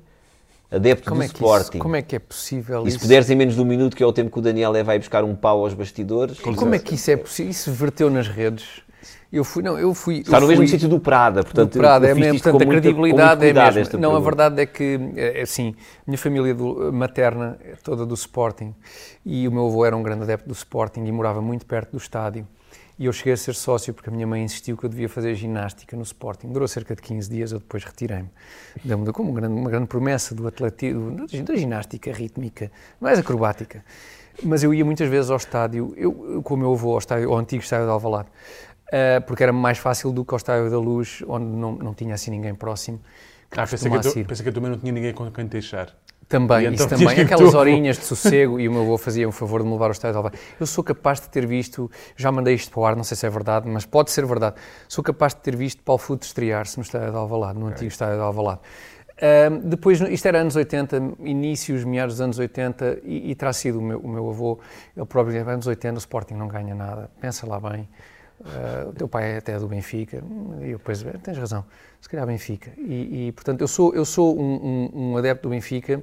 adepto 0.71 1.09
Como 1.09 1.21
do 1.21 1.25
é, 1.25 1.27
Sporting. 1.27 1.71
isso, 1.77 1.79
como 1.79 1.97
é 1.97 2.03
que 2.03 2.17
é 2.17 2.19
possível 2.19 2.87
E 2.87 2.91
se 2.91 2.99
puderes 2.99 3.29
em 3.31 3.35
menos 3.37 3.55
de 3.55 3.61
um 3.61 3.65
minuto, 3.65 3.97
que 3.97 4.03
é 4.03 4.07
o 4.07 4.13
tempo 4.13 4.31
que 4.31 4.39
o 4.39 4.43
Daniel 4.43 4.75
é 4.77 4.83
vai 4.83 4.99
buscar 4.99 5.25
um 5.25 5.35
pau 5.35 5.61
aos 5.65 5.75
bastidores... 5.75 6.39
Como 6.39 6.75
é 6.75 6.79
que 6.79 6.95
isso 6.95 7.11
é 7.11 7.17
possível? 7.17 7.51
Isso 7.51 7.73
verteu 7.73 8.09
nas 8.11 8.29
redes. 8.29 8.83
Eu 9.33 9.45
fui, 9.45 9.63
não, 9.63 9.79
eu 9.79 9.95
fui... 9.95 10.19
Está 10.19 10.37
eu 10.39 10.41
no 10.41 10.49
mesmo 10.49 10.63
fui- 10.63 10.69
sítio 10.69 10.89
do 10.89 10.99
Prada, 10.99 11.43
portanto, 11.45 11.73
do 11.75 11.79
Prada, 11.79 12.09
é 12.09 12.15
mesmo, 12.15 12.41
portanto, 12.41 12.63
a 12.63 12.67
muita- 12.67 12.83
credibilidade 12.83 13.47
é 13.47 13.53
mesmo. 13.53 13.99
Não, 13.99 14.11
a 14.11 14.13
pergunta. 14.13 14.21
verdade 14.21 14.63
é 14.63 14.67
que, 14.67 14.99
é, 15.17 15.39
é 15.39 15.43
assim, 15.43 15.75
a 15.99 16.03
minha 16.11 16.19
família 16.19 16.53
do- 16.53 16.93
materna 16.93 17.57
é 17.65 17.75
toda 17.83 18.05
do 18.05 18.15
Sporting 18.15 18.75
e 19.25 19.47
o 19.47 19.53
meu 19.53 19.67
avô 19.69 19.85
era 19.87 19.97
um 19.97 20.03
grande 20.03 20.25
adepto 20.25 20.49
do 20.49 20.53
Sporting 20.53 21.05
e 21.05 21.13
morava 21.13 21.41
muito 21.41 21.65
perto 21.65 21.93
do 21.93 21.99
estádio. 21.99 22.45
E 23.01 23.07
eu 23.07 23.15
cheguei 23.15 23.33
a 23.33 23.37
ser 23.39 23.55
sócio 23.55 23.95
porque 23.95 24.11
a 24.11 24.13
minha 24.13 24.27
mãe 24.27 24.45
insistiu 24.45 24.77
que 24.77 24.85
eu 24.85 24.91
devia 24.91 25.09
fazer 25.09 25.35
ginástica 25.35 25.97
no 25.97 26.03
Sporting. 26.03 26.53
Durou 26.53 26.69
cerca 26.69 26.95
de 26.95 27.01
15 27.01 27.31
dias, 27.31 27.51
eu 27.51 27.59
depois 27.59 27.83
retirei-me. 27.83 28.29
Deu-me 28.85 29.11
como 29.11 29.31
uma 29.31 29.41
grande, 29.41 29.59
uma 29.59 29.71
grande 29.71 29.87
promessa 29.87 30.35
do 30.35 30.47
atletismo, 30.47 31.27
da 31.27 31.57
ginástica 31.57 32.13
rítmica, 32.13 32.71
mais 33.01 33.19
acrobática. 33.19 33.83
Mas 34.43 34.63
eu 34.63 34.75
ia 34.75 34.85
muitas 34.85 35.09
vezes 35.09 35.31
ao 35.31 35.39
estádio, 35.39 35.95
eu, 35.97 36.35
eu 36.35 36.43
com 36.43 36.53
o 36.53 36.57
meu 36.59 36.75
avô 36.75 36.93
ao, 36.93 36.99
estádio, 36.99 37.33
ao 37.33 37.39
antigo 37.39 37.63
estádio 37.63 37.87
de 37.87 37.91
Alvalade, 37.91 38.29
ah, 38.93 39.23
porque 39.27 39.45
era 39.45 39.53
mais 39.53 39.79
fácil 39.79 40.13
do 40.13 40.23
que 40.23 40.35
ao 40.35 40.37
estádio 40.37 40.71
da 40.71 40.79
Luz, 40.79 41.23
onde 41.27 41.47
não, 41.47 41.77
não 41.77 41.95
tinha 41.95 42.15
assim 42.15 42.31
ninguém 42.31 42.55
próximo. 42.55 43.01
Ah, 43.53 43.67
pensei, 43.67 43.91
que 43.91 43.97
eu, 43.97 44.25
pensei 44.27 44.43
que 44.43 44.49
eu 44.51 44.53
também 44.53 44.71
não 44.71 44.79
tinha 44.79 44.93
ninguém 44.93 45.15
com 45.15 45.31
quem 45.31 45.47
deixar. 45.47 45.97
Também, 46.31 46.67
então 46.67 46.87
isso 46.87 46.89
também. 46.89 47.21
Aquelas 47.23 47.55
horinhas 47.55 47.99
de 47.99 48.05
sossego 48.05 48.61
e 48.61 48.69
o 48.69 48.73
meu 48.73 48.83
avô 48.83 48.97
fazia 48.97 49.29
o 49.29 49.33
favor 49.33 49.63
de 49.63 49.67
me 49.67 49.73
levar 49.73 49.87
ao 49.87 49.91
estádio 49.91 50.13
de 50.13 50.17
Alvalade. 50.19 50.39
Eu 50.61 50.65
sou 50.65 50.85
capaz 50.85 51.21
de 51.21 51.29
ter 51.29 51.45
visto, 51.45 51.91
já 52.17 52.31
mandei 52.31 52.55
isto 52.55 52.71
para 52.71 52.81
o 52.81 52.87
ar, 52.87 52.95
não 52.95 53.03
sei 53.03 53.17
se 53.17 53.27
é 53.27 53.29
verdade, 53.29 53.69
mas 53.69 53.85
pode 53.85 54.13
ser 54.13 54.25
verdade. 54.25 54.55
Sou 54.89 55.03
capaz 55.03 55.35
de 55.35 55.41
ter 55.41 55.57
visto 55.57 55.83
Paulo 55.83 55.99
Futo 55.99 56.25
estrear-se 56.25 56.77
no 56.79 56.85
estádio 56.85 57.11
de 57.11 57.17
Alvalade, 57.17 57.59
no 57.59 57.67
antigo 57.67 57.89
estádio 57.89 58.15
de 58.15 58.23
Alvalade. 58.23 58.61
Ahm, 59.21 59.69
depois, 59.69 60.01
isto 60.01 60.29
era 60.29 60.41
anos 60.41 60.55
80, 60.55 61.15
inícios, 61.25 61.83
meados 61.85 62.15
dos 62.15 62.21
anos 62.21 62.39
80, 62.39 63.01
e, 63.03 63.33
e 63.33 63.35
terá 63.35 63.53
sido 63.53 63.81
o 63.81 63.83
meu, 63.83 63.99
o 63.99 64.09
meu 64.09 64.31
avô, 64.31 64.61
ele 64.97 65.07
próprio 65.07 65.37
dizia, 65.37 65.53
anos 65.53 65.67
80 65.67 65.95
o 65.95 65.99
Sporting 65.99 66.35
não 66.35 66.47
ganha 66.47 66.77
nada, 66.77 67.11
pensa 67.21 67.45
lá 67.45 67.59
bem, 67.59 67.89
Ah, 68.45 68.87
o 68.89 68.93
teu 68.93 69.07
pai 69.09 69.33
é 69.33 69.37
até 69.39 69.59
do 69.59 69.69
Benfica, 69.69 70.23
e 70.63 70.71
eu 70.71 70.79
depois, 70.79 71.05
"É, 71.05 71.13
tens 71.23 71.37
razão, 71.37 71.65
se 72.01 72.09
calhar 72.09 72.27
Benfica. 72.27 72.71
E, 72.79 73.29
e, 73.29 73.33
portanto, 73.33 73.61
eu 73.61 73.69
sou, 73.69 73.95
eu 73.95 74.05
sou 74.05 74.39
um, 74.41 74.91
um- 74.95 75.11
um 75.13 75.17
adepto 75.17 75.49
do 75.49 75.51
Benfica, 75.51 76.03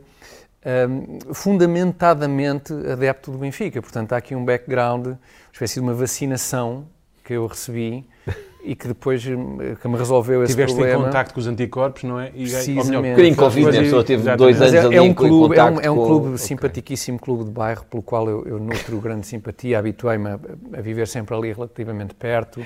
um, 0.90 1.34
fundamentadamente 1.34 2.74
adepto 2.74 3.32
do 3.32 3.38
Benfica. 3.38 3.82
Portanto, 3.82 4.14
há 4.14 4.18
aqui 4.18 4.36
um 4.36 4.44
background, 4.46 5.08
uma 5.08 5.20
espécie 5.52 5.76
de 5.76 5.80
uma 5.80 5.94
vacinação 5.94 6.88
que 7.24 7.34
eu 7.34 7.46
recebi 7.48 8.06
e 8.68 8.76
que 8.76 8.88
depois 8.90 9.26
hum, 9.26 9.58
que 9.82 9.88
me 9.88 9.98
resolveu 9.98 10.44
esse 10.44 10.54
Tiveste 10.54 10.74
em 10.74 10.78
problema. 10.80 11.06
contacto 11.06 11.34
com 11.34 11.40
os 11.40 11.48
anticorpos, 11.48 12.04
não 12.04 12.20
é? 12.20 12.26
E, 12.26 12.30
ou 12.30 12.36
melhor, 12.36 12.52
Precisamente. 12.52 12.98
Um 13.08 13.10
bocadinho 13.12 13.36
Covid? 13.38 13.68
A 13.78 13.82
pessoa 13.82 14.04
teve 14.04 14.22
Exatamente. 14.24 14.38
dois 14.40 14.62
anos 14.62 14.74
é, 14.74 14.80
ali 14.88 14.96
é 14.96 15.00
em 15.00 15.10
um 15.10 15.14
clube, 15.14 15.56
é 15.58 15.64
um, 15.64 15.80
é 15.80 15.90
um 15.92 15.96
com- 15.96 16.06
clube 16.06 16.26
Ok. 16.28 16.38
simpaticíssimo 16.40 17.18
clube 17.18 17.46
de 17.46 17.52
bairro, 17.52 17.86
pelo 17.90 18.04
qual 18.04 18.28
eu, 18.30 18.46
eu 18.46 18.60
nutro 18.60 19.00
grande 19.00 19.26
simpatia, 19.26 19.80
habituei-me 19.80 20.28
a, 20.32 20.40
a 20.78 20.82
viver 20.82 21.08
sempre 21.08 21.34
ali 21.34 21.54
relativamente 21.54 22.14
perto, 22.14 22.62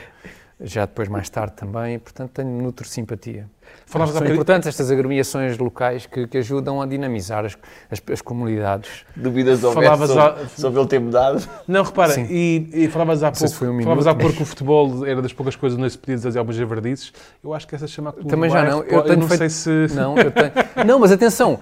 já 0.59 0.85
depois 0.85 1.07
mais 1.07 1.29
tarde 1.29 1.53
também, 1.55 1.99
portanto 1.99 2.31
tenho 2.31 2.49
nutro 2.49 2.87
simpatia. 2.87 3.47
Falavas 3.85 4.15
há 4.15 4.19
São 4.19 4.27
importantes 4.29 4.67
estas 4.69 4.89
agremiações 4.89 5.57
locais 5.57 6.05
que, 6.05 6.25
que 6.25 6.37
ajudam 6.37 6.81
a 6.81 6.85
dinamizar 6.85 7.43
as, 7.45 7.57
as, 7.89 8.01
as 8.11 8.21
comunidades. 8.21 8.89
Dúvidas 9.15 9.63
houvesse 9.63 9.83
Falavas 9.83 10.09
sobre, 10.09 10.43
a- 10.43 10.47
sobre 10.47 10.79
ele 10.79 10.87
ter 10.87 10.99
mudado? 10.99 11.47
Não, 11.67 11.83
repara, 11.83 12.13
Sim. 12.13 12.25
e, 12.29 12.69
e 12.73 12.87
falavas 12.87 13.21
há 13.21 13.33
se 13.33 13.41
pouco, 13.43 13.55
foi 13.57 13.67
um 13.69 13.81
falavas 13.83 14.05
minuto, 14.05 14.07
há 14.07 14.13
pouco 14.15 14.27
mas- 14.29 14.37
que 14.37 14.43
o 14.43 14.45
futebol 14.45 15.05
era 15.05 15.21
das 15.21 15.33
poucas 15.33 15.55
coisas 15.57 15.77
onde 15.77 15.89
se 15.89 15.97
podia 15.97 16.15
dizer 16.15 16.37
algumas 16.39 16.55
javardices. 16.55 17.11
Eu 17.43 17.53
acho 17.53 17.67
que 17.67 17.75
essa 17.75 17.85
chama 17.87 18.13
Também 18.13 18.49
já 18.49 18.63
não. 18.63 18.83
Eu 18.83 19.01
tenho 19.03 19.19
não 19.19 19.27
feito- 19.27 19.49
sei 19.49 19.87
se... 19.87 19.93
Não, 19.95 20.17
eu 20.17 20.31
tenho- 20.31 20.51
não, 20.87 20.99
mas 20.99 21.11
atenção, 21.11 21.59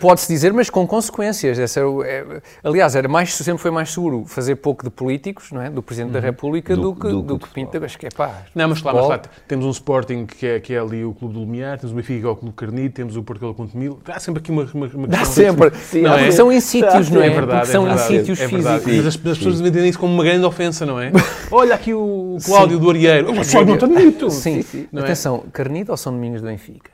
pode-se 0.00 0.28
dizer, 0.28 0.52
mas 0.52 0.68
com 0.70 0.86
consequências. 0.86 1.58
O- 1.78 2.02
é- 2.04 2.42
aliás, 2.62 2.94
era 2.94 3.08
mais, 3.08 3.34
sempre 3.34 3.62
foi 3.62 3.70
mais 3.70 3.90
seguro 3.92 4.24
fazer 4.26 4.56
pouco 4.56 4.84
de 4.84 4.90
políticos, 4.90 5.50
não 5.52 5.62
é? 5.62 5.70
do 5.70 5.82
Presidente 5.82 6.12
da 6.12 6.20
República, 6.20 6.74
do, 6.76 6.82
Do- 6.82 6.94
que, 6.94 7.00
do- 7.08 7.22
do, 7.22 7.22
do 7.22 7.38
que 7.38 7.48
pinta. 7.52 7.82
Acho 7.84 7.98
que 7.98 8.06
é 8.06 8.10
pá. 8.10 8.42
Não, 8.54 8.68
mas 8.68 8.80
claro, 8.80 8.98
mas 8.98 9.06
claro, 9.06 9.22
temos 9.48 9.64
um 9.66 9.70
Sporting 9.70 10.26
que 10.26 10.46
é, 10.46 10.60
que 10.60 10.74
é 10.74 10.78
ali 10.78 11.04
o 11.04 11.12
Clube 11.12 11.33
do 11.34 11.40
Lumiar, 11.40 11.78
temos 11.78 11.92
o 11.92 11.96
Benfica 11.96 12.20
que 12.20 12.26
é 12.26 12.28
o 12.28 12.36
Clube 12.36 12.54
Carnito, 12.56 12.94
temos 12.94 13.16
o 13.16 13.22
Porto 13.22 13.54
com 13.54 13.68
Mil. 13.74 13.98
Há 14.06 14.18
sempre 14.18 14.40
aqui 14.40 14.50
uma, 14.50 14.66
uma, 14.72 14.86
uma 14.86 15.06
Dá 15.08 15.18
questão- 15.18 15.34
sempre. 15.34 15.70
Sim, 15.78 16.00
não, 16.02 16.14
é? 16.14 16.30
são 16.30 16.52
em 16.52 16.60
sítios, 16.60 17.10
não 17.10 17.20
é? 17.20 17.26
É 17.26 17.30
verdade, 17.30 17.60
porque 17.60 17.72
são 17.72 17.82
é 17.84 17.88
verdade, 17.88 18.14
em 18.14 18.18
sítios 18.18 18.40
é 18.40 18.46
verdade. 18.46 18.84
físicos. 18.84 18.96
Mas 19.04 19.06
as, 19.06 19.14
as 19.32 19.38
pessoas 19.38 19.60
entendem 19.60 19.88
isso 19.88 19.98
como 19.98 20.14
uma 20.14 20.24
grande 20.24 20.44
ofensa, 20.46 20.86
não 20.86 21.00
é? 21.00 21.12
Olha 21.50 21.74
aqui 21.74 21.92
o 21.92 22.38
Cláudio 22.44 22.78
do 22.78 22.88
Arieiro. 22.90 23.30
O 23.30 23.34
Cláudio 23.34 23.64
não 23.66 23.74
está 23.74 23.86
bonito. 23.86 24.30
Sim, 24.30 24.64
Não 24.92 25.02
é? 25.02 25.04
atenção, 25.04 25.44
Carnido 25.52 25.90
ou 25.90 25.96
São 25.96 26.12
Domingos 26.12 26.40
do 26.40 26.46
Benfica? 26.46 26.93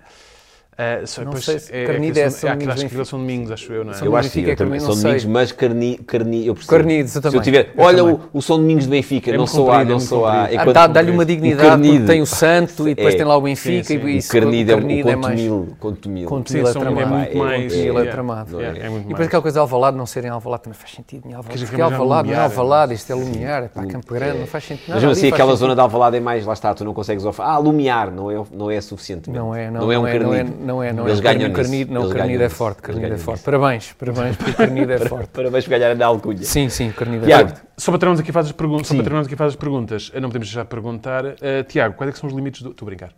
Só- 1.04 1.22
Não 1.24 1.32
pois, 1.32 1.44
sei 1.44 1.58
se 1.58 1.74
é, 1.74 1.84
Carnide 1.86 2.18
é, 2.18 2.22
é 2.22 2.26
é, 2.26 2.30
São 2.30 2.48
é, 2.50 2.52
Domingos 2.54 2.74
acho 2.74 2.88
que 2.88 3.04
são 3.04 3.18
domingos, 3.18 3.50
acho 3.52 3.72
eu, 3.72 3.84
não 3.84 3.92
é? 3.92 3.94
São 3.94 4.06
Eu 4.06 4.16
acho 4.16 4.30
que 4.30 4.38
eu 4.40 4.44
também, 4.56 4.56
também 4.56 4.80
São 4.80 4.96
Domingos, 5.02 5.24
mas 5.24 5.52
Carni, 5.52 5.98
Carni, 6.06 6.46
eu 6.46 6.54
percebo. 6.54 6.76
Carnides, 6.76 7.14
eu 7.14 7.20
Se 7.22 7.26
eu 7.28 7.32
também. 7.32 7.40
tiver, 7.42 7.72
Eu 7.76 7.84
olha 7.84 7.98
também. 7.98 8.14
o, 8.14 8.38
o 8.38 8.42
São 8.42 8.56
Domingos 8.58 8.84
de 8.84 8.90
Benfica, 8.90 9.30
É 9.30 9.36
não 9.36 9.46
sou 9.46 9.70
A, 9.70 9.76
é 9.82 9.84
não 9.84 9.90
muito 9.96 10.02
sou 10.04 10.26
A. 10.26 10.50
É 10.50 10.56
Ah, 10.58 10.86
Dá-lhe 10.86 11.10
uma 11.10 11.24
dignidade, 11.24 11.68
Carnide. 11.68 11.98
porque 11.98 12.06
tem 12.12 12.22
o 12.22 12.26
santo 12.26 12.88
e 12.88 12.94
depois 12.94 13.14
É. 13.14 13.16
tem 13.18 13.26
lá 13.26 13.36
o 13.36 13.40
Benfica 13.40 13.84
Sim, 13.84 13.98
sim. 13.98 14.00
e 14.00 14.04
O 14.04 14.08
isso. 14.08 14.32
Carnide 14.32 14.70
é 14.70 14.74
o 14.74 14.78
Carnide 14.78 15.00
é 15.00 15.14
conto 15.14 15.22
mais. 15.22 15.40
mil. 15.40 15.68
Conto 15.78 16.08
mil. 16.08 16.28
Conto 16.28 16.50
Sim, 16.50 16.58
mil 16.58 16.66
é 16.66 16.70
é 16.70 16.74
muito 16.74 17.08
mais- 17.38 17.72
é 17.74 17.86
é, 17.88 18.10
tramado. 18.10 18.60
é, 18.60 18.64
é 18.78 18.88
muito 18.88 19.04
E 19.04 19.08
depois 19.08 19.26
aquela 19.28 19.42
coisa 19.42 19.54
de 19.54 19.60
Alvalade 19.60 19.96
não 19.96 20.06
ser 20.06 20.24
em 20.24 20.28
Alvalade 20.28 20.62
também 20.64 20.78
faz 20.78 20.92
sentido. 20.92 21.22
Porque 21.22 21.80
é 21.80 21.84
Alvalade 21.84 22.28
não 22.28 22.34
é 22.34 22.40
Alvalade, 22.40 22.94
isto 22.94 23.10
é 23.10 23.14
Lumiar, 23.14 23.64
é 23.64 23.68
para 23.68 23.86
Campo 23.86 24.14
Grande, 24.14 24.38
não 24.38 24.46
faz 24.46 24.64
sentido. 24.64 24.94
Mas 24.94 25.04
assim, 25.04 25.28
aquela 25.28 25.54
zona 25.56 25.74
de 25.74 25.80
Alvalade 25.80 26.16
é 26.16 26.20
mais, 26.20 26.46
lá 26.46 26.52
está, 26.52 26.74
tu 26.74 26.84
não 26.84 26.94
consegues. 26.94 27.24
Ah, 27.38 27.58
lumiar, 27.58 28.10
não 28.10 28.30
é, 28.30 28.42
não 28.52 28.70
é 28.70 28.80
suficientemente. 28.80 29.38
Não 29.38 29.54
é, 29.54 29.70
não, 29.70 29.92
é 29.92 29.98
um 29.98 30.02
não 30.02 30.06
é, 30.08 30.18
não 30.18 30.34
é, 30.34 30.38
carnido. 30.38 30.64
Não 30.70 30.82
é, 30.82 30.92
não 30.92 31.06
Eles 31.06 31.18
é. 31.18 31.22
ganham 31.22 31.52
carnido, 31.52 31.92
não, 31.92 32.02
o 32.02 32.04
Eles 32.04 32.14
carnido 32.14 32.38
ganham 32.38 32.46
é 32.46 32.48
forte, 32.48 32.82
carnido 32.82 33.14
é 33.14 33.18
forte. 33.18 33.42
Parabéns, 33.42 33.92
parabéns, 33.98 34.36
porque 34.36 34.50
o 34.52 34.54
carnido 34.54 34.92
é 34.92 34.98
forte. 35.06 35.28
Parabéns 35.30 35.64
por 35.64 35.70
ganhar 35.70 36.00
a 36.02 36.06
alcunha. 36.06 36.42
Sim, 36.44 36.68
sim, 36.68 36.90
o 36.90 36.94
carnido 36.94 37.24
é 37.24 37.26
Tiago, 37.26 37.48
forte. 37.50 37.62
só 37.76 37.90
para 37.90 37.98
terminarmos 37.98 38.20
aqui 38.20 38.32
faz 38.32 38.46
as 38.46 38.52
perguntas, 38.52 38.86
só 38.86 38.94
para 38.94 39.02
terminarmos 39.02 39.26
aqui 39.26 39.36
faz 39.36 39.48
as 39.50 39.56
perguntas, 39.56 40.12
não 40.14 40.28
podemos 40.28 40.48
deixar 40.48 40.62
de 40.62 40.68
perguntar, 40.68 41.24
eh, 41.40 41.62
Tiago, 41.64 41.94
quais 41.96 42.10
é 42.10 42.12
que 42.12 42.18
são 42.18 42.28
os 42.28 42.34
limites 42.34 42.62
do... 42.62 42.70
Estou 42.70 42.86
a 42.86 42.88
brincar. 42.90 43.10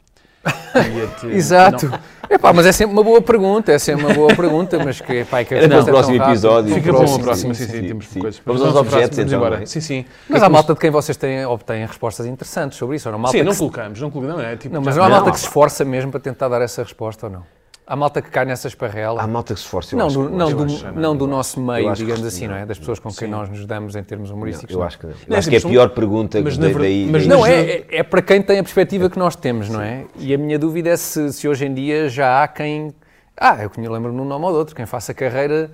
Exato. 1.31 1.89
Não. 1.89 1.99
Epá, 2.31 2.53
mas 2.53 2.65
é 2.65 2.73
sempre 2.73 2.95
uma 2.95 3.05
boa 3.05 3.21
pergunta, 3.21 3.71
é 3.73 3.79
sempre 3.79 4.07
uma 4.07 4.15
boa 4.15 4.35
pergunta, 4.35 4.83
mas 4.83 5.01
que, 5.01 5.13
epá, 5.19 5.41
é 5.41 5.45
que 5.45 5.55
a 5.55 5.59
Era 5.63 5.69
para 5.69 5.77
o 5.77 5.85
resposta 5.85 5.91
é 5.91 5.93
tão 5.93 5.93
próximo 5.93 6.19
rápida. 6.19 6.33
episódio. 6.33 6.75
Fica 6.75 6.91
Sim, 6.93 6.99
bom 6.99 7.07
sim, 7.07 7.23
próxima, 7.23 7.55
sim, 7.55 7.65
sim, 7.67 7.71
sim, 7.73 7.81
sim, 7.81 7.87
temos 7.89 8.07
sim. 8.09 8.21
coisas. 8.21 8.43
Vamos 8.45 8.63
Mas 8.63 8.71
aos 8.77 8.81
objetos, 8.87 9.19
então, 9.19 9.35
embora. 9.37 9.59
não? 9.61 9.67
Sim, 9.67 9.81
sim. 9.81 10.05
Mas 10.29 10.43
há 10.43 10.49
malta 10.49 10.73
de 10.73 10.81
quem 10.81 10.91
vocês 10.91 11.17
têm, 11.17 11.45
obtêm 11.45 11.85
respostas 11.87 12.27
interessantes 12.27 12.79
sobre 12.79 12.97
isso, 12.97 13.09
ou 13.09 13.13
não? 13.13 13.19
Malta 13.19 13.37
Sim, 13.37 13.45
não 13.45 13.51
que 13.51 13.55
se- 13.55 13.59
colocamos, 13.61 14.01
não 14.01 14.11
colocamos, 14.11 14.43
não 14.43 14.49
é? 14.49 14.57
Tipo, 14.57 14.75
não, 14.75 14.83
mas 14.83 14.97
não 14.97 15.05
há 15.05 15.09
Não. 15.09 15.17
malta 15.17 15.31
que 15.33 15.39
se 15.41 15.45
esforça 15.47 15.85
mesmo 15.85 16.11
para 16.11 16.21
tentar 16.21 16.49
dar 16.49 16.63
essa 16.63 16.83
resposta, 16.83 17.27
ou 17.27 17.33
não? 17.33 17.43
Há 17.85 17.97
malta 17.97 18.23
que 18.23 18.31
cai 18.31 18.45
nessa 18.45 18.69
esparrela. 18.69 19.21
Há 19.21 19.27
malta 19.27 19.53
que 19.55 19.61
se 19.61 19.67
esforça, 19.67 19.95
eu 19.95 19.99
não, 19.99 20.07
acho 20.07 20.23
do, 20.23 20.31
não, 20.31 20.51
eu 20.51 20.57
do, 20.57 20.65
acho- 20.65 20.93
não 20.93 21.17
do 21.17 21.27
nosso 21.27 21.61
meio, 21.61 21.93
digamos 21.95 22.21
sim, 22.21 22.27
assim, 22.29 22.47
não 22.49 22.55
é? 22.55 22.65
Das 22.65 22.79
pessoas 22.79 23.01
com 23.01 23.09
quem 23.09 23.27
Sim. 23.27 23.33
nós 23.33 23.49
nos 23.49 23.67
damos 23.67 23.97
em 23.97 24.03
termos 24.05 24.31
Não, 24.31 24.37
humorísticos. 24.37 24.73
eu 24.73 24.79
não. 24.79 24.87
acho 24.87 24.99
que 24.99 25.07
não. 25.07 25.13
Eu 25.13 25.19
Não, 25.29 25.37
acho 25.37 25.49
que 25.49 25.55
é 25.57 25.59
a 25.59 25.61
sim, 25.61 25.69
pior 25.69 25.91
pergunta 25.91 26.41
mas 26.41 26.57
da- 26.57 26.63
na 26.69 26.73
verdade- 26.73 27.03
daí. 27.05 27.11
mas 27.11 27.27
daí- 27.27 27.37
Não, 27.37 27.45
é, 27.45 27.61
é, 27.61 27.87
é 27.91 28.03
para 28.05 28.23
quem 28.23 28.41
tem 28.41 28.61
a 28.61 28.63
perspectiva 28.63 29.11
que 29.11 29.19
nós 29.19 29.35
temos, 29.35 29.69
não 29.69 29.81
é? 29.81 30.07
E 30.17 30.33
a 30.33 30.39
minha 30.39 30.59
dúvida 30.59 30.91
é 30.91 30.97
se, 30.97 31.33
se 31.33 31.49
hoje 31.49 31.67
em 31.67 31.75
dia 31.75 32.09
já 32.09 32.43
há 32.43 32.49
quem 32.49 32.95
Ah, 33.37 33.61
eu 33.63 33.69
conhe- 33.71 33.89
lembro-me 33.89 34.17
de 34.17 34.23
um 34.23 34.27
nome 34.27 34.45
ou 34.45 34.53
de 34.53 34.59
outro, 34.59 34.77
quem 34.77 34.87
faça 34.87 35.11
a 35.11 35.15
carreira 35.15 35.71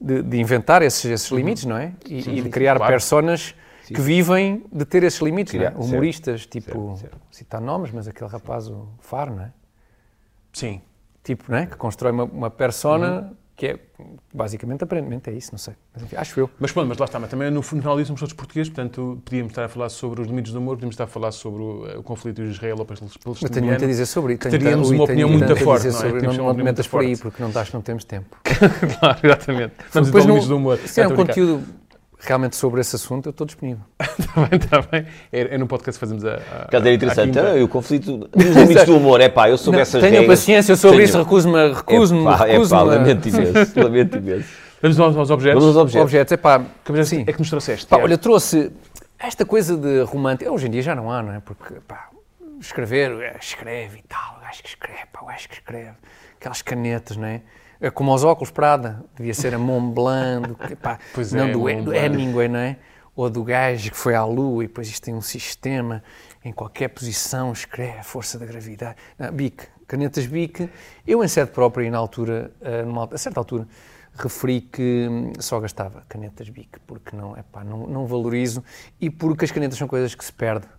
de, 0.00 0.20
de 0.22 0.36
inventar 0.38 0.82
esses, 0.82 1.04
esses 1.06 1.30
limites, 1.30 1.64
não 1.64 1.76
é? 1.78 1.92
E, 2.06 2.18
e 2.18 2.42
de 2.42 2.50
criar 2.50 2.76
claro. 2.76 2.92
personas 2.92 3.54
que 3.86 4.00
vivem 4.00 4.64
de 4.70 4.84
ter 4.84 5.02
esses 5.02 5.20
limites, 5.20 5.54
não 5.54 5.60
é? 5.62 5.66
Criar, 5.68 5.72
certo. 5.80 5.84
Humoristas, 5.88 6.46
tipo, 6.46 6.88
Certo, 6.98 7.00
certo. 7.00 7.18
citar 7.30 7.60
nomes, 7.60 7.90
mas 7.90 8.06
aquele 8.06 8.28
rapaz, 8.28 8.68
o 8.68 8.86
Faro, 9.00 9.34
não 9.34 9.44
é? 9.44 9.50
Sim. 10.52 10.82
Tipo, 11.28 11.44
não 11.52 11.58
é? 11.58 11.66
Que 11.66 11.76
constrói 11.76 12.10
uma, 12.10 12.24
uma 12.24 12.48
persona 12.50 13.34
que 13.54 13.66
é, 13.66 13.78
basicamente, 14.32 14.82
aparentemente 14.84 15.28
é 15.28 15.32
isso, 15.34 15.50
não 15.52 15.58
sei. 15.58 15.74
Mas, 15.92 16.04
enfim, 16.04 16.16
acho 16.16 16.40
eu. 16.40 16.48
Mas 16.58 16.72
pronto, 16.72 16.88
mas 16.88 16.96
lá 16.96 17.04
está, 17.04 17.18
mas 17.20 17.28
também 17.28 17.50
no 17.50 17.60
final 17.60 17.96
disso 17.96 18.06
somos 18.06 18.20
todos 18.20 18.32
portugueses, 18.32 18.72
portanto 18.72 19.20
podíamos 19.26 19.50
estar 19.50 19.64
a 19.66 19.68
falar 19.68 19.90
sobre 19.90 20.22
os 20.22 20.26
limites 20.26 20.52
do 20.54 20.58
humor, 20.58 20.76
podíamos 20.76 20.94
estar 20.94 21.04
a 21.04 21.06
falar 21.06 21.32
sobre 21.32 21.60
o, 21.62 21.98
o 21.98 22.02
conflito 22.02 22.40
israelo-palestiniano. 22.40 23.20
Mas 23.42 23.50
tenho 23.50 23.66
muito 23.66 23.84
a 23.84 23.86
dizer 23.86 24.06
sobre 24.06 24.32
isso. 24.34 24.40
que 24.42 24.48
teríamos 24.48 24.88
tanto- 24.88 24.94
uma 24.96 25.04
opinião 25.04 25.28
muito 25.28 25.54
forte, 25.56 25.88
dizer 25.88 26.02
não 26.12 26.18
é? 26.18 26.22
Não, 26.22 26.22
não 26.22 26.30
te 26.32 26.40
opinião 26.40 26.54
metas 26.64 26.86
muito 26.86 26.90
por 26.90 27.00
aí, 27.02 27.16
porque 27.18 27.42
não 27.42 27.48
estás, 27.50 27.70
não 27.74 27.82
temos 27.82 28.04
tempo. 28.04 28.36
claro, 29.00 29.18
exatamente. 29.22 29.74
Depois 29.92 30.08
então 30.08 30.12
não- 30.12 30.26
limites 30.28 30.48
do 30.48 30.56
humor. 30.56 30.78
Se 30.78 31.00
é 31.02 31.08
um 31.08 31.14
conteúdo 31.14 31.62
realmente 32.20 32.56
sobre 32.56 32.80
esse 32.80 32.96
assunto, 32.96 33.26
eu 33.26 33.30
estou 33.30 33.46
disponível. 33.46 33.82
Está 34.18 34.40
bem, 34.46 34.58
está 34.58 34.82
bem. 34.82 35.06
É, 35.32 35.54
é 35.54 35.58
no 35.58 35.66
podcast 35.66 35.98
que 35.98 36.06
fazemos 36.06 36.24
a. 36.24 36.36
a 36.36 36.68
era 36.76 36.88
à 36.88 36.92
interessante. 36.92 37.26
quinta. 37.32 37.50
Ah, 37.52 37.56
e 37.58 37.62
o 37.62 37.68
conflito 37.68 38.18
dos 38.18 38.44
limites 38.56 38.84
do 38.84 38.96
humor. 38.96 39.20
É 39.20 39.28
pá, 39.28 39.48
eu 39.48 39.56
soube 39.58 39.78
essas 39.78 40.00
tenham 40.00 40.20
regras. 40.22 40.40
paciência, 40.40 40.72
eu 40.72 40.76
sobre 40.76 40.96
Tenho- 40.98 41.08
isso 41.08 41.18
recuso-me, 41.18 41.72
recuso-me, 41.72 42.20
É 42.20 42.24
pá, 42.24 42.46
é 42.48 42.52
recuso-me 42.52 42.70
pá, 42.70 42.78
a- 42.78 42.96
lamento 42.96 43.28
imenso. 43.28 43.72
Lamento 43.80 44.16
imenso. 44.18 44.48
Vamos 44.80 45.00
aos, 45.00 45.16
aos 45.16 45.30
objetos. 45.30 45.60
Vamos 45.62 45.76
aos 45.76 45.82
objetos. 45.84 46.04
objetos. 46.04 46.32
É 46.32 46.36
pá, 46.36 46.62
Que 46.84 47.04
sim. 47.04 47.24
é 47.26 47.32
que 47.32 47.38
nos 47.38 47.50
trouxeste? 47.50 47.86
Pá, 47.86 47.96
Tiago? 47.96 48.04
olha, 48.06 48.18
trouxe 48.18 48.70
esta 49.18 49.44
coisa 49.44 49.76
de 49.76 50.02
romântico. 50.02 50.50
Hoje 50.52 50.66
em 50.66 50.70
dia 50.70 50.82
já 50.82 50.94
não 50.94 51.10
há, 51.10 51.22
não 51.22 51.32
é? 51.34 51.40
Porque, 51.40 51.74
pá, 51.86 52.08
escrever, 52.60 53.10
é, 53.20 53.36
escreve 53.40 53.98
e 53.98 54.02
tal. 54.08 54.36
O 54.38 54.40
gajo 54.40 54.62
que 54.62 54.68
escreve, 54.68 55.00
pá, 55.12 55.20
o 55.22 55.26
gajo 55.26 55.48
que 55.48 55.54
escreve. 55.54 55.90
Aquelas 56.40 56.62
canetas, 56.62 57.16
não 57.16 57.26
é? 57.26 57.40
É 57.80 57.90
como 57.90 58.10
aos 58.10 58.24
óculos 58.24 58.50
Prada. 58.50 59.04
Devia 59.16 59.34
ser 59.34 59.54
a 59.54 59.58
Mont 59.58 59.94
Blanc, 59.94 60.48
do, 60.48 60.54
que- 60.56 60.76
pá, 60.76 60.98
Pois 61.14 61.32
não 61.32 61.44
é, 61.46 61.52
do, 61.52 61.60
Mont 61.60 61.76
do 61.82 61.90
Blanc. 61.90 62.04
Hemingway, 62.06 62.48
não 62.48 62.58
é? 62.58 62.76
Ou 63.14 63.28
do 63.28 63.42
gajo 63.42 63.90
que 63.90 63.96
foi 63.96 64.14
à 64.14 64.24
Lua 64.24 64.64
e 64.64 64.68
depois 64.68 64.88
isto 64.88 65.02
tem 65.04 65.14
um 65.14 65.20
sistema, 65.20 66.02
em 66.44 66.52
qualquer 66.52 66.88
posição 66.88 67.52
escreve 67.52 67.98
a 67.98 68.02
força 68.04 68.38
da 68.38 68.46
gravidade. 68.46 68.96
Não, 69.18 69.32
Bic, 69.32 69.66
canetas 69.88 70.24
Bic. 70.26 70.70
Eu, 71.06 71.22
em 71.24 71.28
sede 71.28 71.50
própria 71.50 71.84
e 71.84 71.90
na 71.90 71.98
altura, 71.98 72.52
eh, 72.60 72.82
numa, 72.84 73.08
a 73.12 73.18
certa 73.18 73.40
altura, 73.40 73.66
referi 74.14 74.60
que 74.60 75.08
hum, 75.10 75.32
só 75.40 75.58
gastava 75.58 76.04
canetas 76.08 76.48
Bic, 76.48 76.78
porque 76.86 77.16
não, 77.16 77.36
epá, 77.36 77.64
não, 77.64 77.88
não 77.88 78.06
valorizo 78.06 78.62
e 79.00 79.10
porque 79.10 79.44
as 79.44 79.50
canetas 79.50 79.76
são 79.78 79.88
coisas 79.88 80.14
que 80.14 80.24
se 80.24 80.32
perdem. 80.32 80.70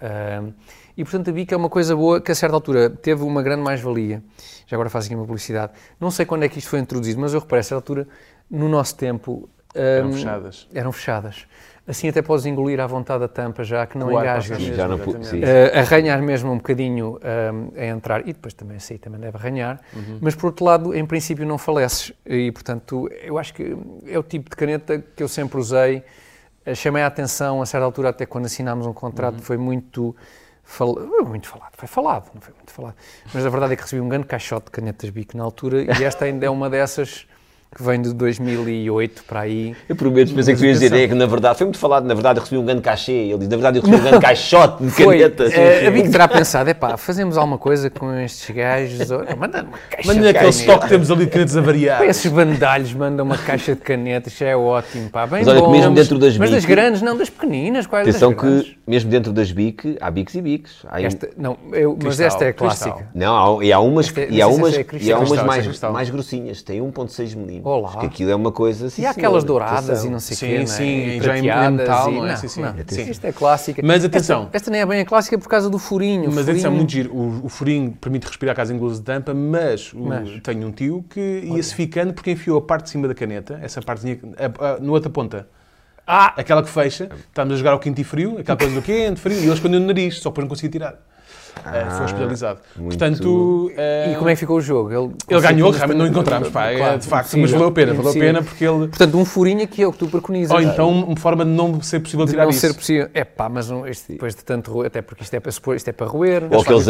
Ahm, 0.00 0.52
e 0.98 1.04
portanto 1.04 1.30
a 1.30 1.32
Bic 1.32 1.54
é 1.54 1.56
uma 1.56 1.68
coisa 1.68 1.94
boa 1.94 2.20
que 2.20 2.32
a 2.32 2.34
certa 2.34 2.56
altura 2.56 2.90
teve 2.90 3.22
uma 3.22 3.40
grande 3.40 3.62
mais-valia. 3.62 4.20
Já 4.66 4.76
agora 4.76 4.90
faço 4.90 5.06
aqui 5.06 5.14
uma 5.14 5.24
publicidade. 5.24 5.72
Não 6.00 6.10
sei 6.10 6.26
quando 6.26 6.42
é 6.42 6.48
que 6.48 6.58
isto 6.58 6.68
foi 6.68 6.80
introduzido, 6.80 7.20
mas 7.20 7.32
eu 7.32 7.38
reparei 7.38 7.60
a 7.60 7.62
certa 7.62 7.76
altura, 7.76 8.08
no 8.50 8.68
nosso 8.68 8.96
tempo. 8.96 9.48
Eram 9.72 10.08
ahm, 10.08 10.12
fechadas. 10.12 10.68
Eram 10.74 10.90
fechadas. 10.90 11.46
Assim 11.86 12.08
até 12.08 12.20
podes 12.20 12.46
engolir 12.46 12.80
à 12.80 12.86
vontade 12.88 13.22
a 13.22 13.28
tampa 13.28 13.62
já 13.62 13.86
que 13.86 13.96
não 13.96 14.10
engasgas. 14.10 14.60
já 14.60 14.88
não 14.88 14.98
sim. 15.22 15.38
Uh, 15.38 15.78
arranhar 15.78 16.20
mesmo 16.20 16.50
um 16.50 16.56
bocadinho 16.56 17.16
um, 17.16 17.80
a 17.80 17.86
entrar 17.86 18.22
e 18.22 18.32
depois 18.32 18.52
também 18.52 18.80
sair 18.80 18.98
também 18.98 19.20
deve 19.20 19.36
arranhar, 19.38 19.80
mas 20.20 20.34
por 20.34 20.46
outro 20.46 20.64
lado, 20.64 20.94
em 20.94 21.06
princípio, 21.06 21.46
não 21.46 21.56
faleces 21.56 22.12
e 22.26 22.50
portanto 22.50 23.08
eu 23.22 23.38
acho 23.38 23.54
que 23.54 23.74
é 24.04 24.18
o 24.18 24.22
tipo 24.24 24.50
de 24.50 24.56
caneta 24.56 24.98
que 24.98 25.22
eu 25.22 25.28
sempre 25.28 25.58
usei. 25.58 26.02
Uh, 26.66 26.74
Chamei 26.74 27.02
a 27.04 27.06
atenção 27.06 27.62
a 27.62 27.66
certa 27.66 27.84
altura, 27.86 28.08
até 28.08 28.26
quando 28.26 28.46
assinámos 28.46 28.84
um 28.84 28.92
contrato, 28.92 29.40
foi 29.40 29.56
muito, 29.56 30.14
fal... 30.68 30.94
muito 31.26 31.48
falado. 31.48 31.72
Foi 31.76 31.88
falado, 31.88 32.30
não 32.34 32.40
foi 32.40 32.54
muito 32.54 32.72
falado. 32.72 32.94
Mas 33.32 33.44
a 33.44 33.48
verdade 33.48 33.72
é 33.72 33.76
que 33.76 33.82
recebi 33.82 34.00
um 34.00 34.08
grande 34.08 34.26
caixote 34.26 34.66
de 34.66 34.70
canetas 34.70 35.10
Bic 35.10 35.36
na 35.36 35.42
altura 35.42 35.82
e 35.82 36.04
esta 36.04 36.26
ainda 36.26 36.46
é 36.46 36.50
uma 36.50 36.68
dessas 36.68 37.26
que 37.74 37.82
vem 37.82 38.00
de 38.00 38.12
2008 38.14 39.24
para 39.24 39.40
aí. 39.40 39.76
Eu 39.88 39.94
prometo, 39.94 40.34
pensei 40.34 40.54
que 40.54 40.60
tu 40.60 40.66
ias 40.66 40.80
dizer 40.80 40.94
é 41.04 41.06
que 41.06 41.14
na 41.14 41.26
verdade, 41.26 41.58
foi 41.58 41.66
muito 41.66 41.78
falado, 41.78 42.04
na 42.06 42.14
verdade 42.14 42.38
eu 42.38 42.42
recebi 42.42 42.60
um 42.60 42.64
grande 42.64 42.80
cachê. 42.80 43.12
Ele 43.12 43.38
diz, 43.38 43.48
na 43.48 43.56
verdade 43.56 43.78
eu 43.78 43.82
recebi 43.82 44.00
um 44.00 44.04
grande 44.04 44.20
caixote 44.24 44.82
de 44.84 44.90
Foi, 44.90 45.18
canetas. 45.18 45.52
eh, 45.52 45.86
a 45.86 45.90
Bic 45.90 46.10
terá 46.10 46.26
pensado, 46.26 46.70
é 46.70 46.74
pá, 46.74 46.96
fazemos 46.96 47.36
alguma 47.36 47.58
coisa 47.58 47.90
com 47.90 48.12
estes 48.14 48.54
gajos, 48.54 49.08
manda 49.38 49.62
uma 49.62 49.78
caixa 49.90 50.08
Manda 50.08 50.20
de 50.22 50.28
aquele 50.28 50.48
estoque 50.50 50.82
que 50.84 50.88
temos 50.88 51.10
ali 51.10 51.24
de 51.26 51.30
canetas 51.30 51.54
Pá, 51.54 51.60
avariadas. 51.60 52.08
esses 52.08 52.32
bandalhos 52.32 52.92
mandam 52.94 53.24
uma 53.26 53.38
caixa 53.38 53.74
de 53.74 53.80
canetas, 53.80 54.32
já 54.32 54.46
é 54.46 54.56
ótimo, 54.56 55.10
pá, 55.10 55.26
bem 55.26 55.40
Mas 55.40 55.48
olha 55.48 55.60
que 55.60 55.66
bom. 55.66 55.72
mesmo 55.72 55.94
dentro 55.94 56.18
das 56.18 56.36
Mas 56.38 56.50
das 56.50 56.64
grandes, 56.64 57.02
não 57.02 57.16
das 57.16 57.28
pequeninas, 57.30 57.86
quais 57.86 58.08
Atenção 58.08 58.32
das 58.32 58.40
grandes? 58.40 58.68
que, 58.70 58.78
mesmo 58.86 59.10
dentro 59.10 59.32
das 59.32 59.52
BIC, 59.52 59.98
há 60.00 60.10
bics 60.10 60.34
e 60.34 60.40
bics. 60.42 60.86
Há 60.88 61.02
Esta, 61.02 61.28
não, 61.36 61.56
eu, 61.72 61.92
mas 62.02 62.16
Cristal, 62.16 62.26
esta 62.26 62.44
é 62.44 62.48
a 62.48 62.52
cristal. 62.52 62.92
clássica. 62.92 63.08
Não, 63.14 63.58
há, 63.60 63.64
e 63.64 63.72
há 63.72 63.78
umas, 63.80 64.06
Esta 64.06 64.20
é- 64.22 64.28
e 64.30 64.42
há 64.42 64.48
umas, 64.48 64.74
é 64.74 64.86
e 65.00 65.12
há 65.12 65.18
umas 65.18 65.42
mais, 65.44 65.64
é 65.64 65.68
cristal. 65.68 65.92
mais 65.92 66.10
grossinhas, 66.10 66.62
tem 66.62 66.80
1.6 66.80 67.34
milímetros. 67.34 67.57
Olá. 67.64 67.96
Que 67.98 68.06
aquilo 68.06 68.30
é 68.30 68.34
uma 68.34 68.52
coisa... 68.52 68.88
sim, 68.90 69.02
E 69.02 69.06
há 69.06 69.10
aquelas 69.10 69.44
douradas 69.44 69.88
atenção. 69.90 70.06
e 70.06 70.10
não 70.10 70.20
sei 70.20 70.34
o 70.34 70.38
Sim, 70.38 70.46
quê, 70.46 70.54
não 70.56 70.62
é? 70.62 70.66
sim, 70.66 70.84
E 70.84 71.20
já 71.20 71.38
em- 71.38 71.42
metal, 71.72 72.10
e- 72.10 72.14
não 72.16 72.26
é? 72.26 72.36
Sim, 72.36 72.48
sim. 72.48 72.62
Sim. 72.88 73.10
Isto 73.10 73.24
é 73.26 73.32
clássica. 73.32 73.82
Mas 73.84 74.04
atenção. 74.04 74.42
Esta, 74.44 74.56
esta 74.56 74.70
nem 74.70 74.80
é 74.80 74.86
bem 74.86 75.00
a 75.00 75.04
clássica 75.04 75.38
por 75.38 75.48
causa 75.48 75.68
do 75.70 75.78
furinho. 75.78 76.30
Mas 76.32 76.48
atenção, 76.48 76.72
muito 76.72 76.90
giro. 76.92 77.12
O, 77.14 77.46
o 77.46 77.48
furinho 77.48 77.92
permite 78.00 78.26
respirar 78.26 78.54
caso 78.54 78.72
engolose 78.72 79.00
de 79.00 79.04
tampa, 79.06 79.32
mas, 79.34 79.92
o- 79.92 80.00
Mas. 80.04 80.40
tenho 80.42 80.66
um 80.66 80.72
tio 80.72 81.04
que 81.10 81.42
ia-se 81.44 81.74
ficando 81.74 82.12
porque 82.12 82.30
enfiou 82.30 82.58
a 82.58 82.62
parte 82.62 82.84
de 82.84 82.90
cima 82.90 83.08
da 83.08 83.14
caneta, 83.14 83.58
essa 83.62 83.80
partezinha, 83.82 84.18
a, 84.38 84.74
a, 84.74 84.78
no 84.80 84.92
outra 84.92 85.10
ponta. 85.10 85.48
Ah! 86.06 86.32
Aquela 86.38 86.62
que 86.62 86.70
fecha, 86.70 87.08
estávamos 87.28 87.54
a 87.54 87.58
jogar 87.58 87.72
ao 87.72 87.78
quente 87.78 88.00
e 88.00 88.04
frio, 88.04 88.38
aquela 88.38 88.56
coisa 88.56 88.74
do 88.74 88.80
quente, 88.80 89.20
frio, 89.20 89.36
e 89.38 89.42
ele 89.42 89.52
escondeu 89.52 89.78
no 89.78 89.86
nariz, 89.86 90.18
só 90.20 90.30
para 90.30 90.40
não 90.42 90.48
conseguir 90.48 90.70
tirar. 90.72 90.94
Ah, 91.64 91.90
foi 91.90 92.04
hospitalizado. 92.06 92.58
muito- 92.76 92.98
Portanto, 92.98 93.70
E 94.10 94.14
como 94.16 94.28
é 94.30 94.34
que 94.34 94.40
ficou 94.40 94.56
o 94.56 94.60
jogo? 94.60 94.90
Ele, 94.92 95.12
ele 95.28 95.40
ganhou, 95.40 95.70
realmente 95.70 95.98
não 95.98 96.06
encontramos, 96.06 96.48
pá, 96.48 96.66
é, 96.70 96.76
Claro, 96.76 96.98
de 96.98 97.06
facto, 97.06 97.36
mas 97.38 97.50
valeu 97.50 97.68
a 97.68 97.72
pena, 97.72 97.94
valeu 97.94 98.10
a 98.10 98.14
pena 98.14 98.42
porque 98.42 98.64
ele. 98.64 98.88
Portanto, 98.88 99.18
um 99.18 99.24
furinho 99.24 99.62
aqui 99.62 99.82
é 99.82 99.86
o 99.86 99.92
que 99.92 99.98
tu 99.98 100.06
preconizas. 100.06 100.50
Ou 100.54 100.60
então 100.62 100.90
uma 100.90 101.16
forma 101.16 101.44
de 101.44 101.50
não 101.50 101.80
ser 101.82 102.00
possível 102.00 102.24
de 102.24 102.32
tirar 102.32 102.44
não 102.44 102.50
isso. 102.50 102.60
ser 102.60 102.74
possível. 102.74 103.08
É 103.14 103.24
pá, 103.24 103.48
mas 103.48 103.68
não, 103.70 103.86
isto, 103.86 104.12
depois 104.12 104.34
de 104.34 104.44
tanto 104.44 104.70
roer, 104.72 104.86
até 104.88 105.02
porque 105.02 105.22
isto 105.22 105.34
é 105.34 105.40
para, 105.40 105.50
isto 105.50 105.88
é 105.88 105.92
para 105.92 106.06
roer. 106.06 106.44
Ou 106.50 106.60
aqueles, 106.60 106.88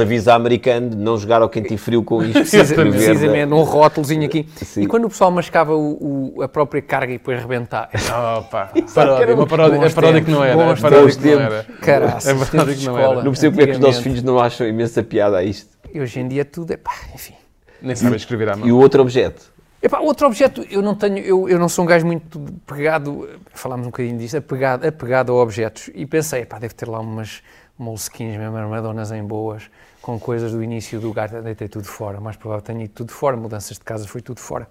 avisos 0.00 0.28
a 0.28 0.34
americano 0.34 0.90
de 0.90 0.96
não 0.96 1.16
jogar 1.16 1.42
ao 1.42 1.48
quente 1.48 1.74
e 1.74 1.78
frio 1.78 2.02
com 2.02 2.22
isto. 2.22 2.32
Precisa, 2.40 2.74
precisamente, 2.74 3.52
um 3.52 3.62
rótulozinho 3.62 4.24
aqui. 4.24 4.48
Sim. 4.56 4.82
E 4.82 4.86
quando 4.86 5.04
o 5.04 5.08
pessoal 5.08 5.30
mascava 5.30 5.74
o, 5.74 6.32
o- 6.36 6.42
a 6.42 6.48
própria 6.48 6.82
carga 6.82 7.12
e 7.12 7.18
depois 7.18 7.40
rebentar. 7.40 7.88
Oh, 8.14 8.42
pá, 8.44 8.70
paródia, 8.94 9.34
uma 9.34 9.46
paródia, 9.46 9.86
a 9.86 9.90
paródia 9.90 10.20
que 10.22 10.30
não 10.30 10.44
era. 10.44 10.56
tempos, 10.56 10.78
A 10.78 10.82
paródia 10.88 11.04
bons 11.04 11.16
que 11.16 11.28
não 11.28 11.38
tempos. 11.50 11.76
Caraças, 11.80 12.26
É 12.26 12.44
tempos 12.44 12.74
que 12.78 12.86
não 12.86 12.98
era. 12.98 13.22
Percebo 13.34 13.56
porque 13.56 13.70
é 13.70 13.72
que 13.72 13.78
os 13.78 13.84
nossos 13.84 14.02
filhos 14.02 14.22
não 14.22 14.38
acham 14.38 14.66
imensa 14.66 15.02
piada 15.02 15.38
a 15.38 15.44
isto. 15.44 15.76
E 15.92 16.00
hoje 16.00 16.20
em 16.20 16.28
dia 16.28 16.44
tudo 16.44 16.72
é 16.72 16.76
pá, 16.76 16.92
enfim. 17.14 17.34
Nem 17.80 17.94
sabem 17.94 18.16
escrever 18.16 18.48
à 18.48 18.56
mão. 18.56 18.66
E 18.66 18.72
o 18.72 18.78
outro 18.78 19.02
objeto? 19.02 19.52
Epá, 19.82 19.98
outro 19.98 20.26
objeto, 20.26 20.64
eu 20.70 20.80
não 20.80 20.94
tenho, 20.94 21.18
eu, 21.18 21.46
eu 21.46 21.58
não 21.58 21.68
sou 21.68 21.84
um 21.84 21.86
gajo 21.86 22.06
muito 22.06 22.40
pegado, 22.66 23.28
falámos 23.52 23.86
um 23.86 23.90
bocadinho 23.90 24.16
disto, 24.16 24.38
apegado, 24.38 24.86
apegado 24.86 25.30
a 25.30 25.34
objetos. 25.34 25.90
E 25.94 26.06
pensei, 26.06 26.40
epá, 26.40 26.58
deve 26.58 26.72
ter 26.72 26.88
lá 26.88 26.98
umas 27.00 27.42
moleskins, 27.78 28.38
mesmo 28.38 28.56
armadonas 28.56 29.12
em 29.12 29.22
boas, 29.22 29.64
com 30.00 30.18
coisas 30.18 30.52
do 30.52 30.62
início 30.62 30.98
do 30.98 31.12
gato, 31.12 31.42
deitei 31.42 31.68
tudo 31.68 31.86
fora, 31.86 32.18
mais 32.18 32.34
provável 32.34 32.62
tenho 32.62 32.80
ido 32.80 32.94
tudo 32.94 33.12
fora, 33.12 33.36
mudanças 33.36 33.76
de 33.76 33.84
casa 33.84 34.08
foi 34.08 34.22
tudo 34.22 34.40
fora. 34.40 34.66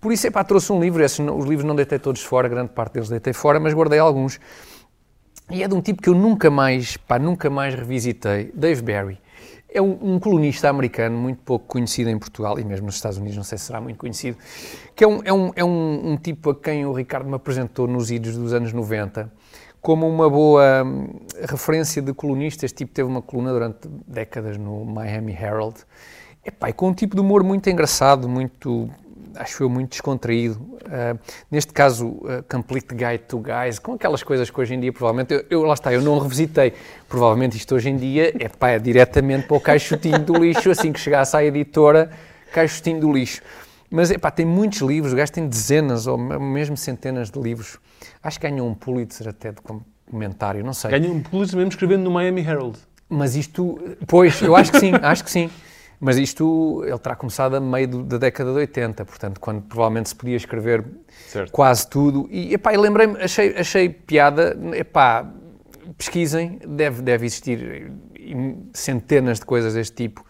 Por 0.00 0.12
isso, 0.12 0.26
epá, 0.26 0.42
trouxe 0.42 0.72
um 0.72 0.80
livro, 0.80 1.04
esses, 1.04 1.20
os 1.20 1.44
livros 1.44 1.64
não 1.64 1.76
deitei 1.76 2.00
todos 2.00 2.22
fora, 2.22 2.48
grande 2.48 2.70
parte 2.70 2.94
deles 2.94 3.08
deitei 3.08 3.32
fora, 3.32 3.60
mas 3.60 3.72
guardei 3.72 4.00
alguns. 4.00 4.40
E 5.50 5.62
é 5.62 5.68
de 5.68 5.74
um 5.74 5.80
tipo 5.80 6.02
que 6.02 6.08
eu 6.08 6.14
nunca 6.14 6.50
mais, 6.50 6.96
pá, 6.96 7.18
nunca 7.18 7.48
mais 7.48 7.74
revisitei, 7.74 8.52
Dave 8.54 8.82
Barry. 8.82 9.18
É 9.70 9.80
um, 9.80 10.14
um 10.14 10.18
colunista 10.18 10.68
americano 10.68 11.16
muito 11.18 11.42
pouco 11.42 11.66
conhecido 11.66 12.10
em 12.10 12.18
Portugal 12.18 12.58
e 12.58 12.64
mesmo 12.64 12.86
nos 12.86 12.96
Estados 12.96 13.18
Unidos, 13.18 13.36
não 13.36 13.44
sei 13.44 13.58
se 13.58 13.64
será 13.64 13.80
muito 13.80 13.98
conhecido, 13.98 14.36
que 14.94 15.04
é 15.04 15.06
um, 15.06 15.20
é 15.24 15.32
um, 15.32 15.52
é 15.56 15.64
um, 15.64 16.12
um 16.12 16.16
tipo 16.16 16.50
a 16.50 16.54
quem 16.54 16.86
o 16.86 16.92
Ricardo 16.92 17.28
me 17.28 17.34
apresentou 17.34 17.86
nos 17.86 18.10
idos 18.10 18.36
dos 18.36 18.52
anos 18.52 18.72
90 18.72 19.30
como 19.80 20.08
uma 20.08 20.28
boa 20.28 20.84
hum, 20.84 21.08
referência 21.48 22.02
de 22.02 22.12
colunista. 22.12 22.66
Este 22.66 22.78
tipo 22.78 22.92
teve 22.92 23.08
uma 23.08 23.22
coluna 23.22 23.52
durante 23.52 23.88
décadas 24.06 24.56
no 24.56 24.84
Miami 24.84 25.32
Herald. 25.32 25.76
Epá, 26.44 26.70
e 26.70 26.72
com 26.72 26.88
um 26.88 26.94
tipo 26.94 27.14
de 27.14 27.20
humor 27.20 27.42
muito 27.42 27.68
engraçado, 27.68 28.28
muito, 28.28 28.90
acho 29.38 29.62
eu, 29.62 29.68
muito 29.70 29.90
descontraído. 29.90 30.78
Ah, 30.90 31.16
neste 31.50 31.72
caso, 31.72 32.08
uh, 32.08 32.42
Complete 32.50 32.94
Guide 32.94 33.24
to 33.28 33.38
Guys, 33.38 33.78
com 33.78 33.92
aquelas 33.94 34.22
coisas 34.22 34.50
que 34.50 34.60
hoje 34.60 34.74
em 34.74 34.80
dia, 34.80 34.92
provavelmente, 34.92 35.32
eu, 35.34 35.44
eu- 35.48 35.62
lá 35.62 35.74
está, 35.74 35.92
eu 35.92 36.02
não 36.02 36.18
revisitei. 36.18 36.72
Provavelmente 37.08 37.56
isto 37.56 37.74
hoje 37.74 37.88
em 37.90 37.96
dia 37.96 38.34
é, 38.38 38.48
pá, 38.48 38.70
é 38.70 38.78
diretamente 38.78 39.46
para 39.46 39.56
o 39.56 39.60
caixotinho 39.60 40.20
do 40.24 40.34
lixo, 40.38 40.70
assim 40.70 40.92
que 40.92 41.00
chegasse 41.00 41.36
à 41.36 41.44
editora, 41.44 42.10
caixotinho 42.52 43.00
do 43.00 43.12
lixo. 43.12 43.40
Mas, 43.90 44.10
epá, 44.10 44.30
tem 44.30 44.44
muitos 44.44 44.80
livros, 44.80 45.12
o 45.14 45.16
gajo 45.16 45.32
tem 45.32 45.48
dezenas 45.48 46.06
ou 46.06 46.18
mesmo 46.18 46.76
centenas 46.76 47.30
de 47.30 47.40
livros. 47.40 47.78
Acho 48.22 48.38
que 48.38 48.48
ganhou 48.48 48.68
um 48.68 48.74
Pulitzer 48.74 49.28
até 49.28 49.50
de 49.50 49.58
comentário, 50.10 50.62
não 50.64 50.74
sei. 50.74 50.90
Ganha 50.90 51.10
um 51.10 51.22
Pulitzer 51.22 51.56
mesmo 51.56 51.70
escrevendo 51.70 52.02
no 52.02 52.10
Miami 52.10 52.42
Herald. 52.42 52.78
Mas 53.08 53.34
isto, 53.34 53.80
pois, 54.06 54.42
eu 54.42 54.54
acho 54.54 54.70
que 54.72 54.78
sim, 54.80 54.92
acho 55.00 55.24
que 55.24 55.30
sim. 55.30 55.48
Mas 56.00 56.16
isto, 56.16 56.82
ele 56.86 56.98
terá 56.98 57.16
começado 57.16 57.56
a 57.56 57.60
meio 57.60 57.88
do- 57.88 58.02
da 58.04 58.18
década 58.18 58.52
de 58.52 58.58
80, 58.58 59.04
portanto, 59.04 59.40
quando 59.40 59.62
provavelmente 59.62 60.10
se 60.10 60.14
podia 60.14 60.36
escrever 60.36 60.84
Certo. 61.26 61.50
quase 61.50 61.88
tudo. 61.88 62.28
E, 62.30 62.54
epá, 62.54 62.70
lembrei-me, 62.70 63.16
achei, 63.20 63.56
achei 63.56 63.88
piada, 63.88 64.56
epá, 64.74 65.28
pesquisem, 65.96 66.60
deve, 66.66 67.02
deve 67.02 67.26
existir 67.26 67.90
centenas 68.72 69.38
de 69.40 69.44
coisas 69.46 69.74
deste 69.74 69.94
tipo. 69.96 70.24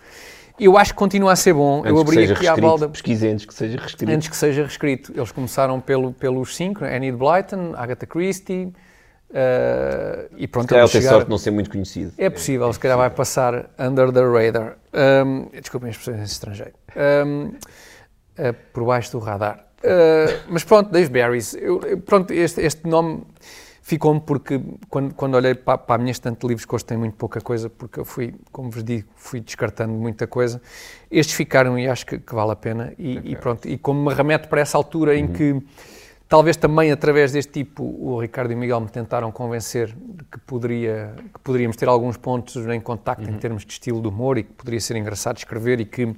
eu 0.59 0.77
acho 0.77 0.93
que 0.93 0.99
continua 0.99 1.33
a 1.33 1.37
ser 1.37 1.53
bom. 1.53 1.81
Antes 1.81 1.91
eu 1.93 2.01
abri 2.01 2.33
aqui 2.33 2.47
à 2.49 2.57
balda. 2.57 2.89
pesquise 2.89 3.29
antes 3.29 3.45
que 3.47 3.55
seja 3.55 3.79
reescrito. 3.79 4.13
Antes 4.13 4.29
que 4.29 4.37
seja 4.37 4.63
reescrito. 4.63 5.13
Eles 5.15 5.31
começaram 5.31 5.81
pelo, 5.81 6.13
pelos 6.13 6.57
cinco, 6.57 6.81
né? 6.83 6.97
Enid 6.97 7.17
Blyton, 7.17 7.75
Agatha 7.77 8.07
Christie, 8.07 8.73
eh, 9.33 10.29
e 10.37 10.49
pronto, 10.49 10.65
Se 10.65 10.69
calhar 10.69 10.83
eles 10.85 10.93
tem 10.93 11.03
sorte 11.03 11.25
de 11.25 11.31
não 11.31 11.39
ser 11.39 11.51
muito 11.51 11.71
conhecido. 11.71 12.13
É 12.17 12.31
possível, 12.31 12.73
se 12.73 12.79
calhar 12.81 12.97
vai 12.97 13.11
passar 13.11 13.71
under 13.79 14.11
the 14.13 14.23
radar. 14.23 14.77
Um, 14.93 15.49
desculpem 15.61 15.91
as 15.91 15.97
expressões 15.97 16.21
em 16.21 16.33
estrangeiro. 16.33 16.73
Um, 16.97 17.47
uh, 17.47 18.55
por 18.73 18.85
baixo 18.85 19.13
do 19.13 19.19
radar. 19.19 19.67
Uh, 19.81 20.43
mas 20.49 20.65
pronto, 20.65 20.91
Dave 20.91 21.11
Barrys. 21.11 21.55
Eu- 21.55 21.81
pronto, 22.05 22.33
este, 22.33 22.63
este 22.63 22.89
nome 22.89 23.23
ficou-me 23.83 24.21
porque 24.21 24.61
quando, 24.89 25.15
quando 25.15 25.35
olhei 25.35 25.55
para, 25.55 25.79
para 25.79 25.95
a 25.97 25.99
minha 25.99 26.11
estante 26.11 26.41
de 26.41 26.47
livros, 26.47 26.65
que 26.67 26.75
hoje 26.75 26.85
tem 26.85 26.97
muito 26.97 27.17
pouca 27.17 27.41
coisa, 27.41 27.71
porque 27.71 28.01
eu 28.01 28.05
fui, 28.05 28.35
como 28.51 28.71
vos 28.71 28.83
digo, 28.83 29.09
fui 29.15 29.41
descartando 29.41 29.93
muita 29.93 30.27
coisa, 30.27 30.61
estes 31.11 31.35
ficaram 31.35 31.79
e 31.79 31.89
acho 31.89 32.05
que, 32.05 32.19
que 32.19 32.35
vale 32.35 32.53
a 32.53 32.57
pena. 32.57 32.93
E, 32.99 33.33
e 33.33 33.37
pronto, 33.37 33.69
e 33.69 33.79
como 33.79 34.09
me 34.09 34.15
remete 34.15 34.49
para 34.49 34.61
essa 34.61 34.77
altura 34.77 35.17
em 35.17 35.29
que 35.29 35.63
talvez 36.29 36.57
também 36.57 36.93
através 36.93 37.33
deste 37.33 37.53
tipo 37.53 37.83
o 37.83 38.21
Ricardo 38.21 38.53
e 38.53 38.55
o 38.55 38.59
Miguel 38.59 38.81
me 38.81 38.89
tentaram 38.89 39.33
convencer 39.33 39.89
de 39.89 40.25
que, 40.25 40.39
poderia, 40.41 41.15
que 41.33 41.41
poderíamos 41.41 41.77
ter 41.77 41.89
alguns 41.89 42.17
pontos 42.17 42.57
em 42.57 42.81
contacto 42.81 43.29
em 43.29 43.39
termos 43.39 43.65
de 43.65 43.73
estilo 43.73 44.01
de 44.01 44.09
humor 44.09 44.39
e 44.39 44.43
que 44.43 44.53
poderia 44.53 44.81
ser 44.81 44.97
engraçado 44.97 45.39
escrever 45.39 45.81
e 45.81 45.85
que, 45.85 46.15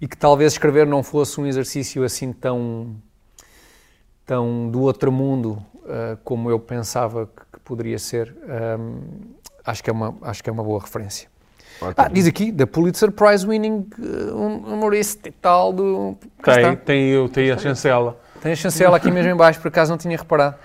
e 0.00 0.08
que 0.08 0.16
talvez 0.16 0.52
escrever 0.52 0.86
não 0.86 1.02
fosse 1.02 1.40
um 1.40 1.46
exercício 1.46 2.02
assim 2.04 2.32
tão, 2.32 2.96
tão 4.24 4.70
do 4.70 4.80
outro 4.80 5.12
mundo 5.12 5.62
ah, 5.86 6.16
como 6.24 6.50
eu 6.50 6.58
pensava 6.58 7.26
que, 7.26 7.42
que 7.52 7.60
poderia 7.60 7.98
ser. 7.98 8.34
Ahm, 8.48 9.00
acho, 9.64 9.82
que 9.82 9.90
é 9.90 9.92
uma, 9.92 10.16
acho 10.22 10.42
que 10.42 10.50
é 10.50 10.52
uma 10.52 10.62
boa 10.62 10.80
referência. 10.80 11.28
Ah, 11.96 12.08
diz 12.08 12.26
aqui, 12.26 12.52
da 12.52 12.66
Pulitzer 12.66 13.10
Prize 13.10 13.46
winning 13.46 13.88
uh, 13.98 14.36
um- 14.36 14.74
humorista 14.74 15.28
e 15.28 15.32
tal 15.32 15.72
do... 15.72 16.16
Tem, 16.44 16.76
tem, 16.76 17.28
tem 17.28 17.50
a 17.50 17.58
chancela. 17.58 18.20
Tem 18.42 18.52
a 18.52 18.56
chancela 18.56 18.96
aqui 18.96 19.08
mesmo 19.08 19.30
em 19.30 19.36
baixo, 19.36 19.60
por 19.60 19.68
acaso 19.68 19.92
não 19.92 19.96
tinha 19.96 20.18
reparado. 20.18 20.56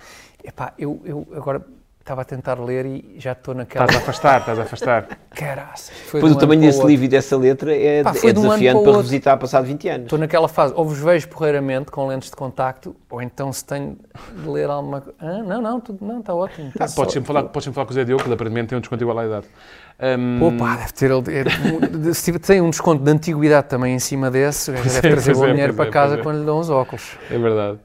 Epá, 0.44 0.74
eu, 0.80 1.00
eu 1.06 1.28
agora 1.36 1.64
estava 2.08 2.22
a 2.22 2.26
tentar 2.26 2.58
ler 2.58 2.86
e 2.86 3.16
já 3.18 3.34
estou 3.34 3.54
naquela... 3.54 3.84
Estás 3.84 4.00
a 4.00 4.04
afastar, 4.04 4.40
estás 4.40 4.60
a 4.60 4.62
afastar. 4.62 5.08
Caraças. 5.36 5.90
foi 6.06 6.22
Depois 6.22 6.32
de 6.32 6.36
o 6.36 6.38
um 6.38 6.40
tamanho 6.40 6.62
desse 6.62 6.86
livro 6.86 7.06
e 7.06 7.08
dessa 7.10 7.38
letra 7.38 7.76
é, 7.76 8.02
Pá, 8.02 8.12
é 8.12 8.14
de 8.14 8.40
um 8.40 8.44
desafiante 8.44 8.72
para 8.72 8.80
o 8.80 8.84
para 8.84 8.98
revisitar 8.98 9.38
passado 9.38 9.66
20 9.66 9.90
anos. 9.90 10.04
Estou 10.04 10.18
naquela 10.18 10.48
fase, 10.48 10.74
ou 10.76 10.86
vos 10.86 11.00
vejo 11.00 11.28
porreiramente 11.28 11.92
com 11.92 12.08
lentes 12.08 12.30
de 12.30 12.36
contacto, 12.36 12.96
ou 13.10 13.22
então 13.22 13.52
se 13.52 13.66
tenho 13.66 13.98
de 14.42 14.50
ler 14.50 14.70
alguma 14.70 15.02
coisa. 15.02 15.18
Ah, 15.20 15.44
não, 15.44 15.62
não, 15.62 15.82
tudo, 15.82 16.06
não, 16.06 16.22
está 16.22 16.34
ótimo. 16.34 16.70
Está 16.70 16.86
Ah, 16.86 16.90
podes, 16.96 17.14
sempre 17.14 17.28
falar, 17.28 17.44
podes 17.44 17.66
sempre 17.66 17.76
falar 17.76 17.86
com 17.86 17.92
o 17.92 17.96
Zé 17.96 18.06
Diogo, 18.06 18.24
que 18.24 18.32
aparentemente 18.32 18.70
tem 18.70 18.78
um 18.78 18.82
desconto 18.82 19.04
igual 19.04 19.20
à 19.20 19.26
idade. 19.26 19.46
Hum, 20.00 20.48
Opa, 20.48 20.76
deve 20.78 20.94
ter. 20.94 21.12
é, 21.12 22.14
se 22.14 22.24
tiver- 22.24 22.40
tem 22.40 22.62
um 22.62 22.70
desconto 22.70 23.04
de 23.04 23.12
antiguidade 23.12 23.68
também 23.68 23.96
em 23.96 24.00
cima 24.00 24.32
desse, 24.32 24.72
o 24.72 24.74
deve 24.76 24.98
é, 24.98 25.02
trazer 25.02 25.34
pois 25.34 25.38
bom 25.40 25.46
é, 25.48 25.52
dinheiro 25.52 25.74
pois 25.74 25.90
para 25.90 25.90
é, 25.90 25.92
casa 25.92 26.14
pois 26.16 26.24
quando 26.24 26.40
lhe 26.40 26.46
dão 26.46 26.60
os 26.60 26.70
óculos. 26.70 27.18
É 27.30 27.38
verdade. 27.38 27.80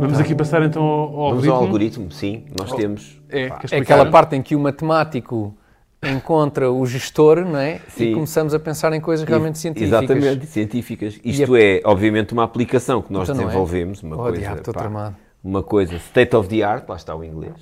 Vamos 0.00 0.16
Coitado. 0.16 0.22
aqui 0.22 0.34
passar 0.34 0.62
então 0.62 0.82
ao, 0.82 0.90
ao 0.90 1.08
Vamos 1.08 1.22
algoritmo. 1.48 1.52
ao 1.54 1.62
algoritmo, 1.62 2.12
sim. 2.12 2.44
Nós 2.58 2.72
temos. 2.72 3.20
É, 3.28 3.50
É 3.70 3.78
aquela 3.78 4.06
parte 4.10 4.36
em 4.36 4.42
que 4.42 4.54
o 4.56 4.60
matemático 4.60 5.54
encontra 6.02 6.70
o 6.70 6.86
gestor, 6.86 7.44
não 7.44 7.58
é? 7.58 7.80
E 7.88 7.90
Sim. 7.90 8.12
começamos 8.14 8.54
a 8.54 8.58
pensar 8.58 8.92
em 8.92 9.00
coisas 9.00 9.26
realmente 9.28 9.58
científicas. 9.58 9.88
Exatamente, 10.02 10.46
científicas. 10.46 11.18
Isto 11.24 11.56
é, 11.56 11.80
obviamente, 11.84 12.32
uma 12.32 12.44
aplicação 12.44 13.02
que 13.02 13.12
nós 13.12 13.24
Então 13.28 13.34
não 13.34 13.42
é? 13.42 13.46
desenvolvemos, 13.46 14.02
uma 14.02 14.14
Oh, 14.14 14.18
coisa, 14.20 14.38
diabo, 14.38 14.58
estou 14.58 14.72
pá, 14.74 14.80
tramado. 14.80 15.16
uma 15.42 15.62
coisa 15.62 15.96
state 15.96 16.36
of 16.36 16.48
the 16.48 16.62
art, 16.62 16.88
lá 16.88 16.94
está 16.94 17.16
o 17.16 17.24
inglês, 17.24 17.54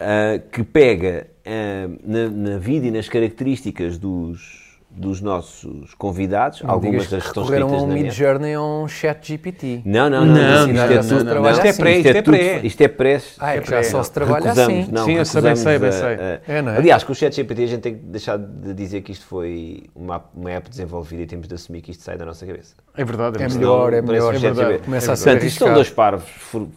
ah, 0.00 0.40
que 0.50 0.64
pega 0.64 1.28
ah, 1.46 1.88
na, 2.04 2.28
na 2.28 2.58
vida 2.58 2.86
e 2.88 2.90
nas 2.90 3.08
características 3.08 3.98
dos, 3.98 4.69
dos 4.90 5.20
nossos 5.20 5.94
convidados, 5.94 6.62
Não 6.62 6.70
algumas 6.70 7.08
das 7.08 7.22
que 7.22 7.28
estão 7.28 7.44
escritas 7.44 7.82
um 7.82 7.86
na 7.86 7.94
Mid. 7.94 8.10
Journey 8.12 8.56
ou 8.56 8.84
um 8.84 8.88
chat 8.88 9.26
GPT. 9.28 9.82
Não, 9.84 10.10
não, 10.10 10.26
não. 10.26 10.34
Não, 10.34 10.42
isto 10.66 10.72
não, 10.74 10.82
é 10.82 10.88
não, 11.02 11.24
não, 11.34 11.42
não. 11.42 11.50
Isto 11.52 11.66
é 11.66 11.72
pré, 11.72 11.96
isto 11.98 12.08
é 12.16 12.22
pré. 12.22 12.60
Isto 12.64 12.80
é 12.82 12.88
pré. 12.88 13.20
Ah, 13.38 13.54
é 13.54 13.58
É 13.58 13.64
já 13.64 13.82
só 13.84 14.02
se 14.02 14.12
trabalha 14.12 14.42
recusamos, 14.44 14.78
assim. 14.82 14.92
Não, 14.92 15.04
Sim, 15.04 15.12
eu 15.14 15.24
sei, 15.24 15.40
sei, 15.56 15.78
bem 15.78 15.92
sei. 15.92 16.02
a- 16.14 16.40
É, 16.48 16.62
não 16.62 16.72
é? 16.72 16.76
Aliás, 16.78 17.04
com 17.04 17.12
o 17.12 17.14
ChatGPT 17.14 17.62
a 17.62 17.66
gente 17.66 17.80
tem 17.80 17.94
que 17.94 18.00
deixar 18.04 18.36
de 18.38 18.74
dizer 18.74 19.00
que 19.02 19.12
isto 19.12 19.24
foi 19.26 19.84
uma, 19.94 20.22
uma 20.34 20.50
app 20.50 20.68
desenvolvida 20.68 21.22
e 21.22 21.26
temos 21.26 21.46
de 21.46 21.54
assumir 21.54 21.80
que 21.82 21.92
isto 21.92 22.02
sai 22.02 22.18
da 22.18 22.24
nossa 22.26 22.44
cabeça. 22.44 22.74
É 22.96 23.04
verdade, 23.04 23.40
é 23.40 23.46
É 23.46 23.48
melhor, 23.48 23.92
é 23.94 24.02
melhor. 24.02 24.34
É 24.34 24.38
verdade. 24.38 24.78
Começa 24.80 25.12
a 25.12 25.16
ser 25.16 25.24
Portanto, 25.24 25.46
isto 25.46 25.58
são 25.64 25.72
dois 25.72 25.88
parvos 25.88 26.28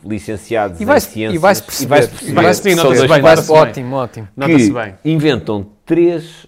licenciados 0.05 0.79
E 0.79 0.83
em 0.83 0.99
ciências. 0.99 1.33
e 1.33 1.37
vai-se 1.37 1.63
perceber. 1.63 1.95
E 1.95 2.31
vai-se 2.33 2.61
perceber. 2.61 3.51
Ótimo, 3.53 3.95
ótimo. 3.95 4.27
Nota-se 4.37 4.71
bem. 4.71 4.95
inventam 5.03 5.65
três, 5.85 6.45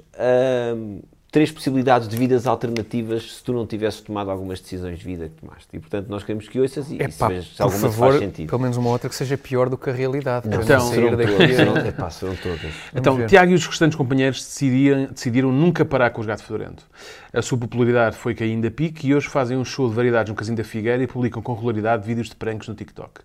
três 1.36 1.52
possibilidades 1.52 2.07
de 2.07 2.16
vidas 2.16 2.48
alternativas 2.48 3.34
se 3.36 3.44
tu 3.44 3.52
não 3.52 3.68
tivesses 3.68 3.99
tomado 3.99 4.32
algumas 4.32 4.62
decisões 4.62 4.98
de 4.99 5.03
vida 5.03 5.28
que 5.28 5.36
tomaste. 5.41 5.68
E, 5.74 5.80
portanto, 5.80 6.07
nós 6.07 6.24
queremos 6.24 6.48
que 6.48 6.57
ouças 6.62 6.90
e, 6.90 6.95
e 6.95 6.98
se, 6.98 7.03
Epá, 7.03 7.28
vejas 7.28 7.48
se 7.48 7.57
por 7.57 7.64
alguma 7.64 7.82
favor, 7.90 8.07
faz 8.12 8.20
sentido. 8.22 8.49
pelo 8.49 8.62
menos 8.62 8.78
uma 8.78 8.90
outra 8.90 9.10
que 9.10 9.16
seja 9.16 9.38
pior 9.38 9.68
do 9.68 9.78
que 9.78 9.90
a 9.90 9.94
realidade. 9.94 10.48
Não, 10.48 10.62
Então, 10.62 10.80
sair 10.80 10.94
serão 10.95 11.18
daqui 11.18 11.32
todas, 11.34 11.52
a- 11.52 11.56
serão, 11.57 11.78
epá, 11.88 12.10
serão 12.10 12.36
todas. 12.38 12.74
Então, 12.95 13.16
ver. 13.18 13.28
Tiago 13.28 13.52
e 13.52 13.56
os 13.56 13.68
restantes 13.68 13.98
companheiros 13.98 14.38
decidiram, 14.45 15.06
decidiram 15.12 15.52
nunca 15.52 15.84
parar 15.84 16.10
com 16.12 16.22
os 16.22 16.26
Gato 16.28 16.41
Fedorento. 16.41 16.86
A 17.34 17.41
sua 17.41 17.57
popularidade 17.57 18.16
foi 18.16 18.34
caindo 18.34 18.66
a 18.66 18.72
pique 18.72 19.07
e 19.10 19.14
hoje 19.14 19.28
fazem 19.28 19.57
um 19.57 19.66
show 19.66 19.90
de 19.90 19.94
variedades 19.95 20.30
no 20.30 20.36
Casinho 20.38 20.56
da 20.56 20.64
Figueira 20.64 21.03
e 21.03 21.07
publicam 21.07 21.41
com 21.41 21.53
regularidade 21.53 22.07
vídeos 22.07 22.30
de 22.30 22.36
pranks 22.38 22.70
no 22.70 22.76
TikTok. 22.76 23.20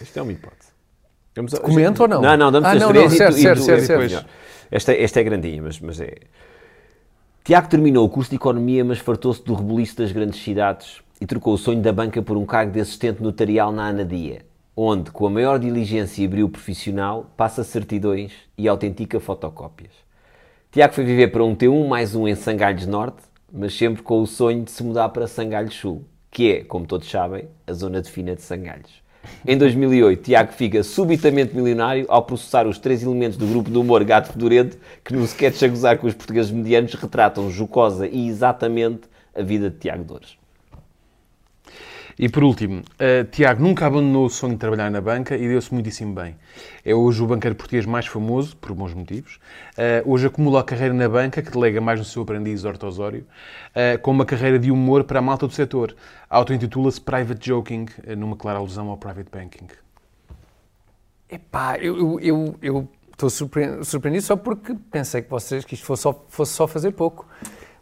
Isto 0.00 0.16
é 0.18 0.22
uma 0.22 0.30
hipótese. 0.30 0.70
Vamos 1.34 1.52
a- 1.54 1.58
Comento 1.58 2.02
ou 2.02 2.08
não? 2.08 2.22
Não, 2.22 2.36
não, 2.36 2.52
damos 2.52 2.68
Ah, 2.68 2.72
as 2.72 2.80
não, 2.80 2.88
três 2.90 3.06
não, 3.06 3.12
e 3.14 3.18
certo, 3.18 3.36
e 3.36 3.42
certo, 3.42 3.58
tu- 3.58 3.64
certo, 3.64 3.82
e 3.82 3.86
certo. 3.86 4.00
depois- 4.10 4.26
Esta, 4.70 4.92
esta 4.94 5.20
é 5.20 5.24
grandinha, 5.24 5.60
mas, 5.62 5.80
mas 5.80 6.00
é... 6.00 6.14
Tiago 7.46 7.68
terminou 7.68 8.04
o 8.04 8.08
curso 8.08 8.30
de 8.30 8.34
Economia, 8.34 8.84
mas 8.84 8.98
fartou-se 8.98 9.40
do 9.40 9.54
rebuliço 9.54 9.96
das 9.96 10.10
grandes 10.10 10.42
cidades 10.42 11.00
e 11.20 11.26
trocou 11.26 11.54
o 11.54 11.56
sonho 11.56 11.80
da 11.80 11.92
banca 11.92 12.20
por 12.20 12.36
um 12.36 12.44
cargo 12.44 12.72
de 12.72 12.80
assistente 12.80 13.22
notarial 13.22 13.70
na 13.70 13.86
Anadia, 13.86 14.44
onde, 14.76 15.12
com 15.12 15.28
a 15.28 15.30
maior 15.30 15.56
diligência 15.56 16.24
e 16.24 16.26
brilho 16.26 16.48
profissional, 16.48 17.30
passa 17.36 17.62
certidões 17.62 18.32
e 18.58 18.66
autentica 18.66 19.20
fotocópias. 19.20 19.92
Tiago 20.72 20.92
foi 20.92 21.04
viver 21.04 21.28
para 21.28 21.44
um 21.44 21.54
T1 21.54 21.86
mais 21.86 22.16
um 22.16 22.26
em 22.26 22.34
Sangalhos 22.34 22.84
Norte, 22.84 23.22
mas 23.52 23.78
sempre 23.78 24.02
com 24.02 24.20
o 24.20 24.26
sonho 24.26 24.64
de 24.64 24.72
se 24.72 24.82
mudar 24.82 25.10
para 25.10 25.28
Sangalhos 25.28 25.76
Sul, 25.76 26.04
que 26.32 26.50
é, 26.50 26.64
como 26.64 26.84
todos 26.84 27.08
sabem, 27.08 27.48
a 27.64 27.72
zona 27.72 28.02
de 28.02 28.10
fina 28.10 28.34
de 28.34 28.42
Sangalhos. 28.42 29.05
Em 29.46 29.56
2008, 29.56 30.22
Tiago 30.22 30.52
fica 30.52 30.82
subitamente 30.82 31.54
milionário 31.54 32.06
ao 32.08 32.22
processar 32.22 32.66
os 32.66 32.78
três 32.78 33.02
elementos 33.02 33.36
do 33.36 33.46
grupo 33.46 33.70
de 33.70 33.78
humor 33.78 34.02
Gato 34.04 34.32
Fedorento, 34.32 34.76
que 35.04 35.12
no 35.12 35.24
sketch 35.24 35.62
a 35.62 35.68
gozar 35.68 35.98
com 35.98 36.06
os 36.06 36.14
portugueses 36.14 36.50
medianos 36.50 36.94
retratam 36.94 37.50
jocosa 37.50 38.06
e 38.06 38.28
exatamente 38.28 39.02
a 39.34 39.42
vida 39.42 39.70
de 39.70 39.76
Tiago 39.76 40.04
Dores. 40.04 40.45
E 42.18 42.30
por 42.30 42.42
último, 42.44 42.82
eh, 42.98 43.24
Tiago 43.24 43.62
nunca 43.62 43.86
abandonou 43.86 44.24
o 44.24 44.30
sonho 44.30 44.54
de 44.54 44.58
trabalhar 44.58 44.90
na 44.90 45.02
banca 45.02 45.36
e 45.36 45.46
deu-se 45.46 45.72
muitíssimo 45.72 46.14
bem. 46.14 46.34
É 46.82 46.94
hoje 46.94 47.22
o 47.22 47.26
banqueiro 47.26 47.54
português 47.54 47.84
mais 47.84 48.06
famoso, 48.06 48.56
por 48.56 48.72
bons 48.72 48.94
motivos. 48.94 49.38
Eh, 49.76 50.02
hoje 50.06 50.26
acumula 50.26 50.60
a 50.60 50.64
carreira 50.64 50.94
na 50.94 51.06
banca, 51.10 51.42
que 51.42 51.50
delega 51.50 51.78
mais 51.78 51.98
no 51.98 52.06
seu 52.06 52.22
aprendiz 52.22 52.64
Horto 52.64 52.86
Osório, 52.86 53.26
eh, 53.74 53.98
com 53.98 54.12
uma 54.12 54.24
carreira 54.24 54.58
de 54.58 54.70
humor 54.70 55.04
para 55.04 55.18
a 55.18 55.22
malta 55.22 55.46
do 55.46 55.52
setor. 55.52 55.94
Auto-intitula-se 56.30 56.98
Private 57.02 57.46
Joking, 57.50 57.86
numa 58.16 58.34
clara 58.34 58.58
alusão 58.60 58.88
ao 58.88 58.96
Private 58.96 59.28
Banking. 59.30 59.66
Epá, 61.30 61.76
eu 61.78 61.96
eu- 61.98 62.20
eu 62.20 62.54
eu 62.62 62.88
estou 63.12 63.28
surpre- 63.28 63.84
surpreendido 63.84 64.24
só 64.24 64.36
porque 64.36 64.74
pensei 64.90 65.20
que 65.20 65.28
vocês 65.28 65.64
que 65.66 65.74
isto 65.74 65.84
fosse 65.84 66.02
só, 66.04 66.24
fosse 66.28 66.52
só 66.52 66.66
fazer 66.66 66.92
pouco. 66.92 67.26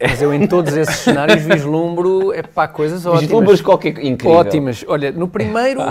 Mas 0.01 0.21
eu 0.21 0.33
em 0.33 0.47
todos 0.47 0.75
esses 0.75 0.97
cenários 0.97 1.43
vislumbro 1.43 2.33
epá, 2.33 2.67
coisas 2.67 3.05
ótimas. 3.05 3.21
Vislumbras 3.21 3.61
qualquer 3.61 3.97
incrível. 4.03 4.37
Ótimas. 4.37 4.83
Olha, 4.87 5.11
no 5.11 5.27
primeiro, 5.27 5.81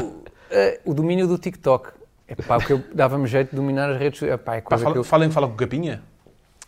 eh, 0.50 0.80
o 0.84 0.92
domínio 0.92 1.26
do 1.26 1.38
TikTok. 1.38 1.90
Epá, 2.28 2.58
porque 2.58 2.72
eu 2.72 2.82
dava-me 2.94 3.26
jeito 3.26 3.50
de 3.50 3.56
dominar 3.56 3.90
as 3.90 3.98
redes 3.98 4.18
sociais. 4.18 4.40
Epá, 4.40 4.56
é 4.56 4.60
Pá, 4.60 4.68
coisa 4.68 4.84
que 4.84 4.88
fala, 4.90 4.96
eu... 4.96 5.04
falem, 5.04 5.30
fala 5.30 5.46
com 5.46 5.54
o 5.54 5.56
Capinha. 5.56 6.02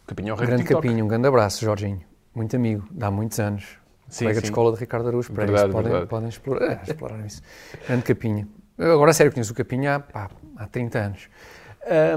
O 0.05 0.07
Capinha 0.07 0.31
é 0.31 0.33
o 0.33 0.37
rei 0.37 0.47
do 0.47 0.49
Grande 0.49 0.63
TikTok. 0.63 0.87
Capinho, 0.87 1.05
um 1.05 1.09
grande 1.09 1.29
abraço, 1.29 1.65
Jorginho. 1.65 2.01
Muito 2.35 2.55
amigo, 2.55 2.87
dá 2.91 3.11
muitos 3.11 3.41
anos. 3.41 3.65
Sim, 4.09 4.25
Colega 4.25 4.41
sim. 4.41 4.43
de 4.43 4.47
escola 4.49 4.73
de 4.73 4.79
Ricardo 4.79 5.09
Araújo 5.09 5.33
Pereira. 5.33 5.53
Verdade, 5.53 5.73
podem, 5.73 5.91
verdade. 5.91 6.11
podem 6.11 6.29
explorar, 6.29 6.73
é, 6.73 6.81
explorar 6.87 7.27
isso. 7.27 7.43
Grande 7.87 8.03
Capinha. 8.03 8.47
Eu 8.79 8.93
Agora, 8.93 9.11
a 9.11 9.15
sério, 9.15 9.33
conheço 9.33 9.53
o 9.53 9.57
Capinha 9.57 9.97
há, 9.97 10.01
pá, 10.01 10.31
há 10.57 10.67
30 10.67 10.99
anos. 10.99 11.29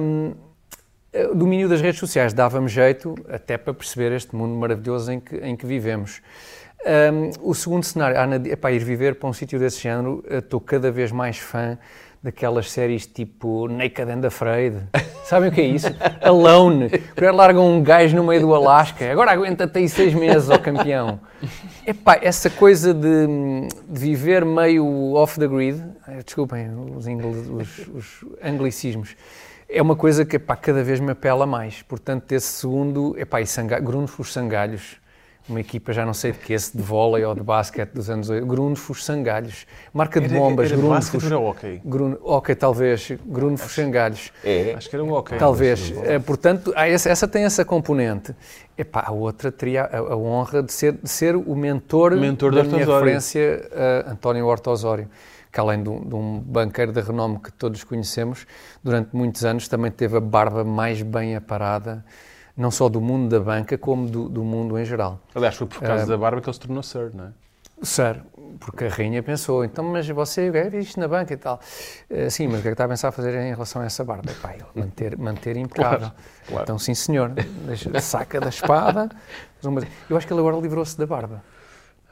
Hum, 0.02 0.34
o 1.32 1.36
domínio 1.36 1.68
das 1.68 1.82
redes 1.82 2.00
sociais 2.00 2.34
dava-me 2.34 2.68
jeito 2.68 3.16
até 3.30 3.58
para 3.58 3.74
perceber 3.74 4.12
este 4.12 4.36
mundo 4.36 4.56
maravilhoso 4.56 5.12
em 5.12 5.20
que, 5.20 5.36
em 5.38 5.56
que 5.56 5.66
vivemos. 5.66 6.22
Hum, 6.86 7.32
o 7.42 7.54
segundo 7.54 7.84
cenário, 7.84 8.18
Ana, 8.20 8.42
é 8.48 8.56
para 8.56 8.72
ir 8.72 8.80
viver 8.84 9.16
para 9.16 9.28
um 9.28 9.34
sítio 9.34 9.60
desse 9.60 9.82
género, 9.82 10.24
eh, 10.30 10.38
estou 10.38 10.62
cada 10.62 10.90
vez 10.92 11.12
mais 11.12 11.38
fã 11.38 11.78
daquelas 12.24 12.70
séries 12.72 13.06
tipo 13.06 13.68
Naked 13.68 14.10
and 14.12 14.26
Afraid. 14.28 14.76
Sabem 15.26 15.50
o 15.50 15.52
que 15.52 15.62
é 15.62 15.66
isso? 15.68 15.88
Alone. 16.22 16.90
Quando 17.18 17.36
largam 17.36 17.68
um 17.70 17.84
gajo 17.84 18.16
no 18.16 18.24
meio 18.24 18.42
do 18.42 18.54
Alasca. 18.56 19.12
Agora 19.12 19.32
aguenta-te 19.32 19.78
aí 19.78 19.88
seis 19.90 20.14
meses, 20.14 20.50
ó 20.50 20.58
campeão. 20.58 21.20
Epá, 21.86 22.18
essa 22.22 22.50
coisa 22.50 22.94
de, 22.94 23.28
de 23.88 24.00
viver 24.00 24.44
meio 24.46 24.86
off 25.14 25.40
the 25.40 25.48
grid, 25.48 25.84
eh, 26.08 26.22
desculpem 26.24 26.70
os, 26.96 27.08
ingles- 27.08 27.48
os- 27.50 27.88
os 27.88 28.26
anglicismos, 28.44 29.16
é 29.70 29.82
uma 29.82 29.96
coisa 29.96 30.26
que 30.26 30.38
epá, 30.38 30.56
cada 30.56 30.84
vez 30.84 31.00
me 31.00 31.12
apela 31.12 31.46
mais. 31.46 31.82
Portanto, 31.84 32.32
esse 32.32 32.48
segundo, 32.48 33.16
epá, 33.18 33.40
e 33.42 33.46
Sanga, 33.48 33.80
Grundos 33.80 34.18
os 34.18 34.34
Sangalhos, 34.34 34.98
uma 35.48 35.60
equipa 35.60 35.92
já 35.92 36.06
não 36.06 36.14
sei 36.14 36.32
de 36.32 36.38
que, 36.38 36.58
se 36.58 36.76
de 36.78 36.84
vôlei 36.84 37.26
ou 37.26 37.34
de 37.34 37.42
basquete 37.42 37.92
dos 37.92 38.08
anos 38.10 38.30
80, 38.30 38.48
Grundos 38.48 39.04
Sangalhos, 39.04 39.66
marca 39.92 40.20
de 40.20 40.28
Era- 40.28 40.36
bombas, 40.38 40.72
era 40.72 40.80
ou 40.80 40.96
era 41.26 41.40
hockey? 41.40 41.82
Ok, 42.22 42.56
talvez, 42.56 43.12
Grundos 43.26 43.62
Sangalhos. 43.74 44.32
É. 44.44 44.76
Acho 44.78 44.90
que 44.90 44.96
era 44.96 45.04
o 45.04 45.12
ok. 45.12 45.38
Talvez. 45.38 45.92
Eh, 46.04 46.20
Portanto, 46.20 46.72
há 46.76 46.88
essa, 46.88 47.10
essa 47.10 47.28
tem 47.28 47.46
essa 47.46 47.66
componente. 47.66 48.36
Epá, 48.78 49.04
a 49.08 49.12
outra 49.12 49.52
teria 49.52 49.86
a, 49.86 49.98
a 49.98 50.16
honra 50.16 50.62
de 50.62 50.72
ser, 50.72 50.94
de 50.94 51.10
ser 51.10 51.36
o 51.36 51.56
mentor, 51.56 52.16
Mentor 52.16 52.54
da 52.54 52.62
de 52.62 52.68
minha 52.70 52.86
referência, 52.86 53.68
eh, 53.72 54.06
António 54.08 54.46
Horta 54.46 54.70
Osório, 54.70 55.08
que 55.52 55.60
além 55.60 55.82
de 55.84 55.90
um, 55.90 56.08
de 56.08 56.16
um 56.16 56.40
banqueiro 56.40 56.92
de 56.92 57.02
renome 57.02 57.40
que 57.40 57.52
todos 57.52 57.84
conhecemos, 57.84 58.46
durante 58.84 59.16
muitos 59.16 59.44
anos 59.46 59.68
também 59.68 59.92
teve 59.92 60.18
a 60.18 60.22
barba 60.22 60.64
mais 60.64 61.02
bem 61.02 61.36
aparada, 61.36 62.04
não 62.56 62.70
só 62.72 62.90
do 62.90 63.00
mundo 63.02 63.30
da 63.30 63.40
banca, 63.40 63.78
como 63.78 64.08
do, 64.08 64.30
do 64.30 64.44
mundo 64.44 64.78
em 64.78 64.86
geral. 64.86 65.20
Aliás, 65.34 65.56
foi 65.56 65.68
por 65.68 65.82
causa 65.82 66.06
da 66.06 66.18
barba 66.18 66.42
que 66.42 66.48
ele 66.50 66.54
se 66.54 66.60
tornou 66.60 66.84
Sir, 66.84 67.12
não 67.14 67.26
é? 67.26 67.30
Sir, 67.82 68.22
porque 68.60 68.84
a 68.86 68.90
rainha 68.90 69.24
pensou, 69.24 69.64
então, 69.64 69.86
mas 69.86 70.08
você 70.10 70.52
é 70.54 70.78
isto 70.78 71.00
na 71.00 71.08
banca 71.08 71.34
e 71.34 71.38
tal. 71.38 71.62
Eh, 72.10 72.30
sim, 72.30 72.46
mas 72.48 72.60
o 72.60 72.62
que 72.62 72.68
é 72.68 72.72
que 72.72 72.74
está 72.74 72.84
a 72.84 72.90
pensar 72.90 73.12
fazer 73.14 73.34
em 73.36 73.52
relação 73.52 73.82
a 73.82 73.86
essa 73.86 74.04
barba? 74.04 74.30
Epá, 74.30 74.54
ele 74.54 74.66
manter, 74.76 75.18
manter 75.18 75.56
impecável. 75.56 76.12
claro. 76.46 76.64
Então, 76.64 76.78
sim, 76.78 76.94
senhor, 76.94 77.30
deixa- 77.66 77.98
saca 78.02 78.42
da 78.42 78.50
espada. 78.50 79.10
Eu 80.10 80.18
acho 80.18 80.28
que 80.28 80.34
ele 80.34 80.42
agora 80.42 80.58
livrou-se 80.58 80.98
da 80.98 81.06
barba. 81.08 81.42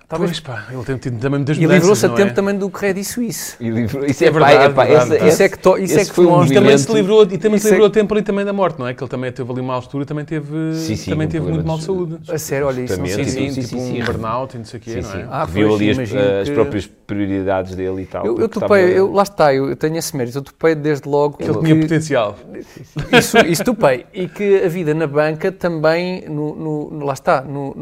Talvez. 0.10 0.40
Pois 0.40 0.58
pá, 0.58 0.68
ele 0.72 0.84
tem 0.86 0.96
tido 0.96 1.20
também 1.20 1.40
muitas 1.40 1.58
E 1.58 1.60
mudanças, 1.60 1.80
livrou-se 1.82 2.06
a 2.06 2.10
tempo 2.10 2.32
é? 2.32 2.34
também 2.34 2.58
do 2.58 2.70
Credit 2.70 3.04
Suisse. 3.06 3.58
E 3.60 3.70
livro- 3.70 4.06
Isso 4.10 4.24
É 4.24 4.28
é, 4.28 4.32
pá, 4.32 4.40
verdade, 4.40 4.64
é 4.64 4.70
pá, 4.70 4.86
verdade. 4.86 5.16
esse- 5.16 5.28
Isso 5.28 5.44
é 5.44 5.50
que 5.50 5.60
to- 5.60 5.78
isso 5.78 6.00
é 6.00 6.06
que 6.06 6.14
foi 6.14 6.26
um 6.26 6.48
também 6.48 6.78
se 6.78 6.94
livrou, 6.94 7.24
e 7.24 7.38
também 7.38 7.60
se 7.60 7.68
é- 7.68 7.72
livrou 7.72 7.88
a 7.88 7.90
tempo 7.92 8.14
ali 8.14 8.24
também 8.24 8.46
da 8.46 8.54
morte, 8.54 8.80
não 8.80 8.88
é? 8.88 8.94
Que 8.94 9.04
ele 9.04 9.10
também 9.10 9.30
teve 9.34 9.52
ali 9.52 9.60
uma 9.60 9.74
altura, 9.74 10.06
também 10.06 10.24
teve, 10.24 10.74
Sim, 10.76 10.96
sim, 10.96 11.12
também 11.12 11.28
teve 11.28 11.46
muito 11.52 11.68
mal 11.68 11.78
de 11.78 11.84
saúde. 11.84 12.20
A 12.32 12.38
sério, 12.38 12.68
olha, 12.68 12.82
isso 12.84 12.94
não 12.98 13.06
Também, 13.06 13.26
Sim, 13.26 13.32
sei. 13.32 13.50
sim, 13.50 13.62
sim, 13.62 13.68
tipo 13.68 13.82
sim, 13.82 13.92
um 13.92 13.96
sim. 13.98 14.04
burnout 14.06 14.56
e 14.56 14.60
não 14.60 14.66
sei 14.66 14.80
o 14.80 14.84
quê, 14.84 14.96
não 14.96 15.02
sim. 15.04 15.18
é? 15.18 15.28
Ah, 15.30 15.46
que 15.46 15.52
viu 15.52 15.76
ali 15.76 15.90
as, 15.92 16.50
próprias 16.52 16.86
prioridades 17.06 17.76
dele 17.76 18.04
e 18.04 18.06
tal. 18.06 18.26
Eu, 18.26 18.38
eu 18.40 18.48
topei, 18.48 18.80
estava- 18.86 18.98
eu, 18.98 19.12
lá 19.12 19.24
está, 19.24 19.54
eu 19.54 19.76
tenho 19.76 19.98
esse 19.98 20.16
mérito, 20.16 20.38
eu 20.38 20.42
topei 20.42 20.74
desde 20.74 21.08
logo 21.10 21.38
Que 21.38 21.44
ele 21.44 21.60
tinha 21.60 21.80
potencial. 21.82 22.36
Isso, 23.12 23.38
isso 23.40 23.64
topei. 23.66 24.06
E 24.14 24.30
que 24.30 24.64
a 24.64 24.70
vida 24.70 24.94
na 24.94 25.06
banca 25.08 25.52
também, 25.52 26.24
lá 27.04 27.12
está, 27.14 27.42
no, 27.42 27.74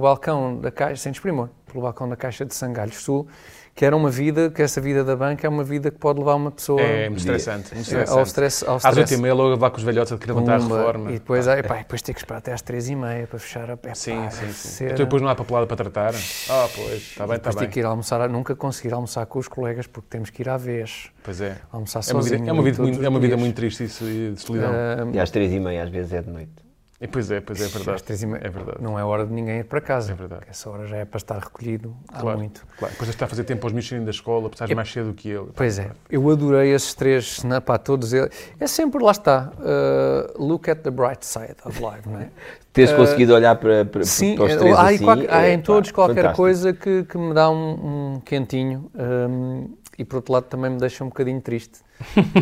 balcão 0.00 0.56
da 0.60 0.72
Caixa, 0.72 0.96
sem 1.02 1.12
desprimor, 1.12 1.48
pelo 1.68 1.82
balcão 1.82 2.08
da 2.08 2.16
Caixa 2.16 2.44
de 2.44 2.54
Sangalhos 2.54 2.96
Sul, 2.96 3.28
que 3.74 3.84
era 3.84 3.96
uma 3.96 4.10
vida, 4.10 4.50
que 4.50 4.60
essa 4.60 4.80
vida 4.80 5.04
da 5.04 5.14
banca 5.14 5.46
é 5.46 5.50
uma 5.50 5.62
vida 5.62 5.88
que 5.88 5.98
pode 5.98 6.18
levar 6.18 6.34
uma 6.34 6.50
pessoa 6.50 6.80
É 6.80 7.08
muito 7.08 7.20
estressante. 7.20 7.72
Muito 7.72 8.10
ao 8.10 8.22
stress. 8.24 8.64
Ao 8.66 8.74
Às 8.76 8.84
oito 8.86 8.90
stress. 9.04 9.14
e 9.14 9.16
meia, 9.18 9.34
logo 9.34 9.60
lá 9.62 9.70
com 9.70 9.76
os 9.76 9.84
velhotes 9.84 10.12
a 10.12 10.18
querer 10.18 10.32
levantar 10.32 10.56
a 10.56 10.58
reforma. 10.58 11.10
E 11.10 11.14
depois, 11.14 11.46
ah, 11.46 11.56
epá, 11.58 11.76
e 11.76 11.78
depois 11.84 12.02
ter 12.02 12.12
que 12.12 12.18
esperar 12.18 12.38
até 12.38 12.52
às 12.52 12.60
três 12.60 12.88
e 12.88 12.96
meia 12.96 13.28
para 13.28 13.38
fechar 13.38 13.70
a 13.70 13.74
epá, 13.74 13.94
Sim, 13.94 14.28
sim, 14.30 14.46
sim. 14.46 14.52
ser- 14.52 14.84
Então 14.94 15.04
depois 15.04 15.22
não 15.22 15.28
há 15.28 15.34
papelada 15.36 15.64
para 15.68 15.76
tratar. 15.76 16.12
Ah, 16.50 16.68
pois, 16.74 16.92
está 16.94 17.24
bem, 17.24 17.36
está 17.36 17.50
ter 17.52 17.58
bem. 17.60 17.68
que 17.70 17.78
ir 17.78 17.84
almoçar, 17.86 18.28
nunca 18.28 18.56
conseguir 18.56 18.92
almoçar 18.92 19.24
com 19.26 19.38
os 19.38 19.46
colegas 19.46 19.86
porque 19.86 20.08
temos 20.10 20.28
que 20.30 20.42
ir 20.42 20.48
à 20.48 20.56
vez, 20.56 21.10
Pois 21.22 21.40
é. 21.40 21.56
almoçar 21.70 22.00
É 22.00 22.12
uma 22.12 22.22
sozinho. 22.22 22.38
vida, 22.40 22.50
é 22.50 22.52
uma 22.52 22.62
vida, 22.64 22.82
muito, 22.82 23.04
é 23.04 23.08
uma 23.08 23.20
vida 23.20 23.36
muito 23.36 23.54
triste 23.54 23.84
isso 23.84 24.02
e 24.04 24.32
de 24.32 24.40
solidão. 24.40 24.72
Ah, 24.72 25.06
E 25.12 25.20
às 25.20 25.30
três 25.30 25.52
e 25.52 25.60
meia, 25.60 25.84
às 25.84 25.88
vezes 25.90 26.12
é 26.12 26.20
de 26.20 26.30
noite. 26.30 26.67
E 27.00 27.06
pois 27.06 27.30
é, 27.30 27.40
pois 27.40 27.60
é, 27.60 27.66
é 27.66 27.68
verdade. 27.68 28.02
É 28.44 28.48
verdade. 28.50 28.78
Não 28.82 28.98
é 28.98 29.04
hora 29.04 29.24
de 29.24 29.32
ninguém 29.32 29.60
ir 29.60 29.64
para 29.64 29.80
casa. 29.80 30.10
É 30.10 30.14
verdade. 30.16 30.42
Essa 30.48 30.68
hora 30.68 30.84
já 30.84 30.96
é 30.96 31.04
para 31.04 31.18
estar 31.18 31.38
recolhido 31.38 31.96
há 32.12 32.18
Claro. 32.20 32.38
muito. 32.38 32.66
Claro, 32.76 32.92
depois 32.92 33.08
está 33.08 33.24
a 33.24 33.28
fazer 33.28 33.44
tempo 33.44 33.64
aos 33.68 33.86
saírem 33.86 34.04
da 34.04 34.10
escola, 34.10 34.48
estás 34.52 34.68
Eu- 34.68 34.74
mais 34.74 34.90
cedo 34.90 35.14
que 35.14 35.28
ele. 35.30 35.46
Pois 35.54 35.78
é, 35.78 35.92
eu 36.10 36.28
adorei 36.28 36.74
esses 36.74 36.94
três, 36.94 37.44
né, 37.44 37.60
pá, 37.60 37.78
todos 37.78 38.12
eles. 38.12 38.30
É 38.58 38.66
sempre, 38.66 39.00
lá 39.00 39.12
está, 39.12 39.52
uh, 39.58 40.42
look 40.44 40.68
at 40.68 40.80
the 40.80 40.90
bright 40.90 41.24
side 41.24 41.54
of 41.64 41.80
life, 41.80 42.08
não 42.08 42.18
é? 42.18 42.30
Teres 42.72 42.90
Ah, 42.90 42.96
conseguido 42.96 43.32
olhar 43.32 43.54
para, 43.54 43.84
para, 43.84 44.02
Sim, 44.04 44.34
para 44.34 44.44
os 44.46 44.52
é, 44.52 44.56
três 44.56 44.76
há, 44.76 44.92
em 44.92 44.94
assim, 44.96 45.04
qualquer- 45.04 45.30
há 45.32 45.46
é, 45.46 45.52
em 45.52 45.58
pá, 45.58 45.64
todos 45.64 45.90
qualquer 45.92 46.14
fantástico. 46.16 46.36
coisa 46.42 46.72
que, 46.72 47.04
que 47.04 47.16
me 47.16 47.32
dá 47.32 47.48
um, 47.48 48.14
um 48.16 48.20
quentinho 48.24 48.90
um, 48.96 49.68
e 49.96 50.04
por 50.04 50.16
outro 50.16 50.32
lado 50.32 50.44
também 50.46 50.70
me 50.70 50.78
deixa 50.78 51.04
um 51.04 51.08
bocadinho 51.08 51.40
triste 51.40 51.78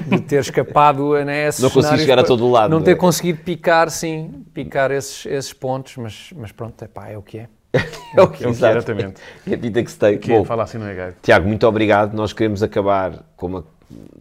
de 0.09 0.21
ter 0.21 0.41
escapado 0.41 1.13
né, 1.25 1.45
a 1.45 1.49
esses 1.49 1.61
Não 1.63 1.71
consegui 1.71 1.99
chegar 1.99 2.19
a 2.19 2.25
todo 2.25 2.45
o 2.47 2.51
lado, 2.51 2.71
Não 2.71 2.79
não 2.79 2.85
ter 2.85 2.93
é? 2.93 2.95
conseguido 2.95 3.41
picar, 3.43 3.91
sim, 3.91 4.45
picar 4.53 4.91
esses, 4.91 5.25
esses 5.27 5.53
pontos, 5.53 5.97
mas, 5.97 6.31
mas 6.37 6.53
pronto, 6.53 6.83
é 6.85 6.89
pá, 6.89 7.09
é 7.09 7.17
o 7.19 7.23
que 7.23 7.39
é. 7.39 7.49
É 8.17 8.23
o 8.23 8.29
que 8.29 8.45
É 8.45 8.49
o 8.49 8.55
que 8.55 8.65
é, 8.65 8.71
exatamente. 8.71 9.21
É 9.47 9.55
a 9.55 9.57
vida 9.57 9.83
que 9.83 9.91
se 9.91 9.99
tem. 9.99 10.17
Que 10.19 10.29
Bom, 10.31 10.45
fala 10.45 10.63
assim 10.63 10.79
não 10.79 10.87
é 10.87 10.95
gajo. 10.95 11.17
Tiago, 11.23 11.47
muito 11.47 11.67
obrigado. 11.67 12.15
Nós 12.15 12.33
queremos 12.33 12.63
acabar 12.63 13.25
como 13.37 13.59
a- 13.59 13.63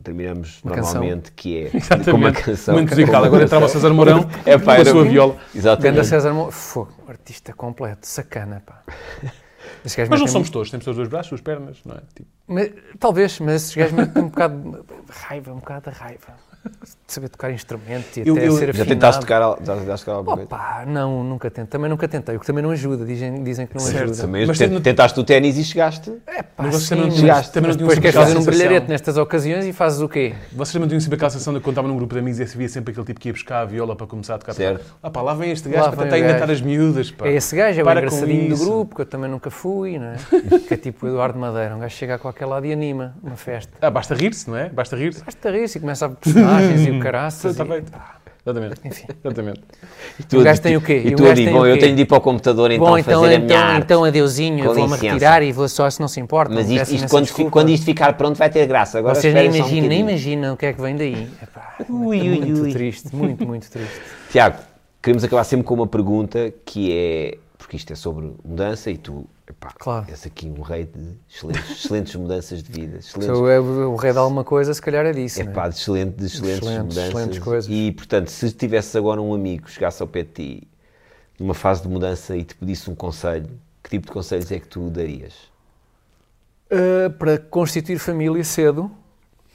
terminamos 0.03 0.60
Uma 0.64 0.76
canção. 0.76 0.94
normalmente, 0.95 1.32
que 1.32 1.57
é 1.66 1.78
Exatamente. 1.78 2.06
com 2.12 2.18
uma 2.18 2.32
canção. 2.32 2.74
Muito 2.76 2.90
com 2.90 2.95
musical. 2.95 3.22
uma 3.22 3.28
Agora 3.28 3.44
entrava 3.44 3.66
o 3.66 3.68
canção. 3.68 3.82
César 3.82 3.94
Mourão 3.94 4.28
É, 4.45 4.57
pá, 4.57 4.64
com 4.66 4.72
a 4.72 4.76
era- 4.76 4.90
sua 4.91 5.03
viola. 5.06 5.34
Ganda 5.34 5.44
Exatamente. 5.56 6.06
César 6.07 6.34
Mo... 6.34 6.52
Fogo, 6.52 6.91
artista 7.07 7.53
completo, 7.53 8.06
sacana, 8.07 8.62
pá. 8.66 8.82
Gajo 9.94 10.10
Mas 10.10 10.20
não 10.22 10.28
somos 10.28 10.49
todos, 10.49 10.72
temos 10.72 10.88
os 10.88 10.95
dois 10.95 11.10
braços, 11.10 11.30
duas 11.30 11.41
pernas, 11.41 11.78
não 11.86 11.95
é? 11.95 12.02
Tipo, 12.16 12.30
Mas, 12.48 12.72
talvez, 12.99 13.40
mas 13.40 13.56
esses 13.64 13.76
gajos 13.76 13.94
metem 13.94 14.24
um 14.24 14.30
bocado 14.30 14.84
de 14.84 15.12
raiva, 15.12 15.52
um 15.52 15.60
bocado 15.60 15.91
de 15.91 15.98
raiva. 15.98 16.34
De 17.07 17.14
saber 17.14 17.30
tocar 17.30 17.52
instrumentos 17.52 18.18
e 18.18 18.22
Eu- 18.27 18.36
até 18.36 18.48
eu- 18.48 18.52
ser 18.53 18.65
Já 18.65 18.72
afinado. 18.72 18.90
tentaste 18.90 19.22
tocar, 19.22 19.40
já 19.64 19.76
tentaste 19.77 20.06
tocar 20.07 20.18
alguma 20.18 20.38
coisa? 20.38 20.48
Opa, 20.56 20.84
não, 20.88 21.23
nunca 21.23 21.52
tentei. 21.52 21.69
Também 21.69 21.88
nunca 21.88 22.07
tentei. 22.07 22.36
O 22.36 22.40
que 22.40 22.45
também 22.48 22.64
não 22.64 22.72
ajuda. 22.72 23.06
Dizem, 23.06 23.44
dizem 23.44 23.68
que 23.68 23.76
não 23.76 23.82
Certo. 23.82 24.03
ajuda. 24.06 24.18
Também 24.22 24.48
Mas 24.48 24.57
te- 24.57 24.68
tem- 24.68 24.82
tentaste 24.82 25.19
o 25.19 25.23
ténis 25.23 25.56
e 25.56 25.64
chegaste. 25.64 26.11
É 26.26 26.41
pá, 26.41 26.64
Mas 26.64 26.73
você 26.73 26.95
sim, 26.95 27.02
não 27.02 27.06
mas 27.07 27.15
chegaste, 27.18 27.52
também 27.53 27.69
não 27.69 27.77
tinha 27.77 27.88
depois 27.88 27.99
um 27.99 28.02
queres 28.02 28.15
fazer 28.18 28.38
um 28.40 28.44
brilharete 28.44 28.90
nestas 28.90 29.18
ocasiões 29.18 29.65
e 29.65 29.72
fazes 29.72 30.02
o 30.02 30.10
quê? 30.10 30.34
Vocês 30.52 30.73
também 30.73 30.88
tinham 30.88 30.99
sempre 30.99 31.15
aquela 31.18 31.30
sensação 31.30 31.53
de 31.53 31.60
quando 31.60 31.73
estava 31.73 31.88
num 31.88 31.95
grupo 31.95 32.11
de 32.15 32.19
amigos 32.22 32.40
e 32.40 32.48
se 32.48 32.57
via 32.57 32.68
sempre 32.69 32.91
aquele 32.91 33.06
tipo 33.06 33.19
que 33.19 33.30
ia 33.30 33.34
buscar 33.34 33.61
a 33.61 33.65
viola 33.65 33.95
para 33.95 34.07
começar 34.07 34.34
a 34.34 34.38
tocar. 34.40 34.53
Certo. 34.53 34.84
Ah 35.03 35.11
pá, 35.11 35.22
lá 35.22 35.36
vem 35.36 35.52
este 35.52 35.69
Lá 35.69 35.76
gajo 35.76 35.90
para 35.91 35.95
vem 36.06 36.11
tentar 36.11 36.18
inventar 36.27 36.49
as 36.49 36.60
miúdas, 36.61 37.11
pá. 37.11 37.27
É 37.27 37.34
esse 37.34 37.56
gajo, 37.56 37.80
é 37.80 37.84
o 37.84 37.86
Para 37.86 37.99
engraçadinho 37.99 38.49
do 38.49 38.57
grupo, 38.65 38.95
que 38.95 39.02
eu 39.02 39.06
também 39.06 39.30
nunca 39.30 39.52
fui, 39.52 39.99
não 39.99 40.07
é? 40.07 40.15
que 40.68 40.73
é 40.73 40.77
tipo 40.77 41.06
o 41.06 41.10
Eduardo 41.10 41.38
Madeira. 41.38 41.76
Um 41.76 41.80
gajo 41.82 41.95
chega 41.95 42.15
a 42.15 42.18
qualquer 42.18 42.48
lado 42.48 42.65
e 42.65 42.73
anima 42.73 43.14
uma 43.22 43.36
festa. 43.36 43.72
Ah, 43.80 43.91
basta 43.91 44.15
rir-se, 44.15 44.49
não 44.49 44.57
é? 44.57 44.69
Basta 44.69 44.95
rir-se. 44.95 45.23
Basta 45.23 45.52
rir-se 45.52 45.77
e 45.77 45.82
começa 45.82 46.07
a 46.07 46.10
personagens 46.10 46.82
e 46.88 46.95
o 46.98 47.00
caraças. 47.02 47.52
Está 47.52 47.64
e- 47.66 47.68
feito. 47.68 47.92
Exatamente. 48.48 48.76
Enfim. 48.86 49.06
Exatamente. 49.24 49.62
E 50.20 50.24
tu 50.24 50.40
O 50.40 50.44
gajo 50.44 50.62
tem 50.62 50.78
o 50.78 50.82
quê? 50.82 51.02
E 51.04 51.10
E 51.10 51.14
o 51.16 51.18
tu 51.18 51.24
a 51.24 51.30
gajo 51.30 51.36
dizer, 51.36 51.46
tem 51.46 51.54
bom, 51.54 51.62
o 51.62 51.66
eu 51.66 51.80
tenho 51.80 51.96
de 51.96 52.02
ir 52.04 52.06
para 52.06 52.18
o 52.18 52.22
computador 52.22 52.70
então 52.70 52.86
Bom, 52.86 52.96
então, 52.98 53.22
fazer 53.22 53.36
a 53.36 53.40
minha 53.40 53.46
então, 53.56 53.58
arte. 53.58 53.84
então 53.86 54.04
adeusinho, 54.04 54.72
vou-me 54.72 54.96
retirar 54.98 55.42
e 55.42 55.52
vou 55.52 55.68
só 55.68 55.90
se 55.90 56.00
não 56.00 56.08
se 56.08 56.20
importa. 56.20 56.54
Mas 56.54 56.70
isto, 56.70 56.94
isto 56.94 57.10
quando, 57.10 57.24
desculpa. 57.24 57.50
quando 57.50 57.70
isto 57.70 57.84
ficar 57.86 58.14
pronto 58.14 58.38
vai 58.38 58.48
ter 58.52 58.68
graça. 58.68 59.00
Agora 59.00 59.16
Vocês 59.16 59.34
nem 59.34 59.52
só 59.52 59.58
um 59.58 59.60
imaginam, 59.62 59.90
nem 59.90 60.00
imaginam 60.02 60.54
o 60.54 60.58
que 60.58 60.68
é 60.68 60.74
que 60.74 60.80
vem 60.82 60.96
daí. 60.96 61.28
Epá, 61.42 61.76
Ui, 61.90 62.20
é 62.20 62.22
ui, 62.22 62.40
muito 62.40 62.62
ui. 62.62 62.72
triste, 62.72 63.16
muito, 63.16 63.48
muito 63.48 63.68
triste. 63.68 64.00
Tiago, 64.32 64.58
queremos 65.02 65.24
acabar 65.24 65.44
sempre 65.44 65.66
com 65.66 65.74
uma 65.74 65.88
pergunta 65.88 66.54
que 66.64 66.92
é, 66.96 67.38
porque 67.58 67.78
isto 67.78 67.92
é 67.94 67.96
sobre 67.96 68.32
mudança 68.46 68.92
e 68.92 68.98
tu, 68.98 69.26
epá, 69.50 69.70
Claro. 69.78 70.06
és 70.10 70.26
aqui 70.26 70.48
um 70.48 70.62
rei 70.62 70.86
de 70.86 71.18
excelentes, 71.30 71.72
excelentes 71.72 72.16
mudanças 72.16 72.64
de 72.64 72.72
vida. 72.72 73.02
Se 73.02 73.10
Excelentes, 73.20 73.28
eu 73.40 73.50
é 73.50 73.60
o 73.60 73.96
rei 73.96 74.12
de 74.12 74.18
alguma 74.18 74.44
coisa, 74.44 74.74
se 74.74 74.82
calhar 74.82 75.06
é 75.06 75.12
disso. 75.14 75.40
não 75.40 75.48
é? 75.48 75.52
epá, 75.52 75.68
de, 75.70 75.76
excelente, 75.76 76.16
de 76.18 76.26
excelentes, 76.26 76.58
Excelentes, 76.58 76.84
mudanças. 76.96 77.10
excelentes 77.10 77.40
coisas. 77.40 77.72
E, 77.72 77.92
portanto, 77.92 78.28
se 78.30 78.52
tivesse 78.52 78.98
agora 78.98 79.22
um 79.22 79.34
amigo 79.34 79.66
que 79.66 79.72
chegasse 79.72 80.02
ao 80.02 80.08
pé 80.08 80.24
de 80.24 80.30
ti 80.30 80.68
numa 81.40 81.54
fase 81.54 81.82
de 81.84 81.88
mudança 81.90 82.36
e 82.36 82.44
te 82.44 82.56
pedisse 82.56 82.90
um 82.90 82.96
conselho, 82.96 83.50
que 83.84 83.90
tipo 83.90 84.08
de 84.08 84.12
conselhos 84.14 84.52
é 84.52 84.60
que 84.60 84.68
tu 84.68 84.90
darias? 84.90 85.34
Uh, 86.72 87.10
para 87.20 87.38
constituir 87.38 88.00
família 88.00 88.44
cedo. 88.44 88.90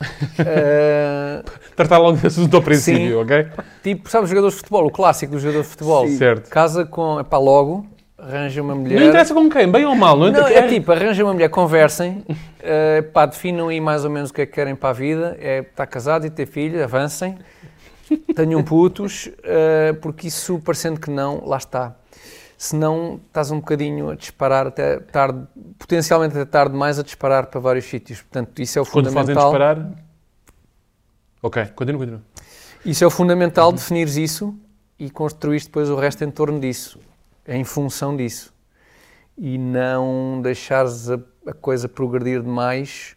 uh, 0.00 1.42
Tratar 1.74 1.98
logo 1.98 2.12
desse 2.12 2.26
assunto 2.40 2.54
ao 2.56 2.62
princípio, 2.62 3.08
Sim. 3.08 3.14
ok? 3.14 3.48
tipo, 3.82 4.08
sabes, 4.10 4.28
jogadores 4.30 4.54
de 4.54 4.60
futebol, 4.60 4.86
o 4.86 4.90
clássico 4.90 5.32
dos 5.32 5.42
jogadores 5.42 5.66
de 5.66 5.70
futebol. 5.72 6.06
Certo. 6.08 6.48
Casa 6.50 6.84
com, 6.84 7.18
epá, 7.18 7.38
logo, 7.38 7.86
arranja 8.22 8.62
uma 8.62 8.74
mulher. 8.74 9.00
Não 9.00 9.08
interessa 9.08 9.34
com 9.34 9.48
quem, 9.48 9.70
bem 9.70 9.84
ou 9.84 9.94
mal, 9.94 10.16
não, 10.16 10.30
Não, 10.30 10.40
interessa. 10.40 10.64
é 10.64 10.68
tipo, 10.68 10.92
arranja 10.92 11.24
uma 11.24 11.32
mulher, 11.32 11.48
conversem, 11.48 12.24
uh, 12.28 13.02
pá, 13.12 13.26
definam 13.26 13.68
aí 13.68 13.80
mais 13.80 14.04
ou 14.04 14.10
menos 14.10 14.30
o 14.30 14.34
que 14.34 14.42
é 14.42 14.46
que 14.46 14.52
querem 14.52 14.74
para 14.74 14.90
a 14.90 14.92
vida, 14.92 15.36
é 15.40 15.60
estar 15.60 15.86
casado 15.86 16.26
e 16.26 16.30
ter 16.30 16.46
filho, 16.46 16.82
avancem, 16.82 17.38
tenham 18.34 18.62
putos, 18.62 19.26
uh, 19.26 19.94
porque 20.00 20.28
isso, 20.28 20.58
parecendo 20.60 21.00
que 21.00 21.10
não, 21.10 21.42
lá 21.46 21.56
está. 21.56 21.96
Senão 22.56 23.18
estás 23.26 23.50
um 23.50 23.56
bocadinho 23.60 24.10
a 24.10 24.14
disparar 24.14 24.66
até 24.66 24.98
tarde, 24.98 25.46
potencialmente 25.78 26.36
até 26.36 26.44
tarde 26.44 26.72
demais 26.72 26.98
a 26.98 27.02
disparar 27.02 27.46
para 27.46 27.58
vários 27.58 27.86
sítios. 27.86 28.20
Portanto, 28.20 28.60
isso 28.60 28.78
é 28.78 28.82
o 28.82 28.84
Quando 28.84 29.06
fazem 29.06 29.34
fundamental. 29.34 29.50
disparar... 29.50 29.90
Ok, 31.42 31.66
continua, 31.74 31.98
continua. 32.00 32.22
Isso 32.84 33.02
é 33.02 33.06
o 33.06 33.10
fundamental, 33.10 33.72
definires 33.72 34.16
isso 34.16 34.54
e 34.98 35.08
construir 35.08 35.62
depois 35.62 35.88
o 35.88 35.96
resto 35.96 36.22
em 36.22 36.30
torno 36.30 36.60
disso, 36.60 37.00
em 37.50 37.64
função 37.64 38.16
disso. 38.16 38.52
E 39.36 39.58
não 39.58 40.40
deixares 40.42 41.10
a, 41.10 41.18
a 41.46 41.52
coisa 41.52 41.88
progredir 41.88 42.42
demais 42.42 43.16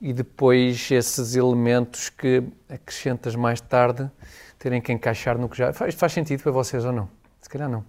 e 0.00 0.12
depois 0.12 0.90
esses 0.90 1.34
elementos 1.34 2.08
que 2.10 2.42
acrescentas 2.68 3.34
mais 3.34 3.60
tarde 3.60 4.10
terem 4.58 4.80
que 4.80 4.92
encaixar 4.92 5.38
no 5.38 5.48
que 5.48 5.56
já. 5.56 5.72
Faz, 5.72 5.94
faz 5.94 6.12
sentido 6.12 6.42
para 6.42 6.52
vocês 6.52 6.84
ou 6.84 6.92
não? 6.92 7.08
Se 7.40 7.48
calhar 7.48 7.68
não. 7.68 7.84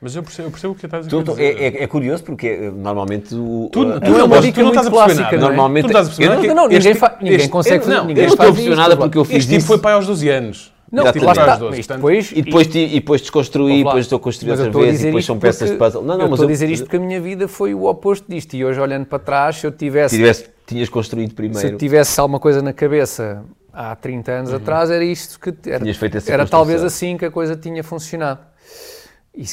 Mas 0.00 0.14
eu 0.14 0.22
percebo, 0.22 0.48
eu 0.48 0.52
percebo 0.52 0.72
o 0.74 0.76
que 0.76 0.84
estás 0.84 1.06
a 1.06 1.08
tu- 1.10 1.22
dizer. 1.22 1.42
é, 1.42 1.66
é- 1.68 1.82
é 1.84 1.86
curioso 1.86 2.22
porque 2.22 2.46
eh, 2.48 2.70
normalmente 2.70 3.34
o. 3.34 3.70
Tu, 3.72 3.82
tu 3.82 3.92
é 3.92 4.00
não, 4.10 4.16
uma 4.26 4.36
mas 4.36 4.44
dica 4.44 4.60
tu 4.60 4.62
não 4.64 4.68
estás 4.68 4.86
a 4.86 4.90
muito 4.90 5.04
perceber 5.04 5.22
clássica, 5.22 5.22
nada. 5.24 5.36
não 5.38 5.46
é? 5.46 5.48
Normalmente- 5.48 5.86
Tu 5.88 5.92
não 5.92 6.00
estás 6.00 6.06
a 6.06 6.08
perceber 6.10 6.26
eu 6.26 6.36
nada. 6.36 6.48
Não, 6.48 6.54
não, 6.54 6.62
ninguém 6.68 6.90
Este- 6.90 7.00
fa- 7.00 7.16
ninguém 7.20 7.36
este- 7.36 7.48
consegue 7.48 7.76
eu- 7.76 7.82
fazer- 7.82 7.94
não, 7.96 8.04
ninguém 8.04 8.24
eu 8.24 8.28
estou 8.28 8.36
faz 8.46 8.50
impressionado 8.50 8.90
isto, 8.90 8.98
porque 9.00 9.18
eu 9.18 9.24
fiz 9.24 9.36
Este 9.36 9.48
tipo 9.48 9.58
isso. 9.58 9.66
foi 9.66 9.78
pai 9.78 9.92
aos 9.94 10.06
12 10.06 10.28
anos. 10.28 10.72
Não, 10.90 11.02
Exatamente. 11.02 11.24
lá 11.26 11.32
está. 11.32 11.52
As 11.54 11.58
duas, 11.58 11.78
Isto 11.78 11.88
portanto, 11.88 11.96
depois, 12.06 12.32
E 12.32 12.42
depois, 12.42 12.66
e 12.74 12.88
depois 13.00 13.20
desconstruí, 13.20 13.78
depois 13.84 14.04
estou 14.04 14.16
a 14.16 14.20
construir 14.20 14.50
mas 14.50 14.60
outra 14.60 14.80
vez, 14.82 15.00
e 15.00 15.04
depois 15.06 15.24
são 15.24 15.38
peças 15.38 15.68
porque- 15.68 15.72
de 15.72 15.78
puzzle. 15.78 16.02
Não, 16.02 16.14
não, 16.16 16.24
eu 16.26 16.30
mas 16.30 16.38
estou 16.38 16.46
a 16.46 16.50
dizer 16.52 16.70
isto 16.70 16.84
porque 16.84 16.96
a 16.96 17.00
minha 17.00 17.20
vida 17.20 17.48
foi 17.48 17.74
o 17.74 17.84
oposto 17.84 18.24
disto. 18.28 18.54
E 18.54 18.64
hoje, 18.64 18.80
olhando 18.80 19.04
para 19.06 19.18
trás, 19.18 19.56
se 19.56 19.66
eu 19.66 19.72
se 19.72 19.76
tivesse, 19.78 20.16
tivesse, 20.16 20.46
tinhas 20.66 20.88
construído 20.88 21.28
se 21.28 21.32
eu 21.32 21.36
primeiro. 21.36 21.76
tivesse 21.76 22.20
alguma 22.20 22.38
coisa 22.38 22.62
na 22.62 22.72
cabeça 22.72 23.42
há 23.72 23.96
30 23.96 24.30
anos 24.32 24.52
atrás, 24.52 24.90
era 24.90 25.04
isto 25.04 25.38
que 25.40 25.52
era, 25.68 25.80
Tinhas 25.80 25.96
feito 25.96 26.16
essa 26.18 26.32
era 26.32 26.46
talvez 26.46 26.82
assim 26.84 27.16
que 27.16 27.24
a 27.24 27.30
coisa 27.30 27.56
tinha 27.56 27.82
funcionado. 27.82 28.40
E, 29.34 29.44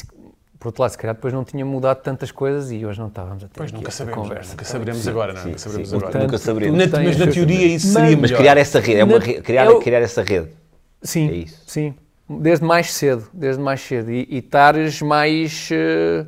por 0.58 0.68
outro 0.68 0.80
lado, 0.82 0.92
se 0.92 0.98
calhar 0.98 1.14
depois 1.14 1.34
não 1.34 1.44
tinha 1.44 1.64
mudado 1.64 2.00
tantas 2.00 2.30
coisas 2.30 2.70
e 2.70 2.86
hoje 2.86 2.98
não 2.98 3.08
estávamos 3.08 3.44
a 3.44 3.48
ter 3.48 3.52
Pois 3.54 3.68
aqui 3.68 3.76
nunca 3.78 3.90
sabemos, 3.90 4.22
conversa. 4.22 4.50
nunca 4.52 4.64
saberemos 4.64 5.08
agora, 5.08 5.32
não 5.34 5.40
é? 5.40 5.42
Sim, 5.42 5.48
Nunca 5.48 5.58
saberemos 5.58 5.88
sim, 5.90 5.96
agora. 5.96 6.18
nunca 6.20 6.38
saberemos. 6.38 6.78
Na- 6.90 6.98
mas 7.02 7.16
na 7.18 7.26
teoria 7.26 7.66
isso 7.66 7.86
Mas- 7.88 7.92
seria 7.94 8.10
Mas 8.16 8.20
melhor. 8.30 8.36
criar 8.38 8.56
essa 8.56 8.80
rede, 8.80 9.00
é 9.00 9.04
uma 9.04 9.18
Na- 9.18 9.24
criar, 9.42 9.66
eu- 9.66 9.78
criar 9.80 10.00
essa 10.00 10.22
rede. 10.22 10.48
Sim, 11.04 11.28
É 11.28 11.34
isso. 11.34 11.62
sim. 11.66 11.94
Desde 12.28 12.64
mais 12.64 12.92
cedo, 12.92 13.28
desde 13.34 13.62
mais 13.62 13.80
cedo. 13.82 14.10
E, 14.10 14.26
e 14.30 14.38
estares 14.38 15.02
mais 15.02 15.68
eh, 15.70 16.26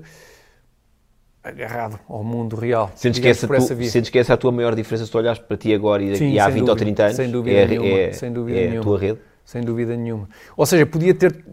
agarrado 1.43 1.99
ao 2.09 2.23
mundo 2.23 2.57
real. 2.57 2.91
Sentes 2.95 3.19
que, 3.21 3.29
essa 3.29 3.47
tu, 3.47 3.61
sentes 3.85 4.11
que 4.11 4.19
essa 4.19 4.33
é 4.33 4.35
a 4.35 4.37
tua 4.37 4.53
maior 4.53 4.75
diferença 4.75 5.07
se 5.07 5.11
tu 5.13 5.17
olhares 5.19 5.39
para 5.39 5.57
ti 5.57 5.73
agora 5.75 6.03
e, 6.03 6.17
Sim, 6.17 6.33
e 6.33 6.39
há 6.39 6.45
sem 6.47 6.55
20 6.55 6.61
ou 6.63 6.67
dúvida, 6.67 6.85
30 6.85 7.03
anos? 7.05 7.17
sem 7.17 7.31
dúvida 7.31 7.57
é, 7.57 7.67
nenhuma, 7.67 7.99
é- 7.99 8.13
sem 8.13 8.33
dúvida 8.33 8.59
é 8.59 8.65
a 8.65 8.69
nenhuma. 8.69 8.83
tua 8.85 8.99
rede? 8.99 9.19
Sem 9.45 9.63
dúvida 9.63 9.97
nenhuma. 9.97 10.29
Ou 10.57 10.67
seja, 10.67 10.85
podia 10.85 11.15
ter. 11.15 11.45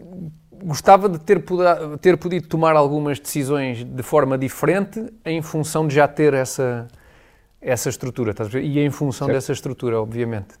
Gostava 0.62 1.08
de 1.08 1.18
ter, 1.20 1.40
poda- 1.44 1.96
ter 1.98 2.16
podido 2.16 2.48
tomar 2.48 2.74
algumas 2.74 3.18
decisões 3.20 3.84
de 3.84 4.02
forma 4.02 4.36
diferente 4.36 5.12
em 5.24 5.40
função 5.42 5.86
de 5.86 5.94
já 5.94 6.08
ter 6.08 6.32
essa, 6.34 6.88
essa 7.60 7.88
estrutura, 7.88 8.32
a? 8.32 8.58
E 8.60 8.78
em 8.80 8.90
função 8.90 9.26
Certo. 9.26 9.36
dessa 9.36 9.52
estrutura, 9.52 10.00
obviamente. 10.00 10.54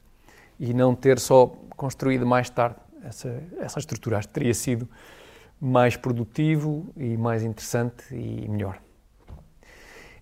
E 0.58 0.72
não 0.72 0.94
ter 0.94 1.18
só 1.18 1.46
construído 1.76 2.24
mais 2.26 2.48
tarde 2.48 2.76
essa, 3.04 3.42
essa 3.60 3.78
estrutura. 3.78 4.18
Acho 4.18 4.28
que 4.28 4.34
teria 4.34 4.54
sido 4.54 4.88
mais 5.60 5.96
produtivo 5.96 6.86
e 6.96 7.16
mais 7.16 7.42
interessante 7.42 8.04
e 8.12 8.48
melhor. 8.48 8.78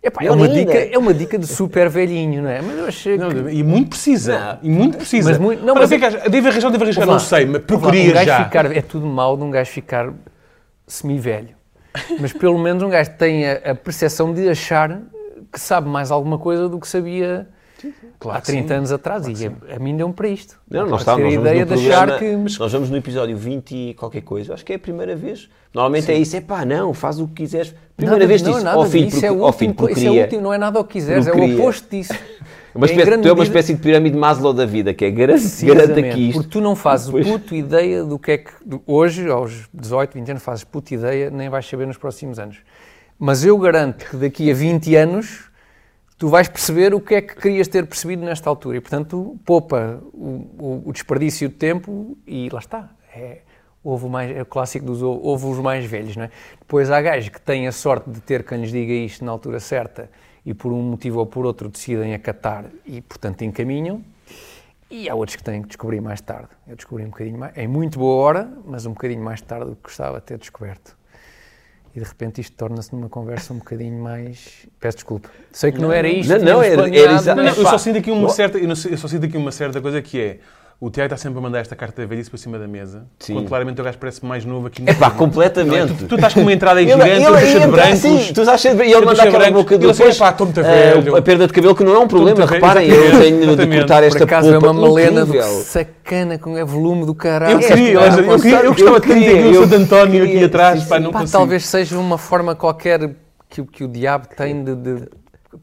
Epá, 0.03 0.25
é, 0.25 0.33
uma 0.33 0.49
dica, 0.49 0.73
é 0.73 0.99
uma 0.99 1.15
dica 1.15 1.39
de 1.39 1.47
super 1.47 1.89
velhinho, 1.89 2.43
não 2.43 2.51
é? 2.51 2.61
Mas 2.61 2.77
eu 2.77 2.87
achei 2.87 3.17
que... 3.17 3.25
Não, 3.25 3.49
e 3.49 3.63
muito 3.63 3.91
precisa. 3.91 4.59
E 4.61 4.69
muito 4.69 4.97
precisa. 4.99 5.31
Mas 5.31 5.39
muito- 5.39 5.65
não, 5.65 5.75
Ora, 5.75 5.87
mas- 5.87 5.93
o 5.93 5.99
que 5.99 6.05
é? 6.05 6.29
Devo 6.29 6.49
arranjar 6.49 6.69
arriscar? 6.75 7.03
Ouve 7.05 7.13
Não 7.13 7.19
sei, 7.21 7.47
mas 7.47 7.63
procuraria 7.63 8.13
um 8.13 8.25
já. 8.25 8.45
Ficar, 8.45 8.77
é 8.77 8.83
tudo 8.83 9.07
mau 9.07 9.37
de 9.37 9.45
um 9.45 9.51
gajo 9.51 9.71
ficar 9.71 10.13
semi-velho. 10.89 11.55
Mas 12.19 12.33
pelo 12.33 12.59
menos 12.59 12.83
um 12.83 12.89
gajo 12.89 13.11
tem 13.17 13.49
a, 13.49 13.71
a 13.71 13.75
percepção 13.77 14.35
de 14.35 14.49
achar 14.49 15.03
que 15.53 15.61
sabe 15.61 15.89
mais 15.89 16.11
alguma 16.11 16.39
coisa 16.39 16.69
do 16.69 16.81
que 16.81 16.89
sabia 16.89 17.49
Claro 18.19 18.39
há 18.39 18.41
que 18.41 18.47
30 18.47 18.69
sim. 18.69 18.75
anos 18.75 18.93
atrás. 18.93 19.27
e 19.27 19.47
a, 19.47 19.77
a 19.77 19.79
mim 19.79 19.97
deu-me 19.97 20.15
para 20.15 20.29
isto. 20.29 20.59
Não, 20.71 20.81
Pode 20.81 20.91
nós 20.91 21.03
ser 21.03 21.11
estamos, 21.11 21.33
a 21.35 21.41
ideia 21.41 21.65
no 21.67 21.77
de 21.77 21.89
achar 21.91 22.19
que... 22.19 22.37
Nós 22.37 22.73
vamos 22.73 22.91
no 22.91 22.97
episódio 22.97 23.37
20 23.37 23.75
e 23.75 23.95
qualquer 23.95 24.23
coisa, 24.23 24.55
acho 24.55 24.65
que 24.65 24.73
é 24.73 24.77
a 24.77 24.79
primeira 24.79 25.15
vez. 25.17 25.49
Normalmente 25.75 26.11
é 26.11 26.17
isso, 26.17 26.37
é 26.37 26.41
pá, 26.41 26.65
não, 26.65 26.93
faz 26.95 27.19
o 27.19 27.27
que 27.27 27.35
quiseres. 27.35 27.75
Primeira 27.97 28.19
Nada- 28.19 28.29
vez 28.29 28.43
não, 28.43 28.53
disse, 28.53 28.67
ó 28.67 28.85
filho, 28.85 29.07
disso, 29.07 29.21
porque, 29.21 29.27
é 29.27 29.31
filho, 29.31 29.43
último, 29.45 29.75
porque 29.75 29.93
isso 29.95 30.07
é 30.07 30.23
último, 30.23 30.43
não 30.43 30.53
é 30.53 30.59
nada 30.59 30.79
o 30.81 30.85
que 30.85 30.93
quiseres, 30.95 31.27
é 31.27 31.33
o 31.33 31.55
oposto 31.55 31.89
disso. 31.91 32.13
Uma 32.75 32.87
Em 32.87 32.91
espécie, 32.91 33.05
tu 33.07 33.13
é 33.13 33.17
uma 33.17 33.23
medida- 33.27 33.43
espécie 33.43 33.75
de 33.75 33.81
pirâmide 33.83 34.17
Maslow 34.17 34.55
da 34.55 34.65
vida, 34.65 34.95
que 34.95 35.05
é 35.05 35.11
garante, 35.11 35.45
aqui 36.09 36.29
isto. 36.31 36.39
Porque 36.39 36.49
tu 36.51 36.61
não 36.61 36.75
fazes 36.75 37.07
Depois- 37.07 37.27
puto 37.27 37.55
ideia 37.55 38.03
do 38.03 38.19
que 38.19 38.31
é 38.33 38.39
que. 38.39 38.51
hoje, 38.87 39.29
aos 39.29 39.69
18, 39.75 40.15
20 40.15 40.31
anos, 40.31 40.43
fazes 40.43 40.65
puto 40.65 40.95
ideia, 40.95 41.31
nem 41.31 41.51
vais 41.51 41.67
saber 41.69 41.87
nos 41.87 41.99
próximos 41.99 42.39
anos. 42.39 42.57
Mas 43.19 43.45
eu 43.45 43.57
garanto 43.59 44.09
que 44.09 44.17
daqui 44.17 44.51
a 44.51 44.55
20 44.55 44.97
anos 44.97 45.51
tu 46.23 46.29
vais 46.29 46.47
perceber 46.49 46.95
o 46.95 47.01
que 47.01 47.17
é 47.17 47.21
que 47.21 47.35
querias 47.35 47.67
ter 47.67 47.85
percebido 47.85 48.25
nesta 48.25 48.49
altura. 48.49 48.77
E, 48.77 48.81
portanto, 48.81 49.37
poupa 49.45 50.01
o, 50.15 50.83
o- 50.87 50.93
desperdício 50.93 51.49
de 51.49 51.55
tempo 51.57 52.17
e 52.25 52.49
lá 52.49 52.61
está. 52.61 52.91
É, 53.13 53.41
houve 53.83 54.07
o, 54.07 54.09
mais, 54.09 54.31
é 54.31 54.41
o 54.41 54.47
clássico 54.47 54.87
dos 54.87 55.03
ou- 55.03 55.21
houve 55.21 55.47
os 55.47 55.59
mais 55.59 55.85
velhos, 55.85 56.15
não 56.17 56.23
é? 56.23 56.31
Depois 56.61 56.93
há 56.93 57.03
gajos 57.03 57.29
que 57.29 57.41
têm 57.41 57.67
a 57.67 57.73
sorte 57.73 58.09
de 58.09 58.21
ter 58.21 58.45
quem 58.45 58.61
lhes 58.61 58.71
diga 58.71 58.93
isto 58.93 59.25
na 59.25 59.33
altura 59.33 59.59
certa 59.59 60.09
e 60.47 60.55
por 60.55 60.73
um 60.73 60.81
motivo 60.81 61.19
ou 61.19 61.27
por 61.27 61.45
outro 61.45 61.69
decidem 61.69 62.15
acatar 62.15 62.67
e, 62.87 63.01
portanto, 63.01 63.43
encaminham. 63.43 64.01
E 64.89 65.11
há 65.11 65.17
outros 65.17 65.35
que 65.35 65.43
têm 65.43 65.61
que 65.61 65.67
descobrir 65.67 66.01
mais 66.01 66.21
tarde. 66.21 66.51
Eu 66.69 66.77
descobri 66.77 67.05
um 67.05 67.09
bocadinho 67.09 67.37
mais, 67.37 67.59
em 67.59 67.67
muito 67.67 67.99
boa 67.99 68.23
hora, 68.23 68.49
mas 68.65 68.87
um 68.87 68.91
bocadinho 68.93 69.25
mais 69.25 69.41
tarde 69.41 69.71
do 69.71 69.75
que 69.75 69.83
gostava 69.83 70.21
de 70.21 70.27
ter 70.27 70.39
descoberto. 70.39 70.97
E 71.95 72.01
de 72.01 72.07
repente 72.07 72.41
isto 72.41 72.57
torna-se 72.57 72.95
numa 72.95 73.09
conversa 73.09 73.53
um 73.53 73.59
bocadinho 73.59 74.03
mais. 74.03 74.67
Peço 74.81 74.97
desculpa. 74.99 75.29
Sei 75.53 75.71
que 75.71 75.79
não, 75.81 75.93
era 75.93 76.09
isto. 76.09 76.31
Não, 76.31 76.39
não, 76.39 76.63
era- 76.63 76.67
era 76.67 76.77
planeado, 76.83 77.15
exa- 77.17 77.35
Não, 77.35 77.43
não, 77.43 77.51
mas- 77.51 77.59
eu 77.59 77.65
só 77.67 77.77
sinto 77.79 77.99
aqui 77.99 78.11
uma 78.11 78.29
certa, 78.31 78.57
eu, 78.59 78.63
não 78.67 78.75
eu 78.91 78.97
só 78.99 79.09
sinto 79.09 79.27
aqui 79.27 79.37
uma 79.37 79.53
certa 79.53 79.81
coisa 79.81 80.01
que 80.01 80.19
é 80.19 80.39
o 80.85 80.91
Tiago 80.91 81.07
está 81.15 81.17
sempre 81.17 81.39
a 81.39 81.41
mandar 81.43 81.61
esta 81.61 81.77
carta 81.77 82.05
velhice 82.05 82.29
para 82.29 82.39
cima 82.41 82.59
da 82.59 82.67
mesa, 82.67 83.05
Sim. 83.21 83.35
quando 83.35 83.47
claramente 83.47 83.81
o 83.81 83.85
gajo 83.85 83.97
parece 83.99 84.27
mais 84.27 84.45
novo 84.45 84.67
aqui 84.67 84.83
no 84.83 84.89
É 84.91 84.95
pá, 84.95 85.11
programa. 85.11 85.19
completamente. 85.19 85.95
Tu, 85.95 86.07
tu 86.09 86.15
estás 86.17 86.35
com 86.35 86.41
uma 86.41 86.53
entrada 86.53 86.81
aí 86.81 86.91
Ele- 86.91 86.93
gigante, 87.01 87.11
ele 87.13 87.25
aí 87.25 87.33
bucha 87.33 87.47
de 87.47 87.57
entra 87.59 87.69
brancos. 87.71 87.93
assim, 87.93 88.33
tu 88.33 88.41
estás 88.41 88.61
cheio 88.61 88.75
de- 88.77 88.83
e 88.83 88.93
ele 88.93 88.95
manda 89.07 89.15
cheio 89.15 89.29
aquela 89.29 89.45
brancos. 89.45 89.63
boca 89.63 89.75
Ele 89.77 89.85
assim, 89.91 89.99
depois. 89.99 90.17
"Epá, 90.17 90.31
estou 90.31 90.47
muito 90.47 90.59
eh, 90.61 90.63
velho." 90.95 91.17
a 91.17 91.23
perda 91.23 91.47
de 91.47 91.53
cabelo 91.53 91.75
que 91.77 91.85
não 91.85 91.95
é 91.95 91.99
um 92.01 92.09
problema, 92.09 92.45
reparem, 92.45 92.89
eu 92.91 93.21
tenho 93.21 93.57
de 93.57 93.67
cortar 93.79 93.99
Por 94.01 94.05
esta 94.09 94.25
acaso 94.25 94.53
é 94.53 94.59
uma 94.59 94.73
malena 94.73 95.25
do 95.25 95.31
que 95.33 95.39
incrível. 95.39 95.61
sacana 95.63 96.39
com 96.39 96.59
é 96.59 96.65
volume 96.65 97.07
do 97.07 97.15
caralho. 97.15 97.53
Eu 97.53 97.59
queria, 97.61 98.01
É, 98.01 98.09
eu, 98.09 98.25
eu, 98.33 98.41
queria, 98.41 98.61
eu 98.63 98.73
gostava 98.73 98.99
de 99.01 99.07
ter 99.07 99.15
queria, 99.15 99.51
o 99.61 99.63
Santo 99.63 99.75
António 99.77 100.23
aqui 100.25 100.33
queria, 100.33 100.47
atrás, 100.47 100.81
sim, 100.83 100.89
pá, 100.89 100.97
sim. 100.97 101.03
não 101.05 101.13
Pá, 101.13 101.21
consigo. 101.21 101.39
talvez 101.39 101.65
seja 101.65 101.97
uma 101.97 102.19
forma 102.19 102.57
qualquer 102.57 103.09
que, 103.49 103.61
o- 103.61 103.67
que 103.67 103.85
o 103.85 103.89
diabo 103.89 104.27
tem 104.37 104.65
de, 104.65 104.75
de 104.75 105.09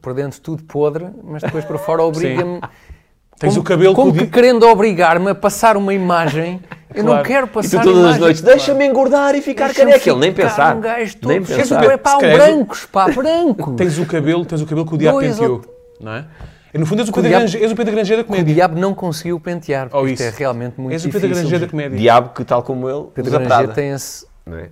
por 0.00 0.14
dentro 0.14 0.40
tudo 0.40 0.62
podre, 0.62 1.08
mas 1.22 1.42
depois 1.42 1.62
por 1.66 1.76
fora 1.78 2.02
obriga-me. 2.02 2.58
Tens 3.40 3.54
como, 3.54 3.60
o 3.60 3.64
cabelo 3.64 3.94
como 3.94 4.12
que 4.12 4.22
o 4.24 4.30
querendo 4.30 4.64
obrigar-me 4.68 5.30
a 5.30 5.34
passar 5.34 5.76
uma 5.76 5.92
imagem, 5.94 6.60
eu 6.94 7.02
não 7.02 7.22
quero 7.22 7.46
E 7.46 7.48
tu 7.48 7.52
passar 7.54 7.82
todas 7.82 8.04
as 8.04 8.18
noites, 8.18 8.42
deixa-me 8.42 8.86
engordar 8.86 9.34
e 9.34 9.40
ficar 9.40 9.74
careca. 9.74 10.10
Ele 10.10 10.18
nem 10.20 10.32
pensar. 10.32 10.76
Um 10.76 10.80
gajo 10.80 11.16
todo 11.16 11.30
Nem 11.32 11.42
pensar. 11.42 11.80
de- 11.80 11.96
pá, 11.96 12.16
um 12.16 12.20
brancos, 12.20 12.86
pá, 12.86 13.08
branco. 13.08 13.72
Tens 13.72 13.98
o 13.98 14.04
cabelo, 14.06 14.44
tens 14.44 14.60
o 14.60 14.66
cabelo 14.66 14.86
que 14.86 14.94
o 14.94 14.98
diabo 14.98 15.18
penteou, 15.20 15.52
ou- 15.52 15.64
não 16.00 16.12
é? 16.12 16.24
E 16.72 16.78
no 16.78 16.86
fundo 16.86 17.00
és 17.00 17.08
o 17.08 17.10
o 17.10 17.14
Pedro 17.14 17.30
diabo- 17.30 17.64
és 17.64 17.72
o 17.72 17.74
Pedro 17.74 17.94
Grangeiro 17.94 18.22
da 18.22 18.26
O 18.26 18.28
comédia. 18.30 18.54
diabo 18.54 18.78
não 18.78 18.94
conseguiu 18.94 19.40
pentear, 19.40 19.86
Oh, 19.88 19.98
porque 20.00 20.12
isto 20.12 20.22
é 20.22 20.30
realmente 20.36 20.80
muito 20.80 20.92
És 20.92 21.02
o 21.02 21.08
Pedro 21.08 21.20
difícil. 21.22 21.40
Grangeiro 21.48 21.64
da 21.66 21.70
comédia. 21.70 21.98
Diabo 21.98 22.28
que, 22.34 22.44
tal 22.44 22.62
como 22.62 22.88
ele, 22.88 23.06
Pedro 23.14 23.30
usa 23.30 23.38
Granger 23.38 23.56
Prada. 23.58 23.72
tem 23.72 23.90
esse... 23.90 24.24
não 24.46 24.56
é? 24.58 24.68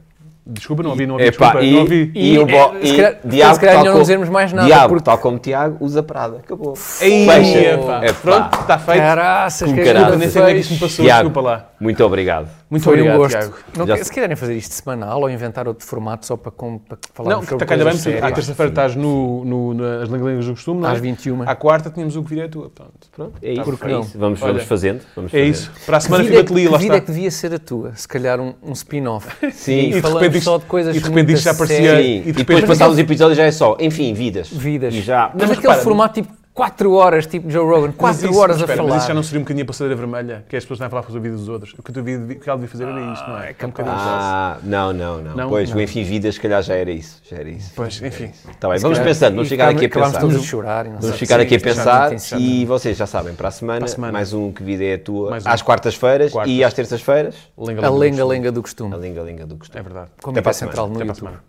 Desculpa, 0.50 0.82
não 0.82 0.90
ouvi, 0.90 1.06
não 1.06 1.14
ouvi, 1.16 1.26
Epá, 1.26 1.44
desculpa, 1.52 1.66
e, 1.66 1.72
não 1.72 1.80
ouvi. 1.80 2.10
e, 2.14 2.32
E, 2.34 2.38
o 2.38 2.46
bo- 2.46 2.72
se 2.80 2.86
e 2.92 2.96
calhar- 2.96 3.16
Diabo, 3.22 3.54
se 3.54 3.60
calhar 3.60 3.78
melhor 3.80 3.92
não 3.94 4.00
dizermos 4.00 4.28
mais 4.30 4.50
nada, 4.52 4.66
Diabo, 4.66 4.88
porque- 4.88 5.04
tal 5.04 5.18
como 5.18 5.38
Tiago, 5.38 5.76
usa 5.84 6.02
Prada. 6.02 6.38
Acabou. 6.38 6.72
Aí, 7.02 7.26
Fecha. 7.26 7.58
epá, 7.58 8.06
Epá. 8.06 8.14
pronto, 8.22 8.60
está 8.60 8.78
feito. 8.78 8.98
Caraças, 8.98 9.70
que 9.72 9.84
caralho. 9.84 9.98
ajuda 10.06 10.16
Nem 10.16 10.30
sei 10.30 10.40
onde 10.42 10.50
é 10.50 10.54
que 10.54 10.60
isto 10.60 10.72
me 10.74 10.80
passou, 10.80 11.04
Tiago, 11.04 11.28
desculpa 11.28 11.48
lá. 11.50 11.68
muito 11.78 12.02
obrigado. 12.04 12.48
Muito 12.70 12.82
Foi 12.82 12.92
obrigado, 12.94 13.14
um 13.14 13.18
gosto. 13.18 13.38
Tiago. 13.38 13.54
Não, 13.78 13.86
Já 13.86 13.96
se 14.04 14.10
quiserem 14.10 14.36
fazer 14.36 14.54
isto 14.56 14.72
semanal 14.74 15.20
ou 15.22 15.30
inventar 15.30 15.66
outro 15.66 15.86
formato 15.86 16.26
só 16.26 16.36
para, 16.36 16.50
com, 16.52 16.78
para 16.78 16.98
falar 17.14 17.30
Não, 17.30 17.40
sobre 17.42 17.54
está 17.54 17.66
calhar 17.66 17.84
bem, 17.86 17.92
coisas 17.94 18.12
porque 18.12 18.26
à 18.26 18.32
terça-feira 18.34 18.70
estás 18.70 18.94
no, 18.96 19.42
no, 19.44 19.74
nas 19.74 20.08
lengas 20.10 20.44
do 20.46 20.52
costume, 20.52 20.84
é? 20.84 20.88
Às 20.88 21.00
21. 21.00 21.42
À 21.48 21.54
quarta 21.54 21.88
tínhamos 21.90 22.14
o 22.16 22.22
que 22.22 22.28
vir 22.34 22.42
é 22.42 22.48
tua, 22.48 22.68
pronto. 22.68 22.92
Pronto, 23.14 23.32
é 23.42 23.52
isso. 23.52 23.64
Porque 23.64 23.86
é 23.86 23.88
não? 23.90 24.00
isso. 24.00 24.18
Vamos, 24.18 24.40
fazendo. 24.64 25.00
É 25.32 25.40
isso. 25.40 25.70
Para 25.86 25.96
a 25.96 26.00
semana 26.00 26.24
vida, 26.24 26.36
fica 26.36 26.44
é 26.44 26.46
que- 26.46 26.60
ali, 26.60 26.68
lá 26.68 26.76
que 26.78 26.84
vida 26.84 26.96
é 26.96 27.00
que 27.00 27.06
devia 27.10 27.30
ser 27.30 27.54
a 27.54 27.58
tua? 27.58 27.94
Se 27.94 28.06
calhar 28.06 28.38
um, 28.38 28.52
spin-off. 28.72 29.26
Sim, 29.52 29.92
E 29.92 30.00
de 30.28 30.38
repente 30.39 30.44
só 30.44 30.59
de 30.59 30.65
coisas 30.65 30.97
e 30.97 31.01
de 31.01 31.09
repente 31.09 31.32
isto 31.32 31.44
já 31.44 31.55
parecia- 31.55 32.01
e 32.01 32.19
e 32.19 32.23
de 32.23 32.32
depois 32.32 32.65
passados 32.65 32.94
os 32.94 32.98
episódios 32.98 33.36
já 33.36 33.44
é 33.44 33.51
só, 33.52 33.77
enfim, 33.81 34.12
vidas. 34.15 34.48
Vidas. 34.51 34.94
E 34.94 35.01
já. 35.01 35.31
Mas, 35.35 35.43
mas 35.43 35.51
aquele 35.51 35.62
repara, 35.62 35.81
formato 35.82 36.15
tipo 36.20 36.32
4 36.59 36.93
horas, 36.93 37.24
tipo 37.24 37.48
Joe 37.48 37.64
Rogan, 37.64 37.93
4 37.93 38.02
Mas 38.02 38.20
isso- 38.20 38.36
horas 38.40 38.56
espera, 38.56 38.72
a 38.72 38.76
falar. 38.78 38.89
Mas 38.89 38.98
isso 38.98 39.06
já 39.09 39.14
não 39.14 39.22
seria 39.22 39.39
um 39.39 39.43
bocadinho 39.44 39.62
a 39.62 39.66
passadeira 39.68 39.94
vermelha, 39.94 40.44
que 40.48 40.56
é 40.56 40.59
as 40.59 40.64
pessoas 40.64 40.78
estão 40.78 40.86
a 40.89 40.90
falar 40.90 41.02
com 41.05 41.16
a 41.16 41.20
vida 41.20 41.36
dos 41.36 41.48
outros. 41.48 41.72
O 41.78 41.82
que, 41.85 41.93
tu 41.93 42.02
devia, 42.02 42.36
o 42.36 42.40
que 42.40 42.48
ela 42.51 42.59
devia 42.59 42.68
fazer 42.68 42.85
era 42.89 43.12
isto, 43.12 43.28
não 43.30 43.39
é? 43.39 43.55
É 43.56 43.64
um 43.64 43.68
bocadinho. 43.68 43.94
Ah, 43.97 44.59
não, 44.64 44.93
não, 44.93 45.22
não. 45.22 45.36
Não? 45.36 45.48
Pois, 45.48 45.70
Não. 45.70 45.76
o 45.76 45.80
enfim, 45.80 46.02
vidas, 46.02 46.35
se 46.35 46.40
calhar 46.40 46.60
já 46.60 46.74
era 46.74 46.90
isso. 46.90 47.22
Já 47.30 47.36
era 47.36 47.48
isso. 47.48 47.70
Pois, 47.76 48.02
enfim. 48.02 48.32
Tá 48.59 48.68
bem, 48.70 48.80
vamos 48.80 48.98
pensando, 48.98 49.35
vamos 49.36 49.48
ficar 49.48 49.68
aqui 49.68 49.86
a 49.86 49.89
pensar. 49.89 50.18
todos 50.20 50.35
a 50.36 50.40
chorar. 50.40 50.85
não 50.86 50.98
Vamos 50.98 51.16
ficar 51.16 51.36
Sim, 51.36 51.43
aqui 51.43 51.55
a 51.55 51.60
pensar 51.60 52.10
não 52.10 52.39
e 52.40 52.64
vocês 52.64 52.97
já 52.97 53.06
sabem, 53.06 53.35
para 53.36 53.47
a 53.47 53.52
semana, 53.52 53.78
Para 53.78 53.86
a 53.86 53.89
semana. 53.89 54.12
mais 54.12 54.32
um 54.32 54.51
que 54.51 54.64
vida 54.64 54.82
é 54.82 54.94
a 54.94 54.98
tua, 54.98 55.30
um. 55.30 55.35
às 55.44 55.62
quartas-feiras 55.62 56.32
Quartas. 56.32 56.52
e 56.52 56.64
às 56.64 56.74
terças-feiras, 56.74 57.36
A 57.56 57.62
lenga, 57.64 57.89
lenga-lenga 57.89 58.51
do 58.51 58.62
costume. 58.62 58.93
a 58.93 58.98
linga-linga 58.98 59.47
do 59.47 59.55
costume. 59.56 59.78
É 59.78 59.82
verdade. 59.85 60.10
Como 60.20 60.32
Até 60.32 60.40
é 60.40 60.43
para 60.43 60.51
a 60.51 60.55
central 60.55 60.89
no 60.89 60.97
Até 60.97 61.05
para 61.05 61.12
a 61.12 61.14
semana. 61.14 61.44